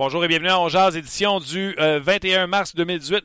Bonjour 0.00 0.24
et 0.24 0.28
bienvenue 0.28 0.48
à 0.48 0.58
On 0.58 0.90
édition 0.96 1.40
du 1.40 1.74
21 1.76 2.44
euh, 2.44 2.46
mars 2.46 2.74
2018. 2.74 3.22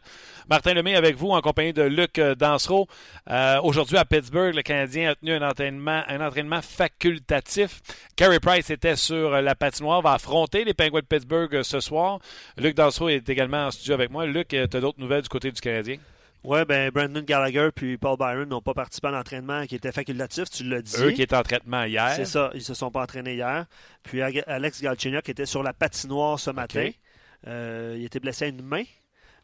Martin 0.50 0.74
Lemay 0.74 0.94
avec 0.96 1.16
vous 1.16 1.30
en 1.30 1.40
compagnie 1.40 1.72
de 1.72 1.84
Luc 1.84 2.20
euh, 2.20 2.36
Dansereau. 2.36 2.90
Euh, 3.30 3.62
aujourd'hui 3.64 3.96
à 3.96 4.04
Pittsburgh, 4.04 4.54
le 4.54 4.62
Canadien 4.62 5.12
a 5.12 5.16
tenu 5.16 5.32
un 5.32 5.42
entraînement, 5.42 6.62
facultatif. 6.62 7.80
Carey 8.18 8.42
Price 8.42 8.70
était 8.72 8.98
sur 8.98 9.42
la 9.42 9.56
patinoire, 9.56 10.02
va 10.02 10.12
affronter 10.16 10.66
les 10.66 10.74
Penguins 10.74 11.00
de 11.00 11.06
Pittsburgh 11.06 11.64
ce 11.64 11.80
soir. 11.80 12.20
Luc 12.58 12.76
Dansereau 12.76 13.08
est 13.08 13.30
également 13.30 13.68
en 13.68 13.72
studio 13.72 13.94
avec 13.94 14.12
moi. 14.12 14.26
Luc, 14.26 14.50
tu 14.50 14.58
as 14.58 14.68
d'autres 14.68 15.00
nouvelles 15.00 15.22
du 15.22 15.30
côté 15.30 15.54
du 15.54 15.62
Canadien? 15.62 15.96
Oui, 16.48 16.60
ben 16.68 16.92
Brandon 16.92 17.22
Gallagher 17.22 17.70
puis 17.74 17.98
Paul 17.98 18.18
Byron 18.18 18.48
n'ont 18.48 18.62
pas 18.62 18.74
participé 18.74 19.08
à 19.08 19.12
l'entraînement 19.12 19.66
qui 19.66 19.76
était 19.76 19.92
facultatif, 19.92 20.50
tu 20.50 20.64
l'as 20.64 20.82
dit. 20.82 20.96
Eux 21.00 21.12
qui 21.12 21.22
étaient 21.22 21.36
en 21.36 21.44
traitement 21.44 21.84
hier. 21.84 22.14
C'est 22.16 22.26
ça, 22.26 22.52
ils 22.54 22.64
se 22.64 22.74
sont 22.74 22.92
pas 22.92 23.02
entraînés 23.02 23.34
hier. 23.34 23.66
Puis 24.04 24.22
Alex 24.22 24.82
Galchenyuk 24.82 25.28
était 25.28 25.46
sur 25.46 25.64
la 25.64 25.74
patinoire 25.74 26.40
ce 26.40 26.52
matin. 26.52 26.90
Euh, 27.48 27.96
il 27.98 28.06
était 28.06 28.20
blessé 28.20 28.46
à 28.46 28.48
une 28.48 28.62
main. 28.62 28.84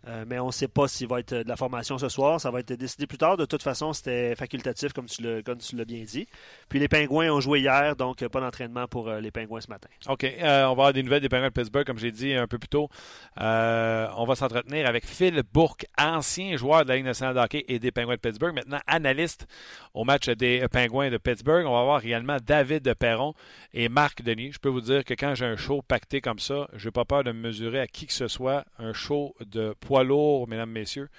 Euh, 0.07 0.25
mais 0.27 0.39
on 0.39 0.47
ne 0.47 0.51
sait 0.51 0.67
pas 0.67 0.87
s'il 0.87 1.07
va 1.07 1.19
être 1.19 1.33
de 1.33 1.47
la 1.47 1.55
formation 1.55 1.97
ce 1.97 2.09
soir. 2.09 2.41
Ça 2.41 2.49
va 2.49 2.59
être 2.59 2.73
décidé 2.73 3.05
plus 3.05 3.17
tard. 3.17 3.37
De 3.37 3.45
toute 3.45 3.61
façon, 3.61 3.93
c'était 3.93 4.35
facultatif, 4.35 4.93
comme 4.93 5.05
tu 5.05 5.21
l'as 5.23 5.85
bien 5.85 6.03
dit. 6.03 6.27
Puis 6.69 6.79
les 6.79 6.87
Pingouins 6.87 7.29
ont 7.29 7.39
joué 7.39 7.59
hier, 7.59 7.95
donc 7.95 8.25
pas 8.27 8.41
d'entraînement 8.41 8.87
pour 8.87 9.09
euh, 9.09 9.19
les 9.19 9.31
Pingouins 9.31 9.61
ce 9.61 9.69
matin. 9.69 9.89
OK. 10.07 10.25
on 10.39 10.43
va 10.43 10.69
avoir 10.69 10.93
des 10.93 11.03
nouvelles 11.03 11.21
des 11.21 11.29
Pingouins 11.29 11.49
de 11.49 11.53
Pittsburgh, 11.53 11.85
comme 11.85 11.99
j'ai 11.99 12.11
dit 12.11 12.33
un 12.33 12.47
peu 12.47 12.57
plus 12.57 12.69
tôt. 12.69 12.89
on 13.37 14.25
va 14.27 14.35
s'entretenir 14.35 14.87
avec 14.87 15.05
Phil 15.05 15.43
Bourque, 15.53 15.85
ancien 15.99 16.57
joueur 16.57 16.83
de 16.83 16.89
la 16.89 16.95
Ligue 16.95 17.05
nationale 17.05 17.35
de 17.35 17.39
hockey 17.39 17.65
et 17.67 17.79
des 17.79 17.91
Pingouins 17.91 18.15
de 18.15 18.19
Pittsburgh, 18.19 18.55
maintenant 18.55 18.79
analyste 18.87 19.47
au 19.93 20.03
match 20.03 20.29
des 20.29 20.65
Pingouins 20.71 21.09
de 21.09 21.17
Pittsburgh. 21.17 21.65
On 21.65 21.73
va 21.73 21.81
avoir 21.81 22.03
également 22.03 22.37
David 22.43 22.93
Perron 22.95 23.33
et 23.73 23.89
Marc 23.89 24.21
Denis. 24.21 24.51
Je 24.51 24.59
peux 24.59 24.69
vous 24.69 24.81
dire 24.81 25.03
que 25.03 25.13
quand 25.13 25.35
j'ai 25.35 25.45
un 25.45 25.57
show 25.57 25.81
pacté 25.81 26.21
comme 26.21 26.39
ça, 26.39 26.67
je 26.73 26.87
n'ai 26.87 26.91
pas 26.91 27.05
peur 27.05 27.23
de 27.23 27.31
me 27.31 27.39
mesurer 27.39 27.79
à 27.79 27.87
qui 27.87 28.07
que 28.07 28.13
ce 28.13 28.27
soit. 28.27 28.65
Un 28.79 28.93
show 28.93 29.35
de 29.45 29.75
poids 29.91 30.03
lourd, 30.05 30.47
mesdames, 30.47 30.71
messieurs. 30.71 31.09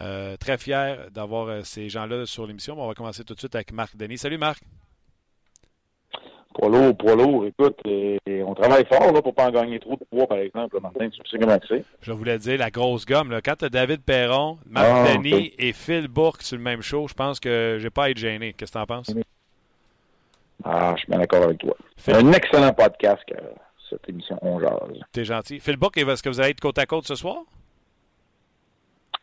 Euh, 0.00 0.36
très 0.36 0.56
fier 0.56 1.10
d'avoir 1.10 1.48
euh, 1.48 1.60
ces 1.64 1.88
gens-là 1.88 2.26
sur 2.26 2.46
l'émission. 2.46 2.76
On 2.78 2.86
va 2.86 2.94
commencer 2.94 3.24
tout 3.24 3.34
de 3.34 3.40
suite 3.40 3.56
avec 3.56 3.72
Marc 3.72 3.96
Denis. 3.96 4.18
Salut 4.18 4.38
Marc. 4.38 4.62
Poids 6.54 6.68
lourd, 6.68 6.96
poids 6.96 7.16
lourd. 7.16 7.44
Écoute, 7.46 7.80
on 7.84 8.54
travaille 8.54 8.86
fort 8.86 9.12
là, 9.12 9.20
pour 9.20 9.34
pas 9.34 9.48
en 9.48 9.50
gagner 9.50 9.80
trop 9.80 9.96
de 9.96 10.04
poids, 10.04 10.28
par 10.28 10.38
exemple. 10.38 10.78
Martin, 10.80 11.10
tu 11.10 11.20
sais 11.28 11.38
comment 11.40 11.58
c'est. 11.68 11.84
Je 12.02 12.12
voulais 12.12 12.38
dire 12.38 12.58
la 12.58 12.70
grosse 12.70 13.04
gomme. 13.04 13.32
Là. 13.32 13.40
Quand 13.40 13.56
tu 13.56 13.64
as 13.64 13.68
David 13.68 14.02
Perron, 14.02 14.58
Marc 14.64 14.86
ah, 14.88 15.16
Denis 15.16 15.52
et 15.58 15.72
Phil 15.72 16.06
Bourque 16.06 16.42
sur 16.42 16.56
le 16.56 16.62
même 16.62 16.82
show, 16.82 17.08
je 17.08 17.14
pense 17.14 17.40
que 17.40 17.78
j'ai 17.80 17.90
pas 17.90 18.04
à 18.04 18.10
être 18.10 18.18
gêné. 18.18 18.52
Qu'est-ce 18.52 18.70
que 18.70 18.78
tu 18.78 18.82
en 18.82 18.86
penses? 18.86 19.10
Ah, 20.62 20.92
je 20.94 21.00
suis 21.00 21.10
bien 21.10 21.18
d'accord 21.18 21.42
avec 21.42 21.58
toi. 21.58 21.76
C'est 21.96 22.14
un 22.14 22.32
excellent 22.32 22.72
podcast, 22.72 23.24
cette 23.90 24.08
émission 24.08 24.38
On 24.40 24.60
Jase. 24.60 25.00
T'es 25.10 25.24
gentil. 25.24 25.58
Phil 25.58 25.76
Bourque, 25.76 25.98
est-ce 25.98 26.22
que 26.22 26.28
vous 26.28 26.38
allez 26.38 26.50
être 26.50 26.60
côte 26.60 26.78
à 26.78 26.86
côte 26.86 27.08
ce 27.08 27.16
soir? 27.16 27.38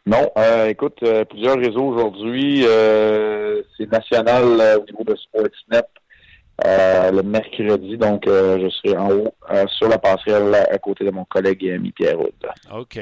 Non, 0.07 0.31
euh, 0.37 0.67
écoute, 0.67 0.97
euh, 1.03 1.25
plusieurs 1.25 1.57
réseaux 1.57 1.83
aujourd'hui. 1.83 2.63
Euh, 2.65 3.61
c'est 3.77 3.91
national 3.91 4.43
au 4.43 4.85
niveau 4.85 5.03
de 5.05 5.15
Sportsnet 5.15 5.77
euh, 5.77 6.00
le 6.65 7.21
mercredi. 7.21 7.97
Donc, 7.97 8.27
euh, 8.27 8.59
je 8.61 8.69
serai 8.69 8.97
en 8.97 9.11
haut 9.11 9.33
euh, 9.51 9.65
sur 9.67 9.87
la 9.87 9.97
passerelle 9.97 10.53
à 10.53 10.77
côté 10.77 11.05
de 11.05 11.11
mon 11.11 11.25
collègue 11.25 11.63
et 11.63 11.73
ami 11.73 11.91
Pierre 11.91 12.17
Roud. 12.17 12.33
OK. 12.73 12.99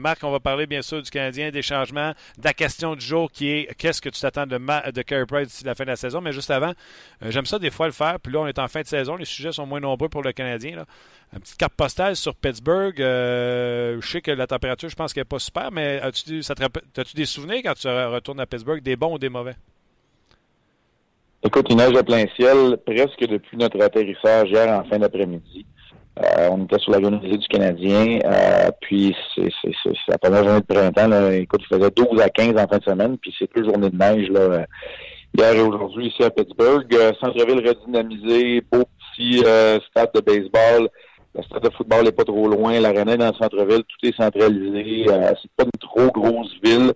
Marc, 0.00 0.22
on 0.22 0.30
va 0.30 0.40
parler 0.40 0.66
bien 0.66 0.82
sûr 0.82 1.02
du 1.02 1.10
Canadien, 1.10 1.50
des 1.50 1.62
changements, 1.62 2.10
de 2.38 2.44
la 2.44 2.52
question 2.52 2.94
du 2.94 3.04
jour 3.04 3.30
qui 3.30 3.50
est 3.50 3.74
qu'est-ce 3.76 4.00
que 4.00 4.08
tu 4.08 4.20
t'attends 4.20 4.46
de, 4.46 4.58
de 4.90 5.02
Carey 5.02 5.26
Price 5.26 5.48
d'ici 5.48 5.64
la 5.64 5.74
fin 5.74 5.84
de 5.84 5.90
la 5.90 5.96
saison? 5.96 6.20
Mais 6.20 6.32
juste 6.32 6.50
avant, 6.50 6.72
j'aime 7.22 7.46
ça 7.46 7.58
des 7.58 7.70
fois 7.70 7.86
le 7.86 7.92
faire. 7.92 8.18
Puis 8.20 8.32
là, 8.32 8.40
on 8.40 8.46
est 8.46 8.58
en 8.58 8.68
fin 8.68 8.82
de 8.82 8.86
saison. 8.86 9.16
Les 9.16 9.24
sujets 9.24 9.52
sont 9.52 9.66
moins 9.66 9.80
nombreux 9.80 10.08
pour 10.08 10.22
le 10.22 10.32
Canadien. 10.32 10.76
Là. 10.76 10.84
Une 11.32 11.40
petite 11.40 11.58
carte 11.58 11.74
postale 11.74 12.16
sur 12.16 12.34
Pittsburgh. 12.34 12.94
je 12.98 14.00
sais 14.02 14.20
que 14.20 14.30
la 14.30 14.46
température, 14.46 14.88
je 14.88 14.96
pense 14.96 15.12
qu'elle 15.12 15.22
n'est 15.22 15.28
pas 15.28 15.38
super, 15.38 15.70
mais 15.72 16.00
as-tu, 16.00 16.40
as-tu 16.40 17.16
des 17.16 17.26
souvenirs 17.26 17.60
quand 17.64 17.74
tu 17.74 17.88
retournes 17.88 18.40
à 18.40 18.46
Pittsburgh, 18.46 18.82
des 18.82 18.96
bons 18.96 19.14
ou 19.14 19.18
des 19.18 19.28
mauvais? 19.28 19.54
Écoute, 21.46 21.66
il 21.68 21.76
neige 21.76 21.94
à 21.94 22.02
plein 22.02 22.24
ciel 22.36 22.78
presque 22.86 23.20
depuis 23.28 23.58
notre 23.58 23.78
atterrissage 23.82 24.48
hier 24.48 24.66
en 24.66 24.82
fin 24.84 24.98
d'après-midi. 24.98 25.66
Euh, 26.18 26.48
on 26.50 26.64
était 26.64 26.78
sur 26.78 26.92
la 26.92 27.02
journée 27.02 27.36
du 27.36 27.48
Canadien, 27.48 28.18
euh, 28.24 28.70
puis 28.80 29.14
c'est 29.34 29.50
la 30.08 30.16
première 30.16 30.42
journée 30.42 30.60
de 30.60 30.74
printemps. 30.74 31.08
Là. 31.08 31.34
Écoute, 31.34 31.60
il 31.70 31.76
faisait 31.76 31.90
12 31.90 32.18
à 32.22 32.30
15 32.30 32.52
en 32.56 32.66
fin 32.66 32.78
de 32.78 32.84
semaine, 32.84 33.18
puis 33.18 33.34
c'est 33.38 33.46
plus 33.46 33.62
journée 33.66 33.90
de 33.90 33.96
neige 33.96 34.30
là, 34.30 34.64
hier 35.36 35.52
et 35.52 35.60
aujourd'hui 35.60 36.06
ici 36.06 36.24
à 36.24 36.30
Pittsburgh. 36.30 36.86
Euh, 36.94 37.12
centre-ville 37.20 37.68
redynamisé, 37.68 38.62
beau 38.72 38.84
petit 39.14 39.40
stade 39.90 40.12
de 40.14 40.20
baseball. 40.20 40.88
Le 41.34 41.42
stade 41.42 41.62
de 41.62 41.70
football 41.76 42.04
n'est 42.04 42.12
pas 42.12 42.24
trop 42.24 42.48
loin. 42.48 42.80
L'aréna 42.80 43.12
est 43.12 43.18
dans 43.18 43.32
le 43.32 43.34
centre-ville, 43.34 43.82
tout 43.82 44.08
est 44.08 44.16
centralisé. 44.16 45.04
c'est 45.06 45.50
pas 45.58 45.64
une 45.64 45.78
trop 45.78 46.10
grosse 46.10 46.54
ville. 46.62 46.94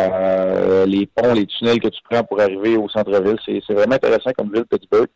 Euh, 0.00 0.86
les 0.86 1.06
ponts, 1.06 1.34
les 1.34 1.46
tunnels 1.46 1.80
que 1.80 1.88
tu 1.88 2.00
prends 2.08 2.24
pour 2.24 2.40
arriver 2.40 2.76
au 2.76 2.88
centre-ville. 2.88 3.38
C'est, 3.44 3.74
vraiment 3.74 3.94
intéressant 3.94 4.30
comme 4.36 4.52
ville, 4.52 4.64
Pittsburgh. 4.64 5.08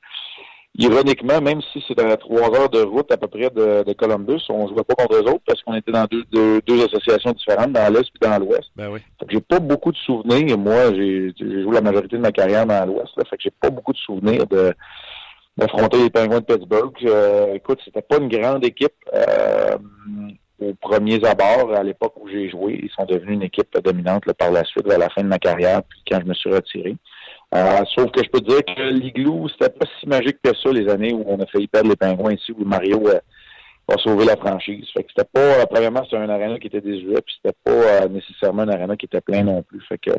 Ironiquement, 0.79 1.41
même 1.43 1.61
si 1.71 1.85
c'est 1.87 2.01
à 2.01 2.17
trois 2.17 2.49
heures 2.57 2.71
de 2.71 2.81
route 2.81 3.11
à 3.13 3.19
peu 3.19 3.29
près 3.29 3.51
de, 3.51 3.93
Columbus, 3.93 4.41
on 4.49 4.65
ne 4.65 4.69
jouait 4.69 4.85
pas 4.85 4.95
contre 4.95 5.17
eux 5.17 5.29
autres 5.29 5.43
parce 5.47 5.61
qu'on 5.63 5.75
était 5.75 5.93
dans 5.93 6.07
deux, 6.07 6.85
associations 6.85 7.33
différentes, 7.33 7.73
dans 7.73 7.93
l'Est 7.93 8.09
et 8.09 8.27
dans 8.27 8.39
l'Ouest. 8.39 8.71
Ben 8.75 8.89
oui. 8.91 9.01
j'ai 9.29 9.41
pas 9.41 9.59
beaucoup 9.59 9.93
de 9.93 9.99
souvenirs. 9.99 10.57
Moi, 10.57 10.95
j'ai, 10.95 11.35
joué 11.39 11.75
la 11.75 11.83
majorité 11.83 12.17
de 12.17 12.23
ma 12.23 12.33
carrière 12.33 12.65
dans 12.65 12.87
l'Ouest. 12.87 13.13
Fait 13.29 13.37
que 13.37 13.43
j'ai 13.43 13.51
pas 13.51 13.69
beaucoup 13.69 13.93
de 13.93 13.99
souvenirs 13.99 14.47
de 14.47 14.73
d'affronter 15.59 15.99
les 16.05 16.09
Penguins 16.09 16.41
de 16.41 16.47
Pittsburgh. 16.47 16.95
Euh, 17.05 17.53
écoute, 17.53 17.79
c'était 17.85 18.01
pas 18.01 18.17
une 18.17 18.29
grande 18.29 18.65
équipe. 18.65 18.95
Euh, 19.13 19.77
aux 20.63 20.75
premiers 20.75 21.25
abords, 21.25 21.75
à 21.75 21.83
l'époque 21.83 22.15
où 22.21 22.29
j'ai 22.29 22.49
joué, 22.49 22.81
ils 22.83 22.91
sont 22.91 23.05
devenus 23.05 23.35
une 23.35 23.43
équipe 23.43 23.77
dominante 23.83 24.25
par 24.35 24.51
la 24.51 24.65
suite, 24.65 24.87
vers 24.87 24.99
la 24.99 25.11
fin 25.11 25.23
de 25.23 25.29
ma 25.29 25.39
carrière, 25.39 25.83
puis 25.83 26.01
quand 26.11 26.21
je 26.21 26.27
me 26.27 26.35
suis 26.35 26.53
retiré. 26.53 26.97
Euh, 27.55 27.85
sauf 27.95 28.11
que 28.13 28.23
je 28.25 28.31
peux 28.31 28.41
dire 28.41 28.65
que 28.65 28.83
l'Igloo, 28.93 29.49
c'était 29.49 29.71
pas 29.71 29.87
si 30.01 30.09
magique 30.09 30.39
que 30.43 30.57
ça 30.57 30.71
les 30.71 30.89
années 30.89 31.13
où 31.13 31.25
on 31.27 31.39
a 31.41 31.47
failli 31.47 31.69
perdre 31.69 31.91
les 31.91 31.97
pingouins 31.97 32.33
ici, 32.33 32.53
où 32.53 32.65
Mario 32.65 33.07
euh, 33.09 33.21
a 33.89 33.99
sauvé 33.99 34.25
la 34.25 34.37
franchise. 34.37 34.87
Fait 34.95 35.03
que 35.03 35.11
c'était 35.15 35.29
pas, 35.31 35.61
euh, 35.61 35.67
premièrement, 35.67 36.03
c'était 36.05 36.17
un 36.17 36.31
arena 36.31 36.59
qui 36.59 36.69
était 36.69 36.81
désuet, 36.81 37.21
puis 37.21 37.35
c'était 37.37 37.57
pas 37.65 38.09
nécessairement 38.09 38.63
un 38.63 38.69
arena 38.69 38.97
qui 38.97 39.07
était 39.07 39.21
plein 39.21 39.43
non 39.43 39.63
plus. 39.63 39.83
Fait 39.87 39.99
que, 39.99 40.13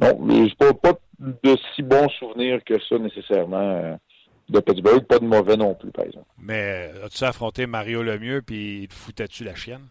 non, 0.00 0.18
mais 0.20 0.48
pas, 0.58 0.74
pas 0.74 0.98
de 1.18 1.56
si 1.74 1.82
bons 1.82 2.08
souvenirs 2.18 2.60
que 2.64 2.74
ça 2.82 2.98
nécessairement 2.98 3.98
de 4.48 4.60
Pittsburgh. 4.60 5.04
Pas 5.04 5.18
de 5.18 5.24
mauvais 5.24 5.56
non 5.56 5.74
plus, 5.74 5.90
par 5.90 6.04
exemple. 6.04 6.26
Mais 6.38 6.90
as-tu 7.04 7.24
affronté 7.24 7.66
Mario 7.66 8.02
Lemieux, 8.02 8.42
puis 8.42 8.82
il 8.82 8.92
foutais-tu 8.92 9.44
la 9.44 9.54
chienne? 9.54 9.86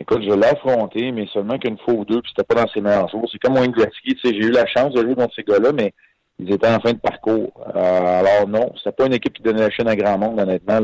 Écoute, 0.00 0.22
je 0.22 0.34
l'ai 0.34 0.46
affronté, 0.46 1.12
mais 1.12 1.26
seulement 1.32 1.58
qu'une 1.58 1.78
fois 1.78 1.94
ou 1.94 2.04
deux, 2.04 2.20
puis 2.20 2.32
c'était 2.34 2.46
pas 2.46 2.62
dans 2.62 2.68
ses 2.72 2.80
meilleurs 2.80 3.08
jours. 3.08 3.28
C'est 3.30 3.38
comme 3.38 3.54
Wayne 3.54 3.70
Gretzky, 3.70 4.14
tu 4.14 4.20
sais, 4.28 4.34
j'ai 4.34 4.48
eu 4.48 4.50
la 4.50 4.66
chance 4.66 4.92
de 4.92 5.00
jouer 5.00 5.14
contre 5.14 5.34
ces 5.34 5.44
gars-là, 5.44 5.72
mais 5.72 5.94
ils 6.40 6.52
étaient 6.52 6.68
en 6.68 6.80
fin 6.80 6.92
de 6.92 6.98
parcours. 6.98 7.52
Euh, 7.76 8.20
alors 8.20 8.48
non, 8.48 8.72
c'était 8.76 8.92
pas 8.92 9.06
une 9.06 9.14
équipe 9.14 9.34
qui 9.34 9.42
donnait 9.42 9.60
la 9.60 9.70
chaîne 9.70 9.86
à 9.86 9.94
grand 9.94 10.18
monde, 10.18 10.40
honnêtement. 10.40 10.80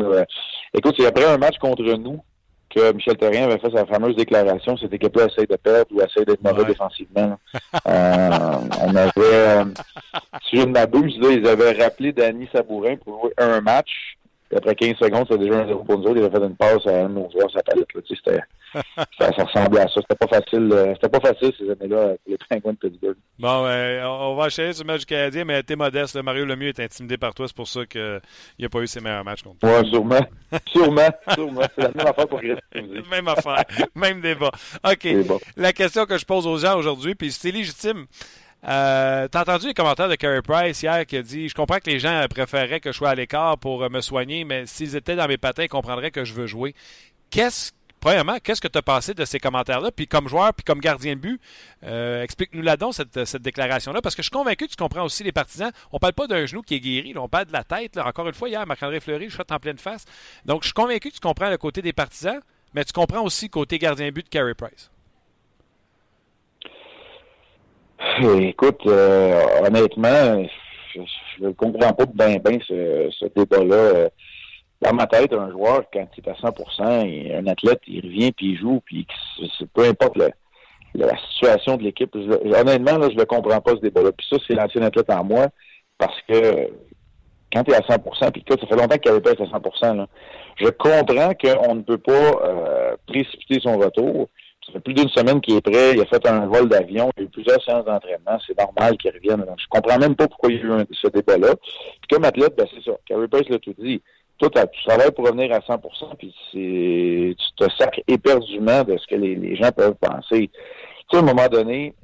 Écoute, 0.72 0.94
c'est 0.96 1.06
après 1.06 1.24
un 1.24 1.38
match 1.38 1.58
contre 1.58 1.82
nous 1.82 2.22
que 2.70 2.92
Michel 2.92 3.16
Terrien 3.16 3.44
avait 3.44 3.58
fait 3.58 3.70
sa 3.70 3.84
fameuse 3.84 4.16
déclaration, 4.16 4.76
cette 4.76 4.92
équipe-là 4.92 5.26
essaie 5.26 5.46
de 5.46 5.56
perdre 5.56 5.88
ou 5.92 6.00
essaie 6.00 6.24
d'être 6.24 6.42
mauvais 6.42 6.64
défensivement. 6.64 7.38
Euh, 7.86 8.30
on 8.82 8.94
avait, 8.94 9.10
euh, 9.18 9.64
si 10.48 10.56
je 10.56 10.62
ne 10.62 10.72
m'abuse, 10.72 11.18
ils 11.20 11.46
avaient 11.46 11.72
rappelé 11.72 12.12
Danny 12.12 12.48
Sabourin 12.52 12.96
pour 12.96 13.20
jouer 13.22 13.32
un 13.38 13.60
match 13.60 14.18
après 14.56 14.74
15 14.74 14.96
secondes, 14.96 15.26
c'était 15.30 15.44
déjà 15.44 15.60
un 15.60 15.66
0 15.66 15.84
pour 15.84 15.98
nous 15.98 16.04
autres. 16.06 16.16
Il 16.16 16.24
avait 16.24 16.38
fait 16.38 16.44
une 16.44 16.56
passe 16.56 16.86
à 16.86 17.04
un 17.04 17.08
de 17.08 17.14
nos 17.14 17.30
joueurs, 17.30 17.50
sa 17.52 17.62
palette. 17.62 17.92
Là. 17.94 18.00
Tu 18.02 18.16
sais, 18.16 18.40
ça, 18.94 19.32
ça, 19.36 19.44
ressemblait 19.44 19.80
à 19.80 19.88
ça. 19.88 20.00
C'était 20.00 20.26
pas 20.26 20.26
facile. 20.26 20.70
Euh, 20.72 20.94
c'était 20.94 21.08
pas 21.08 21.20
facile 21.20 21.52
ces 21.58 21.70
années-là 21.70 22.14
pour 22.24 22.32
les 22.32 22.36
Penguins 22.48 22.72
de 22.72 22.88
Pittsburgh. 22.88 23.16
Bon, 23.38 23.62
ben, 23.64 24.04
on 24.04 24.34
va 24.34 24.44
enchaîner 24.44 24.72
sur 24.72 24.84
le 24.84 24.92
match 24.92 25.00
du 25.00 25.06
Canadien, 25.06 25.44
mais 25.44 25.62
t'es 25.62 25.76
modeste. 25.76 26.16
Mario 26.22 26.44
Lemieux 26.44 26.68
est 26.68 26.80
intimidé 26.80 27.16
par 27.16 27.34
toi. 27.34 27.46
C'est 27.48 27.56
pour 27.56 27.68
ça 27.68 27.86
qu'il 27.86 28.20
n'a 28.58 28.68
pas 28.68 28.80
eu 28.80 28.86
ses 28.86 29.00
meilleurs 29.00 29.24
matchs 29.24 29.42
contre 29.42 29.58
toi. 29.58 29.80
Oui, 29.80 29.90
sûrement. 29.90 30.20
sûrement. 30.66 31.08
sûrement. 31.34 31.62
C'est 31.76 31.82
la 31.82 31.90
même 31.94 32.06
affaire 32.06 32.28
pour 32.28 32.40
Même 33.10 33.28
affaire. 33.28 33.64
même 33.94 34.20
débat. 34.20 34.50
OK. 34.84 35.08
La 35.56 35.72
question 35.72 36.06
que 36.06 36.18
je 36.18 36.24
pose 36.24 36.46
aux 36.46 36.58
gens 36.58 36.76
aujourd'hui, 36.76 37.14
puis 37.14 37.30
c'est 37.30 37.50
légitime. 37.50 38.06
Euh, 38.68 39.26
T'as 39.28 39.40
entendu 39.40 39.68
les 39.68 39.74
commentaires 39.74 40.08
de 40.08 40.16
Carey 40.16 40.42
Price 40.42 40.82
hier 40.82 41.06
qui 41.06 41.16
a 41.16 41.22
dit 41.22 41.48
Je 41.48 41.54
comprends 41.54 41.78
que 41.78 41.88
les 41.88 41.98
gens 41.98 42.26
préféreraient 42.28 42.80
que 42.80 42.92
je 42.92 42.96
sois 42.98 43.10
à 43.10 43.14
l'écart 43.14 43.58
pour 43.58 43.82
euh, 43.82 43.88
me 43.88 44.00
soigner, 44.00 44.44
mais 44.44 44.66
s'ils 44.66 44.96
étaient 44.96 45.16
dans 45.16 45.28
mes 45.28 45.38
patins, 45.38 45.64
ils 45.64 45.68
comprendraient 45.68 46.10
que 46.10 46.24
je 46.24 46.34
veux 46.34 46.46
jouer. 46.46 46.74
Qu'est-ce 47.30 47.72
Premièrement, 48.00 48.38
qu'est-ce 48.42 48.62
que 48.62 48.68
tu 48.68 48.78
as 48.78 48.82
pensé 48.82 49.12
de 49.12 49.26
ces 49.26 49.38
commentaires-là? 49.38 49.90
Puis 49.92 50.06
comme 50.08 50.26
joueur, 50.26 50.54
puis 50.54 50.64
comme 50.64 50.80
gardien 50.80 51.16
de 51.16 51.20
but, 51.20 51.40
euh, 51.84 52.22
explique-nous 52.22 52.62
là-dedans 52.62 52.92
cette, 52.92 53.26
cette 53.26 53.42
déclaration-là, 53.42 54.00
parce 54.00 54.14
que 54.14 54.22
je 54.22 54.28
suis 54.28 54.30
convaincu 54.30 54.64
que 54.64 54.70
tu 54.70 54.76
comprends 54.76 55.04
aussi 55.04 55.22
les 55.22 55.32
partisans. 55.32 55.70
On 55.92 55.98
parle 55.98 56.14
pas 56.14 56.26
d'un 56.26 56.46
genou 56.46 56.62
qui 56.62 56.76
est 56.76 56.80
guéri, 56.80 57.12
on 57.16 57.28
parle 57.28 57.44
de 57.44 57.52
la 57.52 57.62
tête. 57.62 57.98
Encore 57.98 58.26
une 58.26 58.32
fois, 58.32 58.48
hier, 58.48 58.66
Marc-André 58.66 59.00
Fleury, 59.00 59.28
je 59.28 59.36
shot 59.36 59.42
en 59.50 59.58
pleine 59.58 59.76
face. 59.76 60.06
Donc, 60.46 60.62
je 60.62 60.68
suis 60.68 60.72
convaincu 60.72 61.10
que 61.10 61.14
tu 61.14 61.20
comprends 61.20 61.50
le 61.50 61.58
côté 61.58 61.82
des 61.82 61.92
partisans, 61.92 62.40
mais 62.72 62.86
tu 62.86 62.92
comprends 62.94 63.22
aussi 63.22 63.46
le 63.46 63.50
côté 63.50 63.78
gardien 63.78 64.06
de 64.06 64.12
but 64.12 64.24
de 64.24 64.30
Carey 64.30 64.54
Price. 64.54 64.90
Écoute, 68.22 68.80
euh, 68.86 69.42
honnêtement, 69.64 70.44
je 70.94 71.44
ne 71.44 71.50
comprends 71.52 71.92
pas 71.92 72.06
bien 72.06 72.36
ben 72.36 72.58
ce, 72.66 73.10
ce 73.10 73.26
débat-là. 73.36 74.08
Dans 74.80 74.94
ma 74.94 75.06
tête, 75.06 75.32
un 75.34 75.50
joueur, 75.50 75.82
quand 75.92 76.06
il 76.16 76.24
est 76.24 76.30
à 76.30 76.34
100% 76.34 77.38
un 77.38 77.46
athlète, 77.46 77.80
il 77.86 78.00
revient 78.02 78.32
puis 78.32 78.52
il 78.52 78.58
joue, 78.58 78.80
puis 78.84 79.06
peu 79.74 79.84
importe 79.84 80.16
la 80.16 81.16
situation 81.32 81.76
de 81.76 81.82
l'équipe. 81.82 82.14
Honnêtement, 82.14 82.96
là, 82.96 83.08
je 83.10 83.18
ne 83.18 83.24
comprends 83.24 83.60
pas 83.60 83.72
ce 83.72 83.80
débat-là. 83.80 84.12
Puis 84.12 84.26
ça, 84.30 84.38
c'est 84.46 84.54
l'ancien 84.54 84.82
athlète 84.82 85.10
en 85.10 85.22
moi, 85.22 85.48
parce 85.98 86.18
que 86.26 86.70
quand 87.52 87.64
tu 87.64 87.72
es 87.72 87.74
à 87.74 87.80
100% 87.80 88.30
puis 88.30 88.44
ça 88.48 88.66
fait 88.66 88.76
longtemps 88.76 88.96
qu'il 88.96 89.10
n'avait 89.10 89.22
pas 89.22 89.32
été 89.32 89.42
à 89.42 89.46
100 89.46 89.94
là, 89.94 90.06
je 90.56 90.68
comprends 90.68 91.32
qu'on 91.34 91.74
ne 91.74 91.82
peut 91.82 91.98
pas 91.98 92.12
euh, 92.12 92.96
précipiter 93.06 93.60
son 93.60 93.76
retour. 93.76 94.28
Ça 94.66 94.72
fait 94.72 94.80
plus 94.80 94.94
d'une 94.94 95.08
semaine 95.08 95.40
qu'il 95.40 95.56
est 95.56 95.60
prêt. 95.60 95.92
Il 95.94 96.00
a 96.00 96.06
fait 96.06 96.26
un 96.28 96.46
vol 96.46 96.68
d'avion. 96.68 97.10
Il 97.16 97.22
a 97.22 97.24
eu 97.24 97.28
plusieurs 97.28 97.62
séances 97.64 97.84
d'entraînement. 97.84 98.38
C'est 98.46 98.58
normal 98.58 98.96
qu'il 98.98 99.12
revienne. 99.12 99.40
Donc, 99.40 99.58
je 99.58 99.66
comprends 99.68 99.98
même 99.98 100.14
pas 100.14 100.28
pourquoi 100.28 100.50
il 100.50 100.56
y 100.56 100.70
a 100.70 100.80
eu 100.80 100.86
ce 100.92 101.08
débat-là. 101.08 101.54
Puis 101.56 102.08
comme 102.10 102.24
athlète, 102.24 102.54
ben, 102.56 102.66
c'est 102.72 102.84
ça. 102.84 102.96
Carey 103.06 103.28
Price 103.28 103.48
l'a 103.48 103.58
tout 103.58 103.74
dit. 103.78 104.02
Toi, 104.38 104.48
tu 104.50 104.84
travailles 104.84 105.12
pour 105.12 105.26
revenir 105.26 105.52
à 105.52 105.58
100% 105.58 106.16
puis 106.18 106.34
tu 106.50 107.34
te 107.56 107.70
sacres 107.78 108.00
éperdument 108.08 108.84
de 108.84 108.96
ce 108.96 109.06
que 109.06 109.14
les, 109.14 109.54
gens 109.56 109.70
peuvent 109.70 109.96
penser. 110.00 110.48
Tu 110.48 111.10
sais, 111.10 111.16
à 111.16 111.20
un 111.20 111.22
moment 111.22 111.46
donné, 111.48 111.94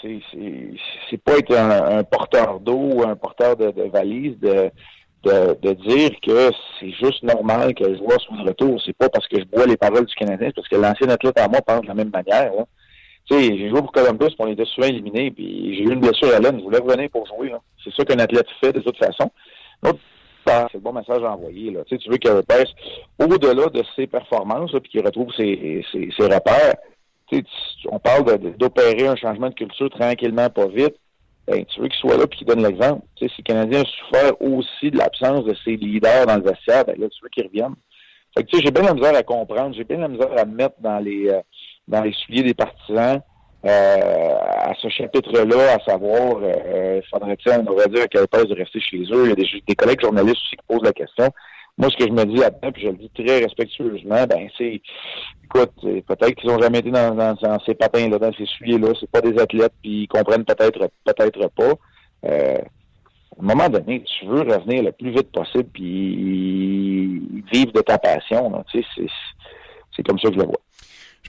c'est 0.00 1.22
pas 1.22 1.38
être 1.38 1.54
un, 1.54 2.02
porteur 2.04 2.60
d'eau 2.60 2.94
ou 2.94 3.02
un 3.02 3.16
porteur 3.16 3.56
de, 3.56 3.70
de 3.70 3.82
valise 3.82 4.38
de, 4.38 4.70
de, 5.24 5.72
dire 5.72 6.10
que 6.22 6.50
c'est 6.78 6.90
juste 6.92 7.22
normal 7.22 7.74
que 7.74 7.84
le 7.84 7.96
joueur 7.96 8.20
soit 8.20 8.36
de 8.36 8.48
retour. 8.48 8.80
C'est 8.84 8.96
pas 8.96 9.08
parce 9.08 9.26
que 9.28 9.38
je 9.38 9.44
bois 9.44 9.66
les 9.66 9.76
paroles 9.76 10.04
du 10.04 10.14
Canadien, 10.14 10.50
parce 10.54 10.68
que 10.68 10.76
l'ancien 10.76 11.08
athlète 11.08 11.38
à 11.38 11.48
moi 11.48 11.60
pense 11.62 11.82
de 11.82 11.88
la 11.88 11.94
même 11.94 12.10
manière. 12.10 12.52
Tu 13.26 13.34
sais, 13.34 13.56
j'ai 13.56 13.70
joué 13.70 13.80
pour 13.80 13.92
Columbus, 13.92 14.26
puis 14.26 14.36
on 14.38 14.48
était 14.48 14.64
souvent 14.66 14.86
éliminé, 14.86 15.30
puis 15.30 15.76
j'ai 15.76 15.84
eu 15.84 15.92
une 15.92 16.00
blessure 16.00 16.34
à 16.34 16.38
l'aine, 16.38 16.58
je 16.58 16.64
voulais 16.64 16.78
revenir 16.78 17.08
pour 17.10 17.26
jouer. 17.26 17.52
C'est 17.82 17.94
ça 17.94 18.04
qu'un 18.04 18.18
athlète 18.18 18.46
fait 18.60 18.72
de 18.72 18.80
toute 18.80 18.98
façon. 18.98 19.30
c'est 19.82 20.74
le 20.74 20.80
bon 20.80 20.92
message 20.92 21.22
à 21.22 21.32
envoyer. 21.32 21.70
Là. 21.70 21.80
Tu, 21.86 21.98
veux 22.08 22.18
qu'il 22.18 22.30
repasse 22.30 22.68
au-delà 23.18 23.66
de 23.66 23.82
ses 23.96 24.06
performances, 24.06 24.72
puis 24.72 24.90
qu'il 24.90 25.04
retrouve 25.04 25.32
ses, 25.34 25.84
ses, 25.90 26.10
ses 26.16 26.24
repères. 26.24 26.74
On 27.90 27.98
parle 27.98 28.38
d'opérer 28.58 29.08
un 29.08 29.16
changement 29.16 29.48
de 29.48 29.54
culture 29.54 29.90
tranquillement, 29.90 30.50
pas 30.50 30.66
vite 30.68 30.94
ben, 31.46 31.64
tu 31.66 31.80
veux 31.80 31.88
qu'il 31.88 31.98
soit 31.98 32.16
là 32.16 32.24
et 32.24 32.36
qu'il 32.36 32.46
donne 32.46 32.62
l'exemple. 32.62 33.02
Tu 33.16 33.26
sais, 33.26 33.34
si 33.34 33.42
le 33.42 33.44
Canadien 33.44 33.82
a 33.82 33.84
souffert 33.84 34.42
aussi 34.42 34.90
de 34.90 34.96
l'absence 34.96 35.44
de 35.44 35.54
ses 35.64 35.76
leaders 35.76 36.26
dans 36.26 36.36
le 36.36 36.42
vestiaire, 36.42 36.84
ben 36.84 36.96
là, 36.98 37.08
tu 37.08 37.22
veux 37.22 37.28
qu'il 37.28 37.44
revienne. 37.44 37.74
Fait 38.36 38.44
que, 38.44 38.50
tu 38.50 38.56
sais, 38.56 38.64
j'ai 38.64 38.70
bien 38.70 38.82
la 38.82 38.94
misère 38.94 39.14
à 39.14 39.22
comprendre, 39.22 39.74
j'ai 39.74 39.84
bien 39.84 39.98
la 39.98 40.08
misère 40.08 40.30
à 40.36 40.44
mettre 40.44 40.76
dans 40.80 40.98
les 40.98 41.28
euh, 41.28 41.40
dans 41.86 42.02
les 42.02 42.12
souliers 42.12 42.42
des 42.42 42.54
partisans 42.54 43.20
euh, 43.66 44.34
à 44.40 44.72
ce 44.80 44.88
chapitre-là, 44.88 45.74
à 45.74 45.90
savoir, 45.90 46.38
euh, 46.42 47.00
faudrait-il, 47.10 47.52
on 47.52 47.72
aurait 47.72 47.88
dire 47.88 48.04
à 48.04 48.08
quelle 48.08 48.28
place 48.28 48.46
de 48.46 48.54
rester 48.54 48.80
chez 48.80 49.02
eux. 49.10 49.24
Il 49.24 49.28
y 49.28 49.32
a 49.32 49.60
des 49.66 49.74
collègues 49.74 50.02
journalistes 50.02 50.36
aussi 50.36 50.56
qui 50.56 50.66
posent 50.66 50.84
la 50.84 50.92
question. 50.92 51.30
Moi, 51.76 51.90
ce 51.90 51.96
que 51.96 52.06
je 52.06 52.12
me 52.12 52.24
dis 52.24 52.36
là-dedans, 52.36 52.70
puis 52.70 52.82
je 52.82 52.88
le 52.88 52.96
dis 52.96 53.10
très 53.10 53.40
respectueusement, 53.40 54.26
ben 54.28 54.48
c'est, 54.56 54.80
écoute, 55.44 55.72
peut-être 55.82 56.34
qu'ils 56.34 56.50
n'ont 56.50 56.60
jamais 56.60 56.78
été 56.78 56.90
dans, 56.90 57.14
dans, 57.14 57.58
ces 57.66 57.74
patins-là, 57.74 58.18
dans 58.18 58.32
ces 58.32 58.46
souliers-là. 58.46 58.92
C'est 59.00 59.10
pas 59.10 59.20
des 59.20 59.36
athlètes, 59.40 59.74
puis 59.82 60.02
ils 60.02 60.08
comprennent 60.08 60.44
peut-être, 60.44 60.88
peut-être 61.04 61.48
pas. 61.48 61.72
Euh, 62.26 62.58
à 63.36 63.42
un 63.42 63.46
moment 63.46 63.68
donné, 63.68 64.04
tu 64.04 64.26
veux 64.26 64.42
revenir 64.42 64.84
le 64.84 64.92
plus 64.92 65.10
vite 65.10 65.32
possible, 65.32 65.68
puis 65.72 67.42
vivre 67.52 67.72
de 67.72 67.80
ta 67.80 67.98
passion. 67.98 68.64
Tu 68.70 68.80
sais, 68.82 69.06
c'est 69.96 70.02
comme 70.04 70.18
ça 70.20 70.28
que 70.28 70.34
je 70.34 70.40
le 70.40 70.46
vois. 70.46 70.60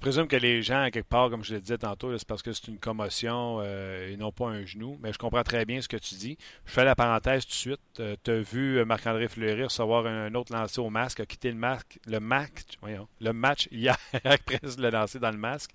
Je 0.06 0.12
présume 0.12 0.28
que 0.28 0.36
les 0.36 0.62
gens, 0.62 0.88
quelque 0.92 1.10
part, 1.10 1.32
comme 1.32 1.44
je 1.44 1.56
le 1.56 1.62
disais 1.62 1.80
tantôt, 1.80 2.16
c'est 2.16 2.28
parce 2.28 2.44
que 2.44 2.54
c'est 2.54 2.68
une 2.68 2.78
commotion 2.78 3.58
euh, 3.64 4.14
et 4.14 4.18
non 4.18 4.32
pas 4.32 4.46
un 4.46 4.64
genou. 4.64 5.00
Mais 5.02 5.12
je 5.12 5.18
comprends 5.18 5.42
très 5.42 5.66
bien 5.66 5.82
ce 5.82 5.88
que 5.88 5.98
tu 5.98 6.14
dis. 6.14 6.38
Je 6.64 6.74
fais 6.74 6.86
la 6.86 6.94
parenthèse 6.94 7.44
tout 7.44 7.50
de 7.50 7.56
suite. 7.56 7.80
Euh, 8.00 8.16
tu 8.24 8.30
as 8.30 8.40
vu 8.40 8.78
euh, 8.78 8.86
Marc-André 8.86 9.28
Fleury 9.28 9.64
recevoir 9.64 10.06
un 10.06 10.36
autre 10.36 10.54
lancé 10.54 10.80
au 10.80 10.92
masque, 10.92 11.22
a 11.22 11.26
quitté 11.26 11.50
le 11.50 11.58
masque, 11.58 11.98
le 12.06 12.20
match, 12.20 12.62
voyons, 12.82 13.08
le 13.20 13.34
match 13.34 13.68
hier 13.72 13.98
après 14.24 14.60
le 14.78 14.90
lancer 14.92 15.18
dans 15.18 15.32
le 15.32 15.40
masque. 15.40 15.72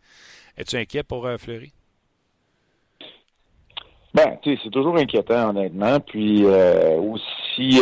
Es-tu 0.57 0.77
inquiet 0.77 1.03
pour 1.03 1.29
Fleury? 1.37 1.73
Ben, 4.15 4.39
tu 4.43 4.55
sais, 4.55 4.61
c'est 4.63 4.71
toujours 4.71 4.97
inquiétant, 4.97 5.51
honnêtement. 5.51 5.99
Puis 5.99 6.45
aussi 6.45 7.81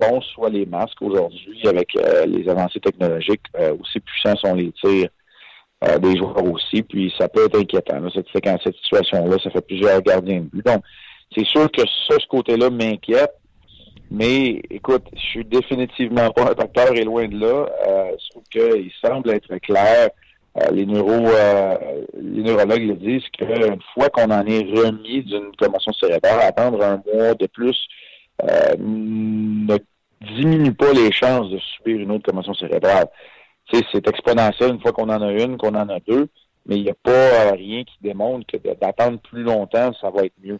bons 0.00 0.22
soient 0.22 0.48
les 0.48 0.64
masques 0.64 1.02
aujourd'hui 1.02 1.68
avec 1.68 1.92
les 1.92 2.48
avancées 2.48 2.80
technologiques, 2.80 3.44
aussi 3.78 4.00
puissants 4.00 4.36
sont 4.36 4.54
les 4.54 4.72
tirs 4.72 5.10
euh, 5.82 5.98
des 5.98 6.16
joueurs 6.16 6.44
aussi, 6.44 6.82
puis 6.82 7.12
ça 7.18 7.28
peut 7.28 7.46
être 7.46 7.58
inquiétant. 7.58 8.00
Là, 8.00 8.10
cette, 8.14 8.26
cette 8.32 8.76
situation-là, 8.76 9.36
ça 9.42 9.50
fait 9.50 9.66
plusieurs 9.66 10.00
gardiens 10.02 10.40
de 10.40 10.46
but. 10.46 10.64
Donc, 10.64 10.82
c'est 11.34 11.46
sûr 11.46 11.70
que 11.70 11.82
ça, 12.08 12.16
ce 12.20 12.26
côté-là 12.26 12.70
m'inquiète, 12.70 13.32
mais 14.10 14.60
écoute, 14.70 15.04
je 15.14 15.20
suis 15.20 15.44
définitivement 15.44 16.30
pas 16.32 16.50
un 16.50 16.54
docteur 16.54 16.94
et 16.94 17.02
loin 17.02 17.26
de 17.26 17.38
là. 17.38 17.66
Euh, 17.88 18.12
trouve 18.30 18.42
qu'il 18.50 18.90
semble 19.02 19.30
être 19.30 19.56
clair. 19.58 20.10
Euh, 20.58 20.70
les 20.70 20.84
neuro 20.84 21.10
euh, 21.10 21.74
les 22.20 22.42
neurologues 22.42 22.86
le 22.88 22.94
disent 22.96 23.26
qu'une 23.30 23.80
fois 23.94 24.10
qu'on 24.10 24.30
en 24.30 24.44
est 24.44 24.64
remis 24.64 25.22
d'une 25.22 25.50
commotion 25.58 25.92
cérébrale, 25.94 26.40
attendre 26.42 26.84
un 26.84 27.02
mois 27.10 27.32
de 27.34 27.46
plus 27.46 27.88
ne 28.78 29.78
diminue 30.36 30.74
pas 30.74 30.92
les 30.92 31.10
chances 31.10 31.50
de 31.50 31.58
subir 31.58 32.00
une 32.00 32.10
autre 32.10 32.30
commotion 32.30 32.52
cérébrale 32.54 33.06
c'est 33.70 34.08
exponentiel 34.08 34.74
une 34.74 34.80
fois 34.80 34.92
qu'on 34.92 35.08
en 35.08 35.22
a 35.22 35.32
une, 35.32 35.56
qu'on 35.56 35.74
en 35.74 35.88
a 35.88 36.00
deux, 36.00 36.28
mais 36.66 36.76
il 36.76 36.82
n'y 36.82 36.90
a 36.90 36.94
pas 37.02 37.10
euh, 37.10 37.52
rien 37.52 37.84
qui 37.84 37.96
démontre 38.00 38.46
que 38.46 38.56
d'attendre 38.56 39.18
plus 39.20 39.42
longtemps, 39.42 39.92
ça 40.00 40.10
va 40.10 40.24
être 40.24 40.34
mieux. 40.42 40.58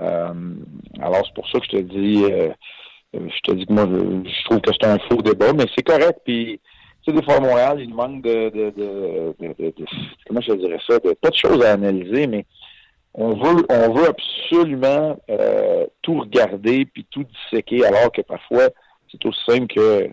Euh, 0.00 0.54
alors, 1.00 1.22
c'est 1.26 1.34
pour 1.34 1.48
ça 1.48 1.58
que 1.60 1.66
je 1.66 1.70
te 1.70 1.82
dis, 1.82 2.24
euh, 2.24 2.50
je 3.14 3.40
te 3.42 3.52
dis 3.54 3.66
que 3.66 3.72
moi, 3.72 3.86
je, 3.86 4.44
trouve 4.44 4.60
que 4.60 4.70
c'est 4.72 4.86
un 4.86 4.98
faux 5.08 5.22
débat, 5.22 5.52
mais 5.52 5.64
c'est 5.74 5.84
correct. 5.84 6.20
Puis, 6.24 6.60
tu 7.02 7.10
sais, 7.10 7.16
des 7.18 7.24
fois, 7.24 7.36
à 7.36 7.40
Montréal, 7.40 7.80
il 7.80 7.94
manque 7.94 8.22
de, 8.22 9.34
comment 10.26 10.40
je 10.40 10.52
dirais 10.52 10.78
ça, 10.86 11.00
pas 11.00 11.30
de 11.30 11.34
choses 11.34 11.64
à 11.64 11.72
analyser, 11.72 12.26
mais 12.26 12.44
on 13.14 13.30
veut, 13.30 13.64
on 13.68 13.92
veut 13.92 14.08
absolument 14.08 15.18
tout 16.02 16.20
regarder 16.20 16.84
puis 16.84 17.06
tout 17.10 17.24
disséquer, 17.24 17.84
alors 17.84 18.12
que 18.12 18.22
parfois, 18.22 18.68
c'est 19.10 19.24
aussi 19.26 19.40
simple 19.46 19.66
que 19.66 20.10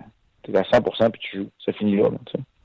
à 0.55 0.63
100 0.63 0.81
puis 1.11 1.21
tu 1.21 1.37
joues. 1.37 1.49
Ça 1.65 1.73
finit 1.73 1.97
là. 1.97 2.09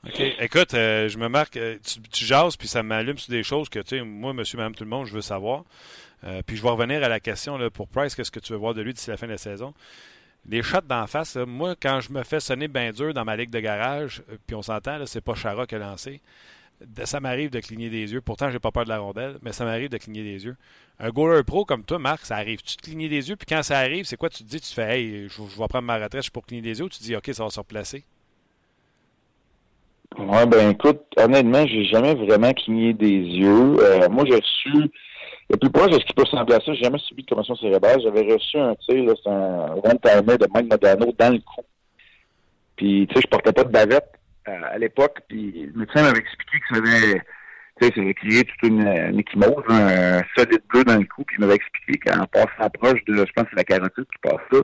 OK. 0.05 0.21
Écoute, 0.39 0.73
euh, 0.73 1.07
je 1.07 1.17
me 1.17 1.29
marque, 1.29 1.55
euh, 1.57 1.77
tu, 1.83 2.01
tu, 2.01 2.25
jases, 2.25 2.57
puis 2.57 2.67
ça 2.67 2.83
m'allume 2.83 3.17
sur 3.17 3.31
des 3.31 3.43
choses 3.43 3.69
que, 3.69 3.79
tu 3.79 3.97
sais, 3.97 4.03
moi, 4.03 4.33
monsieur, 4.33 4.57
madame, 4.57 4.75
tout 4.75 4.83
le 4.83 4.89
monde, 4.89 5.05
je 5.05 5.13
veux 5.13 5.21
savoir. 5.21 5.63
Euh, 6.25 6.41
puis 6.45 6.57
je 6.57 6.61
vais 6.61 6.69
revenir 6.69 7.03
à 7.03 7.09
la 7.09 7.19
question 7.19 7.57
là, 7.57 7.69
pour 7.69 7.87
Price, 7.87 8.15
qu'est-ce 8.15 8.31
que 8.31 8.39
tu 8.39 8.53
veux 8.53 8.59
voir 8.59 8.73
de 8.73 8.81
lui 8.81 8.93
d'ici 8.93 9.09
la 9.09 9.17
fin 9.17 9.27
de 9.27 9.31
la 9.31 9.37
saison? 9.37 9.73
Les 10.49 10.61
shots 10.61 10.81
d'en 10.81 11.07
face, 11.07 11.37
moi, 11.37 11.75
quand 11.81 12.01
je 12.01 12.11
me 12.11 12.23
fais 12.23 12.41
sonner 12.41 12.67
bien 12.67 12.91
dur 12.91 13.13
dans 13.13 13.23
ma 13.23 13.37
ligue 13.37 13.49
de 13.49 13.61
garage, 13.61 14.23
puis 14.45 14.55
on 14.55 14.61
s'entend, 14.61 15.05
c'est 15.05 15.21
pas 15.21 15.35
Chara 15.35 15.65
qui 15.65 15.75
a 15.75 15.79
lancé, 15.79 16.21
ça 17.05 17.19
m'arrive 17.19 17.49
de 17.49 17.59
cligner 17.59 17.89
des 17.89 18.13
yeux. 18.13 18.21
Pourtant, 18.21 18.49
j'ai 18.49 18.59
pas 18.59 18.71
peur 18.71 18.83
de 18.83 18.89
la 18.89 18.99
rondelle, 18.99 19.37
mais 19.41 19.53
ça 19.53 19.65
m'arrive 19.65 19.89
de 19.89 19.97
cligner 19.97 20.23
des 20.23 20.45
yeux. 20.45 20.55
Un 20.99 21.09
goaler 21.09 21.43
pro 21.43 21.65
comme 21.65 21.83
toi, 21.83 21.99
Marc, 21.99 22.25
ça 22.25 22.35
arrive. 22.35 22.61
Tu 22.61 22.75
te 22.77 22.81
clignes 22.83 23.09
des 23.09 23.29
yeux, 23.29 23.35
puis 23.35 23.45
quand 23.47 23.63
ça 23.63 23.77
arrive, 23.77 24.05
c'est 24.05 24.17
quoi 24.17 24.29
tu 24.29 24.43
te 24.43 24.49
dis? 24.49 24.59
Tu 24.59 24.73
fais, 24.73 24.99
hey, 24.99 25.27
je, 25.29 25.41
vais 25.41 25.67
prendre 25.67 25.81
ma 25.81 25.97
retraite 25.97 26.29
pour 26.29 26.45
cligner 26.45 26.61
des 26.61 26.79
yeux, 26.79 26.85
ou 26.85 26.89
tu 26.89 27.01
dis, 27.01 27.15
OK, 27.15 27.29
ça 27.33 27.43
va 27.43 27.49
se 27.49 27.59
replacer? 27.59 28.03
Ouais, 30.17 30.45
ben 30.45 30.71
écoute, 30.71 31.01
honnêtement, 31.17 31.65
j'ai 31.65 31.85
jamais 31.85 32.13
vraiment 32.13 32.53
cligné 32.53 32.93
des 32.93 33.07
yeux. 33.07 33.79
Euh, 33.79 34.09
moi, 34.09 34.25
j'ai 34.27 34.35
reçu 34.35 34.91
le 35.49 35.57
plus 35.57 35.69
proche 35.71 35.91
de 35.91 35.99
ce 35.99 36.05
qui 36.05 36.13
peut 36.13 36.25
sembler 36.25 36.55
à 36.55 36.59
ça, 36.59 36.73
j'ai 36.73 36.83
jamais 36.83 36.99
subi 36.99 37.23
de 37.23 37.29
commotion 37.29 37.55
cérébrale. 37.55 38.01
J'avais 38.01 38.21
reçu 38.21 38.57
un 38.57 38.75
tir, 38.75 39.11
c'est 39.23 39.29
un 39.29 39.73
one-timer 39.83 40.37
de 40.37 40.47
Mike 40.53 40.69
Modano 40.69 41.11
dans 41.17 41.33
le 41.33 41.39
cou. 41.39 41.61
Puis, 42.75 43.07
tu 43.07 43.15
sais, 43.15 43.21
je 43.23 43.27
portais 43.27 43.53
pas 43.53 43.63
de 43.63 43.71
bavette 43.71 44.11
à 44.45 44.77
l'époque, 44.77 45.19
puis 45.27 45.71
le 45.73 45.79
médecin 45.79 46.03
m'avait 46.03 46.19
expliqué 46.19 46.59
que 46.59 46.75
ça 46.75 46.81
avait, 46.81 47.21
ça 47.81 48.01
avait 48.01 48.13
créé 48.13 48.43
toute 48.43 48.69
une, 48.69 48.87
une 48.87 49.19
échymose, 49.19 49.63
un 49.69 50.21
solide 50.35 50.61
bleu 50.69 50.83
dans 50.83 50.97
le 50.97 51.05
cou, 51.05 51.23
puis 51.23 51.37
il 51.37 51.41
m'avait 51.41 51.55
expliqué 51.55 51.99
qu'en 51.99 52.25
passant 52.25 52.69
proche 52.69 53.03
de, 53.05 53.15
je 53.15 53.31
pense 53.33 53.45
que 53.45 53.49
c'est 53.51 53.57
la 53.57 53.63
carotide 53.63 54.05
qui 54.05 54.19
passe 54.21 54.41
ça, 54.51 54.59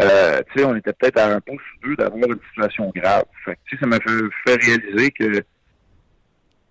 euh, 0.00 0.40
tu 0.52 0.58
sais, 0.58 0.64
on 0.64 0.74
était 0.74 0.92
peut-être 0.92 1.18
à 1.18 1.34
un 1.34 1.40
pouce 1.40 1.62
ou 1.76 1.88
deux 1.88 1.96
d'avoir 1.96 2.28
une 2.28 2.40
situation 2.48 2.90
grave. 2.94 3.24
Fait 3.44 3.56
que, 3.70 3.78
ça 3.78 3.86
m'a 3.86 3.98
fait, 3.98 4.56
réaliser 4.56 5.10
que, 5.12 5.44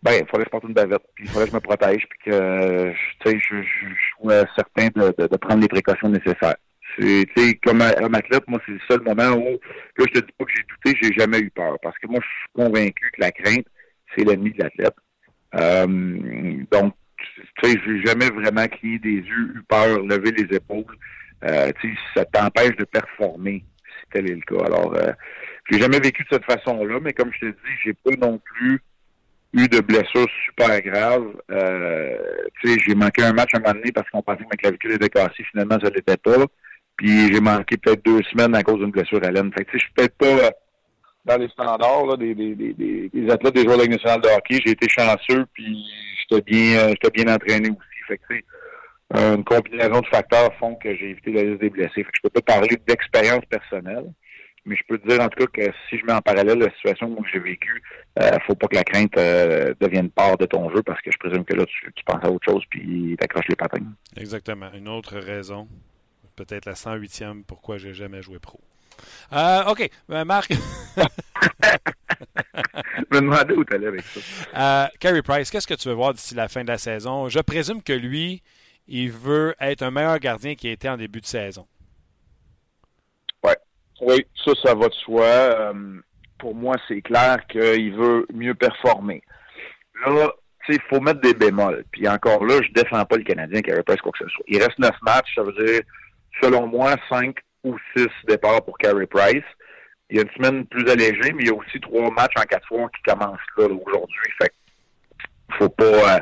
ben, 0.01 0.11
il 0.19 0.27
fallait 0.27 0.43
que 0.43 0.45
je 0.45 0.49
porte 0.49 0.65
une 0.65 0.73
bavette, 0.73 1.03
puis 1.15 1.25
il 1.25 1.29
fallait 1.29 1.45
que 1.45 1.51
je 1.51 1.55
me 1.55 1.61
protège, 1.61 2.05
puis 2.09 2.19
que, 2.25 2.91
tu 2.91 3.29
sais, 3.29 3.39
je, 3.39 3.61
je, 3.61 3.87
je, 3.87 4.21
sois 4.21 4.45
certain 4.55 4.87
de, 4.87 5.27
de, 5.27 5.37
prendre 5.37 5.61
les 5.61 5.69
précautions 5.69 6.09
nécessaires. 6.09 6.57
C'est, 6.97 7.25
tu 7.35 7.43
sais, 7.43 7.59
comme 7.63 7.81
un 7.81 8.13
athlète, 8.13 8.43
moi, 8.47 8.59
c'est 8.65 8.73
le 8.73 8.79
seul 8.87 9.01
moment 9.01 9.35
où, 9.35 9.59
là, 9.97 10.05
je 10.07 10.19
te 10.19 10.25
dis 10.25 10.31
pas 10.37 10.45
que 10.45 10.51
j'ai 10.55 10.63
douté, 10.63 10.99
j'ai 11.01 11.13
jamais 11.13 11.39
eu 11.39 11.49
peur. 11.49 11.77
Parce 11.81 11.97
que 11.97 12.07
moi, 12.07 12.19
je 12.21 12.27
suis 12.27 12.53
convaincu 12.53 13.11
que 13.11 13.21
la 13.21 13.31
crainte, 13.31 13.65
c'est 14.15 14.23
l'ennemi 14.23 14.51
de 14.51 14.63
l'athlète. 14.63 14.95
Euh, 15.55 15.87
donc, 16.71 16.93
tu 17.17 17.69
sais, 17.69 17.79
j'ai 17.85 18.05
jamais 18.05 18.29
vraiment 18.29 18.67
crié 18.67 18.99
des 18.99 19.15
yeux, 19.15 19.53
eu 19.55 19.63
peur, 19.67 19.99
levé 20.01 20.31
les 20.31 20.55
épaules. 20.55 20.97
Euh, 21.45 21.71
ça 22.15 22.25
t'empêche 22.25 22.75
de 22.77 22.85
performer, 22.85 23.65
si 23.85 24.09
tel 24.11 24.29
est 24.29 24.35
le 24.35 24.41
cas. 24.41 24.65
Alors, 24.65 24.93
euh, 24.95 25.11
j'ai 25.69 25.79
jamais 25.79 25.99
vécu 25.99 26.23
de 26.23 26.27
cette 26.31 26.45
façon-là, 26.45 26.99
mais 27.01 27.13
comme 27.13 27.31
je 27.33 27.39
te 27.39 27.45
dis, 27.45 27.73
j'ai 27.83 27.93
pas 27.93 28.11
non 28.19 28.39
plus 28.39 28.81
eu 29.53 29.67
de 29.67 29.79
blessures 29.81 30.27
super 30.45 30.81
graves. 30.81 31.35
Euh, 31.51 32.17
j'ai 32.63 32.95
manqué 32.95 33.23
un 33.23 33.33
match 33.33 33.51
un 33.53 33.59
moment 33.59 33.73
donné 33.73 33.91
parce 33.91 34.09
qu'on 34.09 34.21
pensait 34.21 34.43
que 34.43 34.49
ma 34.49 34.57
clavicule 34.57 34.93
était 34.93 35.09
cassée. 35.09 35.43
Finalement, 35.51 35.79
ça 35.79 35.89
l'était 35.89 36.17
pas. 36.17 36.45
Puis 36.97 37.33
j'ai 37.33 37.39
manqué 37.39 37.77
peut-être 37.77 38.05
deux 38.05 38.21
semaines 38.31 38.55
à 38.55 38.63
cause 38.63 38.79
d'une 38.79 38.91
blessure 38.91 39.23
à 39.23 39.31
l'aine. 39.31 39.51
Fait 39.53 39.65
que 39.65 39.71
je 39.73 39.79
suis 39.79 39.93
peut-être 39.95 40.17
pas 40.17 40.25
euh, 40.25 40.51
dans 41.25 41.37
les 41.37 41.47
standards 41.49 42.05
là, 42.05 42.17
des, 42.17 42.35
des, 42.35 42.55
des, 42.55 43.09
des, 43.09 43.31
athlètes 43.31 43.55
des 43.55 43.63
joueurs 43.63 43.77
de 43.77 43.83
la 43.83 43.89
nationale 43.89 44.21
de 44.21 44.27
hockey. 44.27 44.59
J'ai 44.65 44.71
été 44.71 44.87
chanceux, 44.89 45.45
puis 45.53 45.85
j'étais 46.21 46.41
bien, 46.41 46.89
euh, 46.89 47.09
bien 47.13 47.33
entraîné 47.33 47.69
aussi. 47.69 48.03
Fait 48.07 48.17
que 48.17 48.33
une 49.15 49.43
combinaison 49.43 50.01
de 50.01 50.07
facteurs 50.07 50.53
font 50.55 50.75
que 50.75 50.95
j'ai 50.95 51.11
évité 51.11 51.31
la 51.31 51.43
liste 51.43 51.61
des 51.61 51.69
blessés. 51.69 51.91
Fait 51.95 52.03
que 52.03 52.09
je 52.15 52.21
peux 52.23 52.41
pas 52.41 52.53
parler 52.53 52.75
d'expérience 52.87 53.45
personnelle, 53.45 54.11
mais 54.65 54.75
je 54.75 54.83
peux 54.87 54.97
te 54.97 55.07
dire 55.07 55.21
en 55.21 55.27
tout 55.27 55.45
cas 55.45 55.61
que 55.61 55.71
si 55.89 55.97
je 55.97 56.05
mets 56.05 56.13
en 56.13 56.21
parallèle 56.21 56.57
la 56.57 56.71
situation 56.71 57.13
que 57.15 57.29
j'ai 57.31 57.39
vécue, 57.39 57.83
euh, 58.21 58.31
faut 58.47 58.55
pas 58.55 58.67
que 58.67 58.75
la 58.75 58.83
crainte 58.83 59.17
euh, 59.17 59.73
devienne 59.79 60.09
part 60.09 60.37
de 60.37 60.45
ton 60.45 60.69
jeu 60.73 60.81
parce 60.83 61.01
que 61.01 61.11
je 61.11 61.17
présume 61.17 61.43
que 61.43 61.53
là 61.53 61.65
tu, 61.65 61.91
tu 61.93 62.03
penses 62.05 62.23
à 62.23 62.31
autre 62.31 62.45
chose 62.49 62.63
puis 62.69 63.15
t'accroches 63.19 63.47
les 63.49 63.55
patins. 63.55 63.83
Exactement. 64.17 64.69
Une 64.73 64.87
autre 64.87 65.17
raison, 65.17 65.67
peut-être 66.35 66.65
la 66.65 66.73
108e 66.73 67.43
pourquoi 67.43 67.77
j'ai 67.77 67.93
jamais 67.93 68.21
joué 68.21 68.39
pro. 68.39 68.59
Euh, 69.31 69.65
OK. 69.65 69.89
Ben, 70.07 70.25
Marc. 70.25 70.51
je 70.53 70.57
me 73.11 73.21
demandais 73.21 73.53
où 73.53 73.63
tu 73.63 73.75
allais 73.75 73.87
avec 73.87 74.01
ça. 74.01 74.19
Euh, 74.55 74.87
Carey 74.99 75.21
Price, 75.21 75.49
qu'est-ce 75.49 75.67
que 75.67 75.73
tu 75.73 75.87
veux 75.89 75.95
voir 75.95 76.13
d'ici 76.13 76.35
la 76.35 76.47
fin 76.47 76.63
de 76.63 76.69
la 76.69 76.77
saison? 76.77 77.29
Je 77.29 77.39
présume 77.39 77.81
que 77.81 77.93
lui, 77.93 78.43
il 78.87 79.11
veut 79.11 79.55
être 79.59 79.81
un 79.81 79.91
meilleur 79.91 80.19
gardien 80.19 80.55
qu'il 80.55 80.69
était 80.69 80.89
en 80.89 80.97
début 80.97 81.21
de 81.21 81.25
saison. 81.25 81.67
Ouais. 83.43 83.57
Oui, 84.01 84.25
ça, 84.45 84.51
ça 84.63 84.75
va 84.75 84.87
de 84.87 84.93
soi. 84.93 85.25
Euh, 85.25 86.01
pour 86.37 86.55
moi, 86.55 86.75
c'est 86.87 87.01
clair 87.01 87.37
qu'il 87.47 87.95
veut 87.95 88.25
mieux 88.33 88.53
performer. 88.53 89.23
Là, 90.05 90.29
tu 90.65 90.73
sais, 90.73 90.79
il 90.81 90.89
faut 90.89 91.01
mettre 91.01 91.21
des 91.21 91.33
bémols. 91.33 91.85
Puis 91.91 92.07
encore 92.07 92.45
là, 92.45 92.59
je 92.61 92.71
défends 92.73 93.05
pas 93.05 93.17
le 93.17 93.23
Canadien 93.23 93.61
qui 93.61 93.71
presque 93.85 94.01
quoi 94.01 94.11
que 94.11 94.25
ce 94.25 94.29
soit. 94.29 94.45
Il 94.47 94.61
reste 94.61 94.77
neuf 94.79 94.95
matchs, 95.01 95.33
ça 95.35 95.43
veut 95.43 95.53
dire, 95.65 95.81
selon 96.41 96.67
moi, 96.67 96.95
cinq 97.09 97.37
ou 97.63 97.77
six 97.95 98.09
départs 98.27 98.63
pour 98.63 98.77
Carey 98.77 99.07
Price. 99.07 99.43
Il 100.09 100.17
y 100.17 100.19
a 100.19 100.23
une 100.23 100.31
semaine 100.31 100.65
plus 100.67 100.89
allégée, 100.89 101.31
mais 101.33 101.43
il 101.43 101.47
y 101.47 101.51
a 101.51 101.55
aussi 101.55 101.79
trois 101.79 102.11
matchs 102.11 102.33
en 102.37 102.43
quatre 102.43 102.67
fois 102.67 102.89
qui 102.95 103.01
commencent 103.03 103.39
là, 103.57 103.65
aujourd'hui. 103.65 104.31
Fait 104.41 104.53
faut 105.57 105.69
pas 105.69 105.85
euh, 105.85 106.19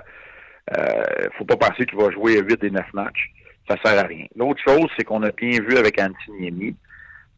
euh, 0.78 1.28
faut 1.38 1.46
pas 1.46 1.58
penser 1.58 1.86
qu'il 1.86 1.98
va 1.98 2.12
jouer 2.12 2.40
8 2.40 2.62
des 2.62 2.72
9 2.72 2.86
matchs. 2.94 3.32
Ça 3.68 3.76
sert 3.84 3.98
à 3.98 4.08
rien. 4.08 4.26
L'autre 4.36 4.62
chose, 4.66 4.88
c'est 4.98 5.04
qu'on 5.04 5.24
a 5.24 5.32
bien 5.32 5.60
vu 5.62 5.78
avec 5.78 6.00
Antiniemi, 6.00 6.76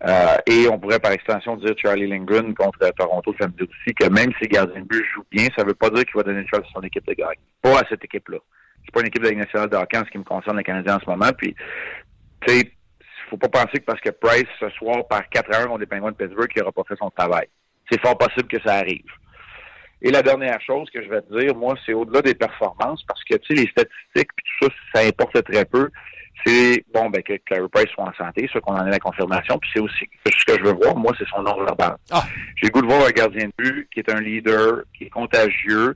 euh, 0.05 0.37
et 0.47 0.67
on 0.67 0.77
pourrait 0.77 0.99
par 0.99 1.11
extension 1.11 1.55
dire 1.55 1.73
Charlie 1.77 2.07
Lindgren 2.07 2.53
contre 2.53 2.79
Toronto 2.97 3.33
samedi 3.39 3.63
aussi 3.63 3.95
que 3.95 4.09
même 4.09 4.31
si 4.41 4.47
gardien 4.49 4.81
de 4.81 4.85
but 4.85 5.03
joue 5.13 5.23
bien, 5.31 5.47
ça 5.55 5.63
veut 5.63 5.73
pas 5.73 5.89
dire 5.89 6.03
qu'il 6.03 6.15
va 6.15 6.23
donner 6.23 6.41
une 6.41 6.47
chance 6.47 6.65
à 6.67 6.73
son 6.73 6.81
équipe 6.81 7.07
de 7.07 7.13
gagner. 7.13 7.39
Pas 7.61 7.79
à 7.79 7.83
cette 7.87 8.03
équipe-là. 8.03 8.39
C'est 8.83 8.93
pas 8.93 8.99
une 8.99 9.07
équipe 9.07 9.23
de 9.23 9.29
la 9.29 9.35
nationale 9.35 9.69
de 9.69 9.77
en 9.77 10.05
ce 10.05 10.11
qui 10.11 10.17
me 10.17 10.23
concerne 10.23 10.57
les 10.57 10.63
Canadiens 10.63 10.97
en 10.97 10.99
ce 10.99 11.09
moment. 11.09 11.31
Puis, 11.37 11.55
tu 12.45 12.53
sais, 12.53 12.71
faut 13.29 13.37
pas 13.37 13.49
penser 13.49 13.79
que 13.79 13.85
parce 13.85 13.99
que 13.99 14.09
Price 14.09 14.47
ce 14.59 14.69
soir 14.69 15.07
par 15.07 15.27
4 15.29 15.55
heures 15.55 15.67
contre 15.67 15.79
les 15.79 15.85
Penguins 15.87 16.11
de 16.11 16.15
Pittsburgh, 16.15 16.47
qu'il 16.47 16.61
n'aura 16.61 16.71
pas 16.71 16.83
fait 16.87 16.97
son 16.97 17.09
travail. 17.09 17.47
C'est 17.91 17.99
fort 17.99 18.17
possible 18.17 18.47
que 18.47 18.61
ça 18.63 18.75
arrive. 18.75 19.09
Et 20.01 20.11
la 20.11 20.21
dernière 20.21 20.59
chose 20.61 20.89
que 20.91 21.01
je 21.01 21.09
vais 21.09 21.21
te 21.21 21.39
dire, 21.39 21.55
moi, 21.55 21.75
c'est 21.85 21.93
au-delà 21.93 22.21
des 22.21 22.35
performances, 22.35 23.03
parce 23.07 23.23
que, 23.23 23.35
tu 23.37 23.55
sais, 23.55 23.63
les 23.63 23.69
statistiques, 23.69 24.29
puis 24.35 24.45
tout 24.59 24.67
ça, 24.67 25.01
ça 25.01 25.07
importe 25.07 25.41
très 25.45 25.65
peu. 25.65 25.89
C'est, 26.45 26.83
bon, 26.93 27.09
ben, 27.09 27.23
que 27.23 27.37
Clary 27.45 27.69
Price 27.71 27.89
soit 27.93 28.03
en 28.03 28.13
santé, 28.13 28.49
ça 28.51 28.59
qu'on 28.59 28.73
en 28.73 28.85
ait 28.85 28.91
la 28.91 28.99
confirmation, 28.99 29.57
puis 29.59 29.69
c'est 29.73 29.79
aussi, 29.79 30.09
ce 30.25 30.45
que 30.45 30.59
je 30.59 30.63
veux 30.63 30.73
voir, 30.73 30.95
moi, 30.97 31.13
c'est 31.17 31.27
son 31.29 31.41
nom 31.41 31.55
verbal. 31.63 31.95
Ah. 32.11 32.23
J'ai 32.57 32.67
le 32.67 32.71
goût 32.71 32.81
de 32.81 32.87
voir 32.87 33.07
un 33.07 33.11
gardien 33.11 33.47
de 33.47 33.53
but 33.57 33.89
qui 33.93 34.01
est 34.01 34.11
un 34.11 34.19
leader, 34.19 34.83
qui 34.97 35.05
est 35.05 35.09
contagieux, 35.09 35.95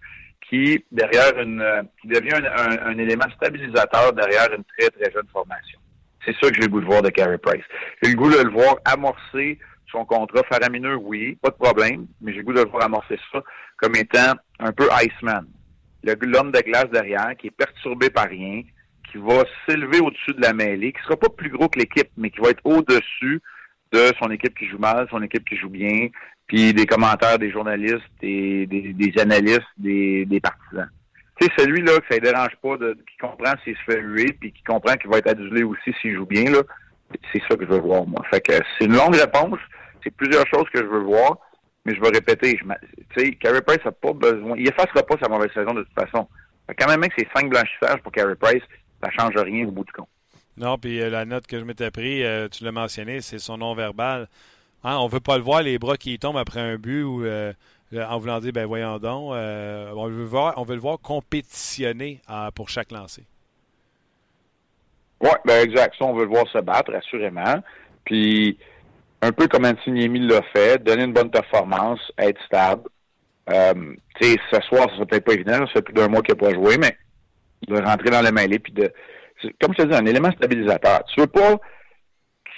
qui, 0.49 0.81
derrière 0.89 1.37
une, 1.39 1.61
qui 2.01 2.07
devient 2.07 2.35
un, 2.35 2.87
un, 2.87 2.97
élément 2.97 3.25
stabilisateur 3.35 4.13
derrière 4.13 4.47
une 4.53 4.63
très, 4.63 4.89
très 4.89 5.11
jeune 5.11 5.27
formation. 5.33 5.79
C'est 6.27 6.35
ça 6.41 6.49
que 6.49 6.55
j'ai 6.55 6.63
le 6.63 6.67
goût 6.67 6.81
de 6.81 6.85
voir 6.85 7.01
de 7.01 7.09
Carey 7.09 7.37
Price. 7.37 7.63
J'ai 8.01 8.11
le 8.11 8.17
goût 8.17 8.29
de 8.29 8.43
le 8.43 8.49
voir 8.49 8.75
amorcer 8.83 9.57
son 9.89 10.03
contrat 10.03 10.43
faramineux, 10.51 10.95
oui, 10.95 11.37
pas 11.41 11.49
de 11.49 11.55
problème, 11.55 12.07
mais 12.19 12.33
j'ai 12.33 12.39
le 12.39 12.43
goût 12.43 12.53
de 12.53 12.63
le 12.63 12.69
voir 12.69 12.83
amorcer 12.83 13.17
ça 13.31 13.41
comme 13.77 13.95
étant 13.95 14.33
un 14.59 14.73
peu 14.73 14.89
Iceman. 14.91 15.47
L'homme 16.03 16.51
de 16.51 16.59
glace 16.59 16.89
derrière, 16.91 17.33
qui 17.39 17.47
est 17.47 17.51
perturbé 17.51 18.09
par 18.09 18.27
rien, 18.27 18.63
qui 19.09 19.17
va 19.17 19.43
s'élever 19.67 19.99
au-dessus 20.01 20.33
de 20.33 20.41
la 20.41 20.53
mêlée, 20.53 20.91
qui 20.91 21.01
sera 21.03 21.15
pas 21.15 21.29
plus 21.29 21.49
gros 21.49 21.69
que 21.69 21.79
l'équipe, 21.79 22.09
mais 22.17 22.29
qui 22.29 22.41
va 22.41 22.49
être 22.49 22.65
au-dessus 22.65 23.41
de 23.93 24.11
son 24.21 24.29
équipe 24.29 24.57
qui 24.57 24.67
joue 24.67 24.79
mal, 24.79 25.07
son 25.09 25.21
équipe 25.21 25.47
qui 25.47 25.55
joue 25.55 25.69
bien, 25.69 26.09
puis 26.45 26.73
des 26.73 26.85
commentaires 26.85 27.39
des 27.39 27.51
journalistes, 27.51 28.03
des, 28.21 28.65
des, 28.67 29.21
analystes, 29.21 29.63
des, 29.77 30.25
des 30.25 30.41
partisans. 30.41 30.89
Tu 31.39 31.45
sais, 31.45 31.51
celui-là 31.57 31.99
que 31.99 32.05
ça 32.09 32.19
ne 32.19 32.25
dérange 32.25 32.55
pas, 32.61 32.77
de, 32.77 32.93
qui 32.93 33.17
comprend 33.17 33.53
s'il 33.63 33.75
se 33.75 33.83
fait 33.91 33.99
huer, 33.99 34.35
puis 34.39 34.51
qui 34.51 34.63
comprend 34.63 34.95
qu'il 34.95 35.09
va 35.09 35.19
être 35.19 35.29
adulé 35.29 35.63
aussi 35.63 35.93
s'il 36.01 36.15
joue 36.15 36.25
bien, 36.25 36.51
là, 36.51 36.59
c'est 37.31 37.41
ça 37.47 37.55
que 37.55 37.65
je 37.65 37.69
veux 37.69 37.79
voir, 37.79 38.05
moi. 38.05 38.21
Fait 38.29 38.41
que 38.41 38.53
c'est 38.77 38.85
une 38.85 38.95
longue 38.95 39.15
réponse, 39.15 39.59
c'est 40.03 40.15
plusieurs 40.15 40.47
choses 40.47 40.65
que 40.73 40.79
je 40.79 40.87
veux 40.87 41.03
voir, 41.03 41.37
mais 41.85 41.95
je 41.95 42.01
vais 42.01 42.09
répéter. 42.09 42.59
Tu 43.15 43.25
sais, 43.25 43.31
Carey 43.35 43.61
Price 43.61 43.83
n'a 43.85 43.91
pas 43.91 44.13
besoin. 44.13 44.55
Il 44.57 44.67
effacera 44.67 45.03
pas 45.03 45.15
sa 45.21 45.29
mauvaise 45.29 45.51
saison 45.53 45.73
de 45.73 45.83
toute 45.83 45.93
façon. 45.93 46.27
quand 46.77 46.87
même, 46.87 47.01
que 47.01 47.15
c'est 47.17 47.27
cinq 47.35 47.49
blanchissages 47.49 48.01
pour 48.01 48.11
Carey 48.11 48.35
Price, 48.35 48.63
ça 49.01 49.09
change 49.11 49.35
rien 49.35 49.67
au 49.67 49.71
bout 49.71 49.85
du 49.85 49.91
compte. 49.93 50.09
Non, 50.57 50.77
puis 50.77 50.99
euh, 51.01 51.09
la 51.09 51.25
note 51.25 51.45
que 51.45 51.59
je 51.59 51.63
m'étais 51.63 51.91
pris, 51.91 52.23
euh, 52.23 52.49
tu 52.49 52.63
l'as 52.63 52.71
mentionné, 52.71 53.21
c'est 53.21 53.39
son 53.39 53.57
non-verbal. 53.57 54.27
Hein, 54.83 54.97
on 54.97 55.07
veut 55.07 55.19
pas 55.19 55.37
le 55.37 55.43
voir, 55.43 55.61
les 55.61 55.77
bras 55.79 55.97
qui 55.97 56.17
tombent 56.17 56.37
après 56.37 56.59
un 56.59 56.77
but 56.77 57.03
ou 57.03 57.23
euh, 57.23 57.53
en 57.95 58.19
voulant 58.19 58.39
dire, 58.39 58.51
ben 58.51 58.65
voyons 58.65 58.99
donc, 58.99 59.31
on, 59.31 60.07
veut 60.07 60.23
voir, 60.23 60.53
on 60.57 60.63
veut 60.63 60.75
le 60.75 60.81
voir 60.81 60.99
compétitionner 60.99 62.21
pour 62.55 62.69
chaque 62.69 62.91
lancé. 62.91 63.23
Oui, 65.21 65.29
ben 65.45 65.63
exact. 65.63 65.95
Ça, 65.97 66.05
on 66.05 66.13
veut 66.13 66.25
le 66.25 66.29
voir 66.29 66.47
se 66.51 66.59
battre, 66.59 66.93
assurément. 66.93 67.63
Puis, 68.05 68.57
un 69.21 69.31
peu 69.31 69.47
comme 69.47 69.65
Antiniemi 69.65 70.19
l'a 70.19 70.41
fait, 70.53 70.83
donner 70.83 71.03
une 71.03 71.13
bonne 71.13 71.31
performance, 71.31 71.99
être 72.17 72.39
stable. 72.45 72.89
Euh, 73.49 73.73
tu 74.19 74.27
sais, 74.27 74.37
ce 74.51 74.61
soir, 74.61 74.87
ça 74.97 75.05
peut-être 75.05 75.25
pas 75.25 75.33
évident, 75.33 75.59
ça 75.67 75.73
fait 75.73 75.81
plus 75.81 75.93
d'un 75.93 76.07
mois 76.07 76.21
qu'il 76.21 76.35
n'a 76.35 76.39
pas 76.39 76.53
joué, 76.53 76.77
mais 76.77 76.97
de 77.67 77.81
rentrer 77.81 78.09
dans 78.09 78.21
le 78.21 78.31
mêlée, 78.31 78.59
puis 78.59 78.73
de, 78.73 78.91
comme 79.59 79.73
je 79.75 79.83
te 79.83 79.87
dis, 79.87 79.95
un 79.95 80.05
élément 80.05 80.31
stabilisateur. 80.31 81.03
Tu 81.05 81.21
veux 81.21 81.27
pas 81.27 81.57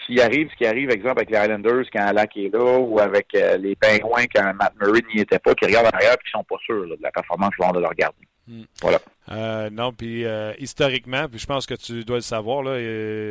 qu'il 0.09 0.21
arrive 0.21 0.49
ce 0.51 0.55
qui 0.55 0.65
arrive, 0.65 0.89
exemple, 0.89 1.19
avec 1.19 1.29
les 1.29 1.37
Islanders 1.37 1.85
quand 1.93 2.01
Alak 2.01 2.35
est 2.37 2.53
là, 2.53 2.79
ou 2.79 2.99
avec 2.99 3.27
euh, 3.35 3.57
les 3.57 3.75
Pingouins 3.75 4.25
quand 4.33 4.53
Matt 4.55 4.73
Murray 4.81 5.01
n'y 5.13 5.21
était 5.21 5.39
pas, 5.39 5.53
qui 5.53 5.65
regardent 5.65 5.87
en 5.87 5.97
arrière 5.97 6.13
et 6.13 6.23
qui 6.23 6.31
sont 6.31 6.43
pas 6.43 6.57
sûrs 6.65 6.87
de 6.87 6.97
la 7.01 7.11
performance 7.11 7.55
qu'ils 7.55 7.65
vont 7.65 7.71
de 7.71 7.79
leur 7.79 7.93
garder. 7.93 8.27
Hmm. 8.47 8.63
Voilà. 8.81 8.99
Euh, 9.31 9.69
non, 9.69 9.93
puis 9.93 10.25
euh, 10.25 10.53
historiquement, 10.57 11.27
puis 11.29 11.37
je 11.37 11.45
pense 11.45 11.67
que 11.67 11.75
tu 11.75 12.03
dois 12.03 12.17
le 12.17 12.21
savoir, 12.21 12.63
là, 12.63 12.71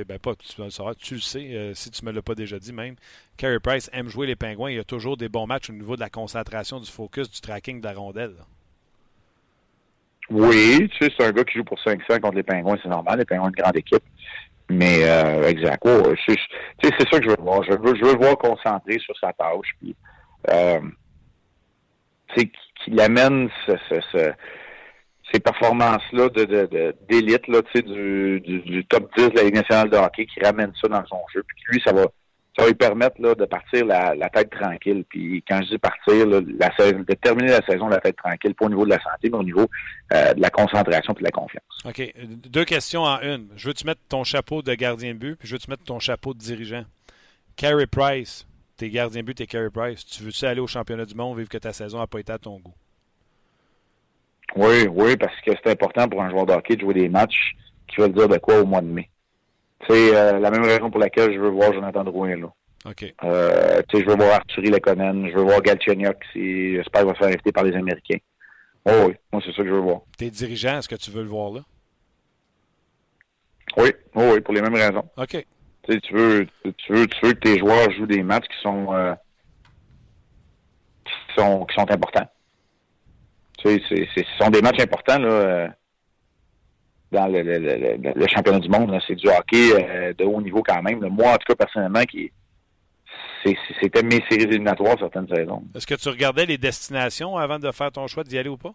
ben 0.05 0.19
pas 0.23 0.37
tu 0.37 0.57
dois 0.57 0.67
le 0.67 0.71
savoir, 0.71 0.95
tu 0.95 1.15
le 1.15 1.21
sais, 1.21 1.55
euh, 1.55 1.75
si 1.75 1.91
tu 1.91 2.05
me 2.05 2.13
l'as 2.13 2.23
pas 2.23 2.37
déjà 2.37 2.61
dit 2.61 2.73
même, 2.73 2.95
Carey 3.37 3.59
Price 3.59 3.91
aime 3.93 4.09
jouer 4.09 4.29
les 4.29 4.37
pingouins. 4.37 4.71
Il 4.71 4.77
y 4.77 4.81
a 4.81 4.85
toujours 4.85 5.17
des 5.17 5.29
bons 5.29 5.49
matchs 5.49 5.71
au 5.71 5.73
niveau 5.73 5.97
de 5.97 6.01
la 6.01 6.09
concentration, 6.09 6.79
du 6.79 6.89
focus, 6.89 7.29
du 7.29 7.41
tracking 7.41 7.81
de 7.81 7.87
la 7.87 7.95
rondelle. 7.95 8.35
Oui, 10.31 10.89
tu 10.91 11.07
sais, 11.07 11.13
c'est 11.17 11.27
un 11.27 11.33
gars 11.33 11.43
qui 11.43 11.59
joue 11.59 11.65
pour 11.65 11.81
500 11.81 12.21
contre 12.21 12.37
les 12.37 12.43
pingouins, 12.45 12.79
c'est 12.81 12.89
normal, 12.89 13.19
les 13.19 13.25
pingouins 13.25 13.51
de 13.51 13.57
grande 13.57 13.77
équipe. 13.77 14.05
Mais 14.71 15.03
exact. 15.47 15.83
c'est 15.87 17.09
ça 17.11 17.19
que 17.19 17.25
je 17.25 17.31
veux 17.31 17.37
voir. 17.41 17.63
Je 17.65 17.73
veux, 17.73 17.95
je 17.95 18.05
veux 18.05 18.13
le 18.13 18.19
voir 18.19 18.37
concentré 18.37 18.99
sur 18.99 19.17
sa 19.19 19.33
tâche. 19.33 19.71
Puis, 19.81 19.97
c'est 22.37 22.51
qu'il 22.85 23.01
amène 23.01 23.49
ce, 23.67 23.73
ce 24.13 24.33
ces 25.33 25.41
performances-là 25.41 26.29
de, 26.31 26.95
d'élite, 27.09 27.47
là, 27.49 27.63
tu 27.63 27.71
sais, 27.75 27.83
du, 27.83 28.41
du, 28.41 28.85
top 28.87 29.11
10 29.17 29.29
de 29.29 29.37
la 29.37 29.45
Ligue 29.45 29.57
nationale 29.57 29.91
de 29.91 29.97
hockey 29.97 30.27
qui 30.27 30.41
ramène 30.41 30.73
ça 30.81 30.89
dans 30.89 31.05
son 31.07 31.21
jeu. 31.35 31.43
Puis 31.47 31.65
lui, 31.69 31.83
ça 31.85 31.93
va, 31.93 32.07
ça 32.59 32.65
va 32.65 32.71
lui 32.71 32.77
permettre 32.77 33.23
là, 33.23 33.37
de 33.37 33.45
partir 33.45 33.87
la, 33.87 34.29
tête 34.31 34.51
tranquille. 34.51 35.05
Puis 35.09 35.45
quand 35.49 35.63
je 35.63 35.69
dis 35.69 35.79
partir, 35.79 36.27
la, 36.27 36.41
de 36.41 37.15
terminer 37.15 37.51
la 37.51 37.65
saison 37.65 37.87
la 37.87 38.01
tête 38.01 38.17
tranquille, 38.17 38.53
pas 38.55 38.67
au 38.67 38.69
niveau 38.69 38.85
de 38.85 38.91
la 38.91 38.99
santé, 39.01 39.31
mais 39.31 39.39
au 39.39 39.45
niveau 39.45 39.67
euh, 40.13 40.35
de 40.35 40.41
la 40.41 40.51
concentration 40.51 41.15
et 41.15 41.19
de 41.19 41.25
la 41.25 41.31
confiance. 41.31 41.63
OK. 41.85 42.13
Deux 42.49 42.65
questions 42.65 43.03
en 43.03 43.21
une. 43.21 43.49
Je 43.55 43.69
veux 43.69 43.75
tu 43.75 43.87
mettre 43.87 44.01
ton 44.09 44.25
chapeau 44.25 44.63
de 44.63 44.75
gardien 44.75 45.15
de 45.15 45.19
but, 45.19 45.37
puis 45.37 45.47
je 45.47 45.55
veux 45.55 45.61
tu 45.61 45.71
mettre 45.71 45.85
ton 45.85 46.01
chapeau 46.01 46.35
de 46.35 46.41
dirigeant? 46.41 46.85
Carey 47.55 47.87
Price, 47.87 48.45
t'es 48.77 48.91
gardien 48.91 49.21
de 49.21 49.27
but, 49.27 49.35
t'es 49.35 49.47
Carey 49.47 49.71
Price. 49.71 50.05
Tu 50.05 50.25
veux-tu 50.25 50.45
aller 50.45 50.61
au 50.61 50.67
championnat 50.67 51.05
du 51.05 51.15
monde, 51.15 51.39
vivre 51.39 51.49
que 51.49 51.59
ta 51.59 51.73
saison 51.73 51.99
n'a 51.99 52.09
pas 52.09 52.19
été 52.19 52.33
à 52.33 52.39
ton 52.39 52.59
goût? 52.59 52.75
Oui, 54.57 54.89
oui, 54.91 55.17
parce 55.17 55.39
que 55.43 55.53
c'est 55.63 55.71
important 55.71 56.09
pour 56.09 56.23
un 56.23 56.31
joueur 56.31 56.47
de 56.47 56.55
hockey 56.55 56.75
de 56.75 56.81
jouer 56.81 56.95
des 56.95 57.09
matchs 57.09 57.55
qui 57.87 58.01
veulent 58.01 58.13
dire 58.13 58.29
de 58.29 58.39
quoi 58.39 58.59
au 58.61 58.67
mois 58.67 58.81
de 58.81 58.87
mai. 58.87 59.09
C'est 59.87 60.17
euh, 60.17 60.39
la 60.39 60.51
même 60.51 60.65
raison 60.65 60.91
pour 60.91 61.01
laquelle 61.01 61.33
je 61.33 61.39
veux 61.39 61.51
voir 61.51 61.73
Jonathan 61.73 62.05
Drouin 62.05 62.37
là. 62.37 62.53
OK. 62.87 63.15
Euh, 63.25 63.83
je 63.93 64.05
veux 64.05 64.17
voir 64.17 64.35
Arthurie 64.35 64.71
Lekonen, 64.71 65.29
je 65.29 65.37
veux 65.37 65.43
voir 65.43 65.61
Galchenyuk, 65.61 66.17
si 66.33 66.77
j'espère 66.77 67.03
qu'il 67.03 67.11
va 67.11 67.15
se 67.15 67.19
faire 67.19 67.29
inviter 67.29 67.53
par 67.53 67.65
les 67.65 67.75
Américains. 67.75 68.19
Oh, 68.85 69.07
oui, 69.09 69.15
moi 69.33 69.43
c'est 69.45 69.53
ça 69.53 69.63
que 69.63 69.69
je 69.69 69.75
veux 69.75 69.81
voir. 69.81 70.01
T'es 70.17 70.31
dirigeant, 70.31 70.79
est-ce 70.79 70.89
que 70.89 70.97
tu 70.97 71.11
veux 71.11 71.23
le 71.23 71.29
voir 71.29 71.51
là? 71.53 71.61
Oui, 73.77 73.91
oh, 74.15 74.31
oui, 74.33 74.41
pour 74.41 74.55
les 74.55 74.63
mêmes 74.63 74.75
raisons. 74.75 75.05
OK. 75.17 75.47
tu 75.87 76.15
veux, 76.15 76.47
tu 76.77 76.93
veux, 76.93 77.07
tu 77.07 77.27
veux 77.27 77.35
que 77.35 77.41
tes 77.41 77.59
joueurs 77.59 77.91
jouent 77.93 78.07
des 78.07 78.23
matchs 78.23 78.47
qui 78.49 78.63
sont 78.63 78.93
euh, 78.93 79.15
qui 81.05 81.35
sont 81.37 81.65
qui 81.67 81.75
sont 81.75 81.91
importants. 81.91 82.29
Tu 83.59 83.81
sais, 83.89 84.09
ce 84.15 84.23
sont 84.41 84.51
des 84.51 84.63
matchs 84.63 84.81
importants 84.81 85.19
là. 85.19 85.69
Dans 87.11 87.27
le, 87.27 87.43
le, 87.43 87.59
le, 87.59 88.13
le, 88.15 88.27
championnat 88.27 88.59
du 88.59 88.69
monde. 88.69 88.99
C'est 89.07 89.15
du 89.15 89.29
hockey 89.29 89.73
euh, 89.73 90.13
de 90.13 90.25
haut 90.25 90.43
niveau 90.43 90.63
quand 90.63 90.83
même. 90.83 91.01
Moi, 91.09 91.33
en 91.33 91.37
tout 91.37 91.47
cas, 91.49 91.55
personnellement, 91.55 92.03
qui 92.03 92.31
c'était 93.81 94.03
mes 94.03 94.23
séries 94.29 94.43
éliminatoires 94.43 94.97
certaines 94.99 95.29
saisons. 95.29 95.63
Est-ce 95.75 95.87
que 95.87 95.95
tu 95.95 96.09
regardais 96.09 96.47
les 96.47 96.59
destinations 96.59 97.37
avant 97.37 97.59
de 97.59 97.71
faire 97.71 97.93
ton 97.93 98.07
choix 98.07 98.25
d'y 98.25 98.39
aller 98.39 98.49
ou 98.49 98.57
pas? 98.57 98.75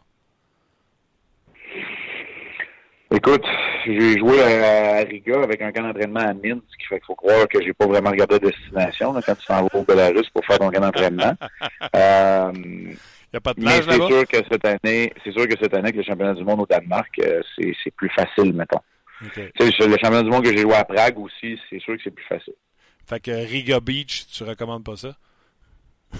Écoute, 3.13 3.45
j'ai 3.85 4.17
joué 4.17 4.41
à, 4.41 5.03
Riga 5.03 5.43
avec 5.43 5.61
un 5.61 5.71
camp 5.71 5.83
d'entraînement 5.83 6.21
à 6.21 6.33
Minsk, 6.33 6.63
ce 6.71 6.77
qui 6.77 6.85
fait 6.89 6.95
qu'il 6.95 7.05
faut 7.05 7.15
croire 7.15 7.47
que 7.47 7.61
j'ai 7.61 7.73
pas 7.73 7.85
vraiment 7.85 8.09
regardé 8.09 8.35
la 8.35 8.49
destination 8.49 9.13
quand 9.13 9.35
tu 9.35 9.45
s'en 9.45 9.63
vas 9.63 9.79
au 9.79 9.83
Belarus 9.83 10.29
pour 10.29 10.43
faire 10.45 10.57
ton 10.57 10.71
camp 10.71 10.81
d'entraînement. 10.81 11.33
euh, 11.95 12.51
a 13.37 13.41
pas 13.41 13.53
de 13.53 13.63
mais 13.63 13.81
c'est 13.81 14.07
sûr 14.07 14.27
que 14.27 14.37
cette 14.51 14.65
année, 14.65 15.13
c'est 15.23 15.31
sûr 15.31 15.47
que 15.47 15.55
cette 15.59 15.73
année, 15.73 15.89
avec 15.89 15.95
le 15.95 16.03
championnat 16.03 16.33
du 16.33 16.43
monde 16.43 16.61
au 16.61 16.65
Danemark, 16.65 17.09
euh, 17.19 17.41
c'est 17.57 17.95
plus 17.95 18.09
facile, 18.09 18.53
mettons. 18.53 18.81
Okay. 19.25 19.51
Le 19.59 19.97
championnat 19.97 20.23
du 20.23 20.29
monde 20.29 20.43
que 20.43 20.51
j'ai 20.51 20.61
joué 20.61 20.75
à 20.75 20.85
Prague 20.85 21.17
aussi, 21.19 21.59
c'est 21.69 21.79
sûr 21.79 21.95
que 21.95 22.01
c'est 22.03 22.11
plus 22.11 22.25
facile. 22.25 22.53
Fait 23.05 23.19
que 23.19 23.31
Riga 23.31 23.79
Beach, 23.79 24.27
tu 24.27 24.43
recommandes 24.43 24.83
pas 24.83 24.95
ça? 24.95 25.15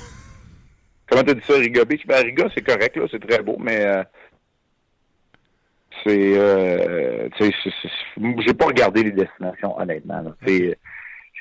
Comment 1.08 1.24
tu 1.24 1.36
dit 1.36 1.42
ça, 1.46 1.58
Riga 1.58 1.86
Beach? 1.86 2.06
Ben, 2.06 2.24
Riga, 2.26 2.50
c'est 2.54 2.66
correct, 2.66 2.96
là, 2.98 3.06
c'est 3.12 3.26
très 3.26 3.42
beau, 3.42 3.58
mais 3.60 3.86
euh, 3.86 4.04
c'est, 6.04 6.38
euh, 6.38 7.30
j'ai 7.40 8.54
pas 8.54 8.66
regardé 8.66 9.04
les 9.04 9.12
destinations, 9.12 9.80
honnêtement. 9.80 10.24
C'est, 10.46 10.78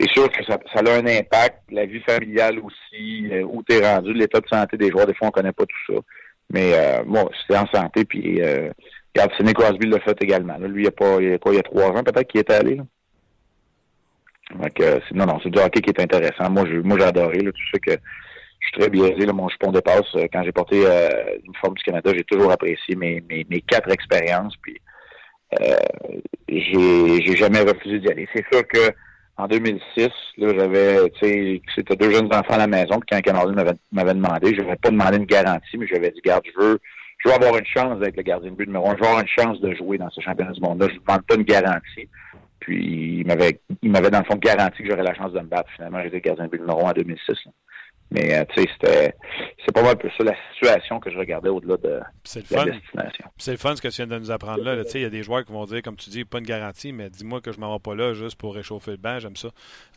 c'est 0.03 0.11
sûr 0.11 0.29
que 0.31 0.45
ça, 0.45 0.55
a 0.55 0.99
un 0.99 1.07
impact. 1.07 1.61
La 1.71 1.87
vie 1.87 2.01
familiale 2.01 2.59
aussi, 2.59 3.29
euh, 3.31 3.45
où 3.45 3.63
tu 3.63 3.77
es 3.77 3.87
rendu, 3.87 4.13
l'état 4.13 4.41
de 4.41 4.49
santé 4.49 4.77
des 4.77 4.91
joueurs, 4.91 5.07
des 5.07 5.15
fois, 5.15 5.29
on 5.29 5.31
connaît 5.31 5.53
pas 5.53 5.65
tout 5.65 5.95
ça. 5.95 6.01
Mais 6.51 6.73
euh, 6.75 7.05
moi, 7.07 7.31
c'était 7.41 7.59
en 7.59 7.67
santé, 7.69 8.05
puis 8.05 8.43
euh, 8.43 8.71
regarde, 9.15 9.33
Sidney 9.37 9.55
Crosby 9.55 9.87
l'a 9.87 10.01
fait 10.01 10.21
également. 10.21 10.59
lui, 10.59 10.83
il 10.83 10.85
y 10.85 10.89
a 10.89 10.91
pas, 10.91 11.17
il 11.21 11.31
y 11.31 11.33
a 11.33 11.39
quoi, 11.39 11.53
il 11.53 11.57
y 11.57 11.61
a 11.61 11.63
trois 11.63 11.91
ans 11.91 12.03
peut-être 12.03 12.29
qu'il 12.29 12.41
était 12.41 12.55
allé. 12.55 12.77
Là. 12.77 12.85
Donc, 14.59 14.81
euh, 14.81 15.01
non, 15.15 15.27
non, 15.27 15.39
c'est 15.43 15.51
du 15.51 15.59
hockey 15.59 15.81
qui 15.81 15.91
est 15.91 16.01
intéressant. 16.01 16.51
Moi, 16.51 16.65
j'ai 16.67 17.05
adoré. 17.05 17.39
Là, 17.39 17.53
tu 17.53 17.65
sais 17.73 17.79
que 17.79 17.93
je 17.93 18.67
suis 18.67 18.81
très 18.81 18.91
biaisé. 18.91 19.25
Là, 19.25 19.33
mon 19.33 19.49
jupon 19.49 19.73
de 19.73 19.81
passe, 19.81 20.03
euh, 20.17 20.27
quand 20.33 20.43
j'ai 20.43 20.53
porté 20.53 20.83
euh, 20.85 21.39
une 21.45 21.55
forme 21.55 21.75
du 21.75 21.83
Canada, 21.85 22.11
j'ai 22.15 22.25
toujours 22.25 22.53
apprécié 22.53 22.97
mes, 22.97 23.23
quatre 23.67 23.91
expériences. 23.91 24.55
Puis, 24.63 24.79
j'ai, 26.49 27.23
j'ai 27.23 27.37
jamais 27.37 27.61
refusé 27.61 27.99
d'y 27.99 28.09
aller. 28.11 28.29
C'est 28.35 28.45
sûr 28.53 28.67
que 28.67 28.93
en 29.37 29.47
2006, 29.47 30.09
là, 30.37 30.49
j'avais, 30.57 31.11
tu 31.11 31.21
sais, 31.21 31.63
c'était 31.75 31.97
deux 31.97 32.11
jeunes 32.11 32.27
enfants 32.27 32.55
à 32.55 32.59
la 32.59 32.67
maison, 32.67 33.01
puis 33.01 33.09
quand 33.11 33.21
Canadien 33.21 33.75
m'avait, 33.93 34.15
demandé, 34.15 34.55
je 34.55 34.61
n'avais 34.61 34.77
pas 34.77 34.91
demandé 34.91 35.17
une 35.17 35.25
garantie, 35.25 35.79
mais 35.79 35.87
j'avais 35.87 36.11
dit, 36.11 36.21
garde, 36.25 36.45
je 36.45 36.63
veux, 36.63 36.79
je 37.19 37.29
veux 37.29 37.35
avoir 37.35 37.57
une 37.57 37.67
chance 37.67 37.99
d'être 38.01 38.17
le 38.17 38.23
gardien 38.23 38.51
de 38.51 38.57
but 38.57 38.67
numéro 38.67 38.89
un, 38.89 38.95
je 38.97 39.01
veux 39.01 39.07
avoir 39.07 39.23
une 39.23 39.29
chance 39.29 39.61
de 39.61 39.75
jouer 39.75 39.97
dans 39.99 40.11
ce 40.11 40.21
championnat 40.21 40.53
du 40.53 40.61
monde-là. 40.61 40.89
Je 40.89 40.95
ne 40.95 41.01
demande 41.01 41.23
pas 41.23 41.35
une 41.37 41.45
garantie. 41.45 42.09
Puis 42.61 43.21
il 43.21 43.27
m'avait, 43.27 43.61
il 43.83 43.91
m'avait 43.91 44.11
dans 44.11 44.21
le 44.21 44.25
fond 44.25 44.37
garanti 44.37 44.83
que 44.83 44.91
j'aurais 44.91 45.03
la 45.03 45.15
chance 45.15 45.33
de 45.33 45.41
me 45.41 45.47
battre. 45.47 45.71
Finalement, 45.75 46.01
j'étais 46.03 46.21
gardien 46.21 46.45
de 46.45 46.51
but 46.51 46.61
numéro 46.61 46.87
un 46.87 46.91
en 46.91 46.93
2006. 46.93 47.37
Mais 48.13 48.35
euh, 48.35 48.45
tu 48.51 48.63
sais, 48.63 48.69
c'était 48.75 49.15
c'est 49.65 49.73
pas 49.73 49.83
mal 49.83 49.97
plus 49.97 50.11
ça 50.19 50.25
la 50.25 50.35
situation 50.53 51.01
que 51.01 51.11
je 51.11 51.17
regardais 51.17 51.49
au-delà 51.49 51.77
de, 51.79 52.01
la 52.51 52.65
destination. 52.65 53.25
C'est 53.39 53.53
le 53.53 53.57
fun 53.57 53.75
ce 53.75 53.81
que 53.81 53.89
tu 53.89 53.97
viens 53.97 54.07
de 54.07 54.19
nous 54.19 54.31
apprendre 54.31 54.63
là. 54.63 54.83
il 54.95 55.01
y 55.01 55.05
a 55.05 55.11
des 55.11 55.23
joueurs 55.23 55.45
qui 55.45 55.53
vont 55.53 55.65
dire, 55.65 55.83
comme 55.83 55.97
tu 55.97 56.11
dis, 56.11 56.25
pas 56.25 56.39
une 56.39 56.45
garantie, 56.45 56.93
mais 56.93 57.09
dis-moi 57.09 57.41
que 57.41 57.53
je 57.53 57.61
m'en 57.61 57.73
vais 57.73 57.81
pas 57.81 57.95
là 57.95 58.13
juste 58.13 58.37
pour 58.37 58.55
réchauffer 58.55 58.93
le 58.93 58.97
banc. 58.99 59.19
J'aime 59.19 59.37
ça. 59.37 59.49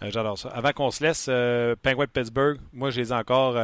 Euh, 0.02 0.10
j'adore 0.12 0.38
ça. 0.38 0.50
Avant 0.50 0.72
qu'on 0.72 0.92
se 0.92 1.04
laisse, 1.04 1.28
euh, 1.30 1.76
Penguin 1.82 2.06
de 2.06 2.10
Pittsburgh, 2.10 2.60
moi 2.72 2.90
je 2.90 3.02
les 3.02 3.10
ai 3.10 3.16
encore 3.16 3.58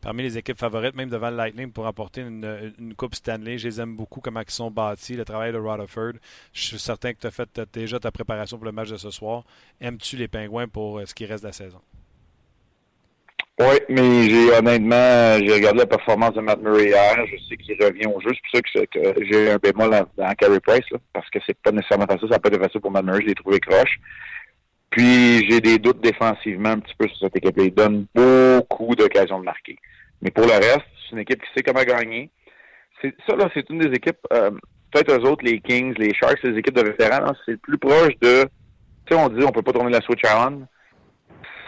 parmi 0.00 0.22
les 0.22 0.38
équipes 0.38 0.58
favorites, 0.58 0.94
même 0.94 1.10
devant 1.10 1.30
le 1.30 1.36
Lightning 1.36 1.72
pour 1.72 1.84
remporter 1.84 2.20
une, 2.20 2.94
Coupe 2.96 3.14
Stanley. 3.14 3.58
Je 3.58 3.68
les 3.68 3.80
aime 3.80 3.96
beaucoup, 3.96 4.20
comment 4.20 4.40
ils 4.40 4.50
sont 4.50 4.70
bâtis, 4.70 5.14
le 5.14 5.24
travail 5.24 5.52
de 5.52 5.58
Rutherford. 5.58 6.12
Je 6.52 6.62
suis 6.62 6.78
certain 6.78 7.12
que 7.14 7.18
tu 7.18 7.26
as 7.26 7.30
fait 7.32 7.60
déjà 7.72 7.98
ta 7.98 8.12
préparation 8.12 8.58
pour 8.58 8.66
le 8.66 8.72
match 8.72 8.90
de 8.90 8.96
ce 8.96 9.10
soir. 9.10 9.44
Aimes-tu 9.80 10.16
les 10.16 10.28
Penguins 10.28 10.68
pour 10.68 11.00
ce 11.04 11.14
qui 11.14 11.26
reste 11.26 11.42
de 11.42 11.48
la 11.48 11.52
saison? 11.52 11.80
Oui, 13.60 13.76
mais 13.88 14.30
j'ai 14.30 14.52
honnêtement, 14.52 15.36
j'ai 15.44 15.52
regardé 15.52 15.80
la 15.80 15.86
performance 15.86 16.32
de 16.34 16.40
Matt 16.40 16.60
Murray 16.60 16.86
hier. 16.86 17.26
Je 17.26 17.36
sais 17.48 17.56
qu'il 17.56 17.74
revient 17.82 18.06
au 18.06 18.20
jeu. 18.20 18.30
C'est 18.52 18.62
pour 18.62 18.82
ça 18.82 18.86
que, 18.86 19.24
j'ai 19.24 19.50
un 19.50 19.56
bémol 19.56 19.90
dans, 20.16 20.34
Carey 20.34 20.60
Price, 20.60 20.88
là, 20.92 20.98
parce 21.12 21.28
que 21.30 21.40
c'est 21.44 21.58
pas 21.58 21.72
nécessairement 21.72 22.06
facile. 22.06 22.28
Ça 22.30 22.38
pas 22.38 22.50
été 22.50 22.58
facile 22.58 22.80
pour 22.80 22.92
Matt 22.92 23.04
Murray. 23.04 23.22
Je 23.22 23.26
l'ai 23.26 23.34
trouvé 23.34 23.58
croche. 23.58 23.98
Puis 24.90 25.48
j'ai 25.50 25.60
des 25.60 25.78
doutes 25.78 26.00
défensivement 26.00 26.70
un 26.70 26.78
petit 26.78 26.94
peu 26.96 27.08
sur 27.08 27.18
cette 27.18 27.36
équipe-là. 27.36 27.64
Il 27.64 27.74
donne 27.74 28.06
beaucoup 28.14 28.94
d'occasions 28.94 29.40
de 29.40 29.44
marquer. 29.44 29.76
Mais 30.22 30.30
pour 30.30 30.46
le 30.46 30.52
reste, 30.52 30.86
c'est 31.08 31.12
une 31.12 31.18
équipe 31.18 31.42
qui 31.42 31.48
sait 31.56 31.62
comment 31.64 31.82
gagner. 31.82 32.30
C'est, 33.02 33.14
ça, 33.28 33.34
là, 33.34 33.50
c'est 33.54 33.68
une 33.70 33.78
des 33.78 33.94
équipes, 33.94 34.24
euh, 34.32 34.50
peut-être 34.92 35.18
eux 35.18 35.28
autres, 35.28 35.44
les 35.44 35.60
Kings, 35.60 35.94
les 35.98 36.14
Sharks, 36.14 36.42
les 36.42 36.58
équipes 36.58 36.74
de 36.74 36.82
vétérans, 36.82 37.32
c'est 37.44 37.60
plus 37.60 37.78
proche 37.78 38.14
de, 38.20 38.44
tu 39.06 39.14
sais, 39.14 39.20
on 39.20 39.28
dit 39.28 39.44
on 39.44 39.52
peut 39.52 39.62
pas 39.62 39.72
tourner 39.72 39.90
la 39.90 40.00
switch 40.00 40.22
on 40.24 40.66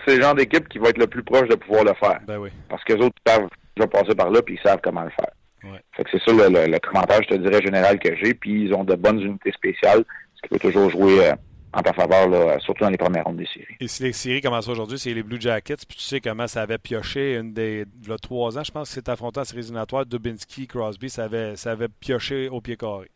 c'est 0.06 0.16
le 0.16 0.22
genre 0.22 0.34
d'équipe 0.34 0.68
qui 0.68 0.78
va 0.78 0.88
être 0.88 0.98
le 0.98 1.06
plus 1.06 1.22
proche 1.22 1.48
de 1.48 1.54
pouvoir 1.54 1.84
le 1.84 1.94
faire. 1.94 2.20
Ben 2.26 2.38
oui. 2.38 2.50
Parce 2.68 2.82
que 2.84 2.94
les 2.94 3.04
autres 3.04 3.16
savent 3.26 3.48
déjà 3.76 3.88
passer 3.88 4.14
par 4.14 4.30
là 4.30 4.42
puis 4.42 4.58
ils 4.60 4.68
savent 4.68 4.80
comment 4.82 5.02
le 5.02 5.10
faire. 5.10 5.30
Ouais. 5.64 5.80
Fait 5.92 6.04
que 6.04 6.10
c'est 6.12 6.22
ça 6.24 6.32
le, 6.32 6.78
commentaire, 6.78 7.22
je 7.22 7.28
te 7.28 7.34
dirais, 7.34 7.60
général 7.62 7.98
que 7.98 8.14
j'ai. 8.16 8.34
Puis 8.34 8.64
ils 8.64 8.74
ont 8.74 8.84
de 8.84 8.94
bonnes 8.94 9.20
unités 9.20 9.52
spéciales, 9.52 10.04
ce 10.34 10.42
qui 10.42 10.48
peut 10.48 10.58
toujours 10.58 10.90
jouer 10.90 11.28
euh, 11.28 11.34
en 11.72 11.82
ta 11.82 11.92
faveur, 11.92 12.28
là, 12.28 12.58
surtout 12.60 12.84
dans 12.84 12.90
les 12.90 12.96
premières 12.96 13.24
rondes 13.24 13.36
des 13.36 13.46
séries. 13.46 13.76
Et 13.78 13.88
si 13.88 14.02
les 14.02 14.12
séries 14.12 14.40
commencent 14.40 14.68
aujourd'hui, 14.68 14.98
c'est 14.98 15.12
les 15.12 15.22
Blue 15.22 15.40
Jackets. 15.40 15.76
Puis 15.86 15.98
tu 15.98 16.02
sais 16.02 16.20
comment 16.20 16.46
ça 16.46 16.62
avait 16.62 16.78
pioché 16.78 17.36
une 17.36 17.52
des. 17.52 17.84
Il 18.06 18.14
trois 18.22 18.58
ans, 18.58 18.64
je 18.64 18.70
pense 18.70 18.88
que 18.88 18.94
c'est 18.94 19.08
affronté 19.08 19.40
en 19.40 19.44
séries 19.44 19.60
éliminatoires. 19.60 20.06
Dubinsky, 20.06 20.66
Crosby, 20.66 21.10
ça 21.10 21.24
avait, 21.24 21.56
ça 21.56 21.72
avait 21.72 21.88
pioché 21.88 22.48
au 22.48 22.60
pied 22.60 22.76
carré. 22.76 23.10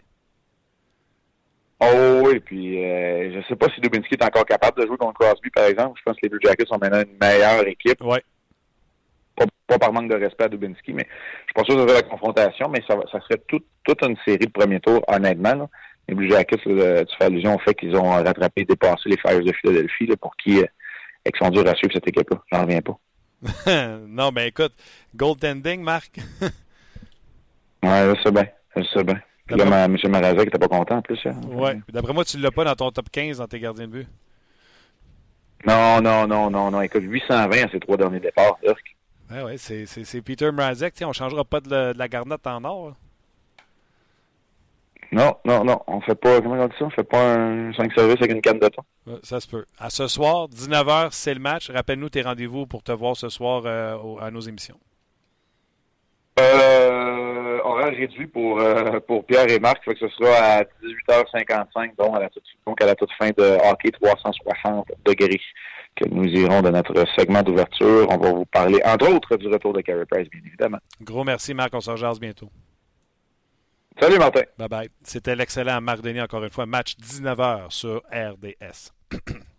Oh 1.81 2.23
oui, 2.25 2.41
puis 2.41 2.85
euh, 2.85 3.33
je 3.35 3.47
sais 3.49 3.57
pas 3.57 3.67
si 3.75 3.81
Dubinsky 3.81 4.15
est 4.15 4.25
encore 4.25 4.47
capable 4.47 4.81
de 4.81 4.87
jouer 4.87 4.97
contre 4.97 5.19
Crosby, 5.19 5.51
par 5.51 5.65
exemple. 5.65 5.99
Je 5.99 6.03
pense 6.05 6.15
que 6.15 6.21
les 6.23 6.29
Blue 6.29 6.41
Jackets 6.43 6.67
sont 6.67 6.79
maintenant 6.81 7.03
une 7.03 7.19
meilleure 7.21 7.67
équipe. 7.67 8.01
Ouais. 8.03 8.23
Pas, 9.67 9.79
par 9.79 9.93
manque 9.93 10.11
de 10.11 10.15
respect 10.15 10.45
à 10.45 10.49
Dubinsky, 10.49 10.93
mais 10.93 11.07
je 11.49 11.53
pense 11.55 11.67
pas 11.67 11.75
que 11.75 11.81
ça 11.81 11.89
serait 11.89 12.03
la 12.03 12.09
confrontation, 12.09 12.69
mais 12.69 12.83
ça, 12.87 12.97
ça 13.11 13.19
serait 13.21 13.43
toute 13.49 14.03
une 14.03 14.17
série 14.25 14.47
de 14.47 14.51
premier 14.51 14.79
tour, 14.79 15.03
honnêtement. 15.09 15.69
Les 16.07 16.15
Blue 16.15 16.31
Jackets, 16.31 16.59
tu 16.59 16.77
fais 16.77 17.25
allusion 17.25 17.55
au 17.55 17.59
fait 17.59 17.75
qu'ils 17.75 17.97
ont 17.97 18.11
rattrapé 18.11 18.63
et 18.63 18.65
dépassé 18.65 19.09
les 19.09 19.17
Flyers 19.17 19.43
de 19.43 19.53
Philadelphie, 19.53 20.09
pour 20.21 20.37
qui 20.37 20.61
euh, 20.61 20.67
ils 21.27 21.37
sont 21.39 21.49
durs 21.49 21.67
à 21.67 21.75
suivre 21.75 21.95
cette 21.95 22.07
équipe-là. 22.07 22.39
J'en 22.53 22.63
reviens 22.63 22.83
pas. 22.83 22.99
non, 24.07 24.31
mais 24.31 24.49
écoute, 24.49 24.75
goaltending, 25.17 25.83
Marc. 25.83 26.19
ouais, 27.83 28.15
je 28.15 28.23
sais 28.23 28.31
bien. 28.31 28.47
Je 28.77 28.83
sais 28.83 29.05
bien. 29.05 29.21
Puis 29.47 29.57
là, 29.57 29.85
M. 29.85 29.97
Marazek 30.09 30.47
n'était 30.47 30.59
pas 30.59 30.69
content 30.69 30.97
en 30.97 31.03
plus. 31.03 31.21
Hein. 31.27 31.35
Oui. 31.49 31.73
D'après 31.93 32.13
moi, 32.15 32.25
tu 32.25 32.39
ne 32.39 32.43
l'as 32.43 32.51
pas 32.51 32.65
dans 32.65 32.75
ton 32.75 32.91
top 32.91 33.11
15 33.11 33.39
dans 33.39 33.47
tes 33.47 33.61
gardiens 33.61 33.87
de 33.87 33.93
but. 33.93 34.09
Non, 35.67 36.01
non, 36.01 36.27
non, 36.27 36.51
non, 36.51 36.71
non. 36.71 36.81
Écoute, 36.81 37.03
820 37.03 37.65
à 37.65 37.71
ses 37.71 37.81
trois 37.81 37.97
derniers 37.97 38.21
départs, 38.21 38.57
Urk. 38.65 38.97
Oui, 39.31 39.39
oui, 39.45 39.59
c'est 39.59 40.23
Peter 40.23 40.51
Mrazek. 40.51 40.95
On 41.03 41.09
ne 41.09 41.13
changera 41.13 41.45
pas 41.45 41.61
de, 41.61 41.93
la 41.97 42.09
garnotte 42.09 42.47
en 42.47 42.65
or. 42.65 42.95
Non, 45.13 45.37
non, 45.45 45.65
non. 45.65 45.81
On 45.87 46.01
fait 46.01 46.15
pas, 46.15 46.41
comment 46.41 46.55
on 46.55 46.67
dit 46.67 46.75
ça? 46.79 46.87
On 46.87 46.91
fait 46.91 47.05
pas 47.05 47.35
un 47.35 47.73
5 47.73 47.93
services 47.93 48.17
avec 48.19 48.33
une 48.33 48.41
canne 48.41 48.59
de 48.59 48.69
temps. 48.69 48.85
Ça 49.23 49.41
se 49.41 49.49
peut. 49.49 49.65
À 49.79 49.91
ce 49.91 50.09
soir, 50.09 50.49
19h, 50.49 51.09
c'est 51.13 51.35
le 51.35 51.41
match. 51.41 51.71
Rappelle-nous 51.71 52.09
tes 52.09 52.23
rendez-vous 52.23 52.67
pour 52.67 52.83
te 52.83 52.93
voir 52.93 53.17
ce 53.17 53.29
soir 53.29 53.63
euh, 53.67 53.97
à 54.21 54.31
nos 54.31 54.41
émissions. 54.41 54.79
Euh, 56.41 57.44
horaire 57.65 57.93
réduit 57.93 58.27
pour, 58.27 58.61
euh, 58.61 59.01
pour 59.01 59.25
Pierre 59.25 59.51
et 59.51 59.59
Marc, 59.59 59.85
fait 59.85 59.95
que 59.95 60.01
ce 60.01 60.09
sera 60.09 60.59
à 60.59 60.63
18h55, 60.63 61.97
donc 61.97 62.17
à 62.17 62.21
la 62.21 62.29
toute, 62.29 62.45
donc 62.67 62.81
à 62.83 62.87
la 62.87 62.95
toute 62.95 63.11
fin 63.19 63.31
de 63.31 63.59
hockey 63.71 63.91
360 63.91 64.93
degrés. 65.05 65.41
que 65.97 66.09
nous 66.09 66.25
irons 66.25 66.61
de 66.61 66.71
notre 66.71 67.05
segment 67.17 67.43
d'ouverture. 67.43 68.09
On 68.11 68.17
va 68.17 68.33
vous 68.33 68.47
parler, 68.47 68.81
entre 68.85 69.13
autres, 69.13 69.37
du 69.37 69.47
retour 69.47 69.73
de 69.73 69.81
Carey 69.81 70.05
Price, 70.11 70.29
bien 70.29 70.41
évidemment. 70.45 70.79
Gros 71.01 71.23
merci, 71.23 71.55
Marc. 71.55 71.73
On 71.73 71.81
se 71.81 71.91
rejase 71.91 72.19
bientôt. 72.19 72.51
Salut, 74.01 74.19
Martin. 74.19 74.43
Bye 74.59 74.69
bye. 74.69 74.89
C'était 75.05 75.37
l'excellent 75.37 75.81
Marc 75.81 76.01
Denis, 76.01 76.21
encore 76.21 76.43
une 76.43 76.51
fois. 76.51 76.67
Match 76.67 76.97
19h 76.97 77.71
sur 77.71 78.03
RDS. 78.13 78.91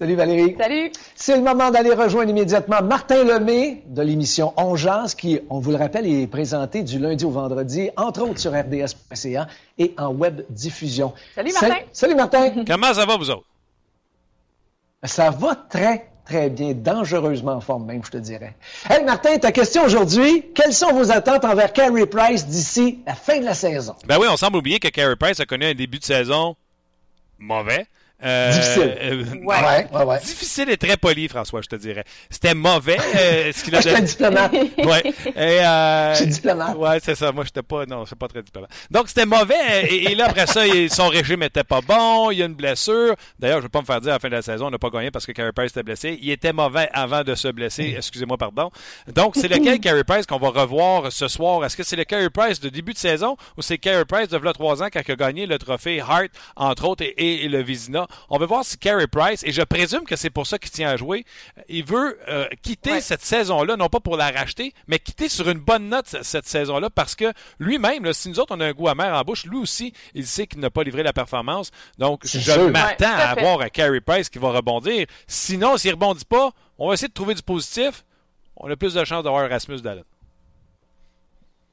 Salut 0.00 0.14
Valérie. 0.14 0.56
Salut. 0.58 0.90
C'est 1.14 1.36
le 1.36 1.42
moment 1.42 1.70
d'aller 1.70 1.92
rejoindre 1.92 2.30
immédiatement 2.30 2.80
Martin 2.82 3.22
Lemay 3.22 3.82
de 3.84 4.00
l'émission 4.00 4.54
On 4.56 4.74
Jase, 4.74 5.14
qui, 5.14 5.38
on 5.50 5.58
vous 5.58 5.72
le 5.72 5.76
rappelle, 5.76 6.06
est 6.06 6.26
présenté 6.26 6.82
du 6.82 6.98
lundi 6.98 7.26
au 7.26 7.30
vendredi, 7.30 7.90
entre 7.98 8.22
autres 8.22 8.40
sur 8.40 8.50
RDS.ca 8.50 9.46
et 9.76 9.92
en 9.98 10.08
web 10.08 10.40
diffusion. 10.48 11.12
Salut 11.34 11.52
Martin. 11.52 11.68
Salut, 11.68 11.84
salut 11.92 12.14
Martin. 12.14 12.64
Comment 12.66 12.94
ça 12.94 13.04
va, 13.04 13.18
vous 13.18 13.28
autres? 13.28 13.44
Ça 15.04 15.28
va 15.28 15.54
très, 15.54 16.08
très 16.24 16.48
bien, 16.48 16.72
dangereusement 16.72 17.52
en 17.52 17.60
forme 17.60 17.84
même, 17.84 18.02
je 18.02 18.10
te 18.10 18.16
dirais. 18.16 18.56
Hey 18.88 19.04
Martin, 19.04 19.36
ta 19.36 19.52
question 19.52 19.84
aujourd'hui, 19.84 20.46
quelles 20.54 20.72
sont 20.72 20.94
vos 20.94 21.12
attentes 21.12 21.44
envers 21.44 21.74
Carey 21.74 22.06
Price 22.06 22.46
d'ici 22.46 23.00
la 23.06 23.14
fin 23.14 23.38
de 23.38 23.44
la 23.44 23.54
saison? 23.54 23.94
Ben 24.06 24.16
oui, 24.18 24.28
on 24.30 24.38
semble 24.38 24.56
oublier 24.56 24.80
que 24.80 24.88
Carey 24.88 25.16
Price 25.16 25.40
a 25.40 25.44
connu 25.44 25.66
un 25.66 25.74
début 25.74 25.98
de 25.98 26.04
saison 26.04 26.56
mauvais. 27.38 27.86
Euh, 28.22 28.52
Difficile. 28.52 28.96
euh, 29.00 29.24
Ouais. 29.42 29.56
Ouais, 29.62 29.86
ouais, 29.92 30.04
ouais. 30.04 30.18
Difficile 30.20 30.68
et 30.70 30.76
très 30.76 30.96
poli, 30.96 31.26
François, 31.28 31.60
je 31.62 31.68
te 31.68 31.76
dirais. 31.76 32.04
C'était 32.28 32.54
mauvais. 32.54 32.98
euh, 33.16 33.50
ce 33.52 33.64
qu'il 33.64 33.74
a 33.74 33.78
Ah, 33.78 33.80
je 33.80 33.88
suis 33.88 33.96
un 33.96 34.00
donné- 34.00 34.06
diplomate. 34.08 34.52
Ouais. 34.86 35.02
Et, 35.36 35.64
euh, 35.64 36.12
Je 36.14 36.16
suis 36.18 36.26
diplomate. 36.26 36.76
Ouais, 36.76 36.98
c'est 37.02 37.14
ça. 37.14 37.32
Moi, 37.32 37.44
j'étais 37.44 37.62
pas, 37.62 37.86
non, 37.86 38.04
c'est 38.06 38.18
pas 38.18 38.28
très 38.28 38.42
diplomate. 38.42 38.70
Donc, 38.90 39.08
c'était 39.08 39.26
mauvais. 39.26 39.86
Et, 39.88 40.12
et 40.12 40.14
là, 40.14 40.26
après 40.28 40.46
ça, 40.46 40.62
son 40.90 41.08
régime 41.08 41.42
était 41.42 41.64
pas 41.64 41.80
bon. 41.80 42.30
Il 42.30 42.38
y 42.38 42.42
a 42.42 42.46
une 42.46 42.54
blessure. 42.54 43.14
D'ailleurs, 43.38 43.58
je 43.58 43.62
vais 43.64 43.68
pas 43.70 43.80
me 43.80 43.86
faire 43.86 44.00
dire 44.00 44.10
à 44.10 44.14
la 44.14 44.18
fin 44.18 44.28
de 44.28 44.34
la 44.34 44.42
saison, 44.42 44.66
on 44.66 44.70
n'a 44.70 44.78
pas 44.78 44.90
gagné 44.90 45.10
parce 45.10 45.24
que 45.26 45.32
Carey 45.32 45.52
Price 45.52 45.70
était 45.70 45.82
blessé. 45.82 46.18
Il 46.20 46.30
était 46.30 46.52
mauvais 46.52 46.88
avant 46.92 47.22
de 47.22 47.34
se 47.34 47.48
blesser. 47.48 47.94
Excusez-moi, 47.96 48.36
pardon. 48.36 48.70
Donc, 49.14 49.34
c'est 49.36 49.48
lequel 49.48 49.80
Carey 49.80 50.04
Price 50.04 50.26
qu'on 50.26 50.38
va 50.38 50.48
revoir 50.50 51.10
ce 51.10 51.26
soir? 51.28 51.64
Est-ce 51.64 51.76
que 51.76 51.82
c'est 51.82 51.96
le 51.96 52.04
Carey 52.04 52.28
Price 52.30 52.60
de 52.60 52.68
début 52.68 52.92
de 52.92 52.98
saison 52.98 53.36
ou 53.56 53.62
c'est 53.62 53.78
Carey 53.78 54.04
Price 54.04 54.28
de 54.28 54.36
v'là 54.38 54.52
trois 54.52 54.82
ans 54.82 54.88
quand 54.92 55.00
il 55.06 55.12
a 55.12 55.16
gagné 55.16 55.46
le 55.46 55.58
trophée 55.58 56.00
Hart, 56.00 56.28
entre 56.56 56.84
autres, 56.86 57.02
et, 57.04 57.44
et 57.44 57.48
le 57.48 57.62
Vizina? 57.62 58.06
On 58.28 58.38
va 58.38 58.46
voir 58.46 58.64
si 58.64 58.78
Carey 58.78 59.06
Price, 59.06 59.42
et 59.44 59.52
je 59.52 59.62
présume 59.62 60.04
que 60.04 60.16
c'est 60.16 60.30
pour 60.30 60.46
ça 60.46 60.58
qu'il 60.58 60.70
tient 60.70 60.88
à 60.90 60.96
jouer, 60.96 61.24
il 61.68 61.84
veut 61.84 62.18
euh, 62.28 62.46
quitter 62.62 62.92
Ouais. 62.92 63.00
cette 63.00 63.22
saison-là, 63.22 63.76
non 63.76 63.88
pas 63.88 64.00
pour 64.00 64.16
la 64.16 64.30
racheter, 64.30 64.74
mais 64.86 64.98
quitter 64.98 65.28
sur 65.28 65.48
une 65.48 65.58
bonne 65.60 65.88
note 65.88 66.06
cette 66.22 66.46
saison-là 66.46 66.90
parce 66.90 67.14
que 67.14 67.32
lui-même, 67.58 68.12
si 68.12 68.28
nous 68.28 68.40
autres 68.40 68.54
on 68.56 68.60
a 68.60 68.66
un 68.66 68.72
goût 68.72 68.88
amer 68.88 69.14
en 69.14 69.22
bouche, 69.22 69.44
lui 69.44 69.58
aussi, 69.58 69.92
il 70.14 70.26
sait 70.26 70.46
qu'il 70.46 70.60
n'a 70.60 70.70
pas 70.70 70.82
livré 70.82 71.02
la 71.02 71.12
performance. 71.12 71.70
Donc, 71.98 72.20
je 72.24 72.52
m'attends 72.70 73.04
Ouais, 73.04 73.06
à 73.06 73.28
à 73.28 73.30
avoir 73.32 73.60
un 73.60 73.68
Carey 73.68 74.00
Price 74.00 74.28
qui 74.28 74.38
va 74.38 74.50
rebondir. 74.50 75.06
Sinon, 75.26 75.76
s'il 75.76 75.92
rebondit 75.92 76.24
pas, 76.24 76.50
on 76.78 76.88
va 76.88 76.94
essayer 76.94 77.08
de 77.08 77.12
trouver 77.14 77.34
du 77.34 77.42
positif. 77.42 78.04
On 78.56 78.70
a 78.70 78.76
plus 78.76 78.94
de 78.94 79.04
chances 79.04 79.24
d'avoir 79.24 79.48
Rasmus 79.48 79.80
Dallin. 79.80 80.02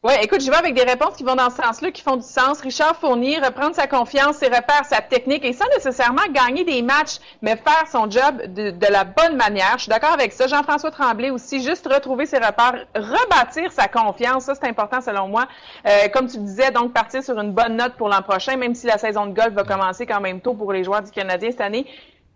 Oui, 0.03 0.13
écoute, 0.21 0.41
je 0.41 0.51
vais 0.51 0.55
avec 0.57 0.75
des 0.75 0.83
réponses 0.83 1.15
qui 1.15 1.23
vont 1.23 1.33
dans 1.33 1.49
ce 1.49 1.55
sens-là, 1.55 1.89
qui 1.89 2.03
font 2.03 2.17
du 2.17 2.21
sens. 2.21 2.61
Richard 2.61 2.95
Fournier, 2.97 3.39
reprendre 3.39 3.75
sa 3.75 3.87
confiance, 3.87 4.37
ses 4.37 4.45
repères, 4.45 4.85
sa 4.85 5.01
technique, 5.01 5.43
et 5.43 5.53
sans 5.53 5.65
nécessairement 5.69 6.21
gagner 6.31 6.63
des 6.63 6.83
matchs, 6.83 7.17
mais 7.41 7.55
faire 7.55 7.87
son 7.91 8.07
job 8.07 8.43
de, 8.53 8.91
la 8.91 9.03
bonne 9.05 9.35
manière. 9.35 9.73
Je 9.77 9.83
suis 9.83 9.89
d'accord 9.89 10.11
avec 10.11 10.33
ça. 10.33 10.45
Jean-François 10.45 10.91
Tremblay 10.91 11.31
aussi, 11.31 11.63
juste 11.63 11.91
retrouver 11.91 12.27
ses 12.27 12.37
repères, 12.37 12.85
rebâtir 12.93 13.71
sa 13.71 13.87
confiance, 13.87 14.43
ça 14.43 14.53
c'est 14.53 14.67
important 14.67 15.01
selon 15.01 15.29
moi. 15.29 15.47
Euh, 15.87 16.09
comme 16.13 16.27
tu 16.27 16.37
disais, 16.37 16.69
donc 16.69 16.93
partir 16.93 17.23
sur 17.23 17.39
une 17.39 17.51
bonne 17.51 17.75
note 17.77 17.93
pour 17.93 18.07
l'an 18.07 18.21
prochain, 18.21 18.55
même 18.55 18.75
si 18.75 18.85
la 18.85 18.99
saison 18.99 19.25
de 19.25 19.33
golf 19.33 19.53
va 19.53 19.63
commencer 19.63 20.05
quand 20.05 20.21
même 20.21 20.41
tôt 20.41 20.53
pour 20.53 20.73
les 20.73 20.83
joueurs 20.83 21.01
du 21.01 21.09
Canadien 21.09 21.49
cette 21.49 21.61
année. 21.61 21.87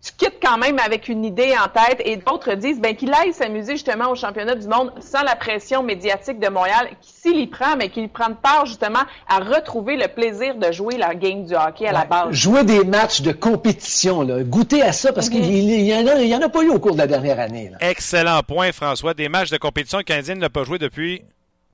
Tu 0.04 0.12
quittes 0.16 0.38
quand 0.42 0.58
même 0.58 0.78
avec 0.84 1.08
une 1.08 1.24
idée 1.24 1.54
en 1.56 1.68
tête 1.68 2.02
et 2.04 2.16
d'autres 2.16 2.54
disent 2.54 2.80
ben, 2.80 2.96
qu'il 2.96 3.14
aille 3.14 3.32
s'amuser 3.32 3.72
justement 3.74 4.10
au 4.10 4.16
championnat 4.16 4.56
du 4.56 4.66
monde 4.66 4.92
sans 5.00 5.22
la 5.22 5.36
pression 5.36 5.82
médiatique 5.84 6.40
de 6.40 6.48
Montréal, 6.48 6.88
s'il 7.00 7.38
y 7.38 7.46
prend, 7.46 7.76
mais 7.76 7.88
qu'il 7.88 8.08
prenne 8.08 8.34
part 8.34 8.66
justement 8.66 8.98
à 9.28 9.38
retrouver 9.38 9.96
le 9.96 10.08
plaisir 10.08 10.56
de 10.56 10.72
jouer 10.72 10.96
la 10.96 11.14
game 11.14 11.44
du 11.44 11.54
hockey 11.54 11.86
à 11.86 11.92
la 11.92 12.04
base. 12.04 12.32
Jouer 12.32 12.64
des 12.64 12.82
matchs 12.82 13.20
de 13.22 13.30
compétition, 13.30 14.22
là. 14.22 14.42
goûter 14.42 14.82
à 14.82 14.92
ça, 14.92 15.12
parce 15.12 15.28
qu'il 15.28 15.44
y, 15.44 15.94
en 15.94 16.06
a- 16.08 16.20
il 16.20 16.26
y 16.28 16.34
en 16.34 16.42
a 16.42 16.48
pas 16.48 16.62
eu 16.62 16.70
au 16.70 16.80
cours 16.80 16.94
de 16.94 16.98
la 16.98 17.06
dernière 17.06 17.38
année. 17.38 17.70
là. 17.70 17.78
Excellent 17.80 18.42
point, 18.42 18.72
François. 18.72 19.14
Des 19.14 19.28
matchs 19.28 19.50
de 19.50 19.56
compétition, 19.58 19.98
le 19.98 20.04
Canadien 20.04 20.34
n'a 20.34 20.50
pas 20.50 20.64
joué 20.64 20.78
depuis 20.78 21.22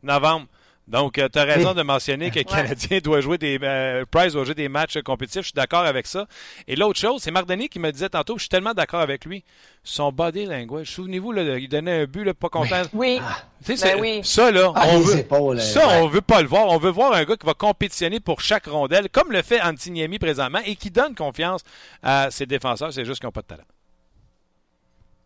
novembre. 0.02 0.46
Donc, 0.88 1.14
tu 1.14 1.38
as 1.38 1.44
raison 1.44 1.70
Oui. 1.70 1.74
de 1.76 1.82
mentionner 1.82 2.30
que 2.30 2.38
le 2.38 2.44
Canadien 2.44 2.98
doit 3.00 3.20
jouer 3.20 3.36
des. 3.36 3.58
euh, 3.62 4.04
Price 4.10 4.32
doit 4.32 4.44
jouer 4.44 4.54
des 4.54 4.68
matchs 4.70 4.98
compétitifs. 5.02 5.42
Je 5.42 5.46
suis 5.48 5.54
d'accord 5.54 5.84
avec 5.84 6.06
ça. 6.06 6.26
Et 6.66 6.76
l'autre 6.76 6.98
chose, 6.98 7.20
c'est 7.22 7.30
Marc 7.30 7.46
Denis 7.46 7.68
qui 7.68 7.78
me 7.78 7.90
disait 7.92 8.08
tantôt, 8.08 8.36
je 8.38 8.42
suis 8.44 8.48
tellement 8.48 8.72
d'accord 8.72 9.00
avec 9.00 9.26
lui. 9.26 9.44
Son 9.84 10.10
body 10.12 10.46
language. 10.46 10.90
Souvenez-vous, 10.90 11.32
là, 11.32 11.58
il 11.58 11.68
donnait 11.68 12.02
un 12.02 12.04
but, 12.06 12.24
là, 12.24 12.32
pas 12.34 12.48
content. 12.48 12.82
Oui. 12.94 13.20
Tu 13.64 13.76
sais, 13.76 13.84
Ben 13.88 13.94
c'est- 13.96 14.00
oui. 14.00 14.20
Ça, 14.24 14.50
là, 14.50 14.72
Ah, 14.74 14.84
on 14.88 15.00
veut, 15.00 15.18
épaules, 15.18 15.60
ça, 15.60 15.86
ouais. 15.86 16.00
on 16.00 16.08
veut 16.08 16.20
pas 16.22 16.40
le 16.42 16.48
voir. 16.48 16.66
On 16.68 16.78
veut 16.78 16.90
voir 16.90 17.12
un 17.12 17.24
gars 17.24 17.36
qui 17.36 17.46
va 17.46 17.54
compétitionner 17.54 18.18
pour 18.20 18.40
chaque 18.40 18.66
rondelle, 18.66 19.08
comme 19.10 19.30
le 19.30 19.42
fait 19.42 19.60
Antiniemi 19.60 20.18
présentement, 20.18 20.60
et 20.64 20.74
qui 20.76 20.90
donne 20.90 21.14
confiance 21.14 21.62
à 22.02 22.30
ses 22.30 22.46
défenseurs. 22.46 22.92
C'est 22.92 23.04
juste 23.04 23.20
qu'ils 23.20 23.26
n'ont 23.26 23.32
pas 23.32 23.42
de 23.42 23.46
talent. 23.46 23.62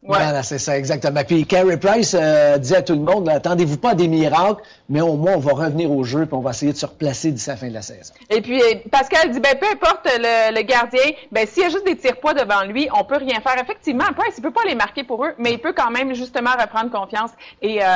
Ouais. 0.03 0.19
Voilà, 0.19 0.43
c'est 0.43 0.59
ça, 0.59 0.77
exactement. 0.77 1.23
Puis 1.23 1.47
Carey 1.47 1.77
Price 1.77 2.17
euh, 2.19 2.59
dit 2.59 2.75
à 2.75 2.83
tout 2.83 2.95
le 2.95 3.03
monde, 3.03 3.29
attendez-vous 3.29 3.77
pas 3.77 3.91
à 3.91 3.95
des 3.95 4.09
miracles, 4.09 4.61
mais 4.88 5.01
au 5.01 5.15
moins 5.15 5.35
on 5.35 5.38
va 5.38 5.53
revenir 5.53 5.93
au 5.93 6.03
jeu 6.03 6.27
puis 6.27 6.35
on 6.35 6.41
va 6.41 6.51
essayer 6.51 6.73
de 6.73 6.77
se 6.77 6.87
replacer 6.87 7.31
d'ici 7.31 7.49
la 7.49 7.57
fin 7.57 7.69
de 7.69 7.75
la 7.75 7.83
saison. 7.83 8.12
Et 8.29 8.41
puis, 8.41 8.61
euh, 8.61 8.75
Pascal 8.91 9.31
dit, 9.31 9.38
ben, 9.38 9.57
peu 9.61 9.67
importe 9.67 10.09
le, 10.19 10.57
le 10.57 10.62
gardien, 10.62 11.01
ben, 11.31 11.47
s'il 11.47 11.62
y 11.62 11.67
a 11.67 11.69
juste 11.69 11.87
des 11.87 11.97
tirs-poids 11.97 12.35
devant 12.35 12.65
lui, 12.65 12.88
on 12.99 13.05
peut 13.05 13.19
rien 13.19 13.41
faire. 13.41 13.57
Effectivement, 13.62 14.07
Price, 14.17 14.35
il 14.38 14.43
peut 14.43 14.51
pas 14.51 14.65
les 14.67 14.75
marquer 14.75 15.05
pour 15.05 15.25
eux, 15.25 15.35
mais 15.38 15.53
il 15.53 15.61
peut 15.61 15.73
quand 15.73 15.93
même 15.93 16.12
justement 16.17 16.51
reprendre 16.61 16.91
confiance 16.91 17.31
et 17.61 17.79
euh, 17.81 17.87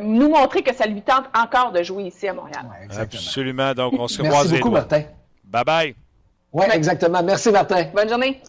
nous 0.00 0.30
montrer 0.30 0.62
que 0.62 0.74
ça 0.74 0.86
lui 0.86 1.02
tente 1.02 1.24
encore 1.38 1.70
de 1.72 1.82
jouer 1.82 2.04
ici 2.04 2.28
à 2.28 2.32
Montréal. 2.32 2.64
Ouais. 2.70 2.98
Absolument. 2.98 3.74
Donc, 3.74 3.92
on 3.98 4.08
se 4.08 4.22
Merci 4.22 4.34
croise 4.34 4.52
beaucoup. 4.54 4.70
Martin. 4.70 5.02
Bye 5.44 5.64
bye. 5.64 5.94
Oui, 6.50 6.64
exactement. 6.72 7.22
Merci, 7.22 7.50
Martin. 7.50 7.84
Bonne 7.94 8.08
journée. 8.08 8.40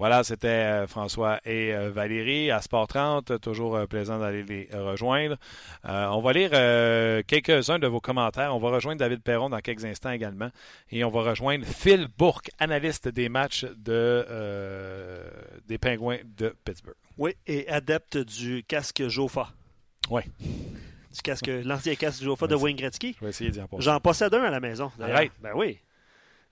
Voilà, 0.00 0.24
c'était 0.24 0.48
euh, 0.48 0.86
François 0.86 1.40
et 1.44 1.74
euh, 1.74 1.90
Valérie 1.90 2.50
à 2.50 2.62
Sport 2.62 2.88
30. 2.88 3.38
Toujours 3.42 3.76
euh, 3.76 3.86
plaisant 3.86 4.18
d'aller 4.18 4.42
les 4.44 4.66
rejoindre. 4.72 5.36
Euh, 5.84 6.06
on 6.06 6.22
va 6.22 6.32
lire 6.32 6.48
euh, 6.54 7.22
quelques-uns 7.26 7.78
de 7.78 7.86
vos 7.86 8.00
commentaires. 8.00 8.56
On 8.56 8.58
va 8.58 8.70
rejoindre 8.70 8.98
David 8.98 9.20
Perron 9.22 9.50
dans 9.50 9.60
quelques 9.60 9.84
instants 9.84 10.10
également. 10.10 10.48
Et 10.90 11.04
on 11.04 11.10
va 11.10 11.20
rejoindre 11.20 11.66
Phil 11.66 12.08
Bourque, 12.16 12.50
analyste 12.58 13.08
des 13.08 13.28
matchs 13.28 13.64
de, 13.64 14.24
euh, 14.30 15.28
des 15.68 15.76
Pingouins 15.76 16.16
de 16.38 16.56
Pittsburgh. 16.64 16.96
Oui, 17.18 17.32
et 17.46 17.68
adepte 17.68 18.16
du 18.16 18.64
casque 18.66 19.06
Jofa. 19.06 19.50
Oui, 20.08 20.22
Du 21.12 21.20
casque, 21.22 21.50
l'ancien 21.64 21.94
casque 21.94 22.22
Jofa 22.22 22.46
de 22.46 22.54
Wayne 22.54 22.76
Gretzky. 22.78 23.14
je 23.20 23.24
vais 23.26 23.30
essayer 23.30 23.50
d'y 23.50 23.60
en 23.60 23.66
passer. 23.68 23.82
J'en 23.82 24.00
possède 24.00 24.32
un 24.32 24.44
à 24.44 24.50
la 24.50 24.60
maison. 24.60 24.90
Arrête. 24.98 25.32
Ben 25.42 25.52
oui. 25.54 25.78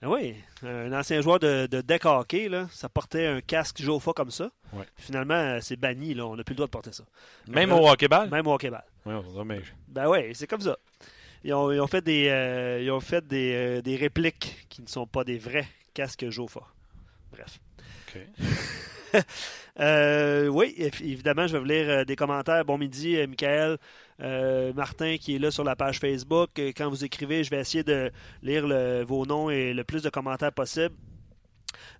Ben 0.00 0.08
oui. 0.08 0.36
Un 0.62 0.92
ancien 0.92 1.20
joueur 1.20 1.40
de, 1.40 1.66
de 1.66 1.80
deck 1.80 2.04
hockey, 2.04 2.48
là, 2.48 2.68
ça 2.70 2.88
portait 2.88 3.26
un 3.26 3.40
casque 3.40 3.82
Jofa 3.82 4.12
comme 4.12 4.30
ça. 4.30 4.50
Ouais. 4.72 4.84
Finalement, 4.96 5.34
euh, 5.34 5.58
c'est 5.60 5.76
banni. 5.76 6.14
Là. 6.14 6.26
On 6.26 6.36
n'a 6.36 6.44
plus 6.44 6.52
le 6.52 6.56
droit 6.58 6.66
de 6.68 6.70
porter 6.70 6.92
ça. 6.92 7.04
Même 7.48 7.72
au 7.72 7.88
hockey-ball? 7.88 8.30
Même 8.30 8.46
au 8.46 8.54
hockey-ball. 8.54 8.84
Oui, 9.06 9.14
on 9.36 9.44
mais- 9.44 9.62
Ben 9.88 10.08
oui, 10.08 10.34
c'est 10.34 10.46
comme 10.46 10.60
ça. 10.60 10.76
Ils 11.42 11.52
ont, 11.54 11.72
ils 11.72 11.80
ont 11.80 11.86
fait 11.86 12.02
des, 12.02 12.28
euh, 12.28 12.80
ils 12.82 12.90
ont 12.90 13.00
fait 13.00 13.26
des, 13.26 13.52
euh, 13.54 13.82
des 13.82 13.96
répliques 13.96 14.66
qui 14.68 14.82
ne 14.82 14.88
sont 14.88 15.06
pas 15.06 15.24
des 15.24 15.38
vrais 15.38 15.66
casques 15.94 16.28
Jofa. 16.30 16.60
Bref. 17.32 17.58
OK. 18.08 18.20
Euh, 19.80 20.48
oui, 20.48 20.74
évidemment, 20.76 21.46
je 21.46 21.52
vais 21.52 21.60
vous 21.60 21.64
lire 21.64 21.88
euh, 21.88 22.04
des 22.04 22.16
commentaires. 22.16 22.64
Bon 22.64 22.76
midi, 22.78 23.16
euh, 23.16 23.28
Michael, 23.28 23.78
Martin 24.74 25.16
qui 25.18 25.36
est 25.36 25.38
là 25.38 25.52
sur 25.52 25.62
la 25.62 25.76
page 25.76 26.00
Facebook. 26.00 26.50
Quand 26.76 26.88
vous 26.88 27.04
écrivez, 27.04 27.44
je 27.44 27.50
vais 27.50 27.60
essayer 27.60 27.84
de 27.84 28.10
lire 28.42 28.66
vos 29.06 29.24
noms 29.24 29.50
et 29.50 29.72
le 29.72 29.84
plus 29.84 30.02
de 30.02 30.10
commentaires 30.10 30.52
possible. 30.52 30.96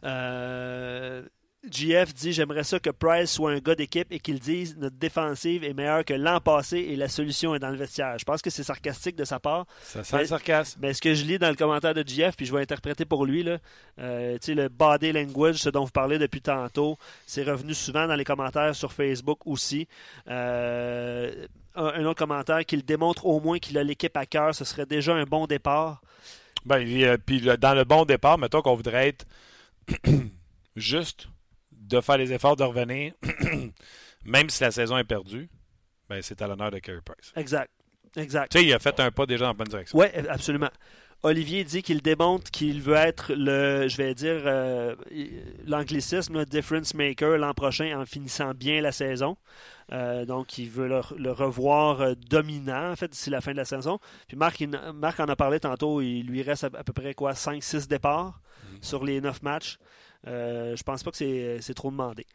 Euh, 0.05 1.23
GF 1.71 2.15
dit 2.15 2.33
J'aimerais 2.33 2.65
ça 2.65 2.79
que 2.81 2.91
Price 2.91 3.31
soit 3.33 3.53
un 3.53 3.59
gars 3.59 3.75
d'équipe 3.75 4.07
et 4.11 4.19
qu'il 4.21 4.39
dise 4.39 4.77
notre 4.77 4.97
défensive 4.97 5.65
est 5.65 5.73
meilleure 5.75 6.05
que 6.05 6.15
l'an 6.15 6.41
passé 6.41 6.79
et 6.79 6.97
la 6.97 7.09
solution 7.09 7.55
est 7.55 7.59
dans 7.59 7.71
le 7.71 7.77
vestiaire. 7.77 8.17
Je 8.19 8.25
pense 8.25 8.43
que 8.43 8.51
c'est 8.51 8.63
sarcastique 8.63 9.17
de 9.17 9.25
sa 9.25 9.39
part. 9.39 9.67
Ça 9.83 10.03
sent 10.05 10.17
le 10.17 10.23
Mais- 10.23 10.29
sarcasme. 10.29 10.79
Mais 10.83 10.95
ce 10.95 11.01
que 11.03 11.15
je 11.15 11.25
lis 11.25 11.39
dans 11.39 11.49
le 11.51 11.57
commentaire 11.57 11.95
de 11.95 12.03
GF, 12.07 12.37
puis 12.37 12.47
je 12.47 12.53
vais 12.55 12.63
interpréter 12.63 13.05
pour 13.05 13.25
lui, 13.27 13.43
là, 13.43 13.59
euh, 13.99 14.39
le 14.49 14.69
body 14.69 15.13
language, 15.13 15.57
ce 15.57 15.69
dont 15.69 15.85
vous 15.85 15.91
parlez 15.91 16.19
depuis 16.19 16.41
tantôt, 16.41 16.97
c'est 17.27 17.43
revenu 17.45 17.75
souvent 17.75 18.07
dans 18.07 18.15
les 18.17 18.25
commentaires 18.25 18.75
sur 18.75 18.93
Facebook 18.93 19.47
aussi. 19.47 19.87
Euh, 20.29 21.47
un, 21.75 22.05
autre 22.05 22.19
commentaire, 22.19 22.65
qu'il 22.65 22.85
démontre 22.85 23.27
au 23.27 23.41
moins 23.41 23.59
qu'il 23.59 23.79
a 23.79 23.85
l'équipe 23.85 24.17
à 24.17 24.27
cœur, 24.27 24.55
ce 24.55 24.65
serait 24.65 24.87
déjà 24.87 25.15
un 25.15 25.25
bon 25.25 25.47
départ. 25.47 26.01
Ben, 26.65 26.85
euh, 27.05 27.17
puis 27.25 27.39
le- 27.41 27.57
dans 27.57 27.75
le 27.75 27.85
bon 27.85 28.05
départ, 28.05 28.37
mettons 28.37 28.63
qu'on 28.63 28.75
voudrait 28.75 29.09
être 29.09 29.27
juste 30.77 31.29
de 31.89 32.01
faire 32.01 32.19
les 32.19 32.33
efforts 32.33 32.57
de 32.57 32.65
revenir, 32.65 33.13
même 34.25 34.51
si 34.51 34.63
la 34.63 34.71
saison 34.71 34.99
est 34.99 35.05
perdue, 35.05 35.49
ben, 36.09 36.23
c'est 36.23 36.41
à 36.43 36.47
l'honneur 36.47 36.71
de 36.71 36.79
Carey 36.79 37.01
Price. 37.05 37.33
Exact. 37.37 37.71
Exact. 38.17 38.51
Tu 38.51 38.59
sais, 38.59 38.65
il 38.65 38.73
a 38.73 38.79
fait 38.79 38.99
un 39.01 39.11
pas 39.11 39.27
déjà 39.27 39.45
dans 39.45 39.51
la 39.51 39.55
bonne 39.55 39.69
direction. 39.69 39.99
Oui, 39.99 40.07
absolument. 40.29 40.71
Olivier 41.25 41.65
dit 41.65 41.83
qu'il 41.83 42.01
démontre 42.01 42.49
qu'il 42.53 42.81
veut 42.81 42.95
être 42.95 43.33
le, 43.35 43.89
je 43.89 43.97
vais 43.97 44.15
dire, 44.15 44.43
euh, 44.45 44.95
l'anglicisme, 45.67 46.39
le 46.39 46.45
difference 46.45 46.95
maker 46.95 47.39
l'an 47.39 47.55
prochain 47.55 47.99
en 47.99 48.07
finissant 48.07 48.53
bien 48.55 48.81
la 48.81 48.93
saison. 48.93 49.37
Euh, 49.93 50.25
donc, 50.25 50.59
il 50.59 50.71
veut 50.71 50.87
le, 50.87 51.33
revoir 51.33 52.03
euh, 52.03 52.15
dominant, 52.15 52.93
en 52.93 52.97
fait, 52.97 53.09
d'ici 53.09 53.31
la 53.31 53.41
fin 53.41 53.51
de 53.51 53.57
la 53.57 53.65
saison. 53.65 53.99
Puis 54.29 54.37
Marc, 54.37 54.63
Marc 54.95 55.19
en 55.19 55.27
a 55.27 55.35
parlé 55.35 55.59
tantôt, 55.59 56.01
il 56.01 56.23
lui 56.23 56.43
reste 56.43 56.65
à, 56.65 56.71
peu 56.71 56.93
près 56.93 57.15
quoi, 57.15 57.33
5-6 57.33 57.89
départs 57.89 58.41
mm. 58.63 58.77
sur 58.81 59.05
les 59.05 59.21
9 59.21 59.43
matchs. 59.43 59.79
Euh, 60.27 60.77
je 60.77 60.83
pense 60.83 61.03
pas 61.03 61.11
que 61.11 61.59
c'est 61.61 61.75
trop 61.75 61.91
demandé. 61.91 62.27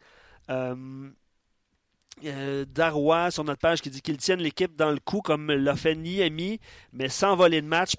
Darrois 2.68 3.30
sur 3.30 3.44
notre 3.44 3.60
page 3.60 3.80
qui 3.80 3.90
dit 3.90 4.00
qu'il 4.00 4.16
tienne 4.16 4.40
l'équipe 4.40 4.76
dans 4.76 4.90
le 4.90 5.00
coup 5.00 5.20
comme 5.20 5.50
l'a 5.50 5.76
fait 5.76 5.94
Niami, 5.94 6.60
mais 6.92 7.08
sans 7.08 7.36
voler 7.36 7.60
de 7.60 7.66
match, 7.66 7.94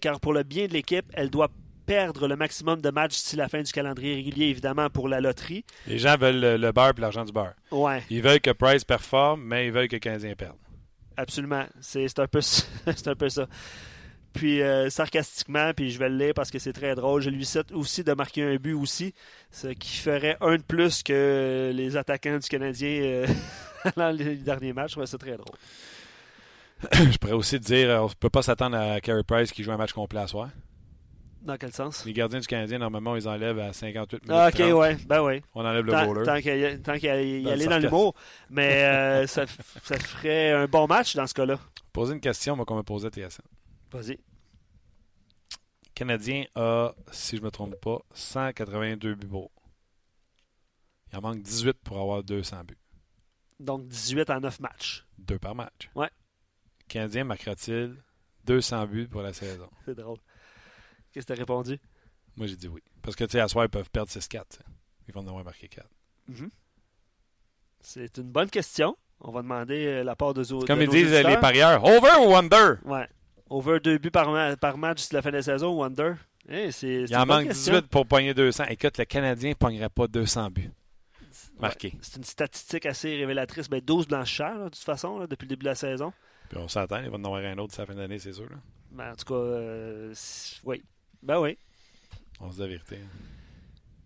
car 0.00 0.20
pour 0.20 0.32
le 0.32 0.42
bien 0.42 0.66
de 0.66 0.72
l'équipe, 0.72 1.06
elle 1.14 1.30
doit 1.30 1.50
perdre 1.86 2.28
le 2.28 2.36
maximum 2.36 2.80
de 2.80 2.90
matchs 2.90 3.12
d'ici 3.12 3.36
la 3.36 3.48
fin 3.48 3.62
du 3.62 3.72
calendrier 3.72 4.14
régulier, 4.14 4.46
évidemment, 4.46 4.88
pour 4.90 5.08
la 5.08 5.20
loterie. 5.20 5.64
Les 5.86 5.98
gens 5.98 6.16
veulent 6.16 6.40
le, 6.40 6.72
beurre 6.72 6.92
et 6.96 7.00
l'argent 7.00 7.24
du 7.24 7.32
beurre. 7.32 7.54
Ouais. 7.70 8.02
Ils 8.10 8.22
veulent 8.22 8.40
que 8.40 8.50
Price 8.50 8.84
performe, 8.84 9.42
mais 9.44 9.66
ils 9.66 9.72
veulent 9.72 9.88
que 9.88 9.96
le 9.96 10.00
Canadien 10.00 10.34
perde. 10.34 10.56
Absolument. 11.16 11.64
C'est 11.80 12.18
un, 12.18 12.26
peu, 12.26 12.40
un 12.86 13.14
peu 13.14 13.28
ça. 13.28 13.46
Puis, 14.32 14.62
euh, 14.62 14.88
sarcastiquement, 14.90 15.72
puis 15.74 15.90
je 15.90 15.98
vais 15.98 16.08
le 16.08 16.16
lire 16.16 16.34
parce 16.34 16.50
que 16.50 16.58
c'est 16.58 16.72
très 16.72 16.94
drôle, 16.94 17.20
je 17.20 17.30
lui 17.30 17.44
souhaite 17.44 17.72
aussi 17.72 18.02
de 18.02 18.12
marquer 18.12 18.42
un 18.42 18.56
but 18.56 18.74
aussi, 18.74 19.14
ce 19.50 19.68
qui 19.68 19.96
ferait 19.96 20.36
un 20.40 20.56
de 20.56 20.62
plus 20.62 21.02
que 21.02 21.70
les 21.74 21.96
attaquants 21.96 22.38
du 22.38 22.48
Canadien 22.48 22.88
euh, 23.02 23.26
dans 23.96 24.10
les 24.10 24.36
derniers 24.36 24.72
matchs. 24.72 24.96
c'est 25.04 25.18
très 25.18 25.36
drôle. 25.36 25.56
je 26.92 27.16
pourrais 27.18 27.34
aussi 27.34 27.60
te 27.60 27.64
dire, 27.64 27.90
on 28.02 28.08
ne 28.08 28.14
peut 28.18 28.30
pas 28.30 28.42
s'attendre 28.42 28.76
à 28.76 29.00
Carey 29.00 29.22
Price 29.26 29.52
qui 29.52 29.62
joue 29.62 29.72
un 29.72 29.76
match 29.76 29.92
complet 29.92 30.20
à 30.20 30.26
soir. 30.26 30.48
Dans 31.42 31.56
quel 31.56 31.72
sens? 31.72 32.04
Les 32.06 32.12
gardiens 32.12 32.38
du 32.38 32.46
Canadien, 32.46 32.78
normalement, 32.78 33.16
ils 33.16 33.28
enlèvent 33.28 33.58
à 33.58 33.72
58 33.72 34.22
minutes. 34.22 34.30
Ah, 34.30 34.48
ok, 34.48 34.78
ouais. 34.78 34.96
Ben 35.06 35.22
oui. 35.22 35.42
On 35.54 35.64
enlève 35.64 35.84
le 35.84 35.92
goaler. 35.92 36.24
Tant 36.24 36.40
qu'il 36.40 36.54
y, 36.54 37.42
y, 37.42 37.50
allait 37.50 37.66
dans 37.66 37.78
l'humour. 37.78 38.14
Mais 38.48 38.84
euh, 38.84 39.26
ça, 39.26 39.44
ça, 39.82 39.98
ferait 39.98 40.52
un 40.52 40.66
bon 40.66 40.86
match 40.86 41.16
dans 41.16 41.26
ce 41.26 41.34
cas-là. 41.34 41.58
Poser 41.92 42.14
une 42.14 42.20
question, 42.20 42.54
moi, 42.54 42.64
qu'on 42.64 42.76
me 42.76 42.82
posait 42.82 43.08
TSN. 43.08 43.42
Vas-y. 43.92 44.18
Canadien 45.94 46.44
a, 46.54 46.94
si 47.10 47.36
je 47.36 47.42
ne 47.42 47.46
me 47.46 47.50
trompe 47.50 47.76
pas, 47.76 47.98
182 48.14 49.14
buts 49.14 49.26
beaux. 49.26 49.50
Il 51.12 51.18
en 51.18 51.20
manque 51.20 51.42
18 51.42 51.74
pour 51.84 52.00
avoir 52.00 52.22
200 52.22 52.64
buts. 52.64 52.78
Donc 53.60 53.86
18 53.86 54.30
en 54.30 54.40
9 54.40 54.60
matchs. 54.60 55.06
Deux 55.18 55.38
par 55.38 55.54
match. 55.54 55.90
Ouais. 55.94 56.10
Le 56.80 56.86
Canadien 56.88 57.24
marquera-t-il 57.24 58.02
200 58.44 58.86
buts 58.86 59.08
pour 59.08 59.22
la 59.22 59.32
saison? 59.32 59.68
C'est 59.84 59.94
drôle. 59.94 60.18
Qu'est-ce 61.12 61.26
que 61.26 61.34
tu 61.34 61.38
as 61.38 61.40
répondu? 61.40 61.78
Moi, 62.36 62.46
j'ai 62.46 62.56
dit 62.56 62.68
oui. 62.68 62.82
Parce 63.02 63.14
que, 63.14 63.24
tu 63.24 63.32
sais, 63.32 63.40
à 63.40 63.48
soir, 63.48 63.66
ils 63.66 63.68
peuvent 63.68 63.90
perdre 63.90 64.10
6-4. 64.10 64.60
Ils 65.06 65.14
vont 65.14 65.20
en 65.20 65.28
avoir 65.28 65.44
marqué 65.44 65.68
4. 65.68 65.86
Mm-hmm. 66.30 66.48
C'est 67.80 68.18
une 68.18 68.32
bonne 68.32 68.48
question. 68.48 68.96
On 69.20 69.30
va 69.30 69.42
demander 69.42 69.86
euh, 69.86 70.04
la 70.04 70.16
part 70.16 70.32
de, 70.32 70.40
autres. 70.52 70.66
Comme 70.66 70.80
ils 70.80 70.88
disent 70.88 71.12
les 71.12 71.36
parieurs, 71.36 71.84
over 71.84 72.26
ou 72.26 72.34
under? 72.34 72.78
Ouais. 72.84 73.06
Over 73.52 73.80
deux 73.80 73.98
buts 73.98 74.10
par, 74.10 74.56
par 74.58 74.78
match 74.78 75.00
jusqu'à 75.00 75.18
la 75.18 75.22
fin 75.22 75.30
de 75.30 75.36
la 75.36 75.42
saison? 75.42 75.78
Eh, 76.48 76.70
Il 76.82 77.16
en 77.16 77.26
manque 77.26 77.48
18 77.48 77.86
pour 77.88 78.06
pogner 78.06 78.34
200. 78.34 78.64
Écoute, 78.70 78.98
le 78.98 79.04
Canadien 79.04 79.50
ne 79.50 79.54
pognerait 79.54 79.90
pas 79.90 80.06
200 80.06 80.50
buts. 80.50 80.70
Marqués. 81.60 81.94
c'est 82.00 82.16
une 82.16 82.24
statistique 82.24 82.86
assez 82.86 83.14
révélatrice. 83.14 83.68
Ben, 83.68 83.80
12 83.80 84.08
blanchisseurs, 84.08 84.64
de 84.64 84.68
toute 84.70 84.78
façon, 84.78 85.20
depuis 85.26 85.44
le 85.44 85.50
début 85.50 85.64
de 85.64 85.68
la 85.68 85.74
saison. 85.74 86.12
Puis 86.48 86.58
on 86.58 86.66
s'attend, 86.66 87.02
il 87.02 87.10
va 87.10 87.16
en 87.16 87.24
avoir 87.24 87.44
un 87.44 87.58
autre 87.58 87.74
à 87.78 87.82
la 87.82 87.86
fin 87.86 87.94
de 87.94 88.00
l'année, 88.00 88.18
c'est 88.18 88.32
sûr. 88.32 88.48
Ben, 88.90 89.12
en 89.12 89.14
tout 89.14 89.24
cas, 89.26 89.34
euh, 89.34 90.14
oui. 90.64 90.82
Ben 91.22 91.38
oui. 91.38 91.56
On 92.40 92.50
se 92.50 92.56
dit 92.56 92.62
la 92.62 92.66
vérité. 92.68 92.98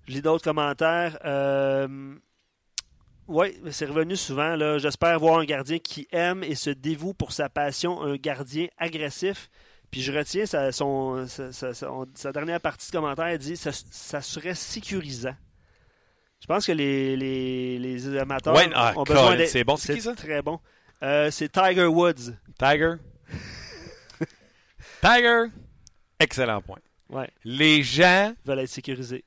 Je 0.06 0.12
lis 0.12 0.22
d'autres 0.22 0.44
commentaires. 0.44 1.18
Euh, 1.24 2.16
oui, 3.28 3.60
c'est 3.70 3.86
revenu 3.86 4.16
souvent. 4.16 4.56
Là. 4.56 4.78
J'espère 4.78 5.18
voir 5.18 5.38
un 5.38 5.44
gardien 5.44 5.78
qui 5.78 6.06
aime 6.12 6.42
et 6.44 6.54
se 6.54 6.70
dévoue 6.70 7.14
pour 7.14 7.32
sa 7.32 7.48
passion, 7.48 8.02
un 8.02 8.16
gardien 8.16 8.68
agressif. 8.78 9.48
Puis 9.90 10.02
je 10.02 10.12
retiens 10.12 10.46
sa, 10.46 10.72
son, 10.72 11.26
sa, 11.26 12.32
dernière 12.32 12.60
partie 12.60 12.88
de 12.88 12.96
commentaire, 12.96 13.26
elle 13.26 13.38
dit 13.38 13.56
ça, 13.56 13.70
ça 13.72 14.20
serait 14.20 14.54
sécurisant. 14.54 15.36
Je 16.40 16.46
pense 16.46 16.66
que 16.66 16.72
les, 16.72 17.16
les, 17.16 17.78
les 17.78 18.18
amateurs 18.18 18.56
ah, 18.74 18.92
ont 18.96 19.04
besoin 19.04 19.36
d'être... 19.36 19.48
C'est 19.48 19.64
bon, 19.64 19.76
c'est 19.76 19.94
qui 19.94 20.02
ça? 20.02 20.14
Très 20.14 20.42
bon. 20.42 20.60
Euh, 21.02 21.30
c'est 21.30 21.50
Tiger 21.50 21.86
Woods. 21.86 22.32
Tiger? 22.58 22.94
Tiger? 25.00 25.44
Excellent 26.18 26.60
point. 26.62 26.80
Les 27.44 27.82
gens 27.82 28.34
veulent 28.44 28.60
être 28.60 28.68
sécurisés. 28.68 29.24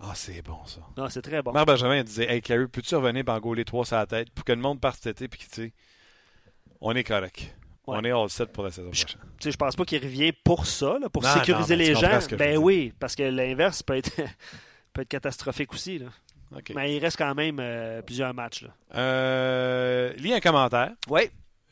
Ah, 0.00 0.12
c'est 0.14 0.42
bon, 0.42 0.64
ça. 0.64 0.80
Non, 0.96 1.08
c'est 1.08 1.22
très 1.22 1.42
bon. 1.42 1.52
Marc 1.52 1.66
Benjamin 1.66 2.02
disait 2.04 2.32
Hey, 2.32 2.40
Carey, 2.40 2.68
peux-tu 2.68 2.94
revenir 2.94 3.24
et 3.28 3.56
les 3.56 3.64
trois 3.64 3.84
sur 3.84 3.96
la 3.96 4.06
tête 4.06 4.30
pour 4.30 4.44
que 4.44 4.52
le 4.52 4.60
monde 4.60 4.80
parte 4.80 5.00
cet 5.02 5.16
été 5.16 5.28
puis 5.28 5.40
tu 5.40 5.62
sais, 5.62 5.72
on 6.80 6.94
est 6.94 7.04
correct. 7.04 7.54
On 7.86 8.04
est 8.04 8.12
all 8.12 8.28
set 8.28 8.52
pour 8.52 8.64
la 8.64 8.70
saison 8.70 8.90
prochaine. 8.90 9.20
Je, 9.42 9.50
je 9.50 9.56
pense 9.56 9.74
pas 9.74 9.84
qu'il 9.84 10.02
revient 10.02 10.32
pour 10.32 10.66
ça, 10.66 10.98
pour 11.10 11.24
sécuriser 11.24 11.74
les 11.74 11.94
gens. 11.94 12.18
Ben 12.36 12.58
oui, 12.58 12.92
parce 12.98 13.16
que 13.16 13.22
l'inverse 13.22 13.82
peut 13.82 13.96
être, 13.96 14.14
peut 14.92 15.02
être 15.02 15.08
catastrophique 15.08 15.72
aussi. 15.72 15.98
Là. 15.98 16.06
Mais 16.74 16.96
il 16.96 16.98
reste 17.00 17.16
quand 17.16 17.34
même 17.34 17.58
euh, 17.60 18.02
plusieurs 18.02 18.34
matchs. 18.34 18.62
Là. 18.62 18.70
Euh, 18.94 20.12
lis 20.14 20.32
un 20.32 20.40
commentaire. 20.40 20.92
Oui. 21.08 21.22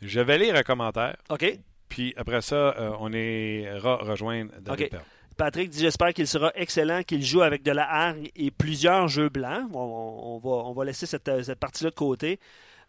Je 0.02 0.20
vais 0.20 0.38
lire 0.38 0.54
un 0.54 0.62
commentaire. 0.62 1.16
OK. 1.30 1.58
Puis 1.88 2.14
après 2.16 2.42
ça, 2.42 2.54
euh, 2.56 2.92
on 2.98 3.12
ira 3.12 3.96
rejoindre 3.96 4.52
David 4.60 4.86
okay. 4.86 4.96
Patrick 5.36 5.70
dit 5.70 5.80
J'espère 5.80 6.12
qu'il 6.14 6.26
sera 6.26 6.52
excellent, 6.54 7.02
qu'il 7.02 7.22
joue 7.22 7.42
avec 7.42 7.62
de 7.62 7.72
la 7.72 7.90
hargne 7.90 8.28
et 8.36 8.50
plusieurs 8.50 9.08
jeux 9.08 9.28
blancs. 9.28 9.68
On, 9.72 10.40
va, 10.42 10.50
on 10.50 10.72
va, 10.72 10.84
laisser 10.84 11.06
cette, 11.06 11.54
partie-là 11.54 11.90
de 11.90 11.94
côté. 11.94 12.40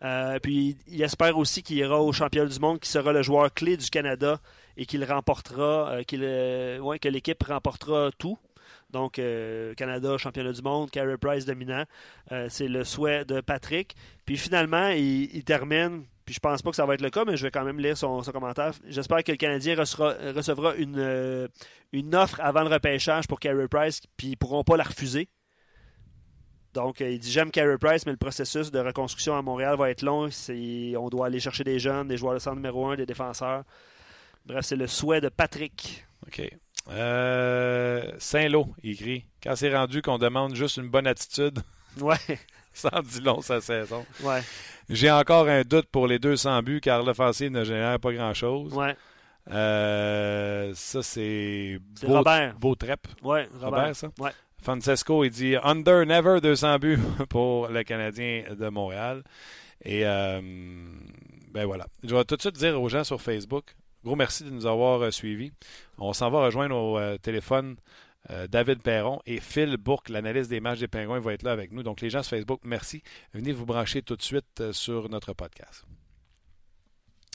Euh, 0.04 0.38
puis 0.40 0.78
il 0.88 1.02
espère 1.02 1.38
aussi 1.38 1.64
qu'il 1.64 1.78
ira 1.78 2.02
au 2.02 2.12
championnat 2.12 2.50
du 2.50 2.60
monde, 2.60 2.80
qui 2.80 2.90
sera 2.90 3.12
le 3.12 3.24
joueur 3.24 3.54
clé 3.54 3.78
du 3.78 3.90
Canada 3.90 4.40
et 4.78 4.86
qu'il 4.86 5.04
remportera, 5.04 5.90
euh, 5.90 6.04
qu'il, 6.04 6.22
ouais, 6.82 7.00
que 7.00 7.10
l'équipe 7.10 7.42
remportera 7.44 8.12
tout. 8.18 8.38
Donc, 8.92 9.20
Canada, 9.76 10.18
championnat 10.18 10.54
du 10.54 10.62
monde, 10.62 10.90
Carey 10.90 11.18
Price 11.18 11.44
dominant. 11.44 11.84
c'est 12.48 12.70
le 12.70 12.86
souhait 12.86 13.26
de 13.26 13.42
Patrick. 13.42 13.98
Puis 14.26 14.38
finalement, 14.38 14.88
il 14.90 15.44
termine 15.44 16.06
puis 16.28 16.36
je 16.36 16.42
pense 16.42 16.62
pas 16.62 16.72
que 16.72 16.76
ça 16.76 16.86
va 16.86 16.94
être 16.94 17.02
le 17.02 17.10
cas, 17.10 17.24
mais 17.26 17.38
je 17.38 17.44
vais 17.44 17.52
quand 17.52 17.64
même 17.64 17.80
lire 17.80 17.98
son, 17.98 18.22
commentaire. 18.22 18.74
J'espère 18.86 19.24
que 19.24 19.32
le 19.32 19.38
Canadien 19.38 19.78
recevra, 19.78 20.76
une, 20.76 20.98
euh, 20.98 21.48
une 21.94 22.14
offre 22.14 22.42
avant 22.42 22.64
le 22.64 22.68
repêchage 22.68 23.28
pour 23.28 23.40
Carey 23.40 23.70
Price, 23.70 24.02
puis 24.18 24.28
ils 24.28 24.32
ne 24.32 24.36
pourront 24.36 24.66
pas 24.66 24.76
la 24.76 24.84
refuser. 24.84 25.30
Donc, 26.74 27.00
euh, 27.00 27.12
il 27.12 27.20
dit 27.20 27.32
J'aime 27.32 27.50
Carey 27.50 27.78
Price, 27.78 28.06
mais 28.06 28.12
le 28.12 28.18
processus 28.18 28.72
de 28.72 28.80
reconstruction 28.80 29.38
à 29.38 29.42
Montréal 29.42 29.78
va 29.78 29.90
être 29.90 30.02
long. 30.02 30.28
On 31.00 31.08
doit 31.08 31.28
aller 31.28 31.40
chercher 31.40 31.64
des 31.64 31.80
jeunes, 31.80 32.10
des 32.10 32.18
joueurs 32.18 32.34
de 32.34 32.40
centre 32.40 32.58
numéro 32.58 32.86
un, 32.88 32.98
des 32.98 33.06
défenseurs. 33.06 33.64
Bref, 34.46 34.66
c'est 34.66 34.76
le 34.76 34.88
souhait 34.88 35.22
de 35.22 35.30
Patrick. 35.30 36.06
OK. 36.28 36.42
Euh, 36.90 38.12
Saint-Lô, 38.18 38.76
il 38.84 38.92
écrit 38.92 39.24
Quand 39.42 39.56
c'est 39.56 39.74
rendu 39.74 40.02
qu'on 40.02 40.18
demande 40.18 40.56
juste 40.56 40.76
une 40.76 40.90
bonne 40.90 41.08
attitude. 41.08 41.60
Ouais. 42.02 42.18
Ça 42.78 43.02
dit 43.04 43.22
long 43.22 43.42
sa 43.42 43.60
saison. 43.62 44.06
Ouais. 44.24 44.42
J'ai 44.90 45.12
encore 45.12 45.48
un 45.48 45.64
doute 45.64 45.88
pour 45.88 46.08
les 46.08 46.20
200 46.20 46.64
buts 46.64 46.80
car 46.82 47.04
l'offensive 47.04 47.52
ne 47.52 47.64
génère 47.64 48.00
pas 48.00 48.14
grand-chose. 48.14 48.74
Ouais. 48.74 48.96
Euh, 49.52 50.72
ça, 50.76 51.02
c'est 51.04 51.80
beau, 52.02 52.14
Robert. 52.18 52.56
Beau 52.56 52.76
trep. 52.76 53.08
Ouais, 53.24 53.48
Robert. 53.60 53.96
ça? 53.96 54.10
Ouais. 54.20 54.32
Francesco, 54.62 55.24
il 55.24 55.30
dit 55.30 55.56
Under 55.64 56.06
never 56.06 56.42
200 56.42 56.80
buts 56.80 57.00
pour 57.30 57.68
le 57.68 57.84
Canadien 57.84 58.44
de 58.58 58.70
Montréal. 58.70 59.24
Et 59.84 60.06
euh, 60.06 60.42
ben 61.52 61.66
voilà. 61.66 61.88
Je 62.04 62.16
vais 62.16 62.24
tout 62.26 62.36
de 62.36 62.42
suite 62.42 62.58
dire 62.58 62.82
aux 62.82 62.90
gens 62.90 63.04
sur 63.04 63.22
Facebook, 63.22 63.76
gros 64.04 64.16
merci 64.16 64.44
de 64.44 64.50
nous 64.50 64.66
avoir 64.66 65.02
euh, 65.02 65.12
suivis. 65.12 65.52
On 65.98 66.14
s'en 66.14 66.30
va 66.30 66.46
rejoindre 66.46 66.76
au 66.76 67.18
téléphone 67.18 67.78
euh, 68.30 68.48
David 68.48 68.82
Perron 68.82 69.22
et 69.26 69.40
Phil 69.40 69.78
Bourque, 69.78 70.10
l'analyste 70.10 70.50
des 70.50 70.60
matchs 70.60 70.80
des 70.80 70.88
Pingouins, 70.88 71.20
va 71.20 71.34
être 71.34 71.44
là 71.44 71.52
avec 71.52 71.72
nous. 71.72 71.84
Donc, 71.84 72.02
les 72.02 72.10
gens 72.10 72.24
sur 72.24 72.32
Facebook, 72.32 72.62
merci. 72.64 73.02
Venez 73.34 73.54
vous 73.54 73.66
brancher 73.66 74.02
tout 74.02 74.16
de 74.16 74.22
suite 74.22 74.60
euh, 74.60 74.74
sur 74.74 75.10
notre 75.10 75.34
podcast. 75.34 75.86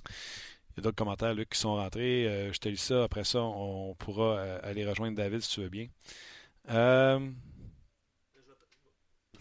Il 0.09 0.78
y 0.78 0.81
a 0.81 0.83
d'autres 0.83 0.96
commentaires, 0.96 1.35
Luc, 1.35 1.50
qui 1.50 1.59
sont 1.59 1.76
rentrés. 1.76 2.26
Euh, 2.26 2.52
je 2.52 2.59
te 2.59 2.68
lis 2.68 2.76
ça. 2.76 3.05
Après 3.05 3.24
ça, 3.24 3.40
on 3.40 3.94
pourra 3.94 4.42
aller 4.62 4.87
rejoindre 4.87 5.16
David 5.16 5.40
si 5.40 5.50
tu 5.50 5.61
veux 5.61 5.68
bien. 5.68 5.88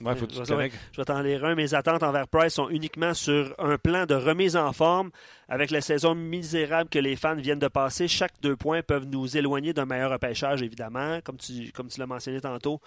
Je, 0.03 0.97
vais 0.97 1.05
t'en 1.05 1.21
lire 1.21 1.45
un. 1.45 1.55
Mes 1.55 1.73
attentes 1.73 2.03
envers 2.03 2.27
Price 2.27 2.53
sont 2.53 2.69
uniquement 2.69 3.13
sur 3.13 3.53
un 3.59 3.77
plan 3.77 4.05
de 4.05 4.15
remise 4.15 4.55
en 4.55 4.73
forme. 4.73 5.11
Avec 5.47 5.69
la 5.69 5.81
saison 5.81 6.15
misérable 6.15 6.89
que 6.89 6.99
les 6.99 7.17
fans 7.17 7.35
viennent 7.35 7.59
de 7.59 7.67
passer, 7.67 8.07
chaque 8.07 8.33
deux 8.41 8.55
points 8.55 8.81
peuvent 8.81 9.05
nous 9.05 9.35
éloigner 9.35 9.73
d'un 9.73 9.85
meilleur 9.85 10.11
repêchage, 10.11 10.61
évidemment, 10.61 11.19
comme 11.25 11.37
tu, 11.37 11.71
comme 11.73 11.87
tu 11.89 11.99
l'as 11.99 12.07
mentionné 12.07 12.39
tantôt. 12.39 12.79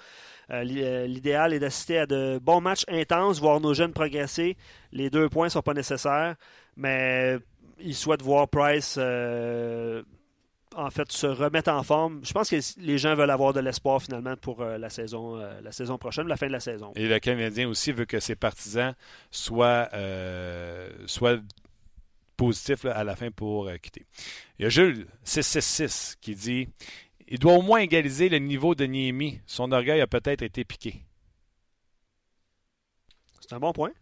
Euh, 0.50 0.64
euh, 0.64 1.06
l'idéal 1.06 1.52
est 1.52 1.58
d'assister 1.58 1.98
à 1.98 2.06
de 2.06 2.38
bons 2.42 2.60
matchs 2.60 2.84
intenses, 2.88 3.38
voir 3.38 3.60
nos 3.60 3.74
jeunes 3.74 3.92
progresser. 3.92 4.56
Les 4.92 5.10
deux 5.10 5.28
points 5.28 5.46
ne 5.46 5.50
sont 5.50 5.62
pas 5.62 5.74
nécessaires, 5.74 6.36
mais 6.76 7.38
il 7.78 7.94
souhaite 7.94 8.22
voir 8.22 8.48
Price 8.48 8.96
euh, 8.98 10.02
en 10.76 10.90
fait, 10.90 11.10
se 11.12 11.26
remettre 11.26 11.70
en 11.70 11.82
forme. 11.82 12.20
Je 12.24 12.32
pense 12.32 12.50
que 12.50 12.56
les 12.80 12.98
gens 12.98 13.14
veulent 13.14 13.30
avoir 13.30 13.52
de 13.52 13.60
l'espoir 13.60 14.02
finalement 14.02 14.36
pour 14.36 14.64
la, 14.64 14.90
saison, 14.90 15.36
la 15.36 15.72
saison 15.72 15.98
prochaine, 15.98 16.26
la 16.26 16.36
fin 16.36 16.46
de 16.46 16.52
la 16.52 16.60
saison. 16.60 16.92
Et 16.96 17.06
le 17.08 17.18
Canadien 17.18 17.68
aussi 17.68 17.92
veut 17.92 18.04
que 18.04 18.20
ses 18.20 18.36
partisans 18.36 18.94
soient, 19.30 19.88
soient 21.06 21.38
positifs 22.36 22.84
à 22.84 23.04
la 23.04 23.16
fin 23.16 23.30
pour 23.30 23.70
quitter. 23.80 24.06
Il 24.58 24.64
y 24.64 24.66
a 24.66 24.68
Jules 24.68 25.06
666 25.24 26.16
qui 26.20 26.34
dit 26.34 26.68
il 27.28 27.38
doit 27.38 27.54
au 27.54 27.62
moins 27.62 27.78
égaliser 27.80 28.28
le 28.28 28.38
niveau 28.38 28.74
de 28.74 28.84
Niemi. 28.84 29.40
Son 29.46 29.72
orgueil 29.72 30.00
a 30.00 30.06
peut-être 30.06 30.42
été 30.42 30.64
piqué. 30.64 31.04
C'est 33.40 33.54
un 33.54 33.60
bon 33.60 33.72
point. 33.72 33.92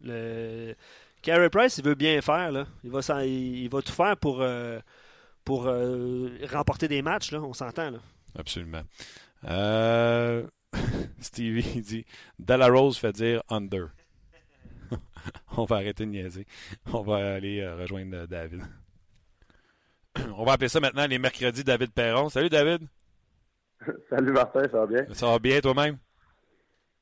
Le... 0.00 0.74
Carey 1.22 1.50
Price, 1.50 1.78
il 1.78 1.84
veut 1.84 1.94
bien 1.94 2.20
faire. 2.20 2.52
Là. 2.52 2.66
Il, 2.84 2.90
va, 2.90 3.00
il, 3.24 3.68
va 3.68 3.82
tout 3.82 3.92
faire 3.92 4.16
pour, 4.16 4.40
euh, 4.40 4.80
pour 5.46 5.68
euh, 5.68 6.28
remporter 6.50 6.88
des 6.88 7.00
matchs. 7.00 7.32
Là. 7.32 7.40
On 7.40 7.54
s'entend. 7.54 7.90
Là. 7.90 7.98
Absolument. 8.38 8.82
Euh... 9.44 10.46
Stevie 11.20 11.80
dit 11.80 12.04
Della 12.38 12.68
Rose 12.68 12.98
fait 12.98 13.12
dire 13.12 13.42
under. 13.48 13.86
On 15.56 15.64
va 15.64 15.76
arrêter 15.76 16.04
de 16.04 16.10
niaiser. 16.10 16.46
On 16.92 17.00
va 17.00 17.34
aller 17.34 17.60
euh, 17.60 17.76
rejoindre 17.76 18.26
David. 18.26 18.62
On 20.36 20.44
va 20.44 20.52
appeler 20.52 20.68
ça 20.68 20.80
maintenant 20.80 21.06
les 21.06 21.18
mercredis 21.18 21.64
David 21.64 21.92
Perron. 21.92 22.28
Salut 22.28 22.50
David. 22.50 22.82
Salut 24.10 24.32
Martin, 24.32 24.62
ça 24.64 24.78
va 24.78 24.86
bien? 24.86 25.06
Ça 25.12 25.26
va 25.28 25.38
bien 25.38 25.60
toi-même? 25.60 25.96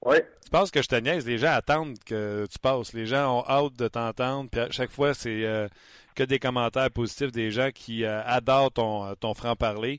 Oui. 0.04 0.16
Tu 0.44 0.50
penses 0.50 0.70
que 0.70 0.82
je 0.82 0.88
te 0.88 0.96
niaise? 0.96 1.26
Les 1.26 1.38
gens 1.38 1.52
attendent 1.52 1.98
que 2.04 2.46
tu 2.50 2.58
passes. 2.58 2.92
Les 2.92 3.06
gens 3.06 3.38
ont 3.38 3.44
hâte 3.48 3.74
de 3.76 3.88
t'entendre. 3.88 4.50
Puis 4.50 4.60
à 4.60 4.70
chaque 4.70 4.90
fois, 4.90 5.14
c'est 5.14 5.44
euh, 5.44 5.66
que 6.14 6.22
des 6.22 6.38
commentaires 6.38 6.90
positifs 6.90 7.32
des 7.32 7.50
gens 7.50 7.70
qui 7.74 8.04
euh, 8.04 8.22
adorent 8.24 8.72
ton, 8.72 9.14
ton 9.16 9.34
franc-parler. 9.34 9.98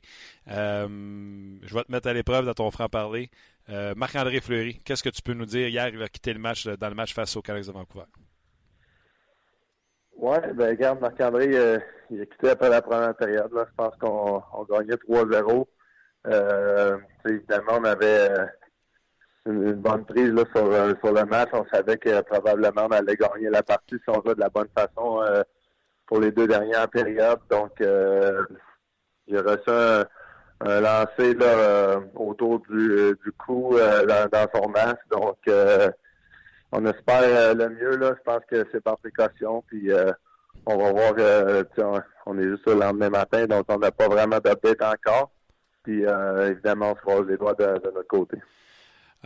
Euh, 0.50 0.86
je 1.62 1.74
vais 1.74 1.84
te 1.84 1.92
mettre 1.92 2.08
à 2.08 2.12
l'épreuve 2.12 2.46
dans 2.46 2.54
ton 2.54 2.70
franc-parler. 2.70 3.30
Marc-André 3.96 4.40
Fleury, 4.40 4.80
qu'est-ce 4.84 5.02
que 5.02 5.08
tu 5.08 5.22
peux 5.22 5.34
nous 5.34 5.44
dire? 5.44 5.66
Hier, 5.66 5.88
il 5.88 6.00
a 6.00 6.08
quitté 6.08 6.32
le 6.32 6.38
match 6.38 6.68
dans 6.68 6.88
le 6.88 6.94
match 6.94 7.12
face 7.12 7.36
aux 7.36 7.42
Canucks 7.42 7.66
de 7.66 7.72
Vancouver. 7.72 8.04
Oui, 10.18 10.36
ben 10.54 10.70
regarde, 10.70 11.00
Marc-André, 11.00 11.50
euh, 11.52 11.78
il 12.10 12.22
a 12.22 12.26
quitté 12.26 12.50
après 12.50 12.70
la 12.70 12.80
première 12.80 13.14
période. 13.14 13.52
Là. 13.52 13.66
Je 13.68 13.74
pense 13.76 13.94
qu'on 13.96 14.42
on 14.54 14.64
gagnait 14.64 14.94
3-0. 14.94 15.66
Euh, 16.28 16.98
évidemment, 17.28 17.78
on 17.78 17.84
avait 17.84 18.30
euh, 18.30 18.46
une, 19.46 19.74
bonne 19.74 20.04
prise 20.06 20.30
là, 20.30 20.44
sur, 20.54 20.64
euh, 20.64 20.94
sur 21.04 21.12
le 21.12 21.24
match. 21.26 21.50
On 21.52 21.66
savait 21.66 21.98
que 21.98 22.22
probablement 22.22 22.86
on 22.86 22.92
allait 22.92 23.16
gagner 23.16 23.50
la 23.50 23.62
partie 23.62 23.96
si 23.96 24.08
on 24.08 24.22
jouait 24.22 24.34
de 24.34 24.40
la 24.40 24.48
bonne 24.48 24.68
façon 24.74 25.22
pour 26.06 26.20
les 26.20 26.32
deux 26.32 26.46
dernières 26.46 26.88
périodes. 26.88 27.40
Donc, 27.50 27.72
il 27.80 29.36
a 29.36 29.42
reçu 29.42 29.68
un, 29.68 30.04
un 30.60 30.80
lancer 30.80 31.34
là, 31.34 32.00
autour 32.14 32.60
du, 32.68 33.16
du 33.24 33.32
cou 33.32 33.76
dans, 33.76 34.28
dans, 34.30 34.46
son 34.54 34.68
masque. 34.68 35.06
Donc, 35.10 35.38
on 36.72 36.84
espère 36.84 37.22
euh, 37.22 37.54
le 37.54 37.68
mieux. 37.70 37.96
Là. 37.96 38.14
Je 38.16 38.22
pense 38.22 38.42
que 38.50 38.66
c'est 38.72 38.82
par 38.82 38.98
précaution. 38.98 39.62
Puis 39.66 39.90
euh, 39.90 40.12
on 40.66 40.76
va 40.76 40.92
voir. 40.92 41.14
Euh, 41.18 41.64
on, 42.26 42.38
est 42.38 42.48
juste 42.48 42.66
le 42.66 42.74
lendemain 42.74 43.10
matin, 43.10 43.46
donc 43.46 43.66
on 43.68 43.78
n'a 43.78 43.90
pas 43.90 44.08
vraiment 44.08 44.38
d'update 44.38 44.82
encore. 44.82 45.30
Puis 45.84 46.04
évidemment, 46.42 46.92
on 46.92 46.96
se 46.96 47.00
croise 47.00 47.26
les 47.28 47.36
doigts 47.36 47.54
de, 47.54 47.80
notre 47.84 48.08
côté. 48.08 48.38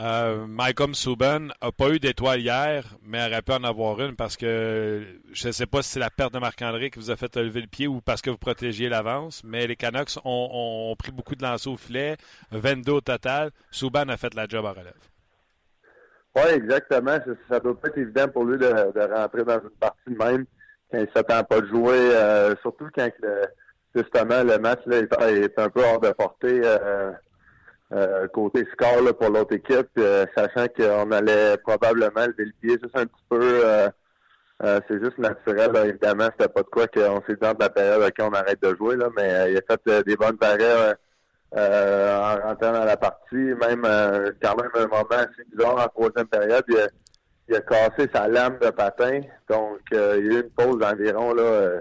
Euh, 0.00 0.46
Malcolm 0.46 0.94
Subban 0.94 1.40
n'a 1.40 1.72
pas 1.76 1.90
eu 1.90 1.98
d'étoile 1.98 2.40
hier, 2.40 2.84
mais 3.02 3.26
aurait 3.26 3.42
pu 3.42 3.52
en 3.52 3.64
avoir 3.64 4.00
une 4.00 4.16
parce 4.16 4.36
que 4.38 5.02
je 5.30 5.48
ne 5.48 5.52
sais 5.52 5.66
pas 5.66 5.82
si 5.82 5.90
c'est 5.90 6.00
la 6.00 6.08
perte 6.08 6.32
de 6.32 6.38
Marc-André 6.38 6.90
qui 6.90 6.98
vous 6.98 7.10
a 7.10 7.16
fait 7.16 7.36
lever 7.36 7.60
le 7.60 7.66
pied 7.66 7.86
ou 7.86 8.00
parce 8.00 8.22
que 8.22 8.30
vous 8.30 8.38
protégiez 8.38 8.88
l'avance, 8.88 9.42
mais 9.44 9.66
les 9.66 9.76
Canucks 9.76 10.16
ont, 10.24 10.94
pris 10.98 11.12
beaucoup 11.12 11.34
de 11.34 11.42
lancers 11.42 11.72
au 11.72 11.76
filet, 11.76 12.16
22 12.50 12.92
au 12.92 13.00
total. 13.02 13.50
Subban 13.70 14.08
a 14.08 14.16
fait 14.16 14.32
la 14.34 14.46
job 14.46 14.64
en 14.64 14.72
relève. 14.72 14.94
Oui, 16.34 16.50
exactement. 16.54 17.18
Ça, 17.48 17.56
ne 17.56 17.60
doit 17.60 17.78
pas 17.78 17.88
être 17.88 17.98
évident 17.98 18.28
pour 18.28 18.44
lui 18.44 18.56
de, 18.56 19.14
rentrer 19.14 19.44
dans 19.44 19.60
une 19.60 19.70
partie 19.78 19.98
de 20.08 20.16
même 20.16 20.46
quand 20.90 20.98
il 20.98 21.02
ne 21.02 21.10
s'attend 21.14 21.44
pas 21.44 21.60
de 21.60 21.66
jouer, 21.66 22.14
euh, 22.14 22.54
surtout 22.62 22.88
quand 22.94 23.10
justement 23.94 24.44
le 24.44 24.58
match 24.58 24.80
là, 24.86 24.98
est, 24.98 25.58
un 25.58 25.68
peu 25.68 25.82
hors 25.84 26.00
de 26.00 26.10
portée 26.12 26.60
euh, 26.64 27.10
euh, 27.92 28.28
côté 28.28 28.66
score 28.72 29.16
pour 29.18 29.30
l'autre 29.30 29.54
équipe, 29.54 30.00
sachant 30.36 30.66
qu'on 30.68 31.10
allait 31.10 31.56
probablement 31.58 32.26
lever 32.26 32.44
le 32.44 32.52
pied 32.60 32.78
juste 32.82 32.96
un 32.96 33.06
petit 33.06 33.24
peu. 33.28 33.62
c'est 34.60 35.02
juste 35.02 35.18
naturel, 35.18 35.72
là, 35.72 35.86
évidemment. 35.86 36.28
C'était 36.32 36.52
pas 36.52 36.62
de 36.62 36.68
quoi 36.68 36.86
qu'on 36.86 37.22
s'est 37.26 37.34
dit 37.34 37.40
dans 37.40 37.56
la 37.58 37.70
période 37.70 38.02
à 38.02 38.24
on 38.24 38.32
arrête 38.32 38.62
de 38.62 38.74
jouer, 38.76 38.96
là, 38.96 39.08
mais 39.16 39.52
il 39.52 39.58
a 39.58 39.62
fait 39.68 40.04
des 40.04 40.16
bonnes 40.16 40.36
barrières 40.36 40.94
euh, 41.56 42.16
en 42.16 42.48
rentrant 42.48 42.72
dans 42.72 42.84
la 42.84 42.96
partie. 42.96 43.34
Même 43.34 43.84
euh, 43.84 44.30
quand 44.40 44.56
même 44.56 44.70
un 44.74 44.86
moment 44.86 45.04
assez 45.10 45.44
bizarre 45.52 45.84
en 45.84 45.88
troisième 45.88 46.28
période, 46.28 46.64
il 47.48 47.56
a, 47.56 47.60
cassé 47.62 48.08
sa 48.14 48.28
lame 48.28 48.58
de 48.60 48.70
patin. 48.70 49.20
Donc 49.48 49.80
euh, 49.92 50.16
il 50.18 50.26
y 50.26 50.36
a 50.36 50.38
eu 50.38 50.42
une 50.42 50.50
pause 50.50 50.78
d'environ 50.78 51.34
là 51.34 51.80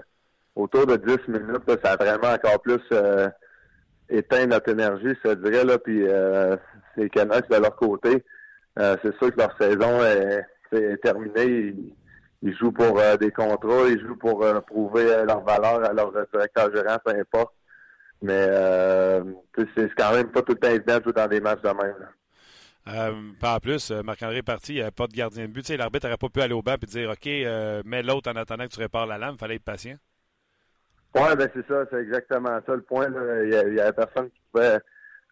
autour 0.56 0.86
de 0.86 0.96
10 0.96 1.28
minutes. 1.28 1.62
ça 1.84 1.92
a 1.92 1.96
vraiment 1.96 2.34
encore 2.34 2.60
plus 2.60 2.82
éteint 4.10 4.46
notre 4.46 4.70
énergie, 4.70 5.14
je 5.24 5.32
dirais. 5.34 5.64
Là, 5.64 5.78
puis 5.78 6.04
les 6.96 7.10
Canucks 7.10 7.48
de 7.48 7.56
leur 7.56 7.76
côté, 7.76 8.24
c'est 8.76 9.16
sûr 9.18 9.34
que 9.34 9.38
leur 9.38 9.56
saison 9.58 10.02
est, 10.04 10.96
terminée. 11.02 11.74
Ils, 12.42 12.56
jouent 12.56 12.72
pour 12.72 13.00
des 13.18 13.30
contrats, 13.30 13.88
ils 13.88 14.00
jouent 14.00 14.16
pour 14.16 14.44
prouver 14.66 15.04
leur 15.26 15.42
valeur 15.42 15.84
à 15.84 15.92
leur 15.92 16.12
directeur 16.12 16.74
gérant, 16.74 16.98
peu 17.04 17.12
importe. 17.12 17.54
Mais 18.22 18.46
euh, 18.50 19.22
c'est 19.56 19.90
quand 19.96 20.12
même 20.12 20.30
pas 20.30 20.42
tout 20.42 20.52
le 20.52 20.58
temps 20.58 20.68
évident 20.68 20.98
de 20.98 21.04
jouer 21.04 21.12
dans 21.12 21.26
des 21.26 21.40
matchs 21.40 21.62
de 21.62 21.68
même. 21.68 21.94
Euh, 22.88 23.32
en 23.42 23.60
plus, 23.60 23.90
euh, 23.90 24.02
Marc-André 24.02 24.38
est 24.38 24.42
parti, 24.42 24.72
il 24.72 24.76
n'y 24.76 24.80
avait 24.82 24.90
pas 24.90 25.06
de 25.06 25.12
gardien 25.12 25.46
de 25.46 25.52
but. 25.52 25.68
L'arbitre 25.70 26.06
n'aurait 26.06 26.16
pas 26.16 26.28
pu 26.28 26.40
aller 26.40 26.54
au 26.54 26.62
banc 26.62 26.76
et 26.80 26.86
dire 26.86 27.10
OK, 27.10 27.26
euh, 27.26 27.82
mets 27.84 28.02
l'autre 28.02 28.30
en 28.30 28.36
attendant 28.36 28.64
que 28.64 28.72
tu 28.72 28.80
répares 28.80 29.06
la 29.06 29.18
lame. 29.18 29.38
Fallait 29.38 29.56
être 29.56 29.64
patient. 29.64 29.96
Oui, 31.14 31.36
ben 31.36 31.48
c'est 31.54 31.66
ça, 31.66 31.84
c'est 31.90 32.00
exactement 32.00 32.60
ça 32.66 32.74
le 32.74 32.82
point. 32.82 33.08
Il 33.08 33.48
n'y 33.48 33.80
avait 33.80 33.92
personne 33.92 34.30
qui 34.30 34.40
pouvait 34.52 34.78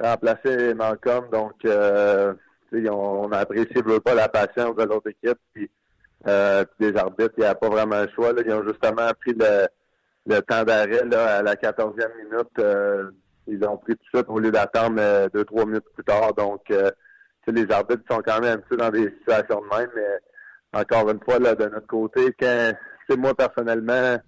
remplacer 0.01 0.75
Malcolm. 0.75 1.29
Donc, 1.31 1.55
on, 1.65 3.33
a 3.33 3.39
apprécié 3.39 3.83
pas 4.05 4.15
la 4.15 4.29
patience 4.29 4.75
de 4.77 4.85
l'autre 4.85 5.09
équipe. 5.09 5.39
Puis, 5.55 5.71
les 6.27 6.97
arbitres, 6.97 7.35
il 7.37 7.41
n'y 7.41 7.47
a 7.47 7.55
pas 7.55 7.69
vraiment 7.69 8.01
le 8.01 8.09
choix. 8.09 8.33
Ils 8.45 8.53
ont 8.53 8.67
justement 8.67 9.09
pris 9.21 9.35
le, 9.35 9.69
le 10.29 10.41
temps 10.41 10.63
d'arrêt 10.63 11.03
à 11.15 11.43
la 11.43 11.55
14e 11.55 12.17
minute, 12.17 12.59
euh, 12.59 13.11
ils 13.47 13.65
ont 13.65 13.79
pris 13.79 13.97
tout 13.97 14.19
ça 14.19 14.23
au 14.29 14.39
lieu 14.39 14.51
d'attendre 14.51 14.97
euh, 14.99 15.29
deux, 15.33 15.45
trois 15.45 15.65
minutes 15.65 15.87
plus 15.95 16.05
tard. 16.05 16.35
Donc, 16.35 16.71
euh, 16.71 16.91
les 17.47 17.71
arbitres 17.71 18.03
sont 18.11 18.21
quand 18.21 18.41
même 18.41 18.59
un 18.59 18.63
peu 18.69 18.77
dans 18.77 18.91
des 18.91 19.11
situations 19.19 19.63
de 19.63 19.77
même, 19.77 19.89
mais 19.97 20.81
encore 20.81 21.09
une 21.11 21.21
fois, 21.21 21.39
là, 21.39 21.55
de 21.55 21.65
notre 21.65 21.87
côté, 21.87 22.35
quand 22.39 22.73
c'est 23.09 23.17
moi 23.17 23.35
personnellement, 23.35 24.19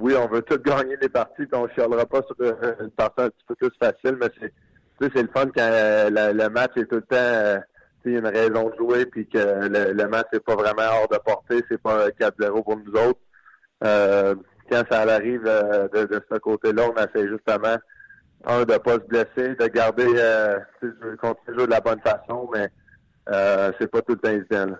oui, 0.00 0.14
on 0.16 0.28
veut 0.28 0.42
tous 0.42 0.58
gagner 0.58 0.96
les 1.00 1.08
parties, 1.08 1.46
puis 1.46 1.48
on 1.54 1.66
ne 1.66 1.72
chialera 1.72 2.06
pas 2.06 2.22
sur 2.22 2.36
une 2.80 2.90
partie 2.90 3.22
un 3.22 3.30
petit 3.30 3.44
peu 3.46 3.54
plus 3.56 3.70
facile, 3.80 4.16
mais 4.20 4.28
c'est 4.40 4.52
c'est 5.00 5.22
le 5.22 5.28
fun 5.34 5.46
quand 5.46 5.68
le 5.68 6.48
match 6.48 6.72
est 6.76 6.84
tout 6.84 6.96
le 6.96 7.02
temps 7.02 7.62
a 8.10 8.10
une 8.10 8.26
raison 8.26 8.70
de 8.70 8.76
jouer 8.76 9.06
puis 9.06 9.26
que 9.26 9.38
le, 9.38 10.08
match 10.08 10.26
n'est 10.32 10.40
pas 10.40 10.56
vraiment 10.56 10.82
hors 10.82 11.08
de 11.08 11.18
portée, 11.18 11.62
c'est 11.68 11.80
pas 11.80 12.08
4-0 12.08 12.62
pour 12.62 12.76
nous 12.76 12.92
autres. 12.92 13.20
Euh, 13.84 14.34
quand 14.70 14.82
ça 14.90 15.00
arrive 15.02 15.42
euh, 15.46 15.88
de, 15.88 16.22
ce 16.30 16.38
côté-là, 16.38 16.88
on 16.90 16.96
essaie 16.96 17.28
justement, 17.28 17.76
un, 18.44 18.64
de 18.64 18.72
ne 18.72 18.78
pas 18.78 18.94
se 18.94 19.06
blesser, 19.06 19.54
de 19.54 19.66
garder, 19.66 20.06
euh, 20.16 20.58
continuer 21.20 21.66
de 21.66 21.70
la 21.70 21.80
bonne 21.80 22.00
façon, 22.00 22.48
mais 22.52 22.68
euh, 23.28 23.72
c'est 23.78 23.90
pas 23.90 24.02
tout 24.02 24.12
le 24.12 24.18
temps 24.18 24.30
évident. 24.30 24.76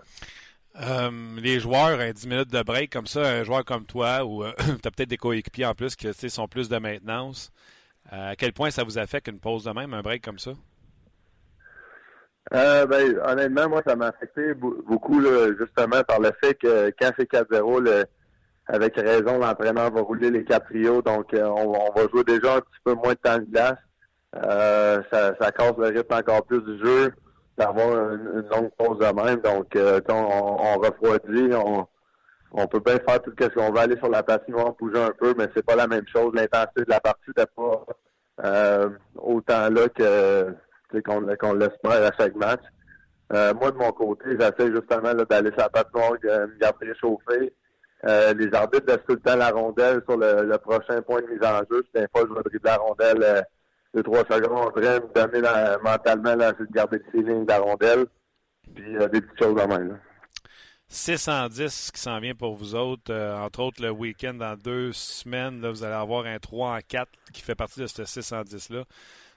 Euh, 0.80 1.10
les 1.36 1.60
joueurs, 1.60 1.98
10 1.98 2.26
minutes 2.26 2.52
de 2.52 2.62
break 2.62 2.90
comme 2.90 3.06
ça, 3.06 3.20
un 3.20 3.44
joueur 3.44 3.64
comme 3.64 3.84
toi, 3.84 4.24
ou 4.24 4.44
tu 4.56 4.88
as 4.88 4.90
peut-être 4.90 5.08
des 5.08 5.18
coéquipiers 5.18 5.66
en 5.66 5.74
plus 5.74 5.96
qui 5.96 6.30
sont 6.30 6.48
plus 6.48 6.68
de 6.68 6.78
maintenance, 6.78 7.50
à 8.10 8.36
quel 8.36 8.52
point 8.52 8.70
ça 8.70 8.84
vous 8.84 8.98
affecte 8.98 9.28
une 9.28 9.38
pause 9.38 9.64
de 9.64 9.70
même, 9.70 9.92
un 9.94 10.02
break 10.02 10.24
comme 10.24 10.38
ça? 10.38 10.52
ben, 12.50 13.18
honnêtement, 13.24 13.68
moi, 13.68 13.82
ça 13.86 13.96
m'a 13.96 14.08
affecté 14.08 14.54
beaucoup, 14.54 15.22
justement, 15.58 16.02
par 16.04 16.20
le 16.20 16.32
fait 16.42 16.54
que 16.54 16.92
quand 16.98 17.10
c'est 17.18 17.30
4-0, 17.30 18.06
avec 18.66 18.96
raison, 18.96 19.38
l'entraîneur 19.38 19.90
va 19.90 20.00
rouler 20.00 20.30
les 20.30 20.44
quatre 20.44 20.66
trios, 20.66 21.02
donc 21.02 21.34
euh, 21.34 21.44
on, 21.44 21.92
va 21.94 22.08
jouer 22.08 22.24
déjà 22.24 22.56
un 22.56 22.60
petit 22.60 22.80
peu 22.84 22.94
moins 22.94 23.12
de 23.12 23.18
temps 23.18 23.38
de 23.38 23.44
glace. 23.44 23.78
Euh, 24.36 25.02
ça, 25.12 25.34
ça 25.38 25.52
casse 25.52 25.76
le 25.76 25.88
rythme 25.88 26.14
encore 26.14 26.44
plus 26.46 26.62
du 26.62 26.78
jeu, 26.78 27.12
d'avoir 27.56 28.12
une, 28.12 28.46
longue 28.50 28.70
pause 28.76 28.98
de 28.98 29.12
même. 29.14 29.40
Donc, 29.40 29.74
euh, 29.76 30.00
quand 30.06 30.28
on, 30.30 30.78
refroidit, 30.78 31.54
on, 31.54 31.86
on 32.52 32.66
peut 32.66 32.80
bien 32.80 32.98
faire 33.06 33.20
tout 33.22 33.32
ce 33.38 33.48
qu'on 33.48 33.72
veut 33.72 33.80
aller 33.80 33.96
sur 33.96 34.08
la 34.08 34.22
patinoire, 34.22 34.74
bouger 34.74 35.02
un 35.02 35.12
peu, 35.18 35.34
mais 35.36 35.48
c'est 35.54 35.64
pas 35.64 35.76
la 35.76 35.86
même 35.86 36.06
chose. 36.06 36.32
L'intensité 36.34 36.84
de 36.84 36.90
la 36.90 37.00
partie 37.00 37.30
n'est 37.36 37.46
pas 37.46 37.84
autant 39.16 39.68
là 39.70 39.88
que 39.88 40.54
qu'on 41.04 41.24
qu'on 41.36 41.54
l'espère 41.54 42.04
à 42.04 42.10
chaque 42.18 42.34
match. 42.34 42.62
moi, 43.30 43.70
de 43.70 43.76
mon 43.76 43.92
côté, 43.92 44.30
j'essaie 44.38 44.72
justement 44.72 45.14
d'aller 45.14 45.50
sur 45.50 45.58
la 45.58 45.68
patinoire, 45.68 46.12
me 46.12 46.58
garder 46.58 46.86
réchauffé, 46.88 47.52
Euh, 48.04 48.34
les 48.34 48.52
arbitres 48.52 48.86
laissent 48.86 49.06
tout 49.08 49.16
le 49.24 49.38
la 49.38 49.50
rondelle 49.50 50.02
sur 50.08 50.16
le, 50.18 50.56
prochain 50.58 51.00
point 51.02 51.20
de 51.20 51.26
mise 51.28 51.44
en 51.44 51.58
jeu. 51.70 51.84
Une 51.94 52.08
fois 52.12 52.26
je 52.28 52.34
vais 52.34 52.42
dribbler 52.42 52.70
la 52.70 52.76
rondelle 52.76 53.22
euh, 53.22 53.42
deux, 53.94 54.02
trois 54.02 54.24
secondes 54.24 54.58
en 54.58 54.70
train 54.70 55.00
me 55.00 55.14
donner 55.14 55.40
la, 55.40 55.78
mentalement 55.78 56.34
là, 56.34 56.52
de 56.52 56.66
garder 56.70 56.98
le 56.98 57.10
feeling 57.10 57.44
de 57.44 57.48
la 57.48 57.58
rondelle. 57.58 58.06
Puis 58.74 58.96
euh, 58.96 59.08
des 59.08 59.20
petites 59.20 59.38
choses 59.38 59.60
en 59.60 59.68
même. 59.68 59.98
610 60.92 61.90
qui 61.90 62.00
s'en 62.00 62.20
vient 62.20 62.34
pour 62.34 62.54
vous 62.54 62.74
autres. 62.74 63.10
Euh, 63.10 63.34
entre 63.36 63.60
autres, 63.60 63.82
le 63.82 63.90
week-end, 63.90 64.34
dans 64.34 64.56
deux 64.56 64.92
semaines, 64.92 65.60
là, 65.62 65.70
vous 65.70 65.84
allez 65.84 65.94
avoir 65.94 66.26
un 66.26 66.38
3 66.38 66.76
en 66.76 66.78
4 66.86 67.08
qui 67.32 67.40
fait 67.40 67.54
partie 67.54 67.80
de 67.80 67.86
ce 67.86 68.02
610-là. 68.02 68.84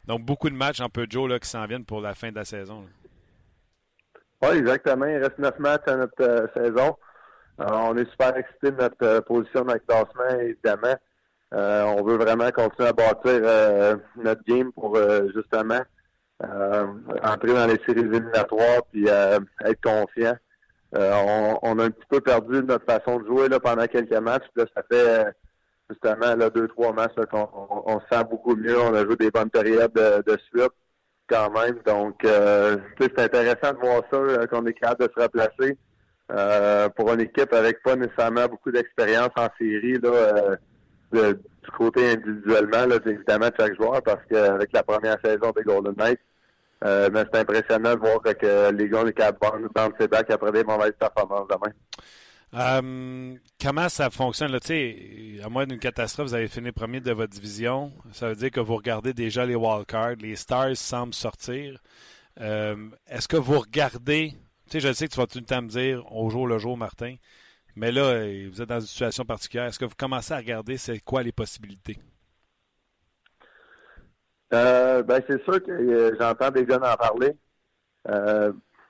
Donc, 0.06 0.22
beaucoup 0.22 0.50
de 0.50 0.56
matchs 0.56 0.82
en 0.82 0.90
peu 0.90 1.08
de 1.08 1.12
jours 1.12 1.30
là, 1.30 1.40
qui 1.40 1.50
s'en 1.50 1.66
viennent 1.66 1.86
pour 1.86 2.02
la 2.02 2.14
fin 2.14 2.30
de 2.30 2.36
la 2.36 2.46
saison. 2.46 2.86
Oui, 4.42 4.58
exactement. 4.58 5.06
Il 5.06 5.18
reste 5.18 5.40
neuf 5.40 5.58
matchs 5.60 5.88
à 5.88 5.96
notre 5.96 6.22
euh, 6.22 6.48
saison. 6.54 6.98
Euh, 7.62 7.66
on 7.70 7.96
est 7.96 8.10
super 8.12 8.36
excités 8.36 8.72
de 8.72 8.82
notre 8.82 9.22
position 9.22 9.64
dans 9.64 9.74
le 9.74 9.80
classement, 9.80 10.40
évidemment. 10.42 10.96
On 11.56 12.04
veut 12.04 12.18
vraiment 12.18 12.52
continuer 12.52 12.90
à 12.90 12.94
bâtir 12.94 14.00
notre 14.18 14.44
game 14.46 14.72
pour 14.74 14.98
justement 15.34 15.82
entrer 16.42 17.54
dans 17.54 17.68
les 17.68 17.80
séries 17.86 18.02
éliminatoires 18.02 18.84
puis 18.92 19.08
être 19.08 19.82
confiant. 19.82 20.36
On, 20.94 21.60
on, 21.62 21.80
a 21.80 21.86
un 21.86 21.90
petit 21.90 22.08
peu 22.10 22.22
perdu 22.22 22.62
notre 22.64 22.86
façon 22.86 23.20
de 23.20 23.26
jouer 23.26 23.50
là, 23.50 23.60
pendant 23.60 23.86
quelques 23.88 24.12
matchs. 24.14 24.48
Là, 24.56 24.66
ça 24.76 24.84
fait 24.90 25.26
justement 25.90 26.36
là, 26.36 26.50
deux, 26.50 26.68
trois 26.68 26.94
matchs 26.94 27.16
qu'on 27.32 27.50
on, 27.86 28.00
se 28.00 28.06
sent 28.12 28.24
beaucoup 28.30 28.56
mieux. 28.56 28.80
On 28.80 28.94
a 28.94 29.04
joué 29.04 29.16
des 29.16 29.32
bonnes 29.32 29.50
périodes 29.50 29.94
de, 29.94 30.24
de 30.30 30.38
suite 30.50 30.72
quand 31.28 31.50
même. 31.52 31.80
Donc 31.86 32.24
euh, 32.26 32.78
c'est 33.00 33.20
intéressant 33.20 33.74
de 33.74 33.80
voir 33.80 34.02
ça, 34.12 34.18
euh, 34.18 34.46
qu'on 34.48 34.66
est 34.66 34.74
capable 34.74 35.08
de 35.08 35.12
se 35.16 35.22
replacer. 35.22 35.78
Euh, 36.32 36.90
pour 36.90 37.14
une 37.14 37.22
équipe 37.22 37.54
avec 37.54 37.84
pas 37.84 37.96
nécessairement 37.96 38.48
beaucoup 38.48 38.72
d'expérience 38.72 39.30
en 39.36 39.48
série 39.60 40.00
là, 40.02 40.58
euh, 41.18 41.34
du 41.34 41.72
côté 41.78 42.12
individuellement, 42.12 42.86
là, 42.86 42.98
évidemment 43.06 43.50
chaque 43.60 43.76
joueur, 43.76 44.02
parce 44.04 44.22
qu'avec 44.30 44.72
la 44.74 44.84
première 44.84 45.18
saison 45.24 45.52
des 45.56 45.64
Golden 45.64 45.94
Knights, 45.96 46.20
euh, 46.84 47.10
mais 47.12 47.24
c'est 47.32 47.40
impressionnant 47.40 47.96
de 47.96 48.00
voir 48.00 48.22
que 48.22 48.72
les 48.72 48.90
gars 48.90 49.02
sont 49.02 49.12
capables 49.12 49.64
de 49.64 49.96
ses 50.00 50.08
bacs 50.08 50.30
après 50.30 50.52
des 50.52 50.64
mauvaises 50.64 50.94
performances 51.00 51.48
demain. 51.48 51.74
Euh, 52.54 53.36
comment 53.62 53.90
ça 53.90 54.10
fonctionne? 54.10 54.52
Là? 54.52 54.60
À 55.44 55.50
moins 55.50 55.66
d'une 55.66 55.80
catastrophe, 55.80 56.28
vous 56.28 56.34
avez 56.36 56.48
fini 56.48 56.72
premier 56.72 57.02
de 57.02 57.12
votre 57.12 57.34
division. 57.34 57.92
Ça 58.14 58.30
veut 58.30 58.36
dire 58.36 58.52
que 58.52 58.60
vous 58.60 58.76
regardez 58.76 59.14
déjà 59.14 59.46
les 59.46 59.56
wildcards. 59.56 60.16
Les 60.20 60.36
Stars 60.36 60.76
semblent 60.76 61.14
sortir. 61.14 61.80
Est-ce 62.38 63.28
que 63.28 63.38
vous 63.38 63.60
regardez... 63.60 64.34
Je 64.74 64.94
sais 64.94 65.08
que 65.08 65.14
tu 65.14 65.20
vas 65.20 65.28
tout 65.28 65.40
le 65.40 65.46
temps 65.46 65.62
me 65.62 65.68
dire 65.68 66.04
au 66.12 66.30
jour 66.30 66.48
le 66.48 66.58
jour, 66.58 66.76
Martin, 66.78 67.16
mais 67.76 67.92
là, 67.92 68.02
euh, 68.02 68.48
vous 68.52 68.62
êtes 68.62 68.70
dans 68.70 68.80
une 68.80 68.86
situation 68.86 69.26
particulière. 69.26 69.66
Est-ce 69.66 69.80
que 69.80 69.86
vous 69.86 69.96
commencez 69.98 70.34
à 70.34 70.38
regarder 70.38 70.78
c'est 70.78 71.00
quoi 71.00 71.24
les 71.24 71.32
possibilités? 71.32 71.98
ben, 74.52 75.22
c'est 75.30 75.44
sûr 75.44 75.62
que 75.62 76.16
j'entends 76.18 76.50
des 76.50 76.66
jeunes 76.66 76.84
en 76.86 76.96
parler 76.96 77.36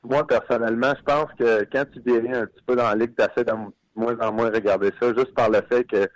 moi, 0.08 0.26
personnellement, 0.26 0.94
je 0.98 1.04
pense 1.04 1.32
que 1.38 1.64
quand 1.72 1.86
tu 1.92 2.00
déries 2.00 2.34
un 2.34 2.46
petit 2.46 2.64
peu 2.66 2.76
dans 2.76 2.90
la 2.90 2.96
ligue, 2.96 3.14
tu 3.16 3.44
de 3.44 3.52
moins 3.96 4.18
en 4.20 4.32
moins 4.32 4.50
regarder 4.50 4.92
ça, 5.00 5.14
juste 5.16 5.34
par 5.34 5.50
le 5.50 5.62
fait 5.70 5.84
que 5.86 6.08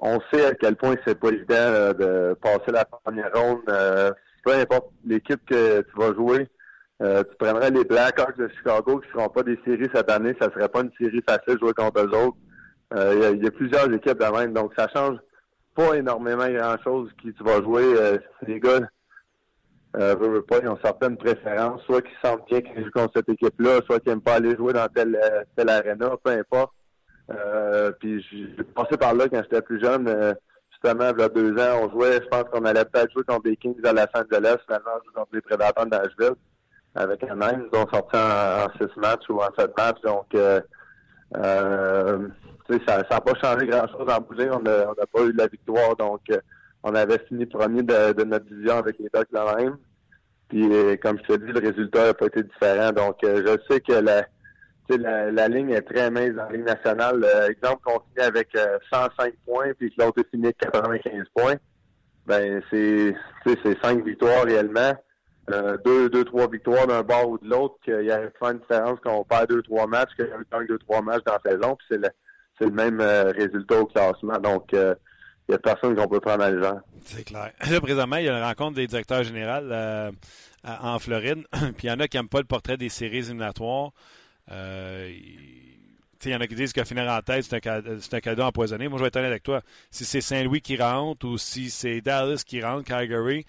on 0.00 0.20
sait 0.32 0.46
à 0.46 0.54
quel 0.54 0.76
point 0.76 0.96
c'est 1.06 1.18
pas 1.18 1.28
évident 1.28 1.54
euh, 1.54 1.92
de 1.94 2.34
passer 2.34 2.72
la 2.72 2.84
première 2.84 3.32
ronde. 3.32 3.62
Euh, 3.68 4.12
peu 4.44 4.52
importe 4.52 4.90
l'équipe 5.04 5.40
que 5.46 5.80
tu 5.80 5.96
vas 5.96 6.12
jouer, 6.12 6.48
euh, 7.04 7.22
tu 7.22 7.36
prendrais 7.36 7.70
les 7.70 7.84
Blackhawks 7.84 8.36
de 8.36 8.48
Chicago 8.48 9.00
qui 9.00 9.08
ne 9.08 9.12
seront 9.12 9.28
pas 9.28 9.42
des 9.42 9.58
séries 9.64 9.90
cette 9.94 10.10
année, 10.10 10.34
ça 10.40 10.50
serait 10.50 10.68
pas 10.68 10.80
une 10.80 10.92
série 10.98 11.22
facile 11.28 11.54
de 11.54 11.58
jouer 11.58 11.72
contre 11.72 12.00
eux 12.00 12.16
autres. 12.16 12.36
Il 12.96 13.42
y, 13.42 13.46
a 13.46 13.50
plusieurs 13.50 13.92
équipes 13.92 14.20
de 14.20 14.38
même, 14.38 14.52
donc 14.52 14.72
ça 14.76 14.86
change 14.94 15.18
pas 15.74 15.94
énormément 15.94 16.48
grand-chose 16.48 17.10
qui 17.20 17.32
tu 17.32 17.42
vas 17.42 17.60
jouer. 17.60 17.84
les 18.46 18.60
gars 18.60 18.78
euh, 19.96 20.16
veut, 20.16 20.42
pas, 20.42 20.58
ils 20.60 20.68
ont 20.68 20.78
certaines 20.82 21.16
préférences, 21.16 21.80
soit 21.82 22.02
qu'ils 22.02 22.16
sentent 22.22 22.46
bien 22.48 22.60
qu'ils 22.60 22.84
jouent 22.84 22.90
contre 22.90 23.12
cette 23.14 23.28
équipe-là, 23.28 23.80
soit 23.86 24.00
qu'ils 24.00 24.10
n'aiment 24.10 24.22
pas 24.22 24.34
aller 24.34 24.56
jouer 24.56 24.72
dans 24.72 24.88
telle, 24.88 25.14
euh, 25.14 25.44
telle 25.56 25.68
arena, 25.68 26.16
peu 26.22 26.32
importe. 26.32 26.72
Euh, 27.30 27.92
puis 28.00 28.24
j'ai 28.30 28.64
passé 28.64 28.96
par 28.96 29.14
là 29.14 29.28
quand 29.28 29.40
j'étais 29.42 29.62
plus 29.62 29.80
jeune. 29.80 30.08
Euh, 30.08 30.34
justement, 30.72 31.10
il 31.16 31.20
y 31.20 31.22
a 31.22 31.28
deux 31.28 31.52
ans, 31.58 31.82
on 31.84 31.90
jouait, 31.90 32.14
je 32.14 32.28
pense 32.28 32.44
qu'on 32.44 32.64
allait 32.64 32.84
peut-être 32.84 33.12
jouer 33.12 33.22
contre 33.22 33.48
les 33.48 33.56
Kings 33.56 33.76
à 33.84 33.92
Los 33.92 34.02
Angeles, 34.14 34.56
finalement 34.66 34.90
on 34.96 35.04
joue 35.04 35.12
contre 35.14 35.30
les 35.32 35.40
Prédateurs 35.40 35.86
d'Asheville 35.86 36.34
avec 36.94 37.22
un 37.24 37.34
même. 37.34 37.68
Ils 37.72 37.78
ont 37.78 37.88
sorti 37.88 38.16
en, 38.16 38.68
six 38.78 38.96
matchs 38.96 39.28
ou 39.28 39.40
en 39.40 39.48
sept 39.58 39.76
matchs. 39.76 40.00
Donc 40.02 40.26
euh, 40.34 40.60
euh 41.36 42.28
ça 42.86 43.02
n'a 43.10 43.20
pas 43.20 43.34
changé 43.42 43.66
grand-chose 43.66 44.08
en 44.08 44.20
bouger. 44.20 44.48
On 44.50 44.60
n'a 44.60 45.06
pas 45.12 45.22
eu 45.22 45.32
la 45.32 45.46
victoire. 45.46 45.96
Donc 45.96 46.22
on 46.84 46.94
avait 46.94 47.18
fini 47.26 47.46
premier 47.46 47.82
de, 47.82 48.24
notre 48.24 48.44
division 48.44 48.76
avec 48.76 48.98
les 48.98 49.08
Ducks 49.12 49.28
la 49.32 49.56
même. 49.56 49.78
Puis, 50.48 50.68
euh, 50.70 50.96
comme 51.02 51.18
je 51.18 51.34
te 51.34 51.38
dis, 51.38 51.50
le 51.50 51.66
résultat 51.66 52.06
n'a 52.06 52.14
pas 52.14 52.26
été 52.26 52.42
différent. 52.42 52.92
Donc, 52.92 53.24
euh, 53.24 53.42
je 53.46 53.72
sais 53.72 53.80
que 53.80 53.94
la, 53.94 54.26
la, 55.30 55.48
ligne 55.48 55.70
est 55.70 55.80
très 55.80 56.10
mince 56.10 56.34
la 56.34 56.50
Ligue 56.50 56.66
nationale. 56.66 57.24
Euh, 57.24 57.48
exemple, 57.48 57.80
qu'on 57.84 58.00
finit 58.00 58.26
avec 58.26 58.50
105 58.92 59.32
points, 59.46 59.72
puis 59.78 59.90
que 59.90 60.02
l'autre 60.02 60.22
finit 60.30 60.44
avec 60.44 60.58
95 60.58 61.24
points. 61.34 61.54
Ben, 62.26 62.62
c'est 62.70 63.14
c'est 63.44 63.82
cinq 63.82 64.04
victoires 64.04 64.44
réellement. 64.44 64.92
Deux, 65.48 66.08
deux, 66.08 66.24
trois 66.24 66.48
victoires 66.48 66.86
d'un 66.86 67.02
bord 67.02 67.28
ou 67.30 67.38
de 67.38 67.48
l'autre, 67.48 67.76
qu'il 67.84 68.04
y 68.04 68.10
a 68.10 68.20
une 68.20 68.58
différence 68.58 68.98
qu'on 69.00 69.24
perd 69.24 69.48
deux, 69.48 69.62
trois 69.62 69.86
matchs, 69.86 70.10
qu'il 70.16 70.26
y 70.26 70.30
a 70.30 70.62
eu 70.62 70.66
deux, 70.66 70.78
trois 70.78 71.02
matchs 71.02 71.22
dans 71.24 71.34
la 71.44 71.50
saison, 71.50 71.76
puis 71.76 71.86
c'est 72.58 72.64
le, 72.66 72.70
même 72.70 73.00
résultat 73.00 73.80
au 73.80 73.86
classement. 73.86 74.38
Donc, 74.38 74.74
il 75.48 75.52
n'y 75.52 75.54
a 75.56 75.58
personne 75.58 75.94
qu'on 75.94 76.08
peut 76.08 76.20
prendre 76.20 76.42
à 76.42 76.58
gens. 76.58 76.80
C'est 77.04 77.24
clair. 77.24 77.52
Là, 77.70 77.80
présentement, 77.80 78.16
il 78.16 78.24
y 78.24 78.28
a 78.28 78.36
une 78.36 78.44
rencontre 78.44 78.76
des 78.76 78.86
directeurs 78.86 79.24
généraux 79.24 79.64
euh, 79.70 80.10
en 80.64 80.98
Floride. 80.98 81.44
Puis 81.52 81.84
il 81.84 81.86
y 81.88 81.90
en 81.90 82.00
a 82.00 82.08
qui 82.08 82.16
n'aiment 82.16 82.28
pas 82.28 82.38
le 82.38 82.46
portrait 82.46 82.78
des 82.78 82.88
séries 82.88 83.18
éliminatoires. 83.18 83.90
Euh, 84.50 85.12
il 86.24 86.30
y 86.30 86.34
en 86.34 86.40
a 86.40 86.46
qui 86.46 86.54
disent 86.54 86.72
que 86.72 86.82
finir 86.84 87.10
en 87.10 87.20
tête, 87.20 87.44
c'est 87.44 87.66
un, 87.66 88.20
cadeau 88.20 88.42
empoisonné. 88.42 88.88
Moi, 88.88 88.96
je 88.96 89.04
vais 89.04 89.08
être 89.08 89.16
honnête 89.16 89.30
avec 89.30 89.42
toi. 89.42 89.60
Si 89.90 90.06
c'est 90.06 90.22
Saint-Louis 90.22 90.62
qui 90.62 90.78
rentre 90.78 91.26
ou 91.26 91.36
si 91.36 91.68
c'est 91.68 92.00
Dallas 92.00 92.42
qui 92.46 92.62
rentre, 92.62 92.84
Calgary, 92.84 93.44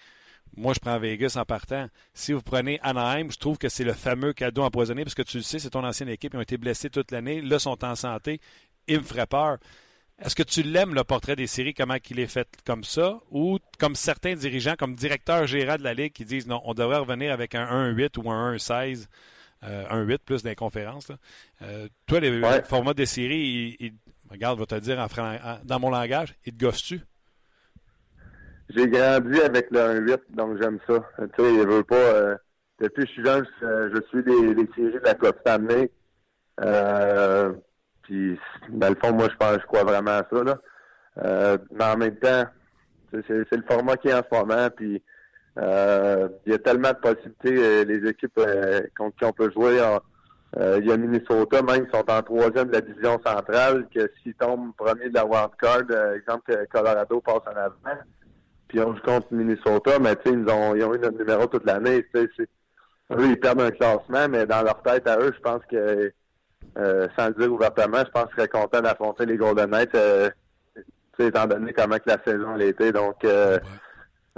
moi, 0.56 0.72
je 0.74 0.80
prends 0.80 0.98
Vegas 0.98 1.36
en 1.36 1.44
partant. 1.44 1.88
Si 2.14 2.32
vous 2.32 2.42
prenez 2.42 2.80
Anaheim, 2.82 3.30
je 3.30 3.38
trouve 3.38 3.58
que 3.58 3.68
c'est 3.68 3.84
le 3.84 3.92
fameux 3.92 4.32
cadeau 4.32 4.62
empoisonné 4.62 5.04
parce 5.04 5.14
que 5.14 5.22
tu 5.22 5.36
le 5.36 5.42
sais, 5.42 5.58
c'est 5.58 5.70
ton 5.70 5.84
ancienne 5.84 6.08
équipe. 6.08 6.32
Ils 6.34 6.38
ont 6.38 6.42
été 6.42 6.56
blessés 6.56 6.88
toute 6.88 7.10
l'année. 7.10 7.42
Là, 7.42 7.58
sont 7.58 7.84
en 7.84 7.94
santé. 7.94 8.40
Il 8.88 8.98
me 8.98 9.02
ferait 9.04 9.26
peur. 9.26 9.58
Est-ce 10.18 10.34
que 10.34 10.42
tu 10.42 10.62
l'aimes, 10.62 10.94
le 10.94 11.04
portrait 11.04 11.36
des 11.36 11.46
séries, 11.46 11.74
comment 11.74 11.96
il 12.08 12.20
est 12.20 12.26
fait 12.26 12.48
comme 12.64 12.84
ça, 12.84 13.20
ou 13.30 13.58
comme 13.78 13.94
certains 13.94 14.34
dirigeants, 14.34 14.74
comme 14.78 14.94
directeur 14.94 15.46
gérant 15.46 15.76
de 15.76 15.82
la 15.82 15.92
Ligue, 15.92 16.12
qui 16.12 16.24
disent 16.24 16.46
non, 16.46 16.62
on 16.64 16.72
devrait 16.72 16.96
revenir 16.96 17.32
avec 17.32 17.54
un 17.54 17.92
1-8 17.92 18.18
ou 18.18 18.30
un 18.30 18.54
1-16, 18.54 19.08
euh, 19.64 19.84
un 19.90 20.02
8 20.02 20.22
plus 20.24 20.42
d'inconférences. 20.42 21.08
Euh, 21.60 21.88
toi, 22.06 22.20
les 22.20 22.40
formats 22.62 22.94
des 22.94 23.04
séries, 23.04 23.76
il, 23.78 23.92
regarde, 24.30 24.56
je 24.56 24.62
vais 24.62 24.66
te 24.66 24.82
dire 24.82 24.98
en, 24.98 25.58
dans 25.64 25.80
mon 25.80 25.90
langage, 25.90 26.34
il 26.46 26.54
te 26.54 26.64
gosse-tu? 26.64 27.02
J'ai 28.70 28.88
grandi 28.88 29.40
avec 29.40 29.70
le 29.70 29.78
1-8, 29.78 30.18
donc 30.30 30.60
j'aime 30.60 30.78
ça. 30.86 31.04
Tu 31.18 31.44
sais, 31.44 31.54
il 31.54 31.66
veut 31.66 31.84
pas. 31.84 31.94
Euh, 31.96 32.36
depuis 32.80 33.04
que 33.04 33.08
je 33.08 33.12
suis 33.12 33.24
jeune, 33.24 33.46
je, 33.60 34.00
suis 34.08 34.22
des, 34.22 34.68
séries 34.74 34.92
de 34.92 35.04
la 35.04 35.14
Coupe 35.14 35.38
Stanley. 35.40 35.90
Euh, 36.60 37.52
puis, 38.02 38.38
dans 38.68 38.88
le 38.88 38.94
fond, 38.96 39.12
moi, 39.12 39.28
je 39.30 39.36
pense, 39.36 39.58
je 39.60 39.66
crois 39.66 39.84
vraiment 39.84 40.18
à 40.18 40.26
ça. 40.30 40.44
Là. 40.44 40.58
Euh, 41.24 41.58
mais 41.72 41.84
en 41.84 41.96
même 41.96 42.16
temps, 42.16 42.44
c'est 43.12 43.28
le 43.28 43.64
format 43.68 43.96
qui 43.96 44.08
est 44.08 44.14
en 44.14 44.22
ce 44.30 44.38
moment. 44.38 44.68
Puis, 44.74 45.02
euh, 45.58 46.28
il 46.44 46.52
y 46.52 46.54
a 46.54 46.58
tellement 46.58 46.90
de 46.90 46.98
possibilités. 46.98 47.56
Euh, 47.56 47.84
les 47.84 48.08
équipes 48.08 48.40
contre 48.96 49.16
qui 49.16 49.24
on 49.24 49.32
peut 49.32 49.50
jouer. 49.50 49.80
il 50.78 50.86
y 50.86 50.92
a 50.92 50.96
Minnesota, 50.96 51.62
même, 51.62 51.86
qui 51.86 51.90
sont 51.96 52.10
en 52.10 52.22
troisième 52.22 52.68
de 52.68 52.74
la 52.74 52.80
division 52.80 53.20
centrale, 53.24 53.86
que 53.94 54.10
s'ils 54.22 54.34
tombent 54.34 54.74
premier 54.76 55.08
de 55.08 55.14
la 55.14 55.26
wildcard, 55.26 56.14
exemple, 56.14 56.66
Colorado 56.70 57.20
passe 57.20 57.42
en 57.46 57.56
avant. 57.56 58.00
Puis 58.68 58.80
on 58.80 58.94
joue 58.94 59.02
contre 59.02 59.28
Minnesota, 59.32 59.98
mais 60.00 60.16
tu 60.16 60.30
sais, 60.30 60.34
ils 60.34 60.50
ont, 60.50 60.74
ils 60.74 60.84
ont 60.84 60.94
eu 60.94 60.98
notre 60.98 61.18
numéro 61.18 61.46
toute 61.46 61.64
l'année. 61.64 62.04
Eux, 62.14 62.28
ils 63.10 63.38
perdent 63.38 63.60
un 63.60 63.70
classement, 63.70 64.28
mais 64.28 64.46
dans 64.46 64.62
leur 64.62 64.82
tête 64.82 65.06
à 65.06 65.18
eux, 65.18 65.32
je 65.34 65.40
pense 65.40 65.62
que 65.70 66.12
euh, 66.78 67.08
sans 67.16 67.28
le 67.28 67.34
dire 67.34 67.52
ouvertement, 67.52 67.98
je 67.98 68.10
pense 68.10 68.24
que 68.24 68.30
je 68.32 68.36
serais 68.36 68.48
content 68.48 68.82
d'affronter 68.82 69.24
les 69.24 69.36
Golden 69.36 69.70
Knights, 69.70 69.94
euh, 69.94 70.30
étant 71.18 71.46
donné 71.46 71.72
comment 71.72 71.96
que 71.96 72.10
la 72.10 72.22
saison 72.24 72.54
a 72.54 72.62
été. 72.62 72.92
Donc, 72.92 73.24
euh, 73.24 73.58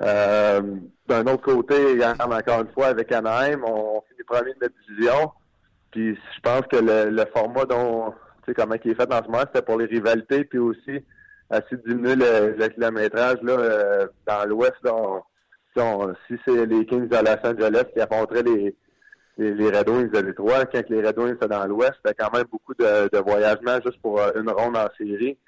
euh, 0.00 0.60
d'un 1.08 1.26
autre 1.26 1.42
côté, 1.42 1.98
encore 2.04 2.60
une 2.60 2.72
fois, 2.72 2.86
avec 2.88 3.10
Anaheim, 3.10 3.62
on, 3.64 4.02
finit 4.08 4.22
premier 4.24 4.54
de 4.54 4.60
la 4.60 4.68
division. 4.68 5.32
Puis 5.90 6.14
je 6.14 6.40
pense 6.42 6.62
que 6.70 6.76
le, 6.76 7.24
format 7.34 7.64
dont, 7.64 8.10
tu 8.10 8.16
sais, 8.46 8.54
comment 8.54 8.76
il 8.84 8.90
est 8.90 8.94
fait 8.94 9.12
en 9.12 9.22
ce 9.22 9.28
moment, 9.28 9.44
c'était 9.46 9.62
pour 9.62 9.78
les 9.78 9.86
rivalités, 9.86 10.44
puis 10.44 10.58
aussi 10.58 11.04
assez 11.50 11.76
diminuer 11.86 12.16
le, 12.16 12.68
kilométrage 12.68 13.38
là, 13.42 14.06
dans 14.26 14.48
l'Ouest. 14.48 14.76
si 16.26 16.36
c'est 16.46 16.66
les 16.66 16.86
Kings 16.86 17.08
de 17.08 17.16
Los 17.16 17.50
Angeles 17.50 17.84
qui 17.94 18.00
affronteraient 18.00 18.42
les 18.42 18.76
les, 19.38 19.54
les 19.54 19.70
Red 19.70 19.88
Wings 19.88 20.10
de 20.10 20.20
Détroit. 20.20 20.66
Quand 20.66 20.88
les 20.90 21.06
Red 21.06 21.18
Wings 21.18 21.34
étaient 21.34 21.48
dans 21.48 21.66
l'Ouest, 21.66 21.94
c'était 22.04 22.14
quand 22.18 22.32
même 22.36 22.46
beaucoup 22.50 22.74
de, 22.74 23.08
de 23.10 23.18
voyagements 23.18 23.80
juste 23.84 24.00
pour 24.02 24.20
euh, 24.20 24.32
une 24.34 24.50
ronde 24.50 24.76
en 24.76 24.88
série. 24.98 25.38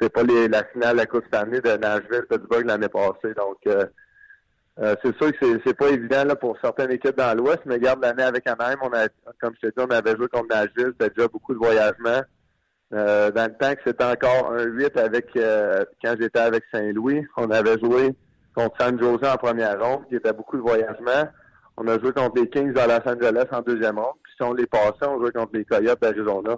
C'est 0.00 0.12
pas 0.12 0.22
les, 0.22 0.48
la 0.48 0.64
finale 0.64 0.92
de 0.92 0.98
la 0.98 1.06
Coupe 1.06 1.26
Stanley 1.26 1.60
de 1.60 1.76
Nashville, 1.76 2.26
Pittsburgh 2.30 2.66
l'année 2.66 2.88
passée. 2.88 3.34
Donc, 3.36 3.58
euh, 3.66 3.84
euh, 4.78 4.94
c'est 5.02 5.14
sûr 5.16 5.32
que 5.32 5.60
c'est, 5.66 5.76
pas 5.76 5.88
évident 5.88 6.24
là, 6.24 6.36
pour 6.36 6.56
certaines 6.62 6.92
équipes 6.92 7.18
dans 7.18 7.36
l'Ouest, 7.36 7.60
mais 7.66 7.74
regarde 7.74 8.00
l'année 8.00 8.22
avec 8.22 8.46
Anaheim, 8.46 8.78
on 8.82 8.92
a, 8.94 9.08
comme 9.40 9.54
je 9.60 9.68
te 9.68 9.78
dis, 9.78 9.86
on 9.86 9.90
avait 9.90 10.16
joué 10.16 10.28
contre 10.28 10.46
Nashville, 10.48 10.94
c'était 10.98 11.10
déjà 11.14 11.28
beaucoup 11.28 11.52
de 11.52 11.58
voyagements. 11.58 12.22
Euh, 12.92 13.30
dans 13.30 13.44
le 13.46 13.54
temps 13.54 13.72
que 13.74 13.80
c'était 13.86 14.04
encore 14.04 14.52
un 14.52 14.64
8 14.64 14.96
avec 14.96 15.36
euh, 15.36 15.84
quand 16.02 16.14
j'étais 16.18 16.40
avec 16.40 16.64
Saint-Louis, 16.72 17.24
on 17.36 17.50
avait 17.50 17.78
joué 17.78 18.14
contre 18.54 18.76
San 18.80 18.98
Jose 19.00 19.22
en 19.22 19.36
première 19.36 19.80
ronde, 19.80 20.08
qui 20.08 20.16
était 20.16 20.32
beaucoup 20.32 20.56
de 20.56 20.62
voyagements. 20.62 21.28
On 21.76 21.86
a 21.86 21.98
joué 22.00 22.12
contre 22.12 22.40
les 22.40 22.48
Kings 22.48 22.72
de 22.72 22.80
Los 22.80 23.08
Angeles 23.08 23.46
en 23.52 23.60
deuxième 23.62 23.98
ronde. 23.98 24.16
Puis 24.24 24.32
si 24.36 24.42
on 24.42 24.52
les 24.54 24.66
passait, 24.66 25.06
on 25.06 25.20
jouait 25.20 25.30
contre 25.30 25.52
les 25.54 25.64
Coyotes 25.64 26.00
d'Arizona. 26.00 26.56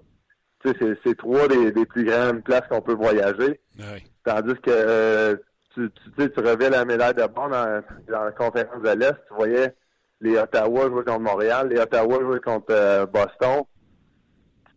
Tu 0.65 0.71
sais, 0.71 0.95
c'est, 1.05 1.17
trois 1.17 1.49
des, 1.49 1.71
des 1.71 1.85
plus 1.85 2.05
grandes 2.05 2.43
places 2.45 2.67
qu'on 2.71 2.81
peut 2.81 2.95
voyager. 2.95 3.61
Oui. 3.79 4.05
Tandis 4.25 4.55
que 4.55 4.71
euh, 4.71 5.37
tu, 5.75 5.91
tu, 5.91 6.11
tu 6.13 6.23
sais, 6.23 6.31
tu 6.31 6.41
revais 6.41 6.71
la 6.71 6.85
médaille 6.85 7.15
de 7.15 7.27
bronze 7.27 7.51
dans, 7.51 7.83
dans 8.09 8.25
la 8.25 8.33
conférence 8.33 8.83
de 8.83 8.91
l'Est, 8.91 9.17
tu 9.29 9.35
voyais 9.35 9.75
les 10.23 10.39
Ottawa 10.39 10.87
jouer 10.87 11.05
contre 11.05 11.21
Montréal, 11.21 11.69
les 11.69 11.81
Ottawa 11.81 12.21
jouer 12.21 12.41
contre 12.41 12.67
euh, 12.71 13.07
Boston. 13.07 13.65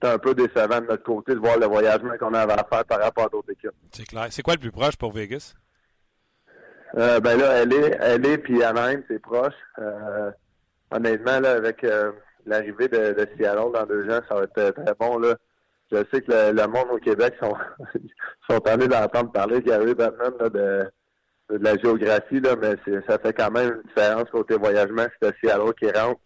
C'était 0.05 0.13
un 0.13 0.19
peu 0.19 0.35
décevant 0.35 0.81
de 0.81 0.85
notre 0.85 1.03
côté 1.03 1.33
de 1.33 1.39
voir 1.39 1.57
le 1.57 1.65
voyagement 1.65 2.15
qu'on 2.19 2.33
avait 2.35 2.53
à 2.53 2.63
faire 2.63 2.85
par 2.85 2.99
rapport 2.99 3.25
à 3.25 3.29
d'autres 3.29 3.51
équipes. 3.51 3.71
C'est 3.91 4.05
clair. 4.05 4.27
C'est 4.29 4.43
quoi 4.43 4.53
le 4.53 4.59
plus 4.59 4.71
proche 4.71 4.95
pour 4.97 5.11
Vegas? 5.11 5.55
Euh, 6.95 7.19
ben 7.19 7.37
là, 7.39 7.53
elle 7.63 7.73
est, 7.73 7.97
elle 7.99 8.25
est, 8.27 8.37
puis 8.37 8.63
Anaheim, 8.63 9.01
c'est 9.07 9.19
proche. 9.19 9.55
Euh, 9.79 10.29
honnêtement, 10.91 11.39
là, 11.39 11.53
avec 11.53 11.83
euh, 11.83 12.11
l'arrivée 12.45 12.87
de, 12.87 13.13
de 13.13 13.27
Seattle 13.35 13.71
dans 13.73 13.85
deux 13.87 14.07
ans, 14.11 14.21
ça 14.29 14.35
va 14.35 14.43
être 14.43 14.83
très 14.83 14.93
bon. 14.99 15.17
Là. 15.17 15.35
Je 15.91 15.97
sais 16.13 16.21
que 16.21 16.31
le, 16.31 16.51
le 16.51 16.67
monde 16.67 16.87
au 16.91 16.97
Québec 16.97 17.33
sont, 17.41 17.55
sont 18.49 18.59
allés 18.67 18.87
d'entendre 18.87 19.31
parler 19.31 19.61
qu'il 19.61 19.71
y 19.71 19.73
avait 19.73 19.95
Batman 19.95 20.33
là, 20.39 20.49
de, 20.49 20.91
de 21.49 21.63
la 21.63 21.77
géographie, 21.77 22.41
là, 22.41 22.55
mais 22.61 22.75
ça 23.09 23.17
fait 23.17 23.33
quand 23.33 23.49
même 23.49 23.73
une 23.73 23.81
différence 23.87 24.29
côté 24.29 24.55
voyagement. 24.55 25.07
C'est 25.19 25.35
Seattle 25.41 25.73
qui 25.79 25.89
rentre. 25.89 26.21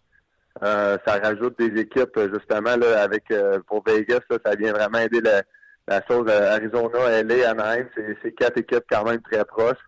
Euh, 0.62 0.98
ça 1.06 1.18
rajoute 1.18 1.58
des 1.58 1.80
équipes, 1.80 2.18
justement, 2.32 2.76
là, 2.76 3.02
avec 3.02 3.30
euh, 3.30 3.60
pour 3.66 3.82
Vegas, 3.86 4.20
là, 4.28 4.38
ça 4.44 4.54
vient 4.56 4.72
vraiment 4.72 4.98
aider 4.98 5.20
la, 5.20 5.42
la 5.88 6.02
chose. 6.06 6.26
Euh, 6.28 6.54
Arizona, 6.54 7.22
LA, 7.22 7.50
Anaheim, 7.50 7.86
c'est, 8.22 8.32
quatre 8.32 8.58
équipes 8.58 8.84
quand 8.90 9.04
même 9.04 9.20
très 9.22 9.44
proches. 9.44 9.78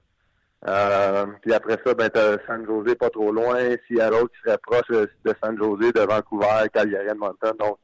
Euh, 0.69 1.27
puis 1.41 1.53
après 1.53 1.77
ça, 1.85 1.93
ben 1.95 2.09
t'as 2.09 2.37
San 2.47 2.65
Jose 2.65 2.95
pas 2.95 3.11
trop 3.11 3.33
loin, 3.33 3.59
Seattle 3.89 4.29
qui 4.29 4.41
serait 4.45 4.59
proche 4.59 4.87
de 4.89 5.35
San 5.43 5.59
Jose, 5.59 5.93
de 5.93 6.01
Vancouver, 6.01 6.69
Calgary, 6.73 7.09
Edmonton. 7.09 7.53
Donc 7.59 7.79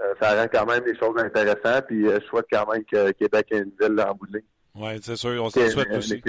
euh, 0.00 0.14
ça 0.20 0.34
rend 0.34 0.48
quand 0.52 0.66
même 0.66 0.82
des 0.82 0.98
choses 0.98 1.16
intéressantes. 1.16 1.86
Puis 1.86 2.08
euh, 2.08 2.18
je 2.20 2.26
souhaite 2.26 2.46
quand 2.50 2.68
même 2.72 2.84
que 2.84 3.12
Québec 3.12 3.46
ait 3.52 3.58
une 3.58 3.72
ville 3.80 4.00
en 4.00 4.14
bout 4.14 4.26
de 4.26 4.38
ligne. 4.38 4.46
Oui, 4.78 4.90
c'est 5.02 5.16
sûr, 5.16 5.42
on 5.42 5.50
s'en 5.50 5.68
souhaite 5.68 5.92
aussi. 5.92 6.22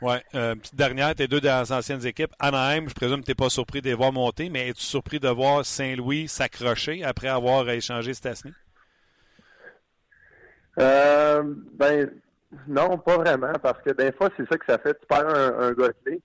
Oui, 0.00 0.14
euh, 0.34 0.54
petite 0.54 0.76
dernière, 0.76 1.14
tes 1.14 1.26
deux 1.26 1.40
anciennes 1.48 2.06
équipes. 2.06 2.32
Anaheim, 2.38 2.88
je 2.88 2.94
présume 2.94 3.20
que 3.20 3.24
tu 3.24 3.30
n'es 3.32 3.34
pas 3.34 3.50
surpris 3.50 3.82
de 3.82 3.88
les 3.88 3.94
voir 3.94 4.12
monter, 4.12 4.48
mais 4.48 4.68
es-tu 4.68 4.82
surpris 4.82 5.18
de 5.18 5.28
voir 5.28 5.66
Saint-Louis 5.66 6.28
s'accrocher 6.28 7.02
après 7.02 7.28
avoir 7.28 7.68
échangé 7.68 8.14
Stasny? 8.14 8.52
Euh, 10.78 11.42
ben, 11.74 12.10
non, 12.68 12.96
pas 12.98 13.16
vraiment, 13.16 13.52
parce 13.60 13.82
que 13.82 13.90
des 13.90 14.12
fois, 14.12 14.30
c'est 14.36 14.48
ça 14.48 14.56
que 14.56 14.66
ça 14.66 14.78
fait. 14.78 14.94
Tu 14.94 15.06
perds 15.06 15.28
un, 15.28 15.58
un 15.58 15.72
gars 15.72 15.92
clé. 16.04 16.20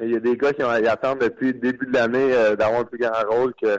Mais 0.00 0.06
il 0.06 0.12
y 0.12 0.16
a 0.16 0.20
des 0.20 0.36
gars 0.36 0.52
qui 0.52 0.64
ont, 0.64 0.74
ils 0.76 0.88
attendent 0.88 1.20
depuis 1.20 1.48
le 1.48 1.58
début 1.58 1.86
de 1.86 1.92
l'année 1.92 2.32
euh, 2.32 2.56
d'avoir 2.56 2.80
un 2.80 2.84
plus 2.84 2.98
grand 2.98 3.22
rôle 3.28 3.52
que 3.54 3.78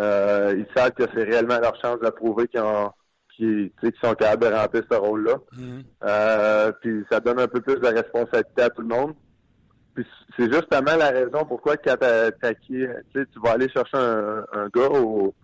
euh, 0.00 0.54
ils 0.56 0.66
savent 0.74 0.92
que 0.92 1.04
c'est 1.14 1.24
réellement 1.24 1.58
leur 1.60 1.78
chance 1.80 2.00
de 2.00 2.10
prouver 2.10 2.48
qu'ils 2.48 2.60
ont 2.60 2.90
qui, 3.36 3.72
tu 3.80 3.92
qui 3.92 3.98
sont 4.00 4.14
capables 4.14 4.46
de 4.46 4.54
remplir 4.54 4.82
ce 4.90 4.96
rôle-là. 4.96 5.34
Mhm. 5.52 5.82
Euh, 6.04 6.72
puis 6.80 7.04
ça 7.10 7.20
donne 7.20 7.38
un 7.40 7.48
peu 7.48 7.60
plus 7.60 7.76
de 7.76 7.86
responsabilité 7.86 8.62
à 8.62 8.70
tout 8.70 8.82
le 8.82 8.88
monde. 8.88 9.14
Puis 9.94 10.06
c'est 10.36 10.52
justement 10.52 10.96
la 10.98 11.10
raison 11.10 11.44
pourquoi 11.46 11.76
quand 11.76 11.96
tu 12.66 12.88
tu 13.12 13.40
vas 13.42 13.52
aller 13.52 13.68
chercher 13.68 13.96
un, 13.96 14.44
un 14.52 14.68
gars 14.68 14.88
au, 14.90 15.34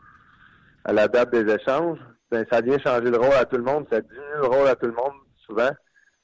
à 0.84 0.92
la 0.92 1.08
date 1.08 1.30
des 1.32 1.54
échanges, 1.54 1.98
ben, 2.30 2.44
ça 2.50 2.60
vient 2.60 2.78
changer 2.78 3.10
le 3.10 3.16
rôle 3.18 3.32
à 3.38 3.44
tout 3.44 3.56
le 3.56 3.62
monde, 3.62 3.86
ça 3.90 4.00
diminue 4.00 4.20
le 4.40 4.46
rôle 4.46 4.68
à 4.68 4.74
tout 4.74 4.86
le 4.86 4.92
monde 4.92 5.12
souvent. 5.46 5.70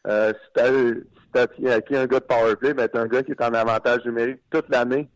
Euh, 0.07 0.33
si 0.33 0.51
t'as 0.55 0.69
si 0.73 1.63
t'as 1.63 1.75
acquis 1.75 1.97
un 1.97 2.07
gars 2.07 2.21
de 2.21 2.25
powerplay, 2.25 2.75
ben 2.75 2.89
t'as 2.89 3.01
un 3.03 3.07
gars 3.07 3.23
qui 3.23 3.33
est 3.33 3.43
en 3.43 3.53
avantage 3.53 4.05
numérique 4.05 4.41
toute 4.51 4.69
l'année, 4.71 5.09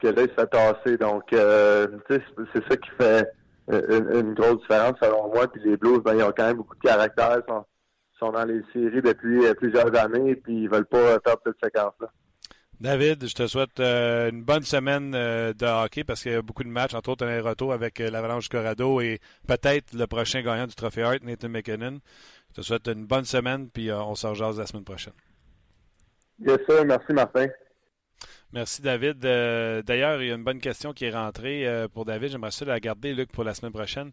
que 0.00 0.08
là, 0.08 0.22
il 0.22 0.28
se 0.28 0.34
fait 0.34 0.46
tasser. 0.46 0.96
Donc, 0.98 1.32
euh, 1.32 1.86
tu 2.08 2.16
sais, 2.16 2.22
c'est- 2.52 2.68
ça 2.68 2.76
qui 2.76 2.90
fait 2.98 3.32
une, 3.68 4.08
une 4.14 4.34
grosse 4.34 4.60
différence 4.60 4.94
selon 5.02 5.28
moi. 5.28 5.46
Puis 5.50 5.62
les 5.64 5.76
Blues, 5.76 6.00
ben, 6.04 6.14
ils 6.14 6.22
ont 6.22 6.32
quand 6.36 6.46
même 6.46 6.56
beaucoup 6.56 6.76
de 6.76 6.80
caractère, 6.80 7.42
sont, 7.48 7.64
sont 8.18 8.32
dans 8.32 8.44
les 8.44 8.62
séries 8.72 9.02
depuis 9.02 9.46
euh, 9.46 9.54
plusieurs 9.54 9.94
années, 9.96 10.36
puis 10.36 10.62
ils 10.62 10.68
veulent 10.68 10.86
pas 10.86 11.18
faire 11.24 11.36
cette 11.44 11.56
séquence-là. 11.62 12.08
David, 12.78 13.26
je 13.26 13.34
te 13.34 13.46
souhaite 13.46 13.80
euh, 13.80 14.30
une 14.30 14.42
bonne 14.42 14.62
semaine 14.62 15.14
euh, 15.14 15.54
de 15.54 15.64
hockey 15.64 16.04
parce 16.04 16.22
qu'il 16.22 16.32
y 16.32 16.34
a 16.34 16.42
beaucoup 16.42 16.62
de 16.62 16.68
matchs, 16.68 16.92
entre 16.92 17.08
autres 17.08 17.26
un 17.26 17.40
retour 17.40 17.72
avec 17.72 18.00
euh, 18.00 18.10
l'Avalanche 18.10 18.50
Corrado 18.50 19.00
et 19.00 19.18
peut-être 19.48 19.94
le 19.94 20.06
prochain 20.06 20.42
gagnant 20.42 20.66
du 20.66 20.74
Trophée 20.74 21.02
Hart, 21.02 21.22
Nathan 21.22 21.48
McKinnon. 21.48 22.00
Je 22.50 22.60
te 22.60 22.60
souhaite 22.60 22.86
une 22.88 23.06
bonne 23.06 23.24
semaine, 23.24 23.70
puis 23.70 23.88
euh, 23.88 23.98
on 24.02 24.14
se 24.14 24.26
rejase 24.26 24.58
la 24.58 24.66
semaine 24.66 24.84
prochaine. 24.84 25.14
Yes, 26.38 26.58
sir. 26.68 26.84
Merci, 26.84 27.14
Martin. 27.14 27.46
Merci, 28.52 28.80
David. 28.82 29.24
Euh, 29.24 29.82
D'ailleurs, 29.82 30.22
il 30.22 30.28
y 30.28 30.32
a 30.32 30.34
une 30.34 30.44
bonne 30.44 30.60
question 30.60 30.92
qui 30.92 31.04
est 31.04 31.10
rentrée 31.14 31.66
euh, 31.66 31.88
pour 31.88 32.04
David. 32.04 32.30
J'aimerais 32.30 32.50
ça 32.50 32.64
la 32.64 32.80
garder, 32.80 33.12
Luc, 33.14 33.30
pour 33.32 33.44
la 33.44 33.54
semaine 33.54 33.72
prochaine. 33.72 34.12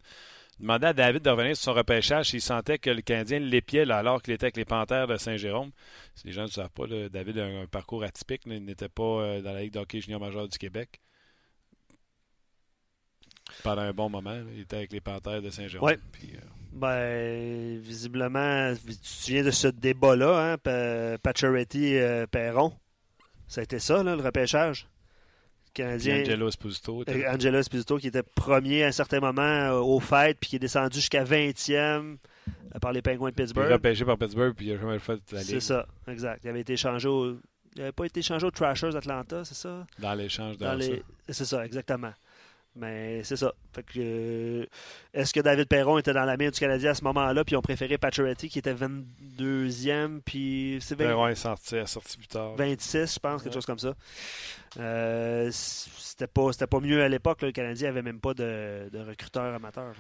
Demandait 0.59 0.87
à 0.87 0.93
David 0.93 1.23
de 1.23 1.29
revenir 1.29 1.55
sur 1.55 1.65
son 1.65 1.73
repêchage 1.73 2.29
s'il 2.29 2.41
sentait 2.41 2.77
que 2.77 2.89
le 2.89 3.01
Canadien 3.01 3.39
l'épiait 3.39 3.89
alors 3.91 4.21
qu'il 4.21 4.33
était 4.33 4.45
avec 4.45 4.57
les 4.57 4.65
Panthères 4.65 5.07
de 5.07 5.17
Saint-Jérôme. 5.17 5.71
Si 6.15 6.27
les 6.27 6.33
gens 6.33 6.43
ne 6.43 6.47
le 6.47 6.51
savent 6.51 6.69
pas, 6.69 6.85
là, 6.85 7.09
David 7.09 7.39
a 7.39 7.45
un, 7.45 7.61
un 7.63 7.67
parcours 7.67 8.03
atypique. 8.03 8.45
là. 8.45 8.55
il 8.55 8.63
n'était 8.65 8.89
pas 8.89 9.03
euh, 9.03 9.41
dans 9.41 9.51
la 9.53 9.61
Ligue 9.61 9.73
d'hockey 9.73 9.99
junior 9.99 10.19
majeur 10.19 10.47
du 10.47 10.57
Québec. 10.57 10.99
Pendant 13.63 13.81
un 13.81 13.93
bon 13.93 14.09
moment, 14.09 14.31
là, 14.31 14.43
il 14.53 14.61
était 14.61 14.77
avec 14.77 14.91
les 14.91 15.01
Panthères 15.01 15.41
de 15.41 15.49
Saint-Jérôme. 15.49 15.87
Ouais. 15.89 15.99
Ben, 16.71 17.77
visiblement, 17.79 18.73
tu 18.75 18.95
te 18.97 19.05
souviens 19.07 19.43
de 19.43 19.51
ce 19.51 19.67
débat-là, 19.67 20.53
hein, 20.53 20.57
Pa- 20.57 21.17
Pacioretty 21.19 21.95
euh, 21.97 22.25
Perron? 22.27 22.73
Ça 23.47 23.61
a 23.61 23.63
été 23.63 23.79
ça, 23.79 24.03
là, 24.03 24.15
le 24.15 24.21
repêchage? 24.21 24.87
Canadien. 25.73 26.21
Angelo 26.21 26.47
Esposito. 26.47 27.03
Angelo 27.27 27.57
Esposito 27.59 27.97
qui 27.97 28.07
était 28.07 28.23
premier 28.23 28.83
à 28.83 28.87
un 28.87 28.91
certain 28.91 29.19
moment 29.19 29.41
euh, 29.41 29.79
au 29.79 29.99
fait, 29.99 30.37
puis 30.39 30.51
qui 30.51 30.55
est 30.57 30.59
descendu 30.59 30.97
jusqu'à 30.97 31.23
20e 31.23 31.67
euh, 31.67 32.79
par 32.79 32.91
les 32.91 33.01
Penguins 33.01 33.29
de 33.29 33.35
Pittsburgh. 33.35 33.71
repêché 33.71 34.05
par 34.05 34.17
Pittsburgh, 34.17 34.53
puis 34.55 34.67
il 34.67 34.73
n'a 34.73 34.79
jamais 34.79 34.99
fait 34.99 35.19
la 35.31 35.41
C'est 35.41 35.53
Ligue 35.53 35.61
ça, 35.61 35.87
exact. 36.07 36.41
Il 36.43 36.49
avait 36.49 36.61
été 36.61 36.73
échangé 36.73 37.07
au... 37.07 37.37
Il 37.75 37.79
n'avait 37.79 37.91
pas 37.91 38.05
été 38.05 38.19
échangé 38.19 38.45
aux 38.45 38.51
Trashers 38.51 38.91
d'Atlanta, 38.91 39.43
c'est 39.45 39.55
ça? 39.55 39.87
dans 39.97 40.13
l'échange 40.13 40.59
de 40.59 40.63
Dans 40.63 40.75
les... 40.75 41.01
C'est 41.27 41.45
ça, 41.45 41.65
exactement. 41.65 42.13
Mais 42.75 43.23
c'est 43.23 43.35
ça. 43.35 43.53
Fait 43.71 43.83
que, 43.83 43.91
euh, 43.97 44.65
est-ce 45.13 45.31
que 45.31 45.39
David 45.39 45.67
Perron 45.67 45.99
était 45.99 46.13
dans 46.13 46.25
la 46.25 46.37
mire 46.37 46.51
du 46.51 46.59
Canadien 46.59 46.91
à 46.91 46.95
ce 46.95 47.03
moment-là, 47.03 47.43
puis 47.43 47.53
ils 47.53 47.57
ont 47.57 47.61
préféré 47.61 47.99
Pacioretty 47.99 48.49
qui 48.49 48.59
était 48.59 48.73
22e, 48.73 50.21
puis 50.25 50.79
c'est 50.81 50.95
20 50.95 51.05
Perron 51.05 51.27
est 51.27 51.35
sorti, 51.35 51.75
est 51.75 51.85
sorti 51.85 52.17
plus 52.17 52.27
tard. 52.27 52.55
26, 52.55 53.13
je 53.13 53.19
pense, 53.19 53.43
quelque 53.43 53.53
chose 53.53 53.65
comme 53.65 53.79
ça. 53.79 53.93
Euh, 54.79 55.49
c'était 55.51 56.27
pas 56.27 56.51
c'était 56.51 56.67
pas 56.67 56.79
mieux 56.79 57.03
à 57.03 57.09
l'époque. 57.09 57.43
Le 57.43 57.51
Canadien 57.51 57.89
avait 57.89 58.01
même 58.01 58.19
pas 58.19 58.33
de, 58.33 58.89
de 58.91 58.99
recruteur 58.99 59.53
amateur. 59.53 59.93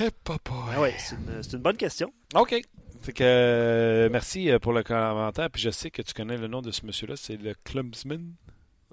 Eh, 0.00 0.10
papa. 0.22 0.52
Ah 0.76 0.80
ouais, 0.80 0.94
c'est 0.98 1.16
une, 1.16 1.42
c'est 1.42 1.56
une 1.56 1.62
bonne 1.62 1.76
question. 1.76 2.12
OK. 2.34 2.54
Fait 3.00 3.12
que, 3.12 3.24
euh, 3.24 4.08
merci 4.10 4.50
pour 4.60 4.72
le 4.72 4.82
commentaire. 4.82 5.50
Puis 5.50 5.62
je 5.62 5.70
sais 5.70 5.90
que 5.90 6.02
tu 6.02 6.12
connais 6.14 6.36
le 6.36 6.46
nom 6.46 6.62
de 6.62 6.70
ce 6.70 6.84
monsieur-là. 6.86 7.14
C'est 7.16 7.36
le 7.36 7.54
Clubsman. 7.64 8.34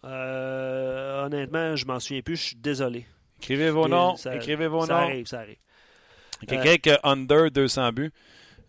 Euh, 0.06 1.26
honnêtement, 1.26 1.76
je 1.76 1.86
m'en 1.86 2.00
souviens 2.00 2.22
plus. 2.22 2.36
Je 2.38 2.44
suis 2.44 2.56
désolé. 2.56 3.06
Écrivez 3.40 3.70
vos 3.70 3.88
Et 3.88 3.90
noms. 3.90 4.16
ça- 4.16 4.36
Écrivez 4.36 4.68
vos 4.68 4.86
ça 4.86 4.94
noms. 4.94 5.00
arrive, 5.02 5.26
ça 5.28 5.40
arrive. 5.40 5.58
Quelqu'un 6.48 6.78
qui 6.78 6.90
a 6.92 7.00
under 7.04 7.50
200 7.52 7.92
buts. 7.92 8.12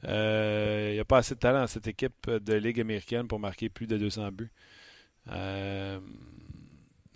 Euh, 0.05 0.89
il 0.91 0.95
n'y 0.95 1.01
a 1.01 1.05
pas 1.05 1.19
assez 1.19 1.35
de 1.35 1.41
talent 1.41 1.61
dans 1.61 1.67
cette 1.67 1.87
équipe 1.89 2.31
de 2.31 2.55
Ligue 2.55 2.81
américaine 2.81 3.27
pour 3.27 3.41
marquer 3.41 3.69
plus 3.69 3.87
de 3.87 3.97
200 3.97 4.31
buts. 4.33 4.51
Euh, 5.33 5.99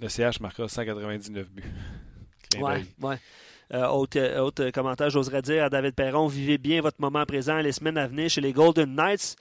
le 0.01 0.09
CH 0.09 0.41
marquera 0.41 0.68
199 0.68 1.51
buts. 1.51 1.62
Ouais, 2.61 2.83
ouais. 3.01 3.16
Euh, 3.73 3.87
autre, 3.87 4.18
autre 4.41 4.71
commentaire, 4.71 5.09
j'oserais 5.09 5.41
dire 5.41 5.62
à 5.62 5.71
David 5.71 5.95
Perron, 5.95 6.27
vivez 6.27 6.59
bien 6.59 6.81
votre 6.81 7.01
moment 7.01 7.25
présent 7.25 7.61
les 7.61 7.71
semaines 7.71 7.97
à 7.97 8.09
venir 8.09 8.29
chez 8.29 8.41
les 8.41 8.53
Golden 8.53 8.93
Knights. 8.93 9.37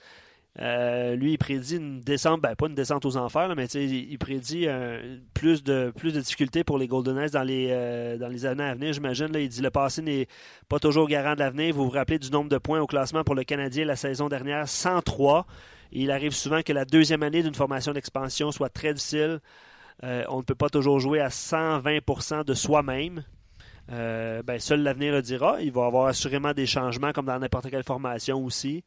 Euh, 0.58 1.14
lui, 1.14 1.32
il 1.32 1.38
prédit 1.38 1.76
une 1.76 2.00
descente, 2.00 2.40
ben 2.40 2.56
pas 2.56 2.66
une 2.66 2.74
descente 2.74 3.06
aux 3.06 3.16
enfers, 3.16 3.54
mais 3.54 3.66
il, 3.66 4.18
prédit 4.18 4.66
euh, 4.66 5.18
plus, 5.32 5.62
de, 5.62 5.92
difficultés 6.20 6.64
pour 6.64 6.76
les 6.76 6.88
Golden 6.88 7.14
Knights 7.14 7.32
dans 7.32 7.44
les, 7.44 7.68
euh, 7.70 8.18
dans 8.18 8.26
les 8.26 8.46
années 8.46 8.64
à 8.64 8.74
venir, 8.74 8.92
j'imagine. 8.92 9.28
Il 9.34 9.48
dit 9.48 9.62
le 9.62 9.70
passé 9.70 10.02
n'est 10.02 10.26
pas 10.68 10.80
toujours 10.80 11.06
garant 11.06 11.34
de 11.34 11.38
l'avenir. 11.38 11.74
Vous 11.74 11.84
vous 11.84 11.90
rappelez 11.90 12.18
du 12.18 12.30
nombre 12.30 12.50
de 12.50 12.58
points 12.58 12.80
au 12.80 12.86
classement 12.86 13.22
pour 13.22 13.36
le 13.36 13.44
Canadien 13.44 13.84
la 13.84 13.96
saison 13.96 14.28
dernière, 14.28 14.68
103. 14.68 15.46
Et 15.92 16.02
il 16.02 16.10
arrive 16.10 16.32
souvent 16.32 16.62
que 16.62 16.72
la 16.72 16.84
deuxième 16.84 17.22
année 17.22 17.42
d'une 17.42 17.54
formation 17.54 17.92
d'expansion 17.92 18.50
soit 18.50 18.70
très 18.70 18.92
difficile. 18.92 19.40
on 20.02 20.38
ne 20.38 20.42
peut 20.42 20.54
pas 20.54 20.68
toujours 20.68 20.98
jouer 20.98 21.20
à 21.20 21.28
120% 21.28 22.44
de 22.44 22.54
soi-même. 22.54 23.24
Ben, 23.88 24.58
seul 24.58 24.82
l'avenir 24.82 25.12
le 25.12 25.22
dira. 25.22 25.60
Il 25.62 25.72
va 25.72 25.82
y 25.82 25.86
avoir 25.86 26.06
assurément 26.06 26.52
des 26.52 26.66
changements 26.66 27.12
comme 27.12 27.26
dans 27.26 27.38
n'importe 27.38 27.70
quelle 27.70 27.84
formation 27.84 28.44
aussi. 28.44 28.84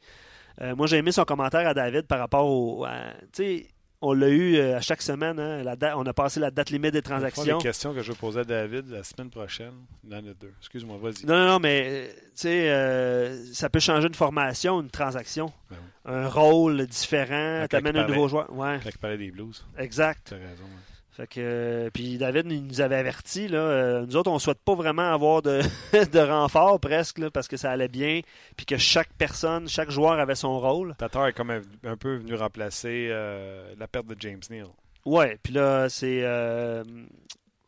Euh, 0.62 0.76
moi, 0.76 0.88
j'ai 0.88 0.97
aimé 0.97 1.12
son 1.12 1.24
commentaire 1.26 1.68
à 1.68 1.74
David 1.74 2.04
par 2.08 2.20
rapport 2.20 2.45
au. 2.47 2.86
Tu 3.32 3.43
sais, 3.43 3.68
on 4.06 4.12
l'a 4.14 4.28
eu 4.30 4.58
euh, 4.58 4.76
à 4.78 4.82
chaque 4.82 5.01
semaine. 5.01 5.39
Hein, 5.39 5.64
la 5.64 5.76
date- 5.76 5.93
on 5.95 6.06
a 6.06 6.14
passé 6.14 6.39
la 6.39 6.51
date 6.51 6.70
limite 6.72 6.91
des 6.93 7.01
transactions. 7.01 7.58
des 7.58 7.64
questions 7.64 7.93
que 7.93 8.01
je 8.01 8.12
vais 8.12 8.18
poser 8.18 8.41
à 8.41 8.43
David 8.43 8.89
la 8.89 9.04
semaine 9.04 9.30
prochaine. 9.30 9.74
Dans 10.04 10.18
les 10.24 10.34
deux. 10.34 10.54
Excuse-moi, 10.60 10.97
vas-y. 11.01 11.26
Non, 11.26 11.36
non, 11.38 11.47
non, 11.54 11.60
mais 11.60 11.86
euh, 11.88 12.08
tu 12.08 12.32
sais, 12.36 12.70
euh, 12.70 13.43
ça 13.54 13.70
peut 13.70 13.80
changer 13.80 14.08
une 14.08 14.14
formation, 14.14 14.82
une 14.82 14.89
transaction. 14.89 15.51
Ben 15.72 15.78
oui. 15.80 16.12
Un 16.14 16.28
rôle 16.28 16.86
différent, 16.86 17.62
Quand 17.62 17.68
t'amènes 17.78 17.95
il 17.95 18.01
un 18.01 18.08
nouveau 18.08 18.28
joueur. 18.28 18.51
Ouais, 18.54 18.78
Quand 18.84 18.89
il 18.93 18.97
parlait 18.99 19.18
des 19.18 19.32
Blues, 19.32 19.66
exact. 19.78 20.28
tu 20.28 20.34
as 20.34 20.38
raison. 20.38 20.64
ouais. 20.64 20.80
Fait 21.16 21.28
que, 21.28 21.39
euh, 21.39 21.89
puis 21.93 22.18
David 22.18 22.47
il 22.49 22.66
nous 22.66 22.82
avait 22.82 22.95
averti, 22.95 23.47
là, 23.47 23.59
euh, 23.59 24.05
nous 24.05 24.16
autres, 24.16 24.32
on 24.32 24.39
souhaite 24.39 24.59
pas 24.66 24.74
vraiment 24.74 25.14
avoir 25.14 25.43
de, 25.43 25.61
de 25.93 26.20
renfort 26.20 26.80
presque, 26.80 27.20
là, 27.20 27.30
parce 27.30 27.47
que 27.47 27.55
ça 27.55 27.70
allait 27.72 27.88
bien, 27.88 28.22
puis 28.57 28.66
que 28.66 28.78
chaque 28.78 29.14
personne, 29.14 29.68
chaque 29.70 29.91
joueur 29.91 30.14
avait 30.14 30.34
son 30.34 30.59
rôle. 30.59 30.95
Tatar 30.97 31.28
est 31.28 31.34
comme 31.34 31.51
un, 31.51 31.61
un 31.84 31.97
peu 31.97 32.16
venu 32.16 32.34
remplacer 32.34 33.09
euh, 33.11 33.74
la 33.78 33.88
perte 33.88 34.07
de 34.07 34.16
James 34.20 34.41
Neal. 34.49 34.66
Ouais, 35.05 35.38
puis 35.43 35.53
là, 35.53 35.88
c'est, 35.88 36.22
euh, 36.24 36.84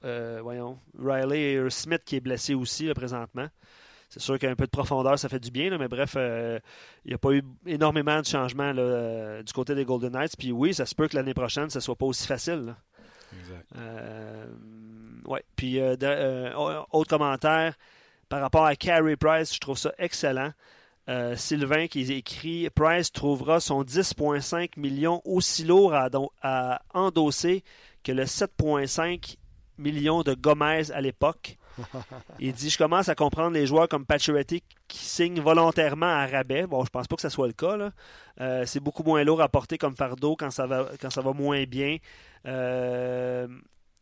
euh, 0.06 0.40
voyons, 0.42 0.80
Riley 0.98 1.70
Smith 1.70 2.02
qui 2.04 2.16
est 2.16 2.22
blessé 2.22 2.56
aussi, 2.56 2.88
là, 2.88 2.96
présentement. 2.96 3.48
C'est 4.10 4.22
sûr 4.22 4.40
qu'un 4.40 4.56
peu 4.56 4.66
de 4.66 4.72
profondeur, 4.72 5.18
ça 5.20 5.30
fait 5.30 5.40
du 5.40 5.52
bien, 5.52 5.70
là, 5.70 5.78
mais 5.78 5.88
bref, 5.88 6.14
euh, 6.16 6.60
il 7.04 7.10
n'y 7.10 7.16
a 7.16 7.18
pas 7.18 7.32
eu 7.32 7.44
énormément 7.66 8.22
de 8.22 8.26
changements 8.26 8.72
là, 8.72 8.82
euh, 8.82 9.44
du 9.44 9.52
côté 9.52 9.76
des 9.76 9.84
Golden 9.84 10.14
Knights. 10.14 10.38
Puis 10.38 10.52
oui, 10.52 10.74
ça 10.74 10.86
se 10.86 10.96
peut 10.96 11.08
que 11.08 11.16
l'année 11.16 11.34
prochaine, 11.34 11.70
ce 11.70 11.80
soit 11.80 11.96
pas 11.96 12.06
aussi 12.06 12.26
facile. 12.26 12.66
là. 12.68 12.78
Exact. 13.40 13.66
Euh, 13.78 14.46
ouais. 15.26 15.44
Puis, 15.56 15.80
euh, 15.80 15.96
euh, 16.04 16.82
autre 16.92 17.10
commentaire 17.10 17.76
par 18.30 18.42
rapport 18.42 18.66
à 18.66 18.76
Carey 18.76 19.16
Price, 19.16 19.54
je 19.54 19.60
trouve 19.60 19.78
ça 19.78 19.94
excellent. 19.98 20.52
Sylvain 21.36 21.86
qui 21.86 22.12
écrit 22.12 22.68
Price 22.72 23.12
trouvera 23.12 23.60
son 23.60 23.84
10,5 23.84 24.72
millions 24.78 25.22
aussi 25.24 25.64
lourd 25.64 25.94
à, 25.94 26.10
à 26.42 26.82
endosser 26.96 27.64
que 28.04 28.12
le 28.12 28.24
7,5 28.24 29.38
millions 29.78 30.24
de 30.24 30.34
Gomez 30.34 30.92
à 30.92 31.02
l'époque. 31.02 31.58
Il 32.40 32.54
dit 32.54 32.70
Je 32.70 32.78
commence 32.78 33.10
à 33.10 33.16
comprendre 33.16 33.52
les 33.52 33.66
joueurs 33.66 33.88
comme 33.88 34.06
Pacioretty 34.06 34.64
qui 34.88 35.00
signent 35.00 35.42
volontairement 35.42 36.06
à 36.06 36.26
rabais. 36.26 36.68
Bon, 36.68 36.84
je 36.86 36.90
pense 36.90 37.08
pas 37.08 37.16
que 37.16 37.22
ce 37.22 37.30
soit 37.30 37.48
le 37.48 37.54
cas. 37.54 37.92
Euh, 38.42 38.64
c'est 38.66 38.80
beaucoup 38.80 39.04
moins 39.04 39.24
lourd 39.24 39.42
à 39.42 39.50
porter 39.50 39.78
comme 39.78 39.96
fardeau 39.96 40.36
quand 40.36 40.52
ça 40.52 40.68
va, 40.68 40.90
quand 41.02 41.10
ça 41.10 41.22
va 41.22 41.34
moins 41.34 41.64
bien. 41.64 41.98
Euh, 42.46 43.48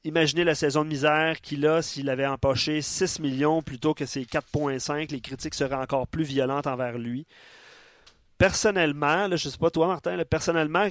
imaginez 0.03 0.43
la 0.43 0.55
saison 0.55 0.83
de 0.83 0.89
misère 0.89 1.41
qu'il 1.41 1.65
a 1.65 1.81
s'il 1.81 2.09
avait 2.09 2.25
empoché 2.25 2.81
6 2.81 3.19
millions 3.19 3.61
plutôt 3.61 3.93
que 3.93 4.05
ses 4.05 4.23
4,5. 4.23 5.11
Les 5.11 5.21
critiques 5.21 5.55
seraient 5.55 5.75
encore 5.75 6.07
plus 6.07 6.23
violentes 6.23 6.67
envers 6.67 6.97
lui. 6.97 7.25
Personnellement, 8.37 9.27
là, 9.27 9.35
je 9.35 9.49
sais 9.49 9.57
pas 9.57 9.69
toi, 9.69 9.87
Martin, 9.87 10.21
personnellement, 10.29 10.87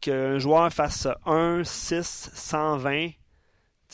qu'un 0.00 0.38
joueur 0.38 0.72
fasse 0.72 1.06
1, 1.24 1.62
6, 1.64 2.30
120, 2.34 3.08
tu 3.08 3.12
sais, 3.12 3.16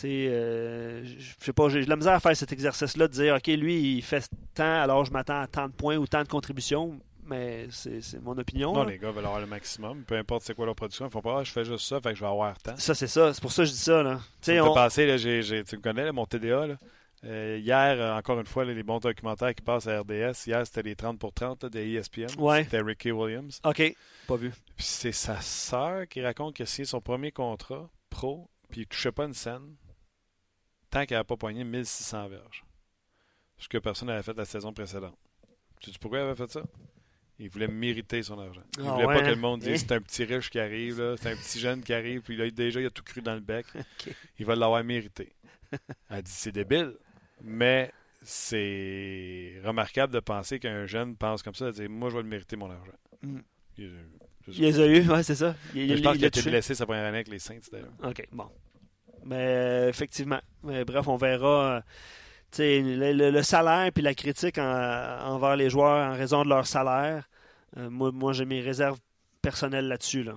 euh, 0.04 1.02
je 1.04 1.44
sais 1.44 1.52
pas, 1.52 1.68
j'ai 1.68 1.84
de 1.84 1.88
la 1.90 1.96
misère 1.96 2.14
à 2.14 2.20
faire 2.20 2.36
cet 2.36 2.52
exercice-là, 2.52 3.08
de 3.08 3.12
dire, 3.12 3.34
OK, 3.36 3.46
lui, 3.48 3.96
il 3.96 4.02
fait 4.02 4.28
tant, 4.54 4.80
alors 4.82 5.04
je 5.04 5.12
m'attends 5.12 5.40
à 5.40 5.46
tant 5.46 5.66
de 5.68 5.72
points 5.72 5.96
ou 5.96 6.06
tant 6.06 6.22
de 6.22 6.28
contributions, 6.28 6.98
mais 7.26 7.66
c'est 7.70 8.00
mon 8.22 8.36
opinion. 8.38 8.72
Non, 8.72 8.84
là. 8.84 8.90
les 8.90 8.98
gars 8.98 9.10
veulent 9.10 9.24
avoir 9.24 9.40
le 9.40 9.46
maximum. 9.46 10.02
Peu 10.04 10.16
importe 10.16 10.42
c'est 10.44 10.54
quoi 10.54 10.66
leur 10.66 10.74
production. 10.74 11.06
Ils 11.06 11.10
font 11.12 11.20
pas, 11.20 11.38
ah, 11.40 11.44
je 11.44 11.52
fais 11.52 11.64
juste 11.64 11.86
ça, 11.86 12.00
fait 12.00 12.10
que 12.10 12.16
je 12.16 12.20
vais 12.20 12.30
avoir 12.30 12.58
tant. 12.58 12.76
Ça, 12.76 12.94
c'est 12.94 13.06
ça. 13.06 13.32
C'est 13.32 13.40
pour 13.40 13.52
ça 13.52 13.62
que 13.62 13.68
je 13.68 13.72
dis 13.72 13.78
ça. 13.78 14.02
Là. 14.02 14.16
Tu 14.40 14.52
sais, 14.52 14.56
Ça 14.56 14.60
me 14.60 14.64
fait 14.64 14.70
on- 14.70 14.74
penser, 14.74 15.06
là, 15.06 15.18
tu 15.18 15.76
me 15.76 15.80
connais, 15.82 16.04
là, 16.04 16.12
mon 16.12 16.26
TDA. 16.26 16.66
là. 16.66 16.74
Euh, 17.22 17.58
hier, 17.62 17.96
euh, 18.00 18.16
encore 18.16 18.40
une 18.40 18.46
fois, 18.46 18.64
là, 18.64 18.72
les 18.72 18.82
bons 18.82 18.98
documentaires 18.98 19.54
qui 19.54 19.60
passent 19.62 19.86
à 19.86 20.00
RDS. 20.00 20.46
Hier, 20.46 20.66
c'était 20.66 20.82
les 20.82 20.96
30 20.96 21.18
pour 21.18 21.34
30 21.34 21.62
là, 21.64 21.68
de 21.68 21.78
ESPN. 21.78 22.28
Ouais. 22.38 22.64
C'était 22.64 22.80
Ricky 22.80 23.12
Williams. 23.12 23.60
OK, 23.62 23.94
pas 24.26 24.36
vu. 24.36 24.50
Puis 24.74 24.86
c'est 24.86 25.12
sa 25.12 25.38
sœur 25.42 26.08
qui 26.08 26.22
raconte 26.22 26.56
que 26.56 26.64
c'est 26.64 26.86
son 26.86 27.02
premier 27.02 27.30
contrat 27.30 27.90
pro, 28.08 28.48
puis 28.70 28.82
il 28.82 28.86
touchait 28.86 29.12
pas 29.12 29.24
une 29.24 29.34
scène 29.34 29.76
tant 30.90 31.04
qu'elle 31.06 31.18
n'a 31.18 31.24
pas 31.24 31.36
poigné 31.36 31.64
1600 31.64 32.28
verges. 32.28 32.64
Ce 33.58 33.68
que 33.68 33.78
personne 33.78 34.08
n'avait 34.08 34.22
fait 34.22 34.36
la 34.36 34.44
saison 34.44 34.72
précédente. 34.72 35.18
Tu 35.80 35.92
sais 35.92 35.98
pourquoi 36.00 36.20
il 36.20 36.22
avait 36.22 36.34
fait 36.34 36.50
ça? 36.50 36.62
Il 37.38 37.48
voulait 37.48 37.68
mériter 37.68 38.22
son 38.22 38.38
argent. 38.38 38.62
Il 38.78 38.84
Ah 38.86 38.92
voulait 38.92 39.06
ouais, 39.06 39.14
pas 39.14 39.20
que 39.22 39.26
hein? 39.26 39.30
le 39.30 39.36
monde 39.36 39.62
Eh. 39.64 39.72
dise 39.72 39.80
c'est 39.80 39.92
un 39.92 40.00
petit 40.00 40.24
riche 40.24 40.50
qui 40.50 40.58
arrive, 40.58 41.16
c'est 41.16 41.30
un 41.32 41.36
petit 41.36 41.58
jeune 41.58 41.82
qui 41.82 41.92
arrive, 41.94 42.20
puis 42.22 42.36
là, 42.36 42.50
déjà, 42.50 42.80
il 42.80 42.86
a 42.86 42.90
tout 42.90 43.02
cru 43.02 43.22
dans 43.22 43.34
le 43.34 43.40
bec. 43.40 43.66
Il 44.38 44.44
va 44.46 44.54
l'avoir 44.56 44.82
mérité. 44.84 45.32
Elle 46.10 46.22
dit 46.22 46.30
c'est 46.30 46.52
débile, 46.52 46.96
mais 47.42 47.92
c'est 48.22 49.60
remarquable 49.64 50.12
de 50.12 50.20
penser 50.20 50.58
qu'un 50.58 50.84
jeune 50.86 51.16
pense 51.16 51.42
comme 51.42 51.54
ça, 51.54 51.66
de 51.66 51.70
dire 51.72 51.88
moi, 51.88 52.10
je 52.10 52.16
vais 52.16 52.22
le 52.22 52.28
mériter 52.28 52.56
mon 52.56 52.70
argent. 52.70 52.92
Mm. 53.22 53.38
Il- 53.78 54.04
ça. 54.18 54.19
Il 54.48 54.60
les 54.62 54.80
a 54.80 54.86
eu, 54.86 55.08
ouais, 55.08 55.22
c'est 55.22 55.34
ça. 55.34 55.54
Il, 55.74 55.96
je 55.96 56.02
pense 56.02 56.14
il 56.14 56.18
qu'il 56.18 56.24
a 56.24 56.26
a 56.26 56.28
été 56.28 56.42
blessé 56.42 56.74
sa 56.74 56.86
première 56.86 57.04
année 57.04 57.18
avec 57.18 57.28
les 57.28 57.38
Saints, 57.38 57.58
d'ailleurs. 57.72 57.92
OK, 58.02 58.26
bon. 58.32 58.46
Mais 59.24 59.36
euh, 59.36 59.88
effectivement. 59.88 60.40
Mais 60.64 60.84
bref, 60.84 61.06
on 61.08 61.16
verra. 61.16 61.76
euh, 61.76 61.80
tu 62.50 62.56
sais, 62.56 62.80
le, 62.80 63.12
le- 63.12 63.30
le 63.30 63.42
salaire 63.42 63.92
puis 63.92 64.02
la 64.02 64.14
critique 64.14 64.58
en- 64.58 65.18
envers 65.26 65.56
les 65.56 65.68
joueurs 65.70 66.12
en 66.12 66.16
raison 66.16 66.42
de 66.42 66.48
leur 66.48 66.66
salaire. 66.66 67.28
euh, 67.76 67.88
moi, 67.90 68.10
moi 68.12 68.32
j'ai 68.32 68.44
mes 68.46 68.60
réserves 68.60 68.98
personnelles 69.42 69.86
là-dessus. 69.88 70.22
Là. 70.24 70.34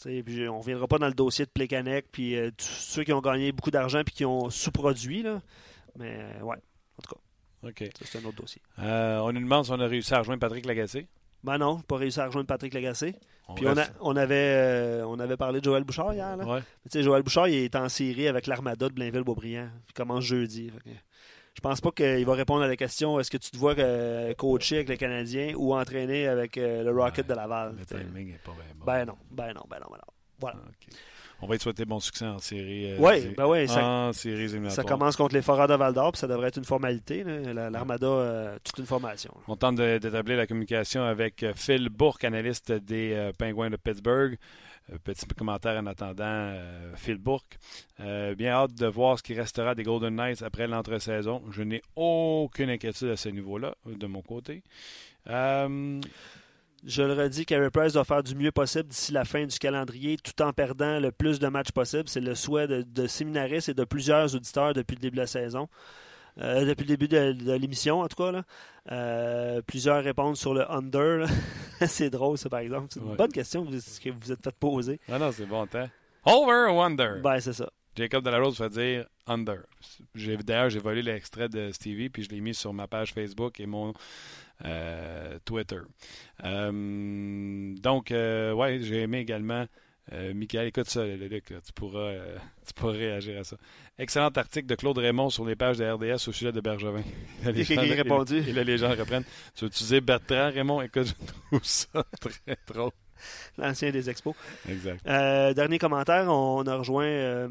Tu 0.00 0.02
sais, 0.18 0.22
puis 0.22 0.48
on 0.48 0.54
ne 0.56 0.58
reviendra 0.60 0.86
pas 0.86 0.98
dans 0.98 1.08
le 1.08 1.14
dossier 1.14 1.44
de 1.46 1.50
Plekanec 1.50 2.06
puis 2.12 2.36
euh, 2.36 2.50
tous 2.56 2.64
ceux 2.66 3.02
qui 3.04 3.12
ont 3.12 3.20
gagné 3.20 3.50
beaucoup 3.52 3.70
d'argent 3.72 4.02
puis 4.04 4.14
qui 4.14 4.24
ont 4.24 4.50
sous-produit. 4.50 5.22
là. 5.22 5.40
Mais 5.96 6.18
ouais, 6.42 6.56
en 6.56 7.02
tout 7.02 7.14
cas, 7.14 7.68
OK. 7.68 7.90
ça, 7.98 8.04
c'est 8.04 8.18
un 8.18 8.24
autre 8.28 8.40
dossier. 8.42 8.62
Euh, 8.78 9.18
on 9.20 9.32
nous 9.32 9.40
demande 9.40 9.64
si 9.64 9.72
on 9.72 9.80
a 9.80 9.86
réussi 9.86 10.14
à 10.14 10.18
rejoindre 10.18 10.40
Patrick 10.40 10.64
Lagacé. 10.66 11.08
Ben 11.44 11.58
non, 11.58 11.78
j'ai 11.78 11.84
pas 11.84 11.96
réussi 11.96 12.20
à 12.20 12.26
rejoindre 12.26 12.46
Patrick 12.46 12.74
Lagacé. 12.74 13.14
On 13.48 13.54
Puis 13.54 13.66
on, 13.66 13.76
a- 13.78 13.86
on 14.00 14.16
avait, 14.16 14.34
euh, 14.34 15.04
on 15.06 15.18
avait 15.20 15.36
parlé 15.36 15.60
de 15.60 15.64
Joël 15.64 15.84
Bouchard 15.84 16.12
hier. 16.12 16.36
Là. 16.36 16.44
Ouais. 16.44 16.60
Tu 16.84 16.90
sais, 16.90 17.02
Joël 17.02 17.22
Bouchard, 17.22 17.48
il 17.48 17.54
est 17.64 17.76
en 17.76 17.88
série 17.88 18.28
avec 18.28 18.46
l'Armada 18.46 18.88
de 18.88 18.94
Blainville-Beaubriand. 18.94 19.68
Il 19.88 19.92
commence 19.94 20.24
jeudi. 20.24 20.70
Fait 20.70 20.90
que 20.90 20.96
je 21.54 21.60
pense 21.60 21.80
pas 21.80 21.90
qu'il 21.92 22.24
va 22.26 22.34
répondre 22.34 22.62
à 22.62 22.68
la 22.68 22.76
question 22.76 23.18
est-ce 23.18 23.30
que 23.30 23.36
tu 23.36 23.50
te 23.50 23.56
vois 23.56 23.74
euh, 23.78 24.34
coacher 24.34 24.76
avec 24.76 24.88
les 24.90 24.96
Canadiens 24.98 25.54
ou 25.56 25.74
entraîner 25.74 26.26
avec 26.28 26.58
euh, 26.58 26.82
le 26.84 26.90
Rocket 26.92 27.26
Ouais, 27.26 27.34
de 27.34 27.34
Laval 27.34 27.74
Le 27.78 27.86
timing 27.86 28.32
n'est 28.32 28.38
pas 28.38 28.52
bien 28.52 28.64
bon. 28.76 28.84
Ben 28.84 29.04
non, 29.06 29.16
ben 29.30 29.52
non, 29.54 29.62
ben 29.68 29.78
non, 29.80 29.86
ben 29.90 29.96
non. 29.98 30.12
Voilà. 30.40 30.56
On 31.40 31.46
va 31.46 31.54
lui 31.54 31.60
souhaiter 31.60 31.84
bon 31.84 32.00
succès 32.00 32.26
en 32.26 32.38
série. 32.40 32.92
euh, 32.92 32.98
zé- 33.20 33.34
ben 33.36 33.46
ouais, 33.46 33.66
ça- 33.68 33.84
en 33.84 34.12
série 34.12 34.48
Ça 34.70 34.82
commence 34.82 35.14
contre 35.16 35.34
les 35.34 35.42
Foreurs 35.42 35.68
de 35.68 35.74
Val 35.74 35.94
d'Or, 35.94 36.12
puis 36.12 36.18
ça 36.18 36.26
devrait 36.26 36.48
être 36.48 36.56
une 36.58 36.64
formalité. 36.64 37.22
L'Armada, 37.24 38.06
euh, 38.06 38.58
toute 38.64 38.78
une 38.78 38.86
formation. 38.86 39.32
On 39.46 39.54
tente 39.56 39.76
d'établir 39.76 40.36
la 40.36 40.46
communication 40.46 41.02
avec 41.04 41.42
euh, 41.44 41.52
Phil 41.54 41.88
Bourque, 41.90 42.24
analyste 42.24 42.72
des 42.72 43.30
Penguins 43.38 43.70
de 43.70 43.76
Pittsburgh. 43.76 44.36
Petit 45.04 45.26
commentaire 45.36 45.78
en 45.78 45.86
attendant 45.86 46.24
euh, 46.24 46.92
Phil 46.96 47.18
Bourque. 47.18 47.58
Euh, 48.00 48.34
bien 48.34 48.52
hâte 48.52 48.74
de 48.74 48.86
voir 48.86 49.18
ce 49.18 49.22
qui 49.22 49.34
restera 49.34 49.74
des 49.74 49.82
Golden 49.82 50.16
Knights 50.16 50.42
après 50.42 50.66
l'entre-saison. 50.66 51.42
Je 51.50 51.62
n'ai 51.62 51.82
aucune 51.94 52.70
inquiétude 52.70 53.10
à 53.10 53.16
ce 53.16 53.28
niveau-là, 53.28 53.74
de 53.84 54.06
mon 54.06 54.22
côté. 54.22 54.62
Euh, 55.28 56.00
Je 56.86 57.02
le 57.02 57.12
redis, 57.12 57.44
Carey 57.44 57.70
Price 57.70 57.92
doit 57.94 58.04
faire 58.04 58.22
du 58.22 58.34
mieux 58.34 58.52
possible 58.52 58.88
d'ici 58.88 59.12
la 59.12 59.24
fin 59.24 59.44
du 59.44 59.58
calendrier, 59.58 60.16
tout 60.16 60.40
en 60.42 60.52
perdant 60.52 61.00
le 61.00 61.10
plus 61.10 61.38
de 61.40 61.48
matchs 61.48 61.72
possible. 61.72 62.04
C'est 62.08 62.20
le 62.20 62.34
souhait 62.34 62.68
de, 62.68 62.82
de 62.82 63.06
Séminaris 63.06 63.64
et 63.68 63.74
de 63.74 63.84
plusieurs 63.84 64.34
auditeurs 64.34 64.72
depuis 64.74 64.94
le 64.94 65.00
début 65.00 65.16
de 65.16 65.20
la 65.22 65.26
saison. 65.26 65.68
Euh, 66.40 66.64
depuis 66.64 66.84
le 66.84 66.96
début 66.96 67.08
de, 67.08 67.32
de 67.32 67.52
l'émission, 67.54 68.00
en 68.00 68.06
tout 68.06 68.22
cas. 68.22 68.30
Là. 68.30 68.42
Euh, 68.92 69.60
plusieurs 69.62 70.04
répondent 70.04 70.36
sur 70.36 70.54
le 70.54 70.70
under. 70.70 71.26
c'est 71.86 72.10
drôle, 72.10 72.38
ça, 72.38 72.48
par 72.48 72.60
exemple. 72.60 72.86
C'est 72.90 73.00
une 73.00 73.08
Ouais. 73.10 73.16
bonne 73.16 73.32
question 73.32 73.64
que 73.66 73.70
vous, 73.72 73.78
que 73.78 74.10
vous 74.10 74.32
êtes 74.32 74.44
fait 74.44 74.54
poser. 74.54 75.00
ah 75.10 75.18
non, 75.18 75.32
c'est 75.32 75.46
bon 75.46 75.66
temps. 75.66 75.88
Over 76.24 76.72
ou 76.72 76.80
under? 76.80 77.20
Ben, 77.22 77.40
c'est 77.40 77.54
ça. 77.54 77.68
Jacob 77.96 78.22
Delarose 78.24 78.56
fait 78.56 78.68
dire 78.68 79.06
under. 79.26 79.62
D'ailleurs, 80.14 80.70
j'ai 80.70 80.78
volé 80.78 81.02
l'extrait 81.02 81.48
de 81.48 81.72
Stevie 81.72 82.08
puis 82.10 82.22
je 82.22 82.28
l'ai 82.28 82.40
mis 82.40 82.54
sur 82.54 82.72
ma 82.72 82.86
page 82.86 83.12
Facebook 83.12 83.58
et 83.58 83.66
mon 83.66 83.92
Twitter. 85.44 85.78
Euh, 86.44 87.74
donc, 87.80 88.10
euh, 88.10 88.52
ouais, 88.52 88.80
j'ai 88.80 89.02
aimé 89.02 89.18
également. 89.18 89.66
Euh, 90.12 90.32
Michael, 90.32 90.68
écoute 90.68 90.88
ça, 90.88 91.04
Luc, 91.04 91.50
là, 91.50 91.58
tu, 91.64 91.72
pourras, 91.74 91.98
euh, 92.00 92.36
tu 92.66 92.72
pourras 92.72 92.92
réagir 92.92 93.40
à 93.40 93.44
ça. 93.44 93.56
Excellent 93.98 94.28
article 94.28 94.66
de 94.66 94.74
Claude 94.74 94.96
Raymond 94.96 95.28
sur 95.28 95.44
les 95.44 95.54
pages 95.54 95.76
de 95.78 95.84
RDS 95.84 96.28
au 96.28 96.32
sujet 96.32 96.50
de 96.52 96.60
Bergevin. 96.60 97.02
Les 97.44 97.64
Qui 97.64 97.78
a 97.78 97.84
gens- 97.84 97.94
répondu? 97.94 98.38
Et 98.48 98.52
là, 98.52 98.64
les 98.64 98.78
gens 98.78 98.88
reprennent. 98.90 99.24
Tu 99.54 99.64
veux 99.64 99.68
utiliser 99.68 100.00
Bertrand, 100.00 100.50
Raymond? 100.50 100.80
Écoute, 100.80 101.08
je 101.52 101.56
trouve 101.56 101.64
ça 101.64 102.04
très 102.20 102.56
drôle. 102.66 102.90
L'ancien 103.58 103.90
des 103.90 104.10
expos. 104.10 104.34
Exact. 104.68 105.00
Euh, 105.06 105.54
dernier 105.54 105.78
commentaire, 105.78 106.28
on 106.28 106.62
a 106.62 106.76
rejoint 106.76 107.04
euh, 107.04 107.48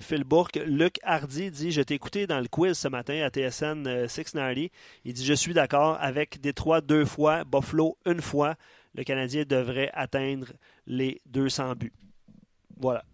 Phil 0.00 0.24
Bourque. 0.24 0.60
Luc 0.66 0.98
Hardy 1.02 1.50
dit 1.50 1.72
Je 1.72 1.82
t'ai 1.82 1.94
écouté 1.94 2.26
dans 2.26 2.40
le 2.40 2.48
quiz 2.48 2.78
ce 2.78 2.88
matin 2.88 3.22
à 3.22 3.30
TSN 3.30 3.86
euh, 3.86 4.08
690. 4.08 4.70
Il 5.04 5.12
dit 5.12 5.24
Je 5.24 5.34
suis 5.34 5.54
d'accord 5.54 5.98
avec 6.00 6.40
Détroit 6.40 6.80
deux 6.80 7.04
fois, 7.04 7.44
Buffalo 7.44 7.96
une 8.06 8.20
fois. 8.20 8.56
Le 8.94 9.04
Canadien 9.04 9.44
devrait 9.48 9.90
atteindre 9.94 10.48
les 10.86 11.20
200 11.26 11.74
buts. 11.76 11.92
Voilà. 12.78 13.04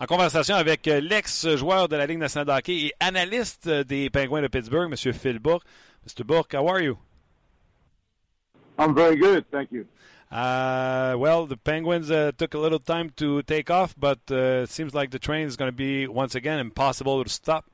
En 0.00 0.06
conversation 0.06 0.56
avec 0.56 0.86
l'ex-joueur 0.86 1.88
de 1.88 1.94
la 1.94 2.06
Ligue 2.06 2.18
nationale 2.18 2.46
de 2.46 2.52
hockey 2.52 2.86
et 2.86 2.92
analyste 2.98 3.68
des 3.68 4.10
Penguins 4.10 4.42
de 4.42 4.48
Pittsburgh, 4.48 4.90
M. 4.90 5.12
Phil 5.12 5.38
Bourque. 5.38 5.64
Mr. 6.04 6.24
Bourque, 6.24 6.54
how 6.54 6.68
are 6.68 6.80
you? 6.80 6.98
I'm 8.78 8.94
very 8.94 9.16
good, 9.16 9.44
thank 9.50 9.72
you. 9.72 9.86
Uh, 10.30 11.14
well, 11.18 11.46
the 11.46 11.58
Penguins 11.58 12.10
uh, 12.10 12.32
took 12.36 12.54
a 12.54 12.58
little 12.58 12.78
time 12.78 13.10
to 13.16 13.42
take 13.42 13.70
off, 13.70 13.94
but 13.98 14.20
uh, 14.30 14.62
it 14.64 14.70
seems 14.70 14.94
like 14.94 15.10
the 15.10 15.18
train 15.18 15.46
is 15.46 15.56
going 15.56 15.68
to 15.68 15.76
be 15.76 16.06
once 16.06 16.34
again 16.34 16.58
impossible 16.58 17.22
to 17.22 17.28
stop. 17.28 17.66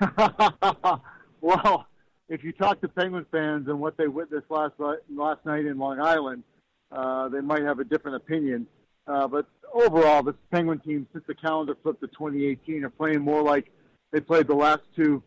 well, 1.40 1.86
if 2.28 2.42
you 2.42 2.52
talk 2.52 2.80
to 2.80 2.88
Penguin 2.88 3.24
fans 3.30 3.68
and 3.68 3.78
what 3.78 3.96
they 3.96 4.08
witnessed 4.08 4.50
last 4.50 4.74
last 5.14 5.44
night 5.46 5.64
in 5.64 5.78
Long 5.78 6.00
Island, 6.00 6.42
uh, 6.90 7.28
they 7.28 7.40
might 7.40 7.62
have 7.62 7.78
a 7.78 7.84
different 7.84 8.16
opinion. 8.16 8.66
Uh, 9.06 9.28
but 9.28 9.46
overall, 9.72 10.24
this 10.24 10.34
Penguin 10.50 10.80
team, 10.80 11.06
since 11.12 11.24
the 11.28 11.34
calendar 11.34 11.76
flipped 11.82 12.00
to 12.00 12.08
2018, 12.08 12.84
are 12.84 12.90
playing 12.90 13.20
more 13.20 13.42
like 13.42 13.70
they 14.10 14.20
played 14.20 14.48
the 14.48 14.54
last 14.54 14.82
two 14.96 15.22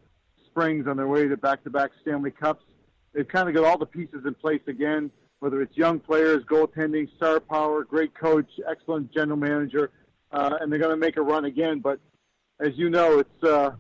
springs 0.46 0.88
on 0.88 0.98
their 0.98 1.08
way 1.08 1.28
to 1.28 1.38
back-to-back 1.38 1.92
Stanley 2.02 2.32
Cups. 2.32 2.64
They've 3.18 3.28
kind 3.28 3.50
of 3.50 3.56
got 3.56 3.66
all 3.66 3.80
the 3.80 3.88
pieces 3.88 4.28
in 4.28 4.36
place 4.36 4.62
again, 4.68 5.10
whether 5.40 5.60
it's 5.64 5.76
young 5.76 6.00
players, 6.00 6.44
goaltending, 6.44 7.08
star 7.16 7.40
power, 7.40 7.84
great 7.84 8.14
coach, 8.14 8.48
excellent 8.70 9.12
general 9.12 9.40
manager, 9.40 9.90
uh, 10.32 10.58
and 10.62 10.72
they're 10.72 10.78
going 10.78 10.92
to 10.92 10.98
make 10.98 11.18
a 11.18 11.24
run 11.24 11.46
again. 11.46 11.80
But 11.80 12.00
as 12.60 12.74
you 12.76 12.92
know, 12.92 13.18
it's 13.18 13.44
uh, 13.44 13.72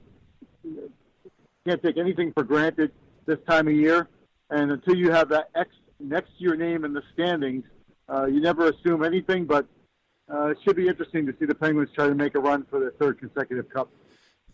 can't 1.67 1.83
take 1.83 1.99
anything 1.99 2.33
for 2.33 2.41
granted 2.41 2.91
this 3.27 3.37
time 3.47 3.67
of 3.67 3.75
year, 3.75 4.09
and 4.49 4.71
until 4.71 4.95
you 4.95 5.11
have 5.11 5.29
that 5.29 5.51
X 5.53 5.69
next 5.99 6.29
to 6.39 6.43
your 6.43 6.55
name 6.55 6.83
in 6.83 6.93
the 6.93 7.03
standings, 7.13 7.63
uh, 8.09 8.25
you 8.25 8.41
never 8.41 8.69
assume 8.69 9.03
anything. 9.03 9.45
But 9.45 9.67
uh, 10.33 10.47
it 10.47 10.57
should 10.63 10.77
be 10.77 10.87
interesting 10.87 11.27
to 11.27 11.35
see 11.39 11.45
the 11.45 11.53
Penguins 11.53 11.89
try 11.93 12.07
to 12.07 12.15
make 12.15 12.33
a 12.33 12.39
run 12.39 12.65
for 12.71 12.79
their 12.79 12.91
third 12.99 13.19
consecutive 13.19 13.69
cup. 13.69 13.91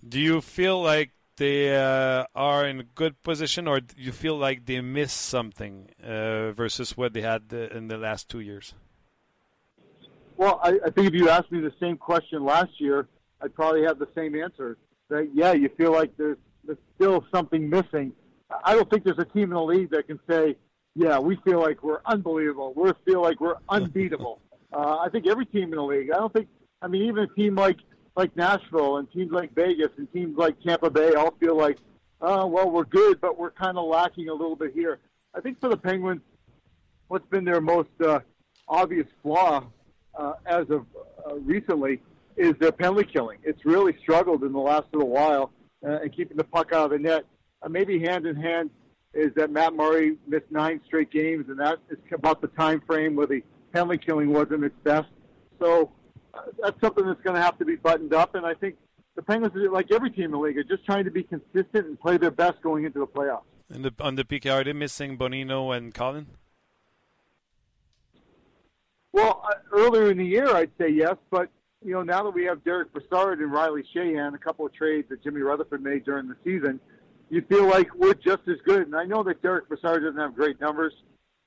Do 0.06 0.20
you 0.20 0.42
feel 0.42 0.82
like 0.82 1.12
they 1.38 1.76
uh, 1.76 2.26
are 2.36 2.68
in 2.68 2.80
a 2.80 2.84
good 2.84 3.22
position, 3.24 3.68
or 3.68 3.80
do 3.80 3.96
you 3.98 4.12
feel 4.12 4.38
like 4.38 4.66
they 4.66 4.82
missed 4.82 5.22
something 5.22 5.90
uh, 6.04 6.52
versus 6.52 6.96
what 6.96 7.14
they 7.14 7.22
had 7.22 7.52
in 7.52 7.88
the 7.88 7.98
last 7.98 8.30
two 8.30 8.40
years? 8.40 8.74
Well, 10.38 10.60
I, 10.64 10.80
I 10.86 10.90
think 10.90 11.08
if 11.08 11.14
you 11.14 11.30
asked 11.30 11.52
me 11.52 11.60
the 11.60 11.74
same 11.80 11.98
question 11.98 12.44
last 12.44 12.80
year, 12.80 13.08
I'd 13.42 13.54
probably 13.54 13.84
have 13.84 14.00
the 14.00 14.08
same 14.16 14.36
answer. 14.36 14.78
That 15.10 15.30
yeah, 15.34 15.54
you 15.54 15.70
feel 15.78 15.92
like 15.92 16.16
there's, 16.18 16.38
there's 16.64 16.78
still 16.96 17.26
something 17.34 17.70
missing. 17.70 18.14
I 18.64 18.76
don't 18.76 18.90
think 18.90 19.04
there's 19.04 19.20
a 19.20 19.26
team 19.26 19.46
in 19.46 19.52
the 19.52 19.64
league 19.64 19.90
that 19.92 20.08
can 20.08 20.20
say, 20.30 20.56
yeah, 20.96 21.20
we 21.20 21.38
feel 21.38 21.60
like 21.60 21.84
we're 21.84 22.02
unbelievable. 22.06 22.74
We 22.76 22.92
feel 23.06 23.22
like 23.22 23.40
we're 23.40 23.56
unbeatable. 23.70 24.40
uh, 24.74 24.98
I 24.98 25.10
think 25.10 25.28
every 25.28 25.46
team 25.46 25.66
in 25.66 25.78
the 25.78 25.84
league. 25.84 26.12
I 26.12 26.18
don't 26.18 26.32
think. 26.32 26.48
I 26.82 26.88
mean, 26.88 27.04
even 27.04 27.24
a 27.24 27.28
team 27.28 27.56
like 27.56 27.78
like 28.16 28.36
Nashville 28.36 28.98
and 28.98 29.12
teams 29.12 29.32
like 29.32 29.54
Vegas 29.56 29.90
and 29.98 30.12
teams 30.14 30.38
like 30.38 30.60
Tampa 30.62 30.90
Bay 30.90 31.14
all 31.14 31.34
feel 31.40 31.58
like, 31.58 31.78
oh, 32.22 32.48
well, 32.48 32.70
we're 32.70 32.86
good, 32.86 33.20
but 33.20 33.38
we're 33.38 33.52
kind 33.52 33.78
of 33.78 33.86
lacking 33.86 34.30
a 34.30 34.34
little 34.34 34.56
bit 34.56 34.74
here. 34.74 35.00
I 35.34 35.42
think 35.42 35.60
for 35.60 35.70
the 35.70 35.78
Penguins, 35.78 36.22
what's 37.08 37.28
been 37.28 37.44
their 37.44 37.62
most 37.62 37.90
uh, 38.06 38.20
obvious 38.68 39.08
flaw 39.22 39.66
uh, 40.18 40.34
as 40.46 40.70
of 40.70 40.86
uh, 41.28 41.36
recently 41.36 42.02
is 42.38 42.54
their 42.60 42.72
penalty 42.72 43.08
killing. 43.12 43.40
It's 43.44 43.66
really 43.66 43.96
struggled 44.02 44.44
in 44.44 44.54
the 44.54 44.60
last 44.60 44.86
little 44.94 45.10
while 45.10 45.52
uh, 45.86 46.00
and 46.02 46.16
keeping 46.16 46.38
the 46.38 46.44
puck 46.44 46.72
out 46.72 46.86
of 46.86 46.92
the 46.92 47.00
net. 47.00 47.26
Uh, 47.62 47.70
maybe 47.70 48.00
hand 48.00 48.26
in 48.26 48.36
hand 48.36 48.70
is 49.14 49.32
that 49.36 49.52
Matt 49.52 49.74
Murray 49.74 50.18
missed 50.28 50.50
nine 50.50 50.82
straight 50.86 51.12
games, 51.12 51.46
and 51.50 51.60
that 51.60 51.80
is 51.90 51.98
about 52.12 52.42
the 52.42 52.48
time 52.48 52.82
frame 52.82 53.16
where 53.16 53.28
the 53.28 53.44
penalty 53.72 53.98
killing 53.98 54.32
wasn't 54.32 54.64
its 54.64 54.76
best. 54.84 55.08
So 55.60 55.92
that's 56.62 56.80
something 56.82 57.06
that's 57.06 57.22
going 57.22 57.36
to 57.36 57.42
have 57.42 57.58
to 57.60 57.66
be 57.66 57.76
buttoned 57.76 58.14
up. 58.14 58.36
And 58.36 58.46
I 58.46 58.54
think 58.54 58.76
the 59.16 59.22
Penguins, 59.22 59.54
like 59.72 59.92
every 59.92 60.10
team 60.10 60.26
in 60.26 60.32
the 60.32 60.38
league, 60.38 60.58
are 60.58 60.64
just 60.64 60.86
trying 60.86 61.06
to 61.06 61.12
be 61.12 61.24
consistent 61.24 61.88
and 61.88 62.00
play 62.00 62.18
their 62.18 62.32
best 62.32 62.62
going 62.62 62.86
into 62.86 63.00
the 63.00 63.08
playoffs. 63.08 63.44
And 63.70 63.86
the, 63.86 63.94
on 64.00 64.16
the 64.16 64.24
PK, 64.24 64.52
are 64.54 64.64
they 64.64 64.74
missing 64.74 65.18
Bonino 65.18 65.76
and 65.76 65.94
Colin? 65.94 66.28
Well, 69.12 69.44
uh, 69.48 69.54
earlier 69.72 70.10
in 70.10 70.18
the 70.18 70.26
year, 70.26 70.56
I'd 70.56 70.72
say 70.80 70.90
yes, 70.90 71.16
but 71.30 71.50
you 71.86 71.94
know 71.94 72.02
now 72.02 72.24
that 72.24 72.32
we 72.32 72.46
have 72.46 72.64
Derek 72.64 72.92
Brassard 72.94 73.40
and 73.40 73.52
Riley 73.52 73.84
Shahan, 73.96 74.34
a 74.34 74.38
couple 74.40 74.66
of 74.66 74.74
trades 74.74 75.08
that 75.10 75.24
Jimmy 75.24 75.42
Rutherford 75.42 75.84
made 75.84 76.04
during 76.04 76.28
the 76.28 76.36
season, 76.44 76.80
you 77.30 77.42
feel 77.48 77.68
like 77.68 77.94
we're 77.94 78.16
just 78.16 78.48
as 78.48 78.58
good. 78.66 78.88
And 78.88 78.96
I 78.96 79.06
know 79.06 79.22
that 79.24 79.42
Derek 79.44 79.68
Brassard 79.68 80.02
doesn't 80.02 80.20
have 80.20 80.36
great 80.36 80.60
numbers 80.60 80.94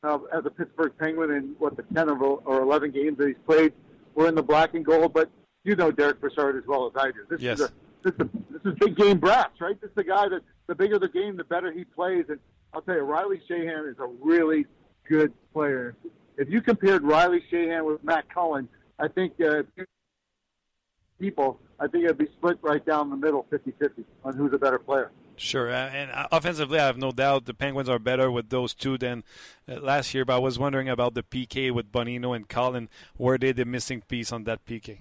uh, 0.05 0.19
as 0.33 0.47
a 0.47 0.51
Pittsburgh 0.51 0.93
Penguin 0.99 1.33
in 1.33 1.57
what 1.59 1.77
the 1.77 1.83
ten 1.93 2.09
or 2.09 2.63
eleven 2.63 2.93
games 2.93 3.19
that 3.19 3.29
he's 3.29 3.37
played 3.47 3.73
we're 4.17 4.29
in 4.29 4.35
the 4.35 4.43
black 4.43 4.75
and 4.75 4.85
gold, 4.85 5.13
but 5.13 5.31
you 5.63 5.77
know 5.77 5.93
Derek 5.93 6.21
Brassard 6.21 6.57
as 6.57 6.67
well 6.67 6.87
as 6.87 6.93
I 6.97 7.13
do. 7.13 7.25
This 7.31 7.41
yes. 7.41 7.61
is 7.61 7.67
a, 7.67 7.73
this 8.03 8.15
is, 8.15 8.21
a, 8.21 8.29
this 8.51 8.73
is 8.73 8.79
big 8.81 8.97
game 8.97 9.21
brass, 9.21 9.51
right? 9.61 9.81
This 9.81 9.91
is 9.91 9.95
the 9.95 10.05
guy 10.05 10.29
that 10.29 10.41
the 10.67 10.75
bigger 10.75 10.99
the 10.99 11.09
game, 11.09 11.37
the 11.37 11.45
better 11.45 11.71
he 11.71 11.85
plays. 11.85 12.25
And 12.29 12.39
I'll 12.73 12.83
tell 12.83 12.97
you, 12.97 13.03
Riley 13.03 13.41
Shahan 13.49 13.91
is 13.91 13.99
a 13.99 14.07
really 14.21 14.67
good 15.09 15.33
player. 15.53 15.97
If 16.37 16.51
you 16.51 16.61
compared 16.61 17.03
Riley 17.03 17.43
Shahan 17.53 17.85
with 17.85 18.03
Matt 18.03 18.29
Cullen, 18.33 18.69
I 18.99 19.09
think 19.09 19.35
uh, 19.41 19.63
people, 21.21 21.61
I 21.79 21.87
think 21.87 22.05
it'd 22.05 22.19
be 22.19 22.29
split 22.37 22.59
right 22.63 22.85
down 22.85 23.11
the 23.11 23.17
middle, 23.17 23.47
50-50 23.51 24.05
on 24.25 24.37
who's 24.37 24.53
a 24.53 24.59
better 24.59 24.79
player. 24.79 25.11
Sure, 25.39 25.69
and 25.71 26.11
uh, 26.11 26.29
offensively, 26.33 26.79
I 26.79 26.87
have 26.87 26.97
no 26.97 27.13
doubt 27.13 27.45
the 27.45 27.53
Penguins 27.53 27.91
are 27.91 27.99
better 27.99 28.31
with 28.31 28.49
those 28.49 28.73
two 28.73 28.97
than 28.97 29.23
uh, 29.69 29.81
last 29.81 30.15
year. 30.15 30.25
But 30.25 30.37
I 30.37 30.39
was 30.39 30.59
wondering 30.59 30.89
about 30.89 31.15
the 31.15 31.23
PK 31.23 31.71
with 31.71 31.93
Bonino 31.93 32.35
and 32.35 32.49
Colin. 32.49 32.89
Were 33.19 33.37
they 33.37 33.53
the 33.53 33.67
missing 33.67 34.03
piece 34.09 34.33
on 34.33 34.45
that 34.45 34.65
PK? 34.65 35.01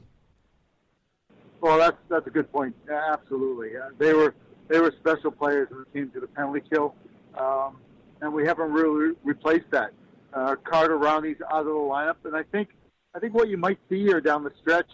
Well, 1.61 1.77
that's 1.79 1.97
that's 2.09 2.27
a 2.27 2.29
good 2.29 2.51
point. 2.51 2.75
Absolutely, 2.91 3.77
uh, 3.77 3.89
they 3.97 4.13
were 4.13 4.35
they 4.67 4.79
were 4.79 4.93
special 4.99 5.31
players 5.31 5.69
when 5.71 5.81
it 5.81 5.93
came 5.93 6.11
to 6.11 6.19
the 6.19 6.27
penalty 6.27 6.61
kill, 6.69 6.95
um, 7.37 7.77
and 8.21 8.33
we 8.33 8.45
haven't 8.45 8.71
really 8.71 9.15
replaced 9.23 9.71
that. 9.71 9.91
Uh, 10.33 10.55
Carter 10.65 10.97
Rowney's 10.97 11.41
out 11.49 11.61
of 11.61 11.65
the 11.67 11.71
lineup, 11.71 12.17
and 12.25 12.35
I 12.35 12.43
think 12.43 12.69
I 13.15 13.19
think 13.19 13.33
what 13.33 13.47
you 13.47 13.57
might 13.57 13.79
see 13.89 14.01
here 14.01 14.19
down 14.19 14.43
the 14.43 14.51
stretch 14.61 14.89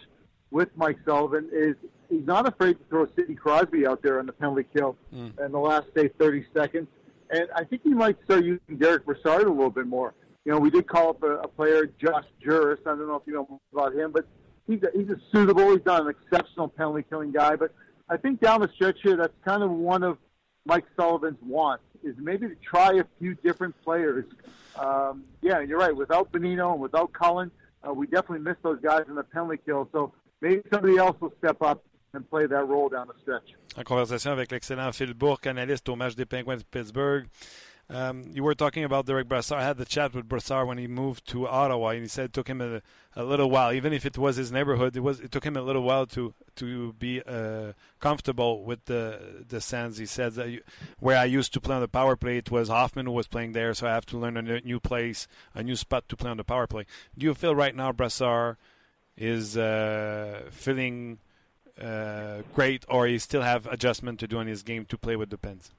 with 0.52 0.70
Mike 0.76 0.98
Sullivan 1.04 1.50
is 1.52 1.76
he's 2.12 2.26
not 2.26 2.48
afraid 2.48 2.74
to 2.74 2.84
throw 2.90 3.08
Sidney 3.16 3.36
Crosby 3.36 3.88
out 3.88 4.02
there 4.02 4.20
on 4.20 4.26
the 4.26 4.34
penalty 4.34 4.66
kill 4.76 4.98
mm. 5.14 5.40
in 5.44 5.52
the 5.52 5.60
last 5.60 5.88
say 5.96 6.10
30 6.10 6.46
seconds. 6.54 6.88
And 7.30 7.48
I 7.56 7.64
think 7.64 7.84
he 7.84 7.94
might 7.94 8.22
start 8.26 8.44
using 8.44 8.78
Derek 8.78 9.06
Brassard 9.06 9.44
a 9.44 9.50
little 9.50 9.70
bit 9.70 9.88
more. 9.88 10.14
You 10.44 10.52
know, 10.52 10.60
we 10.60 10.70
did 10.70 10.88
call 10.88 11.12
up 11.12 11.24
a, 11.24 11.38
a 11.38 11.48
player, 11.48 11.86
Josh 11.86 12.26
Juris. 12.44 12.80
I 12.86 12.90
don't 12.90 13.08
know 13.08 13.16
if 13.16 13.24
you 13.26 13.34
know 13.34 13.62
about 13.72 13.96
him, 13.96 14.12
but 14.12 14.26
he's 14.68 14.82
a, 14.84 14.90
he's 14.94 15.10
a 15.10 15.18
suitable. 15.32 15.72
He's 15.72 15.86
not 15.86 16.02
an 16.02 16.10
exceptional 16.10 16.68
penalty 16.68 17.06
killing 17.10 17.32
guy, 17.32 17.56
but 17.56 17.72
I 18.10 18.18
think 18.18 18.42
down 18.42 18.60
the 18.60 18.70
stretch 18.76 18.98
here, 19.02 19.16
that's 19.16 19.34
kind 19.46 19.64
of 19.64 19.72
one 19.72 20.04
of 20.04 20.18
Mike 20.66 20.86
Sullivan's 20.98 21.38
wants 21.42 21.84
is 22.04 22.16
maybe 22.18 22.50
to 22.50 22.56
try 22.56 22.94
a 22.94 23.06
few 23.20 23.36
different 23.36 23.80
players. 23.84 24.26
Um, 24.78 25.24
yeah, 25.42 25.62
you're 25.62 25.80
right. 25.80 25.96
Without 25.96 26.32
Bonino 26.32 26.74
and 26.74 26.82
without 26.82 27.14
Cullen, 27.14 27.52
uh, 27.88 27.94
we 27.94 28.08
definitely 28.08 28.40
miss 28.40 28.58
those 28.64 28.80
guys 28.82 29.04
in 29.08 29.16
the 29.16 29.24
penalty 29.24 29.60
kill. 29.64 29.88
So 29.92 30.14
maybe 30.42 30.62
somebody 30.74 30.98
else 30.98 31.16
will 31.22 31.34
step 31.38 31.62
up 31.62 31.84
and 32.14 32.30
play 32.30 32.46
that 32.46 32.68
role 32.68 32.90
down 32.90 33.08
the 33.08 33.20
stretch. 33.22 33.56
En 33.78 33.84
conversation 33.84 34.32
avec 34.32 34.52
l'excellent 34.52 34.92
Phil 34.94 35.14
Bourque, 35.14 35.48
analyste 35.48 35.88
au 35.90 35.96
match 35.96 36.16
des 36.16 36.26
Penguins 36.26 36.58
de 36.58 36.66
Pittsburgh. 36.66 37.28
Um, 37.90 38.24
you 38.34 38.42
were 38.42 38.56
talking 38.56 38.86
about 38.86 39.06
Derek 39.06 39.28
Brassard. 39.28 39.60
I 39.60 39.66
had 39.66 39.78
the 39.78 39.84
chat 39.84 40.14
with 40.14 40.30
Brassard 40.30 40.66
when 40.66 40.78
he 40.78 40.88
moved 40.88 41.28
to 41.28 41.46
Ottawa, 41.46 41.90
and 41.90 42.02
he 42.02 42.08
said 42.08 42.26
it 42.26 42.34
took 42.34 42.48
him 42.48 42.62
a, 42.62 42.82
a 43.18 43.26
little 43.26 43.50
while, 43.50 43.74
even 43.74 43.92
if 43.92 44.06
it 44.06 44.18
was 44.18 44.38
his 44.38 44.50
neighborhood. 44.50 44.96
It 44.96 45.02
was 45.02 45.20
it 45.20 45.30
took 45.30 45.44
him 45.44 45.58
a 45.58 45.62
little 45.62 45.82
while 45.82 46.06
to 46.08 46.34
to 46.56 46.94
be 46.94 47.22
uh, 47.24 47.74
comfortable 48.00 48.64
with 48.64 48.86
the 48.86 49.44
the 49.46 49.60
Sens. 49.60 49.98
He 49.98 50.06
said 50.06 50.34
that 50.36 50.50
you, 50.50 50.62
where 51.00 51.18
I 51.18 51.26
used 51.26 51.52
to 51.54 51.60
play 51.60 51.76
on 51.76 51.82
the 51.82 51.90
power 51.90 52.16
play, 52.16 52.38
it 52.38 52.50
was 52.50 52.70
Hoffman 52.70 53.08
who 53.08 53.12
was 53.12 53.28
playing 53.28 53.52
there, 53.52 53.74
so 53.74 53.88
I 53.88 53.94
have 53.94 54.06
to 54.08 54.18
learn 54.18 54.38
a 54.38 54.62
new 54.62 54.80
place, 54.80 55.28
a 55.54 55.62
new 55.62 55.76
spot 55.76 56.08
to 56.08 56.16
play 56.16 56.32
on 56.32 56.38
the 56.38 56.46
power 56.46 56.68
play. 56.68 56.86
Do 57.18 57.26
you 57.26 57.34
feel 57.34 57.56
right 57.56 57.76
now 57.76 57.92
Brassard 57.92 58.56
is 59.18 59.58
uh, 59.58 60.44
feeling 60.50 61.20
great, 62.54 62.86
or 62.88 63.08
he 63.08 63.18
still 63.20 63.42
have 63.42 63.66
adjustment 63.68 64.20
to 64.20 64.28
do 64.28 64.40
in 64.40 64.48
his 64.48 64.64
game 64.64 64.86
to 64.86 64.98
play 64.98 65.16
with 65.16 65.30
the 65.30 65.38
Pens? 65.38 65.72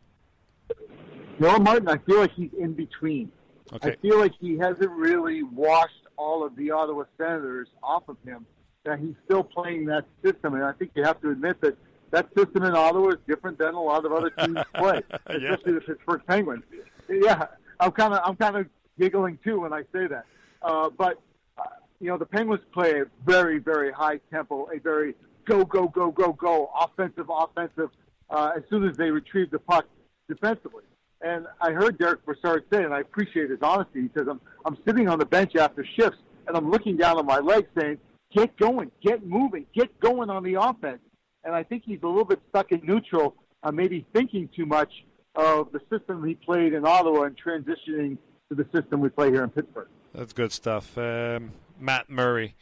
No, 1.39 1.59
Martin, 1.59 1.89
I 1.89 1.99
feel 1.99 2.21
like 2.21 2.33
he's 2.33 2.53
in 2.59 2.73
between. 2.73 3.31
Okay. 3.73 3.93
I 3.93 3.97
feel 3.97 4.19
like 4.19 4.33
he 4.39 4.59
hasn't 4.59 4.91
really 4.91 5.43
washed 5.43 6.07
all 6.17 6.45
of 6.45 6.55
the 6.57 6.71
Ottawa 6.71 7.05
Senators 7.17 7.69
off 7.83 8.09
of 8.09 8.17
him. 8.25 8.47
That 8.85 8.99
he's 8.99 9.15
still 9.25 9.45
playing 9.45 9.87
that 9.87 10.05
system, 10.25 10.55
and 10.55 10.65
I 10.65 10.73
think 10.73 10.91
you 10.95 11.05
have 11.05 11.21
to 11.21 11.31
admit 11.31 11.61
that 11.61 11.77
that 12.11 12.29
system 12.37 12.65
in 12.65 12.75
Ottawa 12.75 13.11
is 13.11 13.19
different 13.29 13.59
than 13.59 13.75
a 13.75 13.81
lot 13.81 14.05
of 14.05 14.13
other 14.13 14.31
teams 14.39 14.59
play, 14.75 15.03
especially 15.27 15.43
yeah. 15.43 15.57
the 15.63 15.81
Pittsburgh 15.87 16.23
Penguins. 16.27 16.65
Yeah, 17.09 17.47
I'm 17.81 17.93
kind 17.93 18.13
of 18.15 18.21
I'm 18.25 18.37
kind 18.37 18.57
of 18.57 18.67
giggling 18.99 19.39
too 19.45 19.61
when 19.61 19.73
I 19.73 19.83
say 19.93 20.07
that. 20.09 20.27
Uh, 20.63 20.91
but 20.91 21.21
uh, 21.59 21.63
you 22.01 22.09
know, 22.09 22.19
the 22.19 22.27
Penguins 22.27 22.63
play 22.73 23.01
a 23.01 23.05
very 23.25 23.59
very 23.59 23.93
high 23.93 24.19
tempo, 24.31 24.69
a 24.75 24.79
very 24.81 25.15
go, 25.47 25.65
go, 25.65 25.89
go, 25.89 26.11
go, 26.11 26.33
go, 26.33 26.71
offensive, 26.81 27.27
offensive, 27.31 27.91
uh, 28.31 28.53
as 28.57 28.63
soon 28.71 28.85
as 28.89 28.97
they 28.97 29.11
retrieve 29.11 29.51
the 29.51 29.59
puck 29.59 29.87
defensively. 30.29 30.85
And 31.21 31.47
I 31.61 31.71
heard 31.71 31.99
Derek 31.99 32.25
Brassard 32.25 32.65
say, 32.73 32.83
and 32.83 32.93
I 32.93 33.01
appreciate 33.01 33.51
his 33.51 33.61
honesty. 33.63 34.03
He 34.03 34.11
says, 34.17 34.27
I'm, 34.29 34.41
I'm 34.65 34.77
sitting 34.85 35.09
on 35.09 35.19
the 35.19 35.27
bench 35.27 35.55
after 35.57 35.87
shifts, 35.97 36.19
and 36.47 36.57
I'm 36.57 36.71
looking 36.71 36.97
down 36.97 37.19
on 37.19 37.27
my 37.27 37.39
legs 37.39 37.69
saying, 37.79 37.99
get 38.35 38.57
going, 38.57 38.91
get 39.03 39.25
moving, 39.25 39.67
get 39.75 39.99
going 40.01 40.31
on 40.31 40.43
the 40.43 40.55
offense. 40.55 41.01
And 41.45 41.55
I 41.55 41.63
think 41.63 41.85
he's 41.85 42.01
a 42.03 42.07
little 42.07 42.25
bit 42.25 42.41
stuck 42.49 42.73
in 42.73 42.81
neutral, 42.85 43.37
uh, 43.63 43.71
maybe 43.71 44.07
thinking 44.13 44.49
too 44.55 44.67
much 44.67 44.93
of 45.35 45.71
the 45.73 45.81
system 45.91 46.25
he 46.25 46.35
played 46.35 46.73
in 46.73 46.85
Ottawa 46.85 47.23
and 47.23 47.37
transitioning 47.37 48.19
to 48.49 48.55
the 48.55 48.67
system 48.75 49.01
we 49.01 49.09
play 49.09 49.31
here 49.31 49.45
in 49.45 49.51
Pittsburgh. 49.51 49.89
That's 50.15 50.33
good 50.33 50.53
stuff. 50.53 50.97
Um, 50.99 51.53
Matt 51.79 52.11
Murray. 52.11 52.55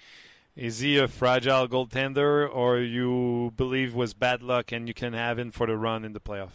Is 0.57 0.80
he 0.80 0.98
a 0.98 1.09
fragile 1.09 1.68
goaltender, 1.68 2.48
or 2.53 2.78
you 2.78 3.53
believe 3.57 3.94
was 3.94 4.14
bad 4.14 4.42
luck 4.42 4.72
and 4.72 4.88
you 4.88 4.94
can 4.94 5.12
have 5.12 5.38
him 5.38 5.51
for 5.51 5.66
the 5.66 5.76
run 5.76 6.05
in 6.05 6.12
the 6.12 6.20
playoff? 6.20 6.51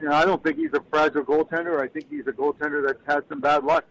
You 0.00 0.10
know, 0.10 0.12
I 0.12 0.24
don't 0.24 0.42
think 0.42 0.58
he's 0.58 0.72
a 0.74 0.82
fragile 0.90 1.24
goaltender. 1.24 1.80
I 1.80 1.88
think 1.88 2.10
he's 2.10 2.26
a 2.26 2.32
goaltender 2.32 2.86
that's 2.86 2.98
had 3.06 3.24
some 3.28 3.40
bad 3.40 3.64
luck. 3.64 3.84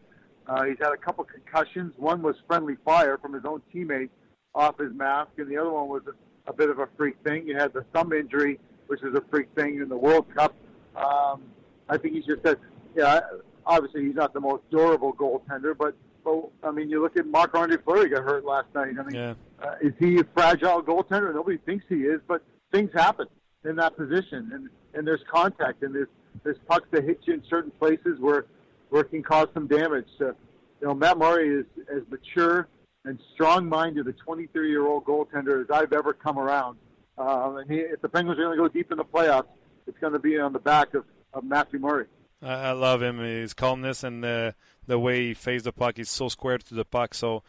Uh, 0.46 0.66
he's 0.66 0.78
had 0.80 0.92
a 0.92 0.98
couple 0.98 1.24
concussions. 1.24 1.94
One 1.98 2.22
was 2.22 2.36
friendly 2.46 2.76
fire 2.84 3.18
from 3.18 3.34
his 3.34 3.46
own 3.46 3.62
teammate 3.74 4.10
off 4.54 4.78
his 4.78 4.94
mask, 4.94 5.32
and 5.38 5.50
the 5.50 5.58
other 5.58 5.72
one 5.72 5.88
was 5.88 6.04
a, 6.06 6.52
a 6.52 6.54
bit 6.54 6.70
of 6.70 6.80
a 6.80 6.88
freak 6.98 7.16
thing. 7.24 7.46
He 7.46 7.54
had 7.54 7.74
the 7.74 7.86
thumb 7.94 8.12
injury, 8.14 8.60
which 8.88 9.02
is 9.02 9.16
a 9.16 9.24
freak 9.32 9.48
thing 9.56 9.78
in 9.82 9.88
the 9.88 9.98
World 9.98 10.26
Cup. 10.36 10.54
Um, 10.96 11.44
I 11.90 11.98
think 11.98 12.14
he's 12.14 12.26
just 12.26 12.46
a, 12.46 12.58
yeah, 12.96 13.22
obviously 13.66 14.06
he's 14.06 14.16
not 14.16 14.34
the 14.34 14.42
most 14.42 14.70
durable 14.70 15.14
goaltender, 15.14 15.76
but, 15.76 15.96
but 16.24 16.50
I 16.64 16.72
mean, 16.72 16.90
you 16.90 17.02
look 17.02 17.18
at 17.18 17.26
Marc 17.28 17.54
Andre 17.56 17.78
Fleury 17.78 18.10
got 18.10 18.24
hurt 18.24 18.46
last 18.46 18.68
night. 18.74 18.94
I 19.00 19.04
mean, 19.04 19.16
Yeah. 19.16 19.34
uh, 19.62 19.76
is 19.82 19.94
he 20.00 20.20
a 20.20 20.24
fragile 20.36 20.82
goaltender? 20.84 21.34
Nobody 21.34 21.58
thinks 21.58 21.86
he 21.90 22.04
is, 22.04 22.22
but 22.28 22.42
things 22.72 22.92
happen 22.94 23.28
in 23.66 23.76
that 23.78 23.96
position, 23.98 24.52
and 24.54 24.70
and 24.94 25.08
there's 25.08 25.24
contact, 25.32 25.84
and 25.84 25.94
there's 25.94 26.08
there's 26.44 26.58
pucks 26.68 26.88
that 26.92 27.04
hit 27.04 27.20
you 27.26 27.34
in 27.36 27.44
certain 27.50 27.72
places 27.72 28.20
where 28.20 28.46
where 28.90 29.02
it 29.02 29.10
can 29.10 29.24
cause 29.24 29.48
some 29.54 29.68
damage. 29.68 30.06
So, 30.20 30.36
you 30.82 30.88
know, 30.88 30.94
Matt 30.94 31.18
Murray 31.18 31.50
is 31.62 31.66
as 31.90 32.04
mature 32.10 32.68
and 33.06 33.20
strong-minded 33.34 34.08
a 34.08 34.14
23-year-old 34.14 35.04
goaltender 35.04 35.62
as 35.62 35.68
I've 35.72 35.92
ever 35.94 36.14
come 36.14 36.38
around. 36.38 36.78
Um, 37.18 37.58
and 37.58 37.70
he, 37.72 37.80
if 37.80 38.02
the 38.02 38.08
Penguins 38.08 38.40
are 38.40 38.44
going 38.44 38.56
to 38.58 38.62
go 38.64 38.68
deep 38.70 38.92
in 38.92 38.98
the 38.98 39.04
playoffs, 39.04 39.48
it's 39.88 39.98
going 40.00 40.14
to 40.14 40.20
be 40.20 40.38
on 40.40 40.54
the 40.54 40.60
back 40.60 40.94
of, 40.94 41.04
of 41.34 41.44
Matthew 41.44 41.80
Murray. 41.80 42.06
I, 42.42 42.54
I 42.54 42.72
love 42.72 43.02
him. 43.02 43.18
His 43.18 43.54
calmness 43.54 44.04
and 44.04 44.24
the 44.24 44.54
the 44.88 45.00
way 45.00 45.28
he 45.28 45.34
faced 45.34 45.66
the 45.66 45.72
puck. 45.72 45.98
He's 45.98 46.10
so 46.10 46.30
square 46.30 46.58
to 46.58 46.74
the 46.74 46.86
puck. 46.86 47.14
So 47.14 47.44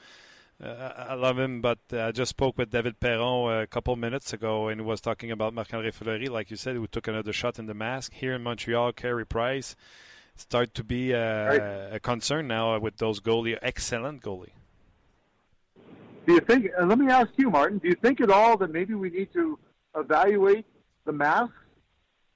uh, 0.63 0.93
I 0.97 1.15
love 1.15 1.39
him. 1.39 1.61
But 1.61 1.79
uh, 1.93 2.05
I 2.07 2.13
just 2.13 2.31
spoke 2.31 2.57
with 2.59 2.71
David 2.71 3.01
Perron 3.01 3.63
a 3.63 3.67
couple 3.67 3.97
minutes 3.97 4.33
ago, 4.33 4.69
and 4.69 4.81
he 4.81 4.87
was 4.87 5.01
talking 5.01 5.31
about 5.31 5.55
Marc-André 5.55 5.93
Fleury, 5.93 6.29
like 6.29 6.51
you 6.51 6.57
said, 6.57 6.77
who 6.77 6.87
took 6.87 7.09
another 7.09 7.33
shot 7.33 7.59
in 7.59 7.67
the 7.67 7.75
mask 7.75 8.13
here 8.15 8.35
in 8.35 8.43
Montreal. 8.43 8.93
Carey 8.93 9.27
Price 9.27 9.75
start 10.37 10.75
to 10.75 10.85
be 10.85 11.15
uh, 11.15 11.19
Right. 11.19 11.61
a 11.93 12.01
concern 12.01 12.49
now 12.49 12.79
with 12.79 12.97
those 12.99 13.21
goalie, 13.21 13.59
excellent 13.63 14.23
goalie. 14.23 14.53
Do 16.27 16.33
you 16.33 16.41
think? 16.41 16.71
And 16.79 16.89
let 16.89 16.99
me 16.99 17.11
ask 17.11 17.31
you, 17.37 17.51
Martin. 17.51 17.79
Do 17.79 17.89
you 17.89 17.95
think 17.95 18.21
at 18.21 18.31
all 18.31 18.57
that 18.57 18.73
maybe 18.73 18.95
we 18.95 19.11
need 19.11 19.33
to 19.35 19.59
evaluate 19.95 20.65
the 21.05 21.13
masks? 21.13 21.55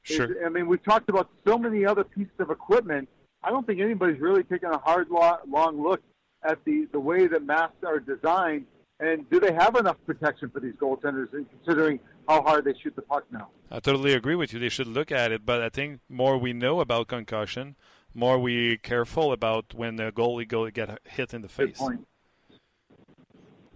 Sure. 0.03 0.29
I 0.45 0.49
mean, 0.49 0.67
we've 0.69 0.83
talked 0.83 1.09
about 1.09 1.29
so 1.47 1.59
many 1.59 1.85
other 1.85 2.05
pieces 2.05 2.33
of 2.39 2.51
equipment. 2.51 3.09
I 3.43 3.51
don't 3.51 3.67
think 3.67 3.81
anybody's 3.81 4.21
really 4.21 4.43
taken 4.43 4.71
a 4.71 4.79
hard, 4.79 5.09
long 5.11 5.83
look 5.83 6.03
at 6.43 6.59
the, 6.65 6.89
the 6.93 7.01
way 7.01 7.27
that 7.27 7.45
masks 7.45 7.85
are 7.85 8.01
designed. 8.01 8.67
And 9.01 9.29
do 9.31 9.39
they 9.39 9.53
have 9.53 9.77
enough 9.77 9.97
protection 10.07 10.51
for 10.51 10.59
these 10.59 10.75
goaltenders, 10.75 11.33
in 11.33 11.47
considering 11.47 12.01
how 12.29 12.43
hard 12.43 12.65
they 12.65 12.75
shoot 12.83 12.97
the 12.97 13.03
puck 13.03 13.25
now? 13.31 13.49
I 13.71 13.79
totally 13.79 14.13
agree 14.13 14.35
with 14.35 14.53
you. 14.53 14.59
They 14.59 14.69
should 14.69 14.89
look 14.89 15.13
at 15.13 15.31
it, 15.31 15.47
but 15.47 15.63
I 15.63 15.69
think 15.69 16.01
more 16.09 16.37
we 16.37 16.53
know 16.53 16.81
about 16.81 17.07
concussion, 17.07 17.77
more 18.13 18.39
we 18.41 18.77
careful 18.79 19.31
about 19.33 19.73
when 19.73 19.97
the 19.97 20.11
goalie 20.11 20.49
go 20.49 20.69
get 20.71 20.99
hit 21.05 21.33
in 21.33 21.43
the 21.43 21.49
face. 21.49 21.79
point. 21.79 22.05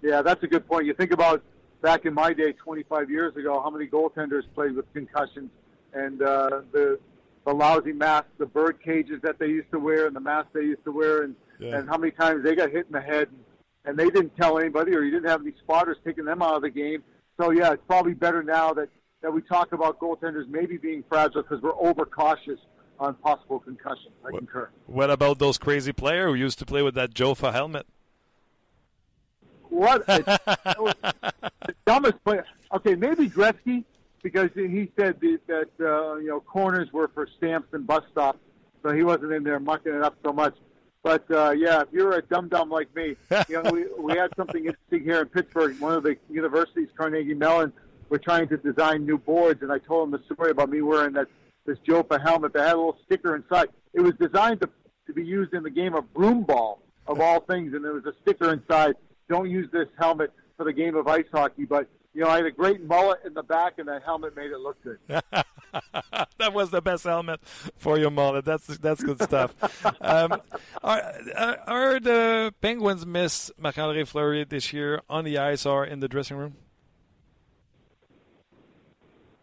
Yeah, 0.03 0.23
that's 0.23 0.43
a 0.43 0.49
good 0.49 0.67
point. 0.67 0.87
You 0.87 0.95
think 0.95 1.13
about 1.13 1.45
back 1.83 2.05
in 2.05 2.15
my 2.15 2.33
day, 2.33 2.53
25 2.53 3.09
years 3.09 3.37
ago, 3.37 3.61
how 3.63 3.71
many 3.71 3.87
goaltenders 3.87 4.43
played 4.55 4.75
with 4.75 4.93
concussions 4.93 5.51
and 5.93 6.21
uh, 6.21 6.63
the 6.73 6.99
the 7.45 7.53
lousy 7.53 7.93
masks, 7.93 8.29
the 8.39 8.47
bird 8.47 8.79
cages 8.83 9.21
that 9.23 9.39
they 9.39 9.47
used 9.49 9.71
to 9.73 9.79
wear, 9.79 10.07
and 10.07 10.15
the 10.15 10.21
masks 10.21 10.51
they 10.55 10.63
used 10.63 10.85
to 10.85 10.93
wear, 10.93 11.23
and 11.23 11.35
Yeah. 11.59 11.79
and 11.79 11.89
how 11.89 11.97
many 11.99 12.13
times 12.13 12.43
they 12.45 12.55
got 12.55 12.71
hit 12.71 12.87
in 12.87 12.93
the 12.93 13.01
head, 13.01 13.29
and, 13.29 13.39
and 13.85 13.99
they 13.99 14.11
didn't 14.11 14.37
tell 14.37 14.59
anybody, 14.59 14.95
or 14.95 15.03
you 15.03 15.11
didn't 15.11 15.29
have 15.29 15.41
any 15.43 15.53
spotters 15.63 15.97
taking 16.05 16.25
them 16.25 16.43
out 16.43 16.55
of 16.57 16.63
the 16.63 16.71
game. 16.71 17.03
So 17.41 17.51
yeah, 17.51 17.73
it's 17.73 17.83
probably 17.87 18.15
better 18.15 18.43
now 18.43 18.73
that 18.75 18.89
that 19.23 19.33
we 19.33 19.41
talk 19.43 19.73
about 19.73 19.99
goaltenders 20.01 20.49
maybe 20.49 20.77
being 20.77 21.05
fragile 21.09 21.43
because 21.43 21.63
we're 21.63 21.77
overcautious 21.77 22.59
on 22.99 23.15
possible 23.17 23.61
concussions. 23.61 24.15
I 24.25 24.31
concur. 24.37 24.69
What 24.87 25.11
about 25.11 25.39
those 25.39 25.59
crazy 25.59 25.93
player 25.93 26.27
who 26.29 26.35
used 26.35 26.59
to 26.61 26.67
play 26.67 26.83
with 26.83 26.95
that 26.95 27.15
Jofa 27.15 27.53
helmet? 27.53 27.87
What 29.69 30.03
a, 30.09 30.23
the 31.67 31.75
dumbest 31.87 32.23
player. 32.25 32.45
Okay, 32.75 32.95
maybe 32.95 33.29
Gretzky 33.29 33.85
because 34.23 34.51
he 34.55 34.91
said 34.99 35.21
that, 35.21 35.41
that 35.47 35.87
uh, 35.87 36.17
you 36.17 36.29
know 36.29 36.41
corners 36.41 36.93
were 36.93 37.09
for 37.09 37.27
stamps 37.37 37.69
and 37.73 37.87
bus 37.87 38.05
stops, 38.11 38.39
so 38.83 38.93
he 38.93 39.03
wasn't 39.03 39.33
in 39.33 39.43
there 39.43 39.61
mucking 39.61 39.93
it 39.93 40.03
up 40.03 40.17
so 40.25 40.33
much. 40.33 40.55
But 41.03 41.29
uh, 41.31 41.51
yeah, 41.51 41.83
if 41.83 41.89
you're 41.93 42.13
a 42.13 42.23
dum 42.23 42.49
dum 42.49 42.71
like 42.71 42.95
me, 42.95 43.17
you 43.49 43.63
know 43.63 43.71
we 43.71 43.87
we 43.99 44.17
had 44.17 44.31
something 44.37 44.65
interesting 44.65 45.03
here 45.03 45.21
in 45.21 45.29
Pittsburgh. 45.29 45.79
One 45.81 45.95
of 45.95 46.03
the 46.03 46.17
universities, 46.31 46.89
Carnegie 46.97 47.35
Mellon, 47.35 47.73
were 48.09 48.19
trying 48.19 48.49
to 48.49 48.57
design 48.57 49.05
new 49.05 49.19
boards, 49.19 49.63
and 49.63 49.73
I 49.73 49.79
told 49.79 50.13
them 50.13 50.21
the 50.21 50.35
story 50.35 50.51
about 50.51 50.71
me 50.71 50.81
wearing 50.83 51.15
that 51.15 51.29
this 51.67 51.79
Jopa 51.87 52.21
helmet 52.23 52.53
that 52.53 52.63
had 52.67 52.75
a 52.75 52.77
little 52.77 52.99
sticker 53.05 53.35
inside. 53.35 53.69
It 53.93 54.01
was 54.01 54.15
designed 54.21 54.61
to 54.61 54.71
to 55.07 55.13
be 55.13 55.25
used 55.25 55.53
in 55.53 55.65
the 55.65 55.71
game 55.71 55.95
of 55.95 56.05
broomball 56.15 56.79
of 57.09 57.21
all 57.21 57.41
things, 57.41 57.75
and 57.75 57.85
there 57.85 57.93
was 57.93 58.07
a 58.07 58.15
sticker 58.23 58.53
inside. 58.53 58.95
Don't 59.29 59.51
use 59.51 59.69
this 59.73 59.89
helmet 59.99 60.33
for 60.57 60.65
the 60.65 60.73
game 60.73 60.95
of 60.95 61.09
ice 61.09 61.25
hockey, 61.33 61.65
but 61.65 61.89
you 62.15 62.23
know 62.23 62.29
I 62.29 62.37
had 62.37 62.47
a 62.47 62.51
great 62.51 62.83
mullet 62.85 63.21
in 63.25 63.35
the 63.35 63.43
back, 63.43 63.75
and 63.79 63.89
that 63.89 64.03
helmet 64.03 64.37
made 64.37 64.51
it 64.51 64.59
look 64.59 64.77
good. 64.83 64.99
that 65.09 66.53
was 66.53 66.71
the 66.71 66.81
best 66.83 67.05
helmet 67.05 67.41
for 67.77 67.99
your 67.99 68.11
mullet. 68.11 68.45
That's 68.45 68.67
that's 68.79 69.03
good 69.03 69.23
stuff. 69.23 69.55
um, 70.01 70.41
are, 70.83 71.13
are 71.37 71.59
are 71.67 72.01
the 72.01 72.55
Penguins 72.61 73.07
miss 73.07 73.51
Marc-André 73.59 74.07
Fleury 74.07 74.45
this 74.45 74.73
year 74.73 75.01
on 75.09 75.25
the 75.25 75.39
ice 75.39 75.65
or 75.67 75.85
in 75.85 76.01
the 76.01 76.09
dressing 76.09 76.37
room? 76.37 76.57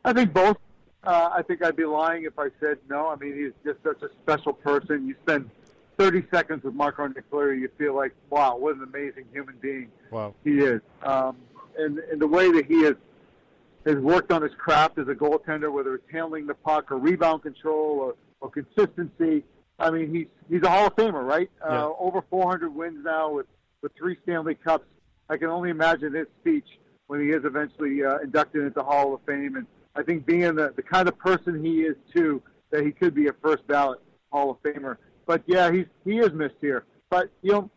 I 0.05 0.13
think 0.13 0.33
both. 0.33 0.57
Uh, 1.03 1.29
I 1.33 1.41
think 1.43 1.63
I'd 1.63 1.77
be 1.77 1.85
lying 1.85 2.25
if 2.25 2.37
I 2.37 2.49
said 2.59 2.77
no. 2.89 3.07
I 3.07 3.15
mean, 3.15 3.33
he's 3.35 3.53
just 3.65 3.81
such 3.83 4.01
a 4.03 4.09
special 4.21 4.51
person. 4.53 5.07
You 5.07 5.15
spend 5.23 5.49
30 5.97 6.23
seconds 6.31 6.63
with 6.63 6.73
Marc 6.73 6.99
Andre 6.99 7.21
Fleury, 7.29 7.61
you 7.61 7.69
feel 7.77 7.95
like, 7.95 8.13
wow, 8.29 8.57
what 8.57 8.75
an 8.75 8.83
amazing 8.83 9.25
human 9.33 9.55
being 9.61 9.89
Wow. 10.11 10.33
he 10.43 10.59
is. 10.59 10.81
Um, 11.03 11.37
and, 11.79 11.99
and 11.99 12.21
the 12.21 12.27
way 12.27 12.51
that 12.51 12.65
he 12.65 12.83
has 12.83 12.95
has 13.85 13.95
worked 13.95 14.31
on 14.31 14.41
his 14.41 14.51
craft 14.57 14.97
as 14.97 15.07
a 15.07 15.13
goaltender, 15.13 15.71
whether 15.71 15.95
it's 15.95 16.11
handling 16.11 16.45
the 16.45 16.53
puck 16.53 16.91
or 16.91 16.97
rebound 16.97 17.41
control 17.43 17.99
or, 17.99 18.15
or 18.41 18.49
consistency. 18.49 19.43
I 19.79 19.89
mean, 19.89 20.13
he's 20.13 20.27
he's 20.49 20.63
a 20.63 20.69
Hall 20.69 20.87
of 20.87 20.95
Famer, 20.95 21.25
right? 21.25 21.49
Yeah. 21.61 21.85
Uh, 21.85 21.93
over 21.99 22.21
400 22.29 22.73
wins 22.73 23.03
now 23.03 23.31
with 23.31 23.47
with 23.81 23.91
three 23.97 24.17
Stanley 24.23 24.55
Cups. 24.55 24.85
I 25.29 25.37
can 25.37 25.47
only 25.49 25.69
imagine 25.69 26.13
his 26.13 26.27
speech 26.41 26.65
when 27.07 27.21
he 27.21 27.27
is 27.29 27.43
eventually 27.45 28.03
uh, 28.03 28.17
inducted 28.19 28.63
into 28.63 28.73
the 28.73 28.83
Hall 28.83 29.13
of 29.13 29.21
Fame. 29.25 29.55
And 29.55 29.65
I 29.95 30.03
think 30.03 30.25
being 30.25 30.55
the, 30.55 30.73
the 30.75 30.83
kind 30.83 31.07
of 31.07 31.17
person 31.17 31.63
he 31.63 31.81
is 31.81 31.95
too, 32.13 32.41
that 32.71 32.85
he 32.85 32.91
could 32.91 33.15
be 33.15 33.27
a 33.27 33.33
first 33.41 33.65
ballot 33.67 33.99
Hall 34.31 34.51
of 34.51 34.61
Famer. 34.61 34.97
But 35.25 35.43
yeah, 35.45 35.71
he's 35.71 35.85
he 36.03 36.19
is 36.19 36.33
missed 36.33 36.55
here. 36.59 36.85
But 37.09 37.29
you 37.41 37.51
know, 37.51 37.71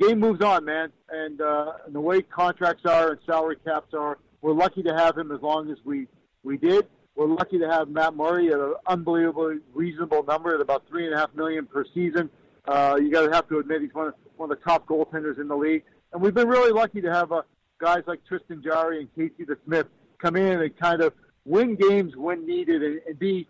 game 0.00 0.20
moves 0.20 0.42
on, 0.42 0.64
man, 0.64 0.92
and, 1.10 1.40
uh, 1.40 1.72
and 1.86 1.94
the 1.94 2.00
way 2.00 2.22
contracts 2.22 2.84
are 2.86 3.10
and 3.10 3.20
salary 3.26 3.56
caps 3.64 3.94
are, 3.94 4.18
we're 4.40 4.52
lucky 4.52 4.82
to 4.82 4.94
have 4.94 5.16
him 5.16 5.32
as 5.32 5.40
long 5.42 5.70
as 5.70 5.78
we 5.84 6.06
we 6.44 6.56
did. 6.56 6.86
We're 7.16 7.26
lucky 7.26 7.58
to 7.58 7.68
have 7.68 7.88
Matt 7.88 8.14
Murray 8.14 8.48
at 8.48 8.60
an 8.60 8.74
unbelievably 8.86 9.56
reasonable 9.74 10.22
number 10.22 10.54
at 10.54 10.60
about 10.60 10.86
three 10.88 11.04
and 11.04 11.14
a 11.14 11.18
half 11.18 11.34
million 11.34 11.66
per 11.66 11.84
season. 11.92 12.30
Uh, 12.66 12.96
you 13.00 13.10
got 13.10 13.26
to 13.26 13.32
have 13.32 13.48
to 13.48 13.58
admit 13.58 13.82
he's 13.82 13.92
one 13.92 14.08
of, 14.08 14.14
one 14.36 14.52
of 14.52 14.58
the 14.58 14.64
top 14.64 14.86
goaltenders 14.86 15.40
in 15.40 15.48
the 15.48 15.56
league, 15.56 15.82
and 16.12 16.22
we've 16.22 16.34
been 16.34 16.48
really 16.48 16.70
lucky 16.70 17.00
to 17.00 17.12
have 17.12 17.32
uh, 17.32 17.42
guys 17.80 18.02
like 18.06 18.20
Tristan 18.26 18.62
Jari 18.62 19.00
and 19.00 19.14
Casey 19.16 19.44
the 19.44 19.56
Smith 19.64 19.86
come 20.18 20.36
in 20.36 20.60
and 20.60 20.78
kind 20.78 21.02
of 21.02 21.12
win 21.44 21.74
games 21.74 22.14
when 22.16 22.46
needed 22.46 22.82
and, 22.82 23.00
and 23.06 23.18
be 23.18 23.48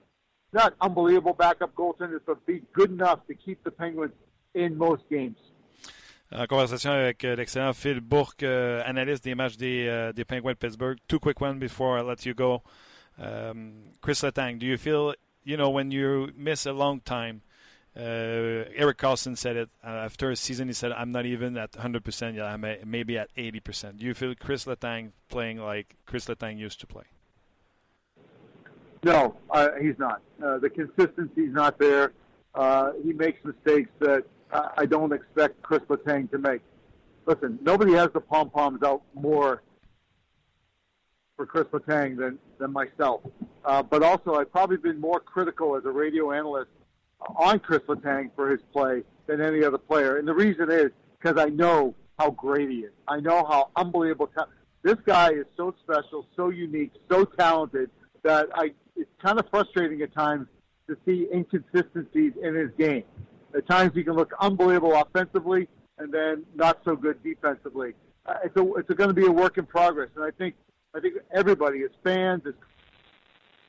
not 0.53 0.75
unbelievable 0.81 1.35
backup 1.35 1.75
goaltenders, 1.75 2.21
but 2.27 2.45
be 2.47 2.63
good 2.73 2.91
enough 2.91 3.27
to 3.27 3.35
keep 3.35 3.63
the 3.65 3.71
Penguins 3.71 4.15
in 4.55 4.77
most 4.79 5.03
games. 5.11 5.37
En 6.31 6.47
conversation 6.47 6.91
avec 6.91 7.25
euh, 7.25 7.37
l'excellent 7.37 7.73
Phil 7.73 8.01
Bourque, 8.01 8.43
euh, 8.43 8.83
analyste 8.85 9.25
des 9.25 9.35
matchs 9.35 9.57
des, 9.57 9.87
euh, 9.89 10.13
des 10.13 10.27
Penguins 10.27 10.53
de 10.53 10.59
Pittsburgh. 10.59 10.99
Two 11.09 11.19
quick 11.19 11.41
ones 11.41 11.59
before 11.59 11.99
I 11.99 12.03
let 12.03 12.27
you 12.27 12.35
go. 12.35 12.63
Um, 13.19 13.93
Chris 14.03 14.23
Letang, 14.23 14.59
do 14.59 14.67
you 14.67 14.77
feel, 14.77 15.15
you 15.45 15.57
know, 15.57 15.71
when 15.71 15.91
you 15.91 16.31
miss 16.37 16.67
a 16.67 16.73
long 16.73 17.01
time, 17.01 17.41
uh, 17.97 18.69
Eric 18.77 18.99
Carlson 18.99 19.37
said 19.37 19.57
it 19.57 19.71
uh, 19.83 19.89
after 19.89 20.31
a 20.31 20.37
season, 20.37 20.69
he 20.69 20.75
said, 20.75 20.93
I'm 20.93 21.11
not 21.13 21.25
even 21.25 21.57
at 21.57 21.73
100% 21.73 22.35
yet, 22.35 22.45
I'm 22.45 22.63
a, 22.63 22.77
maybe 22.85 23.17
at 23.17 23.35
80%. 23.35 23.99
Do 23.99 24.05
you 24.05 24.13
feel 24.13 24.35
Chris 24.35 24.67
Letang 24.67 25.13
playing 25.31 25.59
like 25.59 25.97
Chris 26.05 26.27
Letang 26.27 26.59
used 26.59 26.79
to 26.81 26.87
play? 26.87 27.05
No, 29.03 29.35
uh, 29.51 29.69
he's 29.81 29.99
not. 29.99 30.21
Uh, 30.45 30.59
the 30.59 30.69
consistency's 30.69 31.53
not 31.53 31.79
there. 31.79 32.13
Uh, 32.55 32.93
he 33.03 33.13
makes 33.13 33.43
mistakes 33.45 33.91
that 34.01 34.25
I 34.53 34.87
don't 34.87 35.13
expect 35.13 35.63
Chris 35.63 35.83
Letang 35.89 36.31
to 36.31 36.39
make. 36.39 36.63
listen, 37.27 37.59
nobody 37.63 37.93
has 37.93 38.09
the 38.15 38.21
pom 38.21 38.51
poms 38.51 38.83
out 38.83 39.03
more 39.15 39.63
for 41.37 41.47
Chris 41.47 41.67
Letang 41.73 42.17
than 42.17 42.39
than 42.59 42.73
myself. 42.73 43.21
Uh, 43.65 43.83
but 43.83 44.03
also, 44.03 44.35
I've 44.35 44.51
probably 44.51 44.79
been 44.79 45.01
more 45.01 45.21
critical 45.21 45.77
as 45.77 45.85
a 45.85 45.91
radio 45.91 46.33
analyst 46.33 46.71
on 47.37 47.59
Chris 47.61 47.83
Letang 47.89 48.31
for 48.35 48.51
his 48.51 48.61
play 48.73 49.03
than 49.27 49.41
any 49.41 49.65
other 49.65 49.79
player. 49.79 50.17
And 50.19 50.27
the 50.27 50.35
reason 50.35 50.71
is 50.71 50.91
because 51.21 51.39
I 51.39 51.51
know 51.51 51.95
how 52.19 52.31
great 52.31 52.71
he 52.71 52.79
is. 52.79 52.93
I 53.07 53.21
know 53.21 53.45
how 53.45 53.71
unbelievable. 53.77 54.29
Ta- 54.35 54.49
this 54.83 54.97
guy 55.07 55.31
is 55.31 55.47
so 55.57 55.75
special, 55.83 56.27
so 56.35 56.49
unique, 56.49 56.93
so 57.11 57.25
talented 57.25 57.91
that 58.23 58.47
I. 58.55 58.73
It's 58.97 59.11
kind 59.23 59.39
of 59.39 59.49
frustrating 59.49 60.03
at 60.03 60.13
times 60.13 60.49
to 60.89 60.97
see 61.07 61.29
inconsistencies 61.33 62.33
in 62.43 62.55
his 62.57 62.71
game. 62.77 63.05
At 63.55 63.67
times 63.67 63.93
he 63.95 64.05
can 64.05 64.15
look 64.15 64.33
unbelievable 64.41 64.95
offensively 64.95 65.69
and 65.99 66.13
then 66.13 66.45
not 66.55 66.79
so 66.85 66.97
good 66.97 67.23
defensively. 67.23 67.95
Uh, 68.27 68.35
it's 68.45 68.57
a, 68.57 68.75
it's 68.75 68.89
going 68.91 69.09
to 69.09 69.15
be 69.15 69.27
a 69.27 69.31
work 69.31 69.59
in 69.59 69.67
progress, 69.67 70.11
and 70.15 70.25
I 70.25 70.31
think 70.31 70.55
I 70.95 71.01
think 71.01 71.15
everybody, 71.33 71.83
as 71.83 71.91
fans, 72.03 72.43
as 72.47 72.55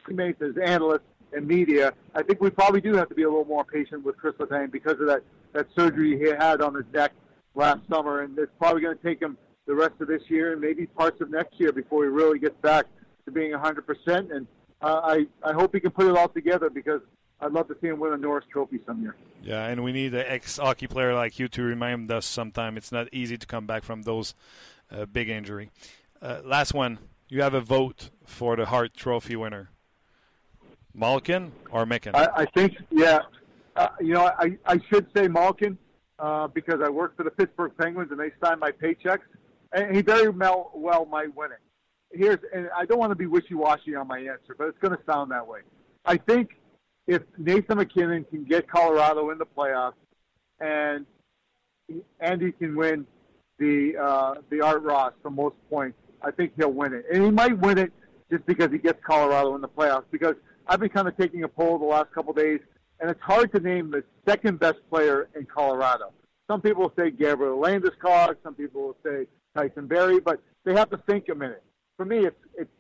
teammates, 0.08 0.42
as 0.42 0.58
analysts, 0.64 1.02
and 1.34 1.48
media, 1.48 1.94
I 2.16 2.24
think 2.24 2.42
we 2.42 2.50
probably 2.50 2.82
do 2.82 2.96
have 2.96 3.10
to 3.10 3.16
be 3.16 3.24
a 3.24 3.30
little 3.30 3.46
more 3.46 3.64
patient 3.64 4.04
with 4.04 4.18
Chris 4.18 4.36
Letang 4.36 4.72
because 4.72 5.00
of 5.00 5.08
that 5.08 5.22
that 5.54 5.68
surgery 5.76 6.18
he 6.18 6.26
had 6.26 6.62
on 6.62 6.76
his 6.76 6.86
neck 6.94 7.12
last 7.56 7.82
summer, 7.90 8.22
and 8.22 8.38
it's 8.38 8.52
probably 8.60 8.82
going 8.82 8.98
to 8.98 9.04
take 9.04 9.22
him 9.22 9.38
the 9.66 9.76
rest 9.76 9.94
of 10.00 10.08
this 10.08 10.24
year 10.28 10.54
and 10.54 10.62
maybe 10.62 10.86
parts 10.88 11.22
of 11.22 11.30
next 11.30 11.60
year 11.60 11.72
before 11.72 12.04
he 12.04 12.10
really 12.10 12.40
gets 12.40 12.56
back 12.62 12.86
to 13.26 13.32
being 13.32 13.52
100%. 13.52 14.36
And 14.36 14.48
uh, 14.82 15.02
I 15.04 15.28
I 15.44 15.54
hope 15.54 15.74
he 15.74 15.80
can 15.80 15.92
put 15.92 16.08
it 16.08 16.18
all 16.18 16.30
together 16.30 16.70
because 16.70 17.02
I'd 17.42 17.54
love 17.54 17.68
to 17.70 17.78
see 17.80 17.88
him 17.88 18.00
win 18.00 18.14
a 18.14 18.18
Norris 18.18 18.46
Trophy 18.52 18.80
some 18.86 19.02
year. 19.02 19.16
Yeah, 19.42 19.66
and 19.66 19.84
we 19.84 19.92
need 19.92 20.14
an 20.14 20.26
ex-hockey 20.28 20.88
player 20.88 21.14
like 21.14 21.40
you 21.40 21.48
to 21.50 21.64
remind 21.64 22.12
us 22.12 22.26
sometime 22.26 22.76
it's 22.76 22.92
not 22.92 23.08
easy 23.14 23.38
to 23.38 23.48
come 23.48 23.66
back 23.66 23.84
from 23.84 24.02
those 24.02 24.36
uh, 24.92 25.06
big 25.06 25.30
injury. 25.30 25.70
Uh, 26.22 26.42
last 26.44 26.74
one, 26.74 27.00
you 27.30 27.42
have 27.42 27.54
a 27.54 27.62
vote 27.62 28.10
for 28.26 28.56
the 28.56 28.66
Hart 28.66 28.94
Trophy 28.94 29.36
winner. 29.36 29.70
Malkin 30.94 31.54
or 31.72 31.86
Micken? 31.86 32.14
I, 32.14 32.42
I 32.42 32.46
think, 32.46 32.76
yeah. 32.90 33.20
Uh, 33.76 33.88
you 34.02 34.14
know, 34.14 34.30
I, 34.38 34.58
I 34.66 34.80
should 34.90 35.08
say 35.16 35.30
Malkin 35.30 35.78
uh, 36.18 36.48
because 36.48 36.82
I 36.84 36.90
work 36.90 37.16
for 37.16 37.24
the 37.24 37.32
Pittsburgh 37.32 37.72
Penguins 37.80 38.12
and 38.12 38.20
they 38.20 38.32
sign 38.44 38.60
my 38.60 38.72
paychecks, 38.72 39.20
and 39.72 39.96
he 39.96 40.02
very 40.02 40.30
well, 40.30 40.72
well 40.74 41.06
might 41.06 41.34
win 41.36 41.52
it. 41.52 41.60
Here's, 42.12 42.40
and 42.54 42.70
I 42.76 42.86
don't 42.86 43.00
want 43.00 43.12
to 43.12 43.16
be 43.16 43.28
wishy-washy 43.28 43.96
on 43.96 44.08
my 44.08 44.18
answer, 44.18 44.56
but 44.58 44.68
it's 44.68 44.80
going 44.80 44.98
to 44.98 45.04
sound 45.10 45.32
that 45.32 45.48
way. 45.48 45.60
I 46.06 46.18
think 46.18 46.58
if 47.10 47.24
Nathan 47.40 47.80
McKinnon 47.80 48.30
can 48.30 48.44
get 48.44 48.70
Colorado 48.70 49.32
in 49.32 49.40
the 49.40 49.46
playoffs, 49.46 49.94
and 50.60 51.08
Andy 52.20 52.52
can 52.52 52.76
win 52.76 53.08
the 53.58 53.98
uh, 53.98 54.36
the 54.52 54.62
Art 54.62 54.84
Ross 54.84 55.14
for 55.24 55.32
most 55.32 55.56
points, 55.72 55.98
I 56.22 56.30
think 56.30 56.54
he'll 56.56 56.72
win 56.72 56.94
it, 56.94 57.06
and 57.12 57.24
he 57.24 57.32
might 57.32 57.58
win 57.58 57.80
it 57.80 57.92
just 58.32 58.46
because 58.46 58.72
he 58.72 58.78
gets 58.78 59.00
Colorado 59.04 59.56
in 59.56 59.62
the 59.62 59.68
playoffs. 59.68 60.04
Because 60.12 60.36
I've 60.68 60.80
been 60.80 60.90
kind 60.90 61.08
of 61.08 61.18
taking 61.18 61.44
a 61.44 61.48
poll 61.48 61.80
the 61.80 61.86
last 61.86 62.12
couple 62.12 62.32
days, 62.32 62.60
and 63.00 63.10
it's 63.10 63.22
hard 63.22 63.52
to 63.54 63.60
name 63.60 63.90
the 63.90 64.04
second 64.28 64.60
best 64.60 64.78
player 64.92 65.30
in 65.36 65.48
Colorado. 65.48 66.14
Some 66.46 66.62
people 66.62 66.94
say 66.96 67.10
Gabriel 67.10 67.58
Landeskog, 67.58 68.36
some 68.44 68.54
people 68.54 68.82
will 68.82 68.98
say 69.04 69.26
Tyson 69.56 69.88
Berry, 69.88 70.20
but 70.20 70.40
they 70.64 70.74
have 70.76 70.92
to 70.92 70.98
think 71.10 71.28
a 71.30 71.36
minute. 71.36 71.64
For 71.98 72.06
me, 72.06 72.28
it's 72.28 72.40
it's 72.56 72.72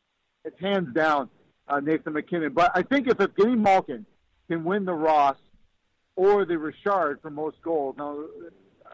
it's 0.45 0.59
hands 0.59 0.93
down 0.93 1.31
uh, 1.67 1.79
Nathan 1.79 2.13
McKinnon. 2.13 2.53
But 2.53 2.71
I 2.75 2.83
think 2.83 3.07
if 3.07 3.17
Evgeny 3.17 3.57
Malkin 3.57 4.05
can 4.49 4.63
win 4.63 4.83
the 4.83 4.93
Ross 4.93 5.37
or 6.15 6.45
the 6.45 6.57
Richard 6.57 7.19
for 7.21 7.29
most 7.29 7.61
goals, 7.61 7.95
now 7.97 8.17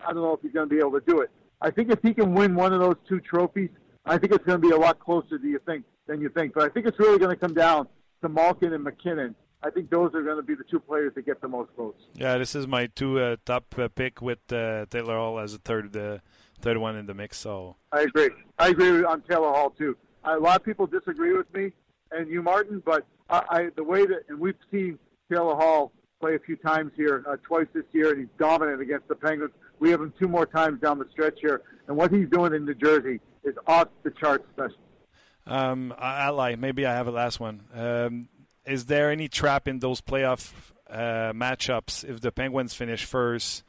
I 0.05 0.13
don't 0.13 0.21
know 0.21 0.33
if 0.33 0.41
he's 0.41 0.51
going 0.51 0.69
to 0.69 0.75
be 0.75 0.79
able 0.79 0.99
to 0.99 1.05
do 1.05 1.21
it. 1.21 1.31
I 1.61 1.71
think 1.71 1.89
if 1.89 1.99
he 2.03 2.13
can 2.13 2.33
win 2.33 2.53
one 2.53 2.73
of 2.73 2.79
those 2.79 2.97
two 3.07 3.19
trophies, 3.19 3.69
I 4.05 4.17
think 4.17 4.33
it's 4.33 4.45
going 4.45 4.61
to 4.61 4.67
be 4.67 4.73
a 4.73 4.77
lot 4.77 4.99
closer 4.99 5.37
do 5.37 5.47
you 5.47 5.59
think 5.65 5.85
than 6.05 6.21
you 6.21 6.29
think. 6.29 6.53
But 6.53 6.63
I 6.63 6.69
think 6.69 6.85
it's 6.85 6.99
really 6.99 7.17
going 7.17 7.31
to 7.31 7.39
come 7.39 7.53
down 7.53 7.87
to 8.21 8.29
Malkin 8.29 8.73
and 8.73 8.85
McKinnon. 8.85 9.33
I 9.63 9.71
think 9.71 9.89
those 9.89 10.13
are 10.13 10.21
going 10.21 10.37
to 10.37 10.43
be 10.43 10.53
the 10.53 10.65
two 10.69 10.79
players 10.79 11.13
that 11.15 11.25
get 11.25 11.41
the 11.41 11.47
most 11.47 11.71
votes. 11.75 12.03
Yeah, 12.13 12.37
this 12.37 12.53
is 12.53 12.67
my 12.67 12.85
two 12.87 13.19
uh, 13.19 13.37
top 13.45 13.73
uh, 13.79 13.87
pick 13.87 14.21
with 14.21 14.39
uh, 14.53 14.85
Taylor 14.91 15.15
Hall 15.15 15.39
as 15.39 15.55
a 15.55 15.57
third 15.57 15.95
uh, 15.97 16.19
third 16.61 16.77
one 16.77 16.95
in 16.97 17.07
the 17.07 17.15
mix. 17.15 17.39
So 17.39 17.77
I 17.91 18.01
agree. 18.01 18.29
I 18.59 18.67
agree 18.67 19.03
on 19.03 19.21
Taylor 19.21 19.49
Hall 19.49 19.71
too. 19.71 19.97
A 20.23 20.37
lot 20.37 20.57
of 20.57 20.63
people 20.63 20.85
disagree 20.85 21.35
with 21.35 21.51
me 21.53 21.71
and 22.11 22.29
you, 22.29 22.41
Martin, 22.41 22.81
but 22.85 23.05
I, 23.29 23.43
I 23.49 23.69
the 23.75 23.83
way 23.83 24.05
that 24.05 24.25
and 24.29 24.39
we've 24.39 24.55
seen 24.71 24.99
Taylor 25.31 25.55
Hall 25.55 25.91
play 26.19 26.35
a 26.35 26.39
few 26.39 26.55
times 26.55 26.91
here, 26.95 27.23
uh, 27.27 27.35
twice 27.43 27.67
this 27.73 27.83
year, 27.91 28.11
and 28.11 28.19
he's 28.19 28.29
dominant 28.39 28.81
against 28.81 29.07
the 29.07 29.15
Penguins. 29.15 29.53
We 29.79 29.89
have 29.91 30.01
him 30.01 30.13
two 30.19 30.27
more 30.27 30.45
times 30.45 30.79
down 30.81 30.99
the 30.99 31.07
stretch 31.11 31.39
here, 31.41 31.61
and 31.87 31.97
what 31.97 32.11
he's 32.11 32.29
doing 32.29 32.53
in 32.53 32.65
New 32.65 32.75
Jersey 32.75 33.19
is 33.43 33.55
off 33.67 33.89
the 34.03 34.11
charts 34.11 34.45
special. 34.53 34.77
Um, 35.45 35.93
I, 35.97 36.25
I 36.25 36.29
lie. 36.29 36.55
Maybe 36.55 36.85
I 36.85 36.93
have 36.93 37.07
a 37.07 37.11
last 37.11 37.39
one. 37.39 37.65
Um, 37.73 38.29
is 38.65 38.85
there 38.85 39.11
any 39.11 39.27
trap 39.27 39.67
in 39.67 39.79
those 39.79 40.01
playoff 40.01 40.53
uh, 40.89 41.33
matchups 41.33 42.07
if 42.07 42.21
the 42.21 42.31
Penguins 42.31 42.73
finish 42.73 43.05
first, 43.05 43.63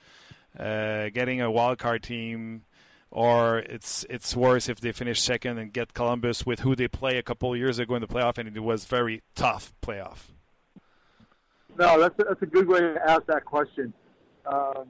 uh, 0.58 1.08
getting 1.10 1.40
a 1.40 1.50
wild 1.50 1.78
card 1.78 2.02
team, 2.02 2.64
or 3.10 3.58
it's 3.58 4.06
it's 4.08 4.34
worse 4.34 4.68
if 4.68 4.80
they 4.80 4.92
finish 4.92 5.20
second 5.20 5.58
and 5.58 5.72
get 5.72 5.94
Columbus 5.94 6.46
with 6.46 6.60
who 6.60 6.74
they 6.74 6.88
play 6.88 7.18
a 7.18 7.22
couple 7.22 7.54
years 7.56 7.78
ago 7.78 7.94
in 7.94 8.00
the 8.00 8.08
playoff, 8.08 8.38
and 8.38 8.56
it 8.56 8.60
was 8.60 8.84
very 8.84 9.22
tough 9.34 9.72
playoff. 9.82 10.35
No, 11.78 12.00
that's 12.00 12.18
a, 12.18 12.24
that's 12.24 12.42
a 12.42 12.46
good 12.46 12.68
way 12.68 12.80
to 12.80 13.00
ask 13.06 13.26
that 13.26 13.44
question. 13.44 13.92
Uh, 14.44 14.84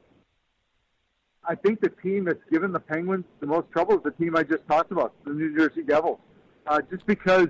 I 1.49 1.55
think 1.55 1.81
the 1.81 1.89
team 1.89 2.25
that's 2.25 2.43
given 2.51 2.73
the 2.73 2.81
Penguins 2.81 3.25
the 3.41 3.47
most 3.47 3.71
trouble 3.73 3.97
is 3.97 4.03
the 4.05 4.11
team 4.13 4.37
I 4.37 4.43
just 4.43 4.67
talked 4.69 4.93
about, 4.93 5.13
the 5.25 5.33
New 5.33 5.57
Jersey 5.57 5.83
Devils. 5.83 6.19
Uh, 6.67 6.81
just 6.91 7.07
because 7.07 7.49